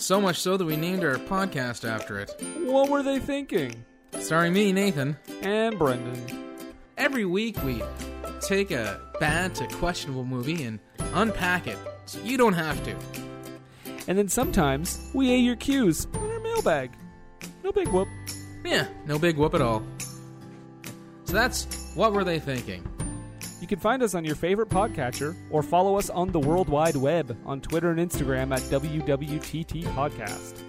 [0.00, 2.34] So much so that we named our podcast after it.
[2.62, 3.84] What were they thinking?
[4.18, 5.14] Starring me, Nathan.
[5.42, 6.56] And Brendan.
[6.96, 7.82] Every week we
[8.40, 10.80] take a bad to questionable movie and
[11.12, 12.96] unpack it so you don't have to.
[14.08, 16.92] And then sometimes we A your cues in our mailbag.
[17.62, 18.08] No big whoop.
[18.64, 19.82] Yeah, no big whoop at all.
[21.24, 22.82] So that's what were they thinking?
[23.60, 26.96] You can find us on your favorite podcatcher or follow us on the World Wide
[26.96, 30.62] Web on Twitter and Instagram at WWTT Podcast.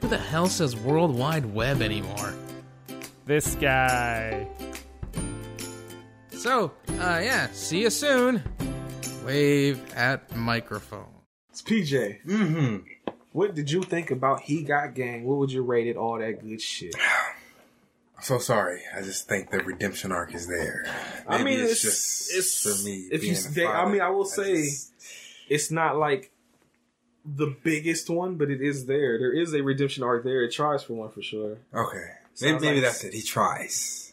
[0.00, 2.32] Who the hell says World Wide Web anymore?
[3.24, 4.46] This guy.
[6.30, 8.40] So, uh, yeah, see you soon.
[9.24, 11.08] Wave at microphone.
[11.50, 12.22] It's PJ.
[12.24, 13.10] Mm-hmm.
[13.32, 15.24] What did you think about He Got Game?
[15.24, 15.96] What would you rate it?
[15.96, 16.94] All that good shit.
[18.16, 18.80] I'm so sorry.
[18.96, 20.86] I just think the redemption arc is there.
[21.28, 23.08] I mean, it's, just it's for me.
[23.10, 24.92] If you, they, I mean, I will say just-
[25.48, 26.30] it's not like
[27.24, 29.18] the biggest one, but it is there.
[29.18, 30.42] There is a redemption arc there.
[30.44, 31.58] It tries for one for sure.
[31.74, 32.04] okay.
[32.40, 33.14] Maybe, maybe like- that's it.
[33.14, 34.12] He tries.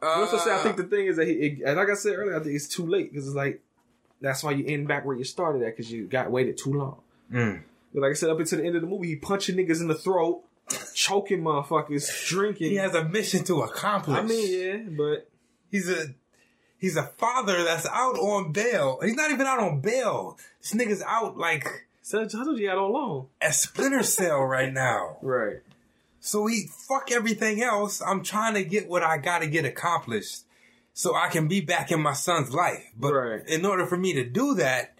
[0.00, 2.14] Also say I think Uh, the thing is that he, it, and like I said
[2.14, 3.60] earlier, I think it's too late because it's like
[4.20, 6.98] that's why you end back where you started at because you got waited too long.
[7.32, 7.62] Mm.
[7.92, 9.88] But like I said, up until the end of the movie, he punching niggas in
[9.88, 10.42] the throat,
[10.94, 12.70] choking motherfuckers, drinking.
[12.70, 14.16] he has a mission to accomplish.
[14.18, 15.28] I mean, yeah, but
[15.70, 16.14] he's a
[16.78, 18.98] he's a father that's out on bail.
[19.02, 20.38] He's not even out on bail.
[20.60, 23.28] This nigga's out like so I told you on long.
[23.42, 25.18] a splinter cell right now.
[25.22, 25.58] Right.
[26.20, 28.02] So he fuck everything else.
[28.04, 30.42] I'm trying to get what I got to get accomplished,
[30.92, 32.84] so I can be back in my son's life.
[32.96, 33.46] But Right.
[33.48, 34.94] in order for me to do that,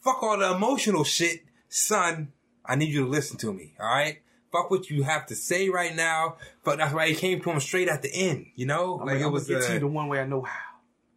[0.00, 2.32] fuck all the emotional shit, son.
[2.64, 3.74] I need you to listen to me.
[3.78, 4.18] All right.
[4.56, 6.36] Fuck what you have to say right now.
[6.64, 8.46] But that's why he came to him straight at the end.
[8.54, 9.46] You know, I'm like it was.
[9.46, 10.60] get uh, you the one way I know how.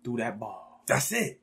[0.03, 0.83] Through that ball.
[0.87, 1.41] that's it.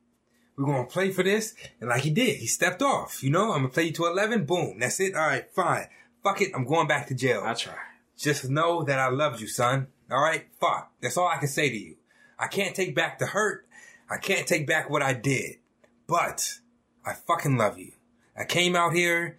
[0.57, 3.23] We're gonna play for this, and like he did, he stepped off.
[3.23, 4.47] You know, I'm gonna play you to eleven.
[4.47, 5.15] Boom, that's it.
[5.15, 5.87] All right, fine.
[6.25, 7.43] Fuck it, I'm going back to jail.
[7.45, 7.75] I try.
[8.17, 9.89] Just know that I loved you, son.
[10.11, 10.91] All right, fuck.
[11.03, 11.97] That's all I can say to you.
[12.39, 13.67] I can't take back the hurt.
[14.11, 15.57] I can't take back what I did,
[16.07, 16.59] but
[17.05, 17.93] I fucking love you.
[18.37, 19.39] I came out here.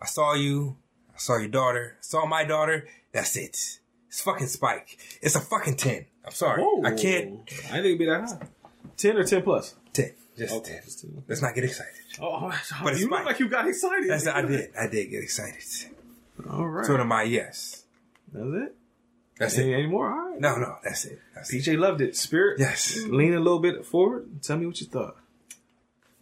[0.00, 0.76] I saw you.
[1.14, 1.96] I saw your daughter.
[1.98, 2.86] I saw my daughter.
[3.12, 3.78] That's it.
[4.08, 4.98] It's fucking Spike.
[5.22, 6.06] It's a fucking ten.
[6.24, 6.62] I'm sorry.
[6.84, 6.98] I can't.
[7.00, 8.48] I didn't think it'd be that high.
[8.96, 9.74] Ten or ten plus.
[9.92, 10.12] Ten.
[10.36, 10.72] Just Okay.
[10.74, 10.82] ten.
[10.84, 11.22] just 10.
[11.28, 11.92] Let's not get excited.
[12.20, 14.08] Oh, oh But it's you look like you got excited.
[14.08, 14.70] That's I did.
[14.78, 15.62] I did get excited.
[16.50, 16.84] All right.
[16.86, 17.84] So to my yes.
[18.32, 18.74] That's it.
[19.38, 19.76] That's Any, it.
[19.78, 20.08] any more?
[20.08, 20.40] All right.
[20.40, 21.20] No, no, that's it.
[21.34, 21.58] That's it.
[21.62, 22.16] PJ loved it.
[22.16, 22.58] Spirit.
[22.60, 23.02] Yes.
[23.08, 24.42] Lean a little bit forward.
[24.42, 25.16] Tell me what you thought.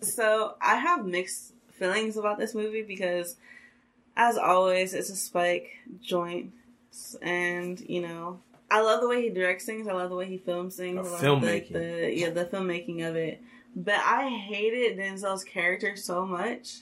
[0.01, 3.37] So I have mixed feelings about this movie because,
[4.17, 5.69] as always, it's a Spike
[6.03, 6.53] joint,
[7.23, 8.41] and you know
[8.71, 9.87] I love the way he directs things.
[9.89, 11.09] I love the way he films things.
[11.09, 11.73] The I love filmmaking.
[11.73, 13.43] the, the yeah the filmmaking of it.
[13.75, 16.81] But I hated Denzel's character so much.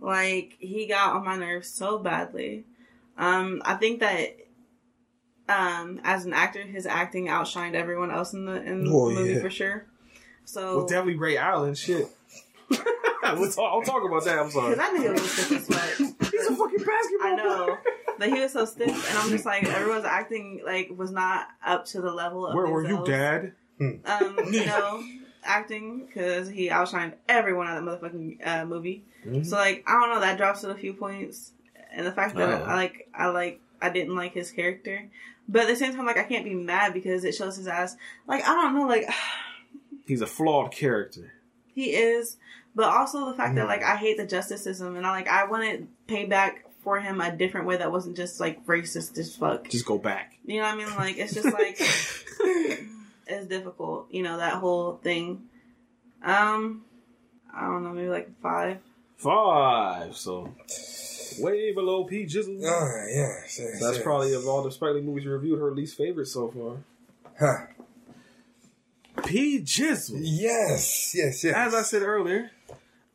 [0.00, 2.64] Like he got on my nerves so badly.
[3.16, 4.36] Um, I think that
[5.48, 9.34] um, as an actor, his acting outshined everyone else in the in Oh, the movie
[9.34, 9.40] yeah.
[9.40, 9.86] for sure.
[10.44, 11.74] So Well, definitely Ray Allen.
[11.74, 12.08] Shit.
[13.38, 14.38] we'll talk, I'll talk about that.
[14.38, 14.74] I'm sorry.
[14.74, 16.30] Because I knew it was stiff as fuck.
[16.30, 17.26] He's a fucking basketball.
[17.26, 17.64] I know.
[17.64, 17.78] player.
[18.16, 21.84] But he was so stiff, and I'm just like, everyone's acting like was not up
[21.86, 23.52] to the level of Where were you, Denzel's, Dad?
[23.80, 25.02] Um, you know,
[25.42, 29.02] acting because he outshined everyone on that motherfucking uh, movie.
[29.26, 29.44] Mhm.
[29.44, 31.50] So like, I don't know, that drops it a few points,
[31.92, 32.64] and the fact that Oh.
[32.64, 35.08] I like, I like, I didn't like his character,
[35.48, 37.96] but at the same time, like, I can't be mad because it shows his ass.
[38.28, 39.06] Like, I don't know, like.
[40.06, 41.32] He's a flawed character.
[41.66, 42.36] He is,
[42.74, 45.46] but also the fact that like I hate the justice system, and I like I
[45.46, 49.68] wanted payback for him a different way that wasn't just like racist as fuck.
[49.68, 50.38] Just go back.
[50.44, 50.94] You know what I mean?
[50.96, 51.78] Like it's just like
[53.26, 54.08] it's difficult.
[54.10, 55.44] You know that whole thing.
[56.22, 56.84] Um,
[57.54, 58.78] I don't know, maybe like five.
[59.16, 60.16] Five.
[60.16, 60.54] So
[61.38, 62.60] way below P Jizzle.
[62.64, 64.02] Oh, yes, yes, That's yes.
[64.02, 66.84] probably of all the Spike Lee movies you reviewed, her least favorite so far.
[67.38, 67.66] Huh.
[69.24, 70.20] P Jizzle.
[70.20, 71.54] Yes, yes, yes.
[71.54, 72.50] As I said earlier,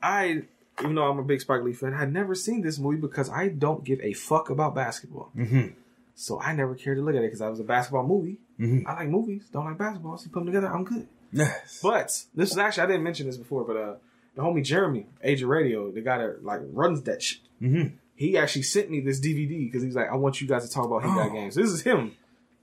[0.01, 0.43] I,
[0.81, 3.49] even though I'm a big Spike Lee fan, had never seen this movie because I
[3.49, 5.31] don't give a fuck about basketball.
[5.35, 5.73] Mhm.
[6.15, 8.37] So I never cared to look at it because I was a basketball movie.
[8.59, 8.85] Mhm.
[8.85, 10.17] I like movies, don't like basketball.
[10.17, 11.07] So you put them together, I'm good.
[11.31, 11.79] Yes.
[11.81, 13.95] But this is actually I didn't mention this before, but uh,
[14.35, 17.39] the homie Jeremy, Age of Radio, the guy that like runs that shit.
[17.61, 17.93] Mhm.
[18.15, 20.85] He actually sent me this DVD because he's like, I want you guys to talk
[20.85, 21.33] about He Got Oh.
[21.33, 21.55] Games.
[21.55, 22.13] This is him.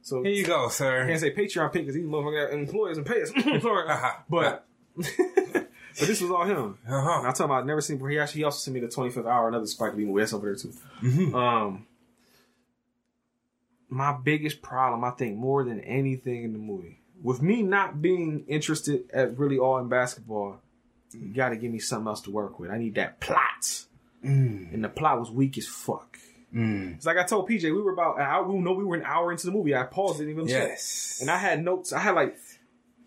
[0.03, 1.07] So Here you go, I sir.
[1.07, 3.31] can't say Patreon pick because these motherfuckers employers and pay us.
[3.31, 3.89] Sorry.
[3.89, 4.13] Uh-huh.
[4.29, 4.67] But
[5.99, 6.79] but this was all him.
[6.89, 7.23] Uh-huh.
[7.29, 8.11] I told him I'd never seen before.
[8.11, 10.21] He actually he also sent me the 25th hour, another Spike Lee movie.
[10.21, 10.73] That's over there too.
[11.03, 11.35] Mhm.
[11.35, 11.87] Um,
[13.89, 18.45] my biggest problem, I think, more than anything in the movie, with me not being
[18.49, 20.61] interested at really all in basketball,
[21.13, 22.71] you got to give me something else to work with.
[22.71, 23.85] I need that plot,
[24.25, 24.75] Mm.
[24.75, 26.19] and the plot was weak as fuck.
[26.55, 26.97] Mm.
[26.97, 28.45] It's like I told PJ, we were about an hour.
[28.49, 29.75] We know we were an hour into the movie.
[29.75, 30.69] I paused it even check.
[30.71, 31.19] Yes.
[31.21, 31.93] and I had notes.
[31.93, 32.37] I had like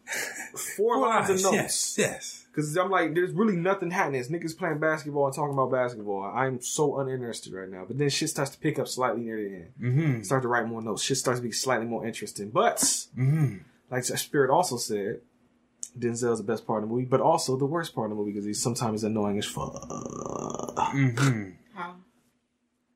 [0.78, 1.54] four lines of notes.
[1.54, 2.39] Yes, yes.
[2.68, 4.20] Cause I'm like, there's really nothing happening.
[4.22, 6.24] It's niggas playing basketball and talking about basketball.
[6.24, 7.86] I'm so uninterested right now.
[7.88, 9.72] But then shit starts to pick up slightly near the end.
[9.82, 10.22] Mm-hmm.
[10.24, 11.04] Start to write more notes.
[11.04, 12.50] Shit starts to be slightly more interesting.
[12.50, 13.58] But Mm-hmm.
[13.90, 15.22] like Spirit also said,
[15.98, 18.32] Denzel's the best part of the movie, but also the worst part of the movie
[18.32, 19.74] because he's sometimes annoying as fuck.
[20.78, 21.50] Mm-hmm.
[21.76, 21.96] How?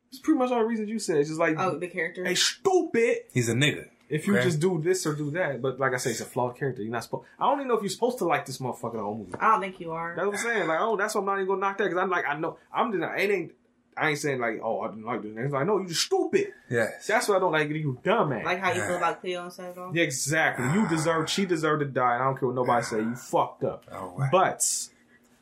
[0.09, 1.17] It's pretty much all the reasons you said.
[1.17, 2.23] It's just like, Oh, the character.
[2.23, 3.17] hey, stupid.
[3.33, 3.87] He's a nigga.
[4.13, 4.43] If you Okay.
[4.45, 5.61] just do this or do that.
[5.61, 6.81] But like I say, it's a flawed character.
[6.83, 7.25] You're not supposed.
[7.39, 9.33] I don't even know if you're supposed to like this motherfucker the whole movie.
[9.39, 10.13] I don't think you are.
[10.15, 10.67] That's what I'm saying.
[10.67, 12.57] Like, oh, that's why I'm not even gonna knock that because I'm like, I know
[12.73, 13.51] I'm just it ain't.
[13.95, 15.31] I ain't saying like, oh, I didn't like this.
[15.35, 16.47] It's like, no, you just stupid.
[16.69, 17.05] Yes.
[17.05, 17.69] That's what I don't like.
[17.69, 18.43] You dumb dumbass.
[18.43, 19.95] Like how you feel about Cleo and Cedro.
[19.95, 20.65] Yeah, exactly.
[20.73, 21.29] You deserve.
[21.29, 22.15] She deserved to die.
[22.15, 22.97] And I don't care what nobody say.
[22.99, 23.85] You fucked up.
[23.91, 24.29] Oh, wow.
[24.31, 24.67] But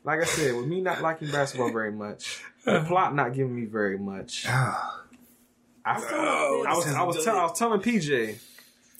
[0.04, 3.64] like I said, with me not liking basketball very much, the plot not giving me
[3.64, 4.44] very much.
[4.48, 4.98] Ah.
[5.84, 8.36] I, Oh, I was I was, tell, I was telling PJ,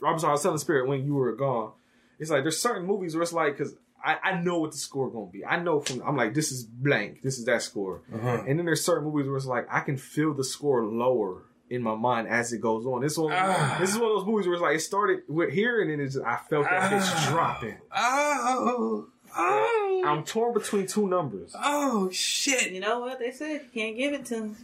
[0.06, 1.72] I'm sorry, I was telling Spirit when you were gone.
[2.18, 3.74] It's like there's certain movies where it's like because
[4.04, 5.44] I, I know what the score gonna be.
[5.44, 8.42] I know from I'm like this is blank, this is that score, Uh-huh.
[8.46, 11.82] and then there's certain movies where it's like I can feel the score lower in
[11.82, 13.00] my mind as it goes on.
[13.00, 13.76] This one, Ah.
[13.80, 16.00] this is one of those movies where it's like it started with here and then
[16.00, 16.96] it's just, I felt that Ah.
[16.96, 17.78] bitch dropping.
[17.96, 19.06] Oh.
[19.34, 20.02] Oh.
[20.04, 21.54] I'm torn between two numbers.
[21.58, 22.72] oh shit.
[22.72, 23.62] You know what they said?
[23.62, 24.56] You can't give it to him.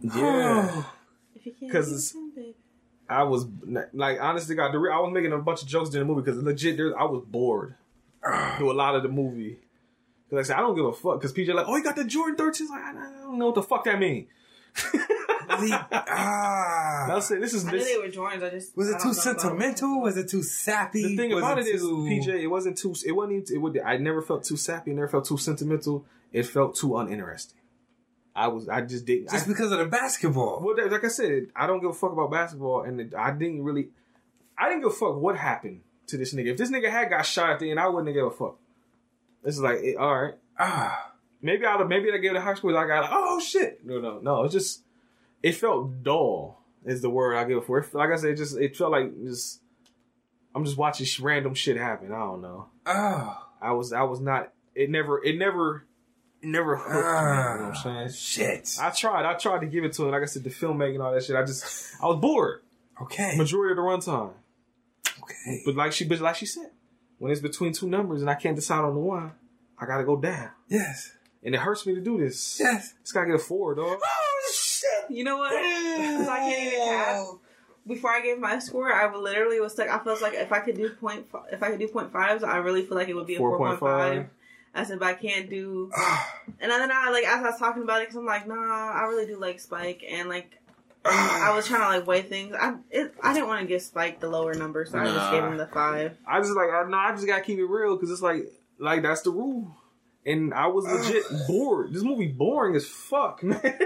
[0.00, 0.84] Yeah.
[1.36, 1.46] If
[3.08, 3.46] I was
[3.92, 6.76] like, honestly, God, I was making a bunch of jokes during the movie because legit,
[6.76, 7.74] there, I was bored
[8.56, 9.58] through a lot of the movie.
[10.28, 11.20] Because I said, I don't give a fuck.
[11.20, 12.70] Because PJ like, oh, you got the Jordan 13s.
[12.70, 14.26] Like, I I don't know what the fuck that mean.
[15.48, 17.10] Was he- ah.
[17.10, 17.88] I was saying, this is I knew this.
[17.88, 18.42] they were Jordans.
[18.42, 20.00] I just Was it don't too know about sentimental?
[20.00, 21.02] Was it too sappy?
[21.02, 22.94] The thing Was about it is, too- PJ, it wasn't too.
[23.06, 23.42] It wasn't.
[23.50, 23.78] Even, it would.
[23.80, 24.92] I never felt too sappy.
[24.92, 26.06] Never felt too sentimental.
[26.32, 27.58] It felt too uninteresting.
[28.36, 28.68] I was.
[28.68, 29.30] I just didn't.
[29.30, 30.60] just I, because of the basketball.
[30.62, 33.30] well, that- like I said, I don't give a fuck about basketball, and it, I
[33.30, 33.88] didn't really.
[34.58, 36.48] I didn't give a fuck what happened to this nigga.
[36.52, 38.56] If this nigga had got shot at the end, I wouldn't have give a fuck.
[39.44, 41.12] It's like, it, all right, Ah.
[41.42, 42.76] maybe I'd maybe I gave it a high school.
[42.76, 44.44] I got like, oh shit, no, no, no.
[44.44, 44.82] It just,
[45.42, 46.60] it felt dull.
[46.84, 47.78] Is the word I give it for.
[47.78, 49.60] It, like I said, it just it felt like just.
[50.54, 52.12] I'm just watching sh- random shit happen.
[52.12, 52.66] I don't know.
[52.86, 53.42] Oh.
[53.62, 54.52] I was I was not.
[54.74, 55.24] It never.
[55.24, 55.84] It never.
[56.44, 56.96] It never hooked me.
[56.96, 58.10] You know what I'm ah, saying?
[58.10, 58.76] Shit.
[58.78, 59.24] I tried.
[59.24, 60.10] I tried to give it to him.
[60.10, 61.34] Like I said, the filmmaking, all that shit.
[61.34, 61.94] I just.
[62.02, 62.60] I was bored.
[63.00, 63.34] Okay.
[63.38, 64.32] Majority of the runtime.
[65.22, 65.62] Okay.
[65.64, 66.70] But like she, but like she said,
[67.16, 69.32] when it's between two numbers and I can't decide on the one,
[69.78, 70.50] I gotta go down.
[70.68, 71.12] Yes.
[71.42, 72.60] And it hurts me to do this.
[72.60, 72.92] Yes.
[73.00, 73.98] It's gotta get a four, dog.
[74.04, 75.16] Oh shit.
[75.16, 75.50] You know what?
[75.50, 77.26] Because I can't even have.
[77.86, 79.88] Before I gave my score, I literally was stuck.
[79.88, 82.58] I felt like if I could do point, if I could do point fives, I
[82.58, 84.16] really feel like it would be a four point five.
[84.16, 84.30] five.
[84.74, 85.90] I said, but I can't do.
[85.96, 86.40] Ah.
[86.60, 89.02] And then I like as I was talking about it, because I'm like, nah, I
[89.08, 90.58] really do like Spike, and like
[91.04, 91.50] ah.
[91.50, 92.54] I was trying to like weigh things.
[92.58, 95.42] I it, I didn't want to give Spike the lower number, so I just gave
[95.42, 96.16] him the five.
[96.26, 98.46] I just like I no, I just gotta keep it real because it's like
[98.78, 99.76] like that's the rule.
[100.26, 101.92] And I was legit bored.
[101.92, 103.78] This movie boring as fuck, man.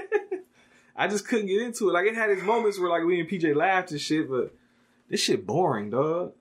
[0.94, 1.92] I just couldn't get into it.
[1.92, 4.54] Like it had its moments where like we and PJ laughed and shit, but
[5.08, 6.32] this shit boring, dog.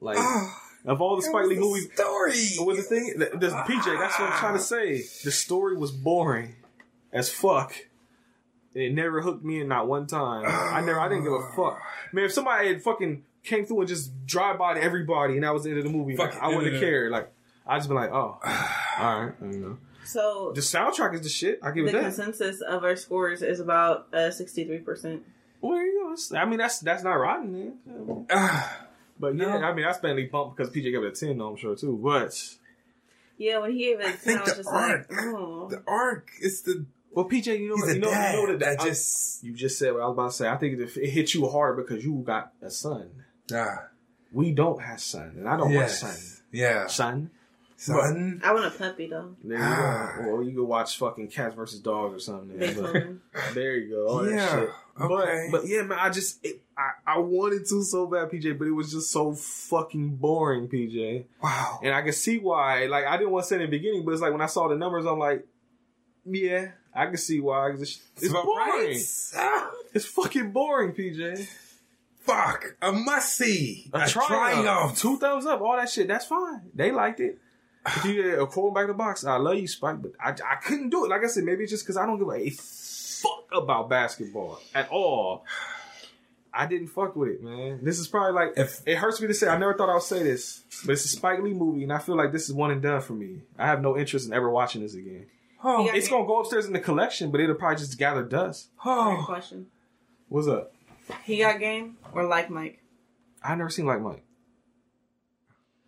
[0.00, 0.61] Like ah.
[0.84, 2.34] Of all the Spike Lee movies, Story.
[2.58, 5.02] But with the thing, the, the PJ, that's what I'm trying to say.
[5.24, 6.56] The story was boring
[7.12, 7.74] as fuck.
[8.74, 10.44] It never hooked me in not one time.
[10.46, 11.80] I never, I didn't give a fuck.
[12.12, 15.52] Man, if somebody had fucking came through and just drive by to everybody and that
[15.52, 17.12] was the end of the movie, like, I wouldn't yeah, have cared.
[17.12, 17.30] Like,
[17.66, 18.38] I'd just been like, oh,
[18.98, 19.78] all right, you know.
[20.04, 21.60] So The soundtrack is the shit.
[21.62, 22.02] I give the it that.
[22.02, 25.22] consensus of our scores is about uh, sixty three percent.
[25.60, 26.36] Well, you go.
[26.36, 27.52] I mean, that's that's not rotten,
[27.86, 28.26] man.
[29.22, 29.30] Ah.
[29.30, 29.66] But yeah, No.
[29.66, 31.98] I mean, that's mainly bumped because PJ gave it a ten, though, I'm sure too.
[32.02, 32.40] But
[33.38, 35.18] Yeah, when he gave it, I a 10, think I was the just arc, like,
[35.20, 35.68] oh.
[35.70, 38.56] the arc is the well, PJ, you know, he's what- you know, dad you know
[38.58, 40.48] that I- just You just said what I was about to say.
[40.48, 43.10] I think it, it hit you hard because you got a son.
[43.54, 43.88] ah
[44.32, 46.42] We don't have son, and I don't yes want son.
[46.52, 47.30] yeah Son,
[47.76, 49.36] son I want a puppy though.
[49.44, 50.30] there you go.
[50.30, 52.56] Or you can watch fucking cats versus dogs or something.
[52.58, 52.76] Big
[53.54, 54.06] there you go.
[54.08, 54.70] All Yeah, that shit.
[55.00, 55.48] Okay.
[55.50, 58.66] But but yeah, man, I just it, I I wanted to so bad, PJ, but
[58.66, 61.24] it was just so fucking boring, PJ.
[61.42, 62.86] wow And I can see why.
[62.86, 64.46] Like I didn't want to say it in the beginning, but it's like when I
[64.46, 65.46] saw the numbers, I'm like,
[66.24, 67.70] yeah, I can see why.
[67.70, 68.46] It's, it's boring.
[68.46, 69.68] right.
[69.94, 71.46] It's fucking boring, PJ.
[72.20, 74.64] fuck a must see A, triumph.
[74.64, 75.60] triumph Two thumbs up.
[75.60, 76.08] All that shit.
[76.08, 76.62] That's fine.
[76.74, 77.38] They liked it.
[77.84, 80.90] If you a quote back the box, I love you, Spike, but I, I couldn't
[80.90, 81.08] do it.
[81.08, 82.50] Like I said, maybe it's just because I don't give a
[83.22, 85.44] fuck about basketball at all.
[86.54, 87.80] I didn't fuck with it, man.
[87.82, 89.48] This is probably like If- it hurts me to say.
[89.48, 91.98] I never thought I would say this, but it's a Spike Lee movie, and I
[91.98, 93.40] feel like this is one and done for me.
[93.58, 95.26] I have no interest in ever watching this again.
[95.64, 95.94] oh Yeah.
[95.94, 98.68] It's gonna go upstairs in the collection, but it'll probably just gather dust.
[98.82, 99.68] Great oh question.
[100.28, 100.72] What's up?
[101.24, 102.80] He got game or like Mike?
[103.42, 104.22] I never seen like Mike.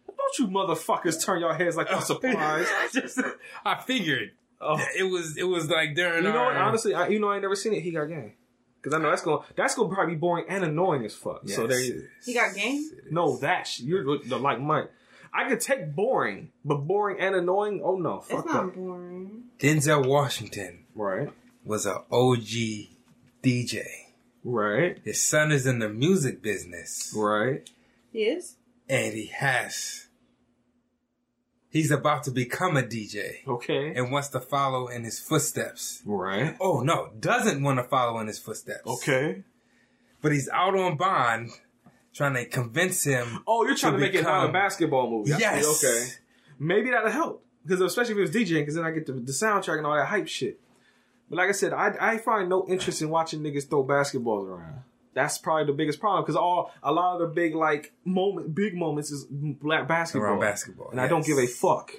[0.06, 2.70] Don't you motherfuckers turn your heads like I'm surprised.
[2.92, 3.20] Just-
[3.64, 4.30] I figured
[4.64, 4.78] Oh.
[4.98, 6.56] it was it was like during You know what?
[6.56, 7.82] Honestly, I, you know I ain't never seen it.
[7.82, 8.32] He got game
[8.80, 11.40] because I know that's gonna that's gonna probably be boring and annoying as fuck.
[11.44, 12.26] Yes, so there it you is.
[12.26, 12.90] He got game?
[13.10, 14.90] No that sh- you're the like Mike.
[15.32, 17.80] I could take boring, but boring and annoying.
[17.84, 18.74] Oh no, fuck It's not that.
[18.76, 19.44] boring.
[19.58, 21.28] Denzel Washington Right.
[21.64, 22.88] was a OG
[23.42, 23.82] DJ
[24.44, 24.98] Right.
[25.04, 27.14] His son is in the music business.
[27.16, 27.68] Right.
[28.12, 28.56] He is.
[28.88, 30.06] And he has.
[31.74, 33.92] He's about to become a DJ Okay.
[33.96, 36.00] and wants to follow in his footsteps.
[36.06, 36.56] Right.
[36.60, 38.86] Oh no, doesn't want to follow in his footsteps.
[38.86, 39.42] Okay.
[40.22, 41.50] But he's out on bond
[42.14, 43.42] trying to convince him.
[43.46, 45.30] Oh, you're trying to, To make it not a basketball movie.
[45.36, 45.66] Yes.
[45.84, 46.12] Okay.
[46.60, 47.44] Maybe that'll help.
[47.66, 49.96] Because especially if it was DJing, because then I get the, the soundtrack and all
[49.96, 50.60] that hype shit.
[51.28, 54.84] But like I said, I, I find no interest in watching niggas throw basketballs around.
[55.14, 58.74] That's probably the biggest problem because all a lot of the big like moment, big
[58.74, 60.30] moments is black basketball.
[60.30, 61.92] Around basketball, and I don't give a fuck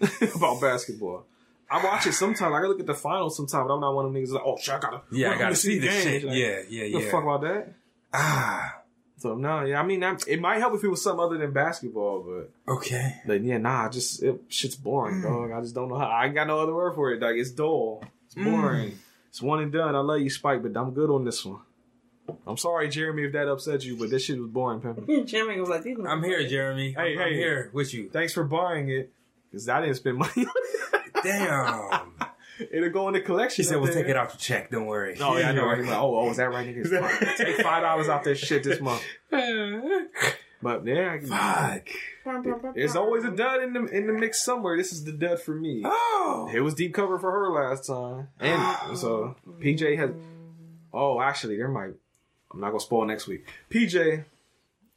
[0.36, 1.24] about basketball.
[1.70, 2.54] I watch it sometimes.
[2.54, 4.56] I look at the finals sometimes, but I'm not one of them niggas like, oh
[4.60, 6.24] shit, I gotta, Yeah, I gotta see the this shit.
[6.24, 7.10] Like, Yeah, yeah, yeah.
[7.10, 7.72] fuck about that.
[8.12, 8.80] Ah,
[9.16, 12.22] So no, yeah, I mean, it might help if it was something other than basketball,
[12.22, 13.16] but okay.
[13.26, 15.50] but yeah, nah, just it, shit's boring, dog.
[15.50, 16.06] I just don't know how.
[16.06, 17.22] I ain't got no other word for it.
[17.22, 18.04] Like it's dull.
[18.26, 18.98] It's boring.
[19.30, 19.96] It's one and done.
[19.96, 21.60] I love you, Spike, but I'm good on this one.
[22.46, 25.26] I'm sorry, Jeremy, if that upset you, but this shit was boring, Pimpin.
[25.26, 26.92] Jimmy was like, I'm here, Jeremy.
[26.92, 27.36] Hey, I'm, I'm hey.
[27.36, 28.08] here with you.
[28.10, 29.12] Thanks for buying it,
[29.50, 30.46] because I didn't spend money.
[31.22, 32.12] Damn.
[32.70, 33.64] It'll go in the collection.
[33.64, 34.02] He said we'll there.
[34.02, 34.70] take it out the check.
[34.70, 35.16] Don't worry.
[35.20, 35.66] Oh yeah, I know.
[35.66, 35.78] Right?
[35.78, 37.36] He's like, oh, oh, is that right, nigga?
[37.36, 39.02] Take five dollars off that shit this month.
[39.30, 41.82] But yeah, I-
[42.24, 42.74] Fuck.
[42.74, 44.76] there's always a dud in the in the mix somewhere.
[44.76, 45.82] This is the dud for me.
[45.84, 46.50] Oh.
[46.54, 48.92] It was deep cover for her last time, and ah.
[48.94, 50.10] so PJ has.
[50.92, 51.94] Oh, actually, there might.
[52.54, 53.46] I'm not gonna spoil next week.
[53.70, 54.24] PJ,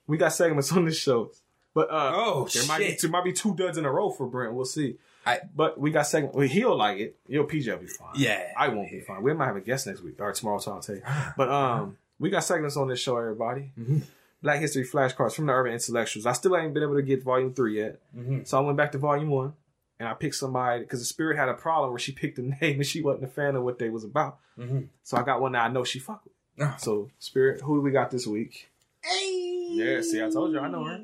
[0.07, 1.31] we got segments on this show,
[1.73, 3.01] but uh, Oh, there might be shit.
[3.01, 4.53] there might be two duds in a row for Brent.
[4.53, 4.97] We'll see.
[5.25, 6.35] I- but we got segment.
[6.35, 7.17] Well, he'll like it.
[7.27, 8.09] Yo, PJ will be fine.
[8.15, 8.43] Yeah.
[8.57, 9.21] I won't be fine.
[9.23, 10.59] We might have a guest next week or tomorrow.
[10.59, 11.01] So I'll tell you.
[11.35, 13.71] But um, we got segments on this show, everybody.
[13.77, 13.99] Mm-hmm.
[14.41, 16.25] Black History flashcards from the Urban Intellectuals.
[16.25, 18.43] I still ain't been able to get Volume Three yet, Mm-hmm.
[18.45, 19.53] so I went back to Volume One,
[19.99, 22.77] and I picked somebody because the Spirit had a problem where she picked a name
[22.77, 24.37] and she wasn't a fan of what they was about.
[24.57, 24.87] Mhm.
[25.03, 26.33] So I got one that I know she fuck with.
[26.59, 26.75] Oh.
[26.79, 28.69] So Spirit, who do we got this week?
[29.03, 29.67] Hey.
[29.69, 30.99] Yeah, see, I told you, I know her.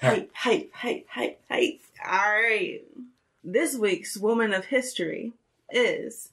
[0.00, 1.80] Hype, hype, hype, hype, hype.
[2.06, 2.82] All right.
[3.42, 5.32] This week's woman of history
[5.70, 6.30] is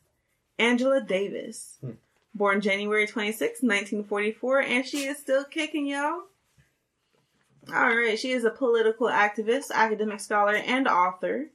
[0.59, 1.77] Angela Davis.
[1.81, 1.91] Hmm.
[2.35, 6.23] Born January 26, 1944, and she is still kicking, y'all.
[7.73, 8.19] All right.
[8.19, 11.47] She is a political activist, academic scholar, and author.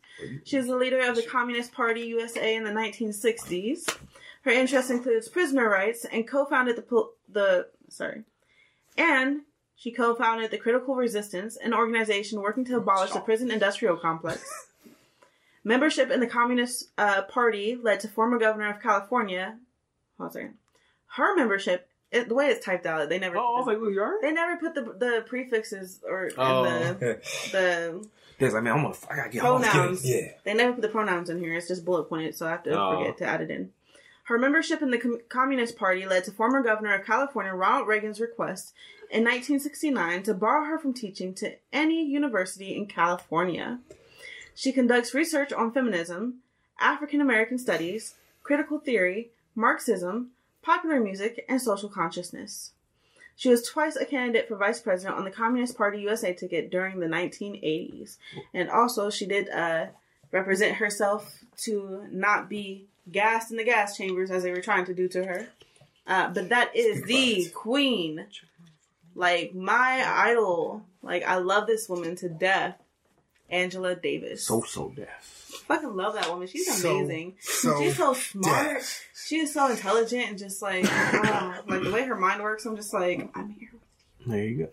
[0.44, 3.96] She is the leader of the Communist Party USA in the 1960s.
[4.42, 8.22] Her interest includes prisoner rights and co-founded the pol- the sorry,
[8.96, 9.42] and
[9.76, 14.42] she co-founded the Critical Resistance, an organization working to abolish the prison industrial complex.
[15.64, 19.58] Membership in the Communist uh, Party led to former governor of California.
[20.18, 20.50] Hold on a.
[21.16, 23.36] Her membership, it, the way it's typed out, they never.
[23.36, 24.22] Oh, I was like, look, you alright?
[24.22, 26.64] they never put the the prefixes or Oh.
[26.64, 27.20] the
[27.52, 29.60] the He's like, man, I'm gonna, I gotta get home.
[29.62, 30.08] pronouns.
[30.08, 30.28] Yeah.
[30.44, 31.54] They never put the pronouns in here.
[31.54, 32.96] It's just bullet pointed, so I have to Oh.
[32.98, 33.70] forget to add it in.
[34.30, 38.20] Her membership in the Com- Communist Party led to former Governor of California Ronald Reagan's
[38.20, 38.72] request
[39.10, 43.80] in 1969 to borrow her from teaching to any university in California.
[44.54, 46.34] She conducts research on feminism,
[46.78, 50.30] African American studies, critical theory, Marxism,
[50.62, 52.70] popular music, and social consciousness.
[53.34, 57.00] She was twice a candidate for vice president on the Communist Party USA ticket during
[57.00, 58.18] the 1980s.
[58.54, 59.86] And also, she did uh,
[60.30, 64.94] represent herself to not be gassed in the gas chambers as they were trying to
[64.94, 65.48] do to her.
[66.06, 68.26] Uh, but that is the queen.
[69.14, 70.82] Like, my idol.
[71.02, 72.76] Like, I love this woman to death.
[73.48, 74.46] Angela Davis.
[74.46, 75.08] So, so deaf.
[75.66, 76.46] fucking love that woman.
[76.46, 77.34] She's So- amazing.
[77.40, 78.74] so She's so smart.
[78.74, 79.04] deaf.
[79.26, 82.64] She is so intelligent and just like, like the way her mind works.
[82.64, 83.70] I'm just like, I'm here.
[84.26, 84.68] There you go.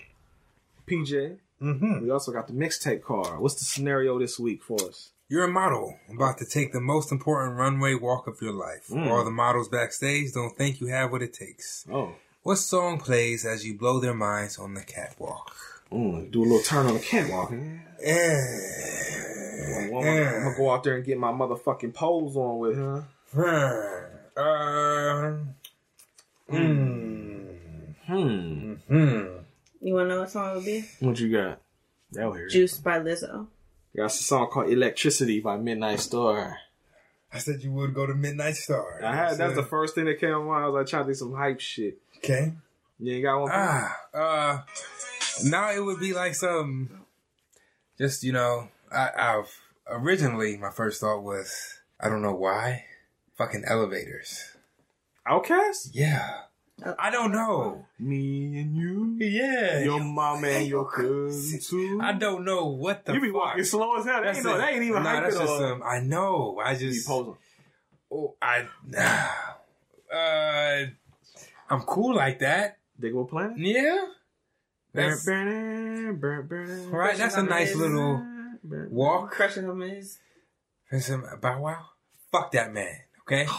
[0.88, 2.04] PJ, Mm-hmm.
[2.04, 3.40] we also got the mixtape card.
[3.40, 5.10] What's the scenario this week for us?
[5.30, 8.88] You're a model about to take the most important runway walk of your life.
[8.90, 9.08] Mm.
[9.10, 11.86] All the models backstage don't think you have what it takes.
[11.92, 15.54] Oh, What song plays as you blow their minds on the catwalk?
[15.92, 17.52] mm, do a little turn on the catwalk.
[17.52, 17.78] Yeah.
[18.00, 19.86] Eh.
[19.88, 23.04] I'm gonna go out there and get my motherfucking pose on with her.
[24.38, 25.38] Uh,
[26.54, 27.48] mm,
[28.06, 28.74] Hmm.
[28.90, 29.44] mm.
[29.82, 30.86] You want to know what song it would be?
[31.00, 31.60] What you got?
[32.14, 32.52] They'll hear it.
[32.52, 33.48] Juiced by Lizzo.
[33.96, 36.58] Got a song called "Electricity" by Midnight Star.
[37.34, 39.02] I said you would go to Midnight Star.
[39.04, 40.66] I had that's the first thing that came to mind.
[40.66, 41.98] I was like trying to do some hype shit.
[42.18, 42.54] okay.
[43.00, 43.52] You ain't got one.
[43.54, 44.62] Ah, uh,
[45.44, 47.06] now it would be like some,
[47.98, 52.86] just you know, I, I've originally my first thought was I don't know why,
[53.38, 54.56] fucking elevators.
[55.28, 55.90] OutKast.
[55.94, 56.42] Yeah,
[57.00, 57.86] I don't know.
[57.98, 62.00] Me and you, Yeah, your mom and your cousin too.
[62.02, 63.36] I don't know what the you be fuck.
[63.36, 64.22] walking slow as hell.
[64.22, 64.58] They ain't, no, it.
[64.60, 65.64] they ain't even Nah, that's just all.
[65.64, 66.62] um, I know.
[66.64, 69.28] I You just oh, I nah.
[70.16, 70.86] Uh,
[71.70, 72.78] I'm cool like that.
[73.02, 73.58] Digable Planet.
[73.58, 74.06] Yeah.
[74.94, 76.14] That's, right.
[76.92, 77.18] right.
[77.18, 78.24] That's a nice little
[78.90, 79.32] walk.
[79.32, 80.20] Crushing him is.
[80.92, 81.86] Listen, Bow Wow.
[82.32, 82.96] Fuck that man.
[83.22, 83.48] Okay.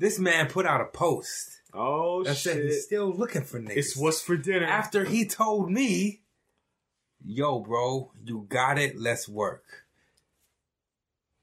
[0.00, 3.76] This man put out a post Oh that said he's still looking for niggas.
[3.76, 4.66] It's what's for dinner.
[4.66, 6.20] after he told me,
[7.24, 8.98] "Yo, bro, you got it.
[8.98, 9.64] Let's work."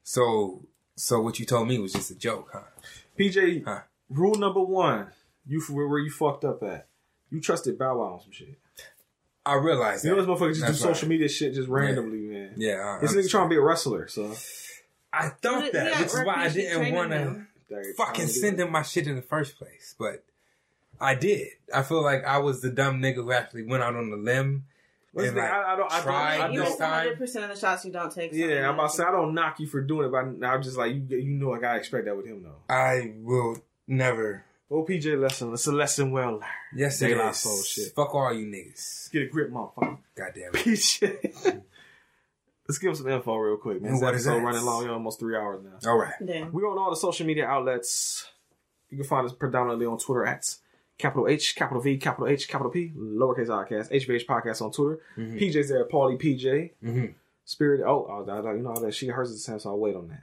[0.02, 2.62] So, so what you told me was just a joke, huh?
[3.18, 3.80] PJ, Huh.
[4.08, 5.08] rule number one:
[5.46, 6.86] you where, where you fucked up at?
[7.30, 8.58] You trusted Bow Wow on some shit.
[9.46, 10.26] I realized You know that.
[10.26, 11.10] those motherfuckers just That's do social right.
[11.10, 12.54] media shit just randomly, man.
[12.56, 14.34] Yeah, I This nigga trying to be a wrestler, so
[15.12, 17.34] I thought that, got which is why I didn't want to him.
[17.34, 17.48] They're
[17.96, 19.94] fucking trying send him my shit in the first place.
[19.98, 20.24] But
[21.00, 21.48] I did.
[21.74, 24.64] I feel like I was the dumb nigga who actually went out on the limb.
[25.12, 25.92] What's and like, I, I don't.
[25.92, 26.50] I tried don't.
[26.50, 28.32] I you miss don't 100% of the shots you don't take.
[28.32, 30.76] yeah, I'm about to say I don't knock you for doing it, but I'm just
[30.76, 31.04] like you.
[31.16, 32.72] You know, I gotta expect that with him though.
[32.72, 33.56] I will
[33.88, 34.44] never.
[34.70, 35.52] Oh, PJ lesson.
[35.52, 36.44] It's a lesson well learned.
[36.76, 37.32] Yes, De it La.
[37.32, 37.92] Soul shit.
[37.92, 39.10] Fuck all you niggas.
[39.10, 39.98] Get a grip, motherfucker.
[40.14, 40.64] Goddamn it.
[40.64, 41.62] PJ.
[42.70, 43.90] Let's give him some info real quick, man.
[43.90, 44.46] And This what is episode that?
[44.46, 45.90] running long, you almost three hours now.
[45.90, 46.14] All right.
[46.24, 46.52] Damn.
[46.52, 48.28] We're on all the social media outlets.
[48.90, 50.54] You can find us predominantly on Twitter at
[50.98, 55.00] capital H, capital V, capital H, capital P, lowercase podcast, HVH podcast on Twitter.
[55.18, 56.70] PJ's there, Paulie PJ.
[56.84, 57.06] Mm-hmm.
[57.44, 57.80] Spirit.
[57.84, 59.96] Oh, oh, I- I- you know that she hers is the same, so I'll wait
[59.96, 60.22] on that.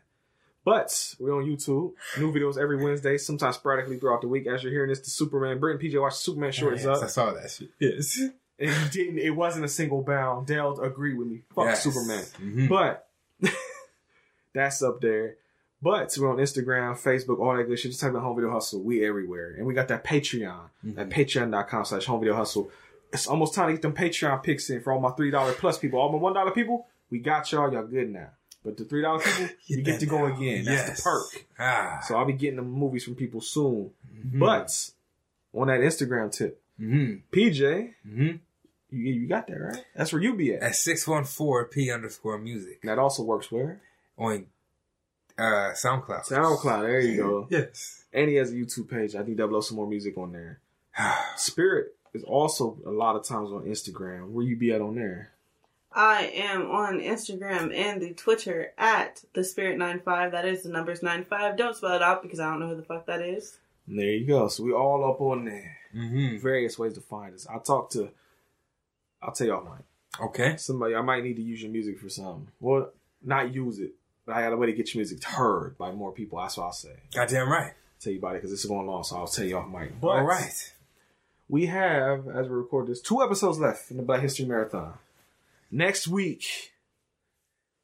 [0.64, 1.94] But we're on YouTube.
[2.18, 4.48] New videos every Wednesday, sometimes sporadically throughout the week.
[4.48, 5.60] As you're hearing this, the Superman.
[5.60, 7.70] Brent and PJ watched Superman short is Yes, I saw that shit.
[7.80, 8.20] Yes.
[8.60, 9.20] And he didn't.
[9.20, 10.48] It wasn't a single bound.
[10.48, 11.42] Dale agreed with me.
[11.54, 11.84] Fuck Yes.
[11.84, 12.24] Superman.
[12.42, 12.70] Mhm.
[12.70, 13.08] But
[14.54, 15.36] that's up there.
[15.82, 17.92] But we're on Instagram, Facebook, all that good shit.
[17.92, 18.82] Just type in Home Video Hustle.
[18.82, 19.54] We everywhere.
[19.58, 20.58] And we got that Patreon
[20.98, 22.72] at patreon.com slash home video hustle.
[23.14, 26.00] It's almost time to get them Patreon picks in for all my $3 plus people.
[26.00, 27.72] All my $1 people, we got y'all.
[27.72, 28.30] Y'all good now.
[28.66, 30.66] But the $3 people, you get to go again.
[30.66, 30.98] That's Yes.
[30.98, 31.46] the perk.
[31.60, 32.00] Ah.
[32.08, 33.92] So I'll be getting the movies from people soon.
[34.12, 34.40] Mhm.
[34.40, 34.90] But
[35.54, 37.22] on that Instagram tip, Mhm.
[37.32, 38.40] PJ, Mhm.
[38.90, 39.86] You, you got that right?
[39.96, 40.62] That's where you be at.
[40.64, 43.82] At 614 P underscore music That also works where?
[44.18, 44.48] on
[45.38, 46.28] uh, SoundCloud.
[46.28, 46.82] SoundCloud.
[46.82, 47.48] There you go.
[47.52, 48.06] Yes.
[48.14, 49.16] And he has a YouTube page.
[49.16, 50.60] I need to upload some more music on there.
[51.38, 54.30] Spirit is also a lot of times on Instagram.
[54.32, 55.32] Where you be at on there?
[55.92, 60.32] I am on Instagram and the Twitter at the Spirit 95.
[60.32, 61.58] That is the numbers 95.
[61.58, 63.58] Don't spell it out because I don't know who the fuck that is.
[63.88, 64.48] There you go.
[64.48, 65.78] So we all up on there.
[65.96, 66.38] Mm-hmm.
[66.38, 67.48] Various ways to find us.
[67.48, 68.10] I talk to.
[69.22, 69.84] I'll tell y'all mine.
[70.20, 70.58] Okay.
[70.58, 72.48] Somebody I might need to use your music for something.
[72.60, 72.92] Well,
[73.24, 73.92] not use it,
[74.26, 76.40] but I got a way to get your music heard by more people.
[76.40, 76.94] That's what I'll say.
[77.14, 77.74] Goddamn right.
[78.00, 80.00] tell you about it because this is going long, so I'll tell you off mic.
[80.00, 80.74] But All right.
[81.50, 84.94] we have, as we record this, two episodes left in the Black History Marathon.
[85.72, 86.74] Next week,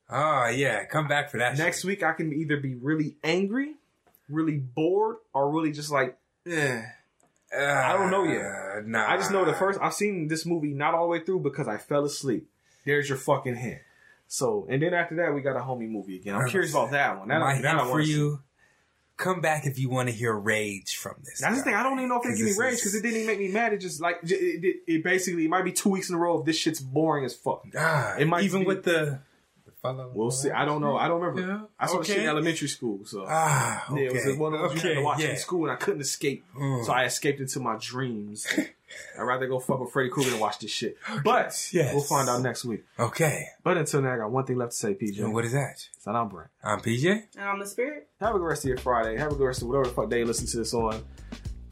[0.09, 0.85] Oh, yeah.
[0.85, 1.85] Come back for that next shit.
[1.87, 3.75] week I can either be really angry,
[4.29, 6.83] really bored, or really just like, eh.
[7.57, 8.87] Uh, I don't know yet.
[8.87, 9.05] Nah.
[9.07, 11.67] I just know the first I've seen this movie not all the way through because
[11.67, 12.49] I fell asleep.
[12.85, 13.79] There's your fucking hint.
[14.27, 16.35] So, and then after that, we got a homie movie again.
[16.35, 17.27] I'm curious about that one.
[17.27, 18.11] That, My that hint for see.
[18.11, 18.39] you.
[19.15, 21.39] Come back if you want to hear rage from this.
[21.39, 21.65] That's the guy.
[21.65, 21.73] thing.
[21.75, 23.49] I don't even know if they give me rage because it didn't even make me
[23.49, 23.71] mad.
[23.71, 26.39] It just like it, it, it basically it might be two weeks in a row
[26.39, 27.63] of this shit's boring as fuck.
[27.77, 29.19] Ah, It might even be- with the,
[29.83, 30.11] the fellow.
[30.13, 30.49] We'll see.
[30.51, 30.97] I don't know.
[30.97, 31.41] I don't remember.
[31.53, 34.03] Yeah, I saw shit in elementary school, so Ah, okay.
[34.05, 35.29] yeah, it was one of those you had okay, to watch yeah.
[35.31, 36.85] in school, and I couldn't escape, Mm.
[36.85, 38.47] so I escaped into my dreams.
[39.19, 40.97] I'd rather go fuck with Freddy Krueger than watch this shit.
[41.23, 41.93] But Yes.
[41.95, 42.83] we'll find out next week.
[42.99, 43.47] Okay.
[43.63, 45.19] But until then, I got one thing left to say, PJ.
[45.19, 45.87] And what is that?
[45.99, 46.49] So I'm Brent.
[46.63, 47.23] I'm PJ.
[47.35, 48.07] And I'm the Spirit.
[48.19, 49.17] Have a good rest of your Friday.
[49.17, 51.03] Have a good rest of whatever the fuck day you listen to this on.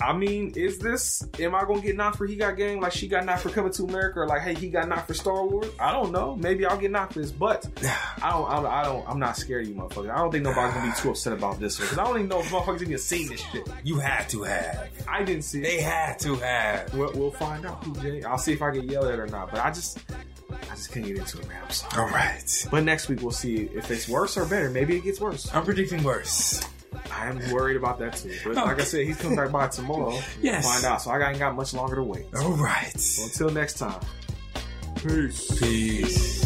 [0.02, 1.24] I mean, is this?
[1.40, 3.72] Am I gonna get knocked for He Got Game like she got knocked for Coming
[3.74, 5.68] to America, or like hey he got knocked for Star Wars?
[5.80, 6.36] I don't know.
[6.36, 7.66] Maybe I'll get knocked for this, but
[8.22, 8.50] I don't.
[8.50, 8.66] I don't.
[8.66, 10.12] I don't I'm not scared of you, motherfuckers.
[10.12, 12.28] I don't think nobody's gonna be too upset about this one because I don't even
[12.30, 13.68] know if motherfuckers even seen this shit.
[13.84, 14.90] You had to have.
[15.08, 15.84] I didn't see They it.
[15.84, 16.94] had to have.
[16.94, 18.26] We'll, we'll find out, PJ.
[18.26, 19.52] I'll see if I get yelled at it or not.
[19.52, 20.00] But I just,
[20.70, 21.62] I just can't get into it, man.
[21.64, 22.02] I'm sorry.
[22.04, 22.68] All right.
[22.72, 24.70] But next week we'll see if it's worse or better.
[24.70, 25.54] Maybe it gets worse.
[25.54, 26.62] I'm predicting worse.
[27.12, 28.36] I'm worried about that too.
[28.44, 30.18] But like I said, he's coming back by tomorrow.
[30.42, 30.66] Yes.
[30.66, 31.02] Find out.
[31.02, 32.26] So I ain't got much longer to wait.
[32.36, 32.98] All right.
[33.00, 34.00] So until next time.
[34.96, 35.60] Peace.
[35.60, 36.42] Peace.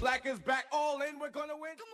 [0.00, 1.72] Black is back, all in, we're gonna win.
[1.78, 1.88] Come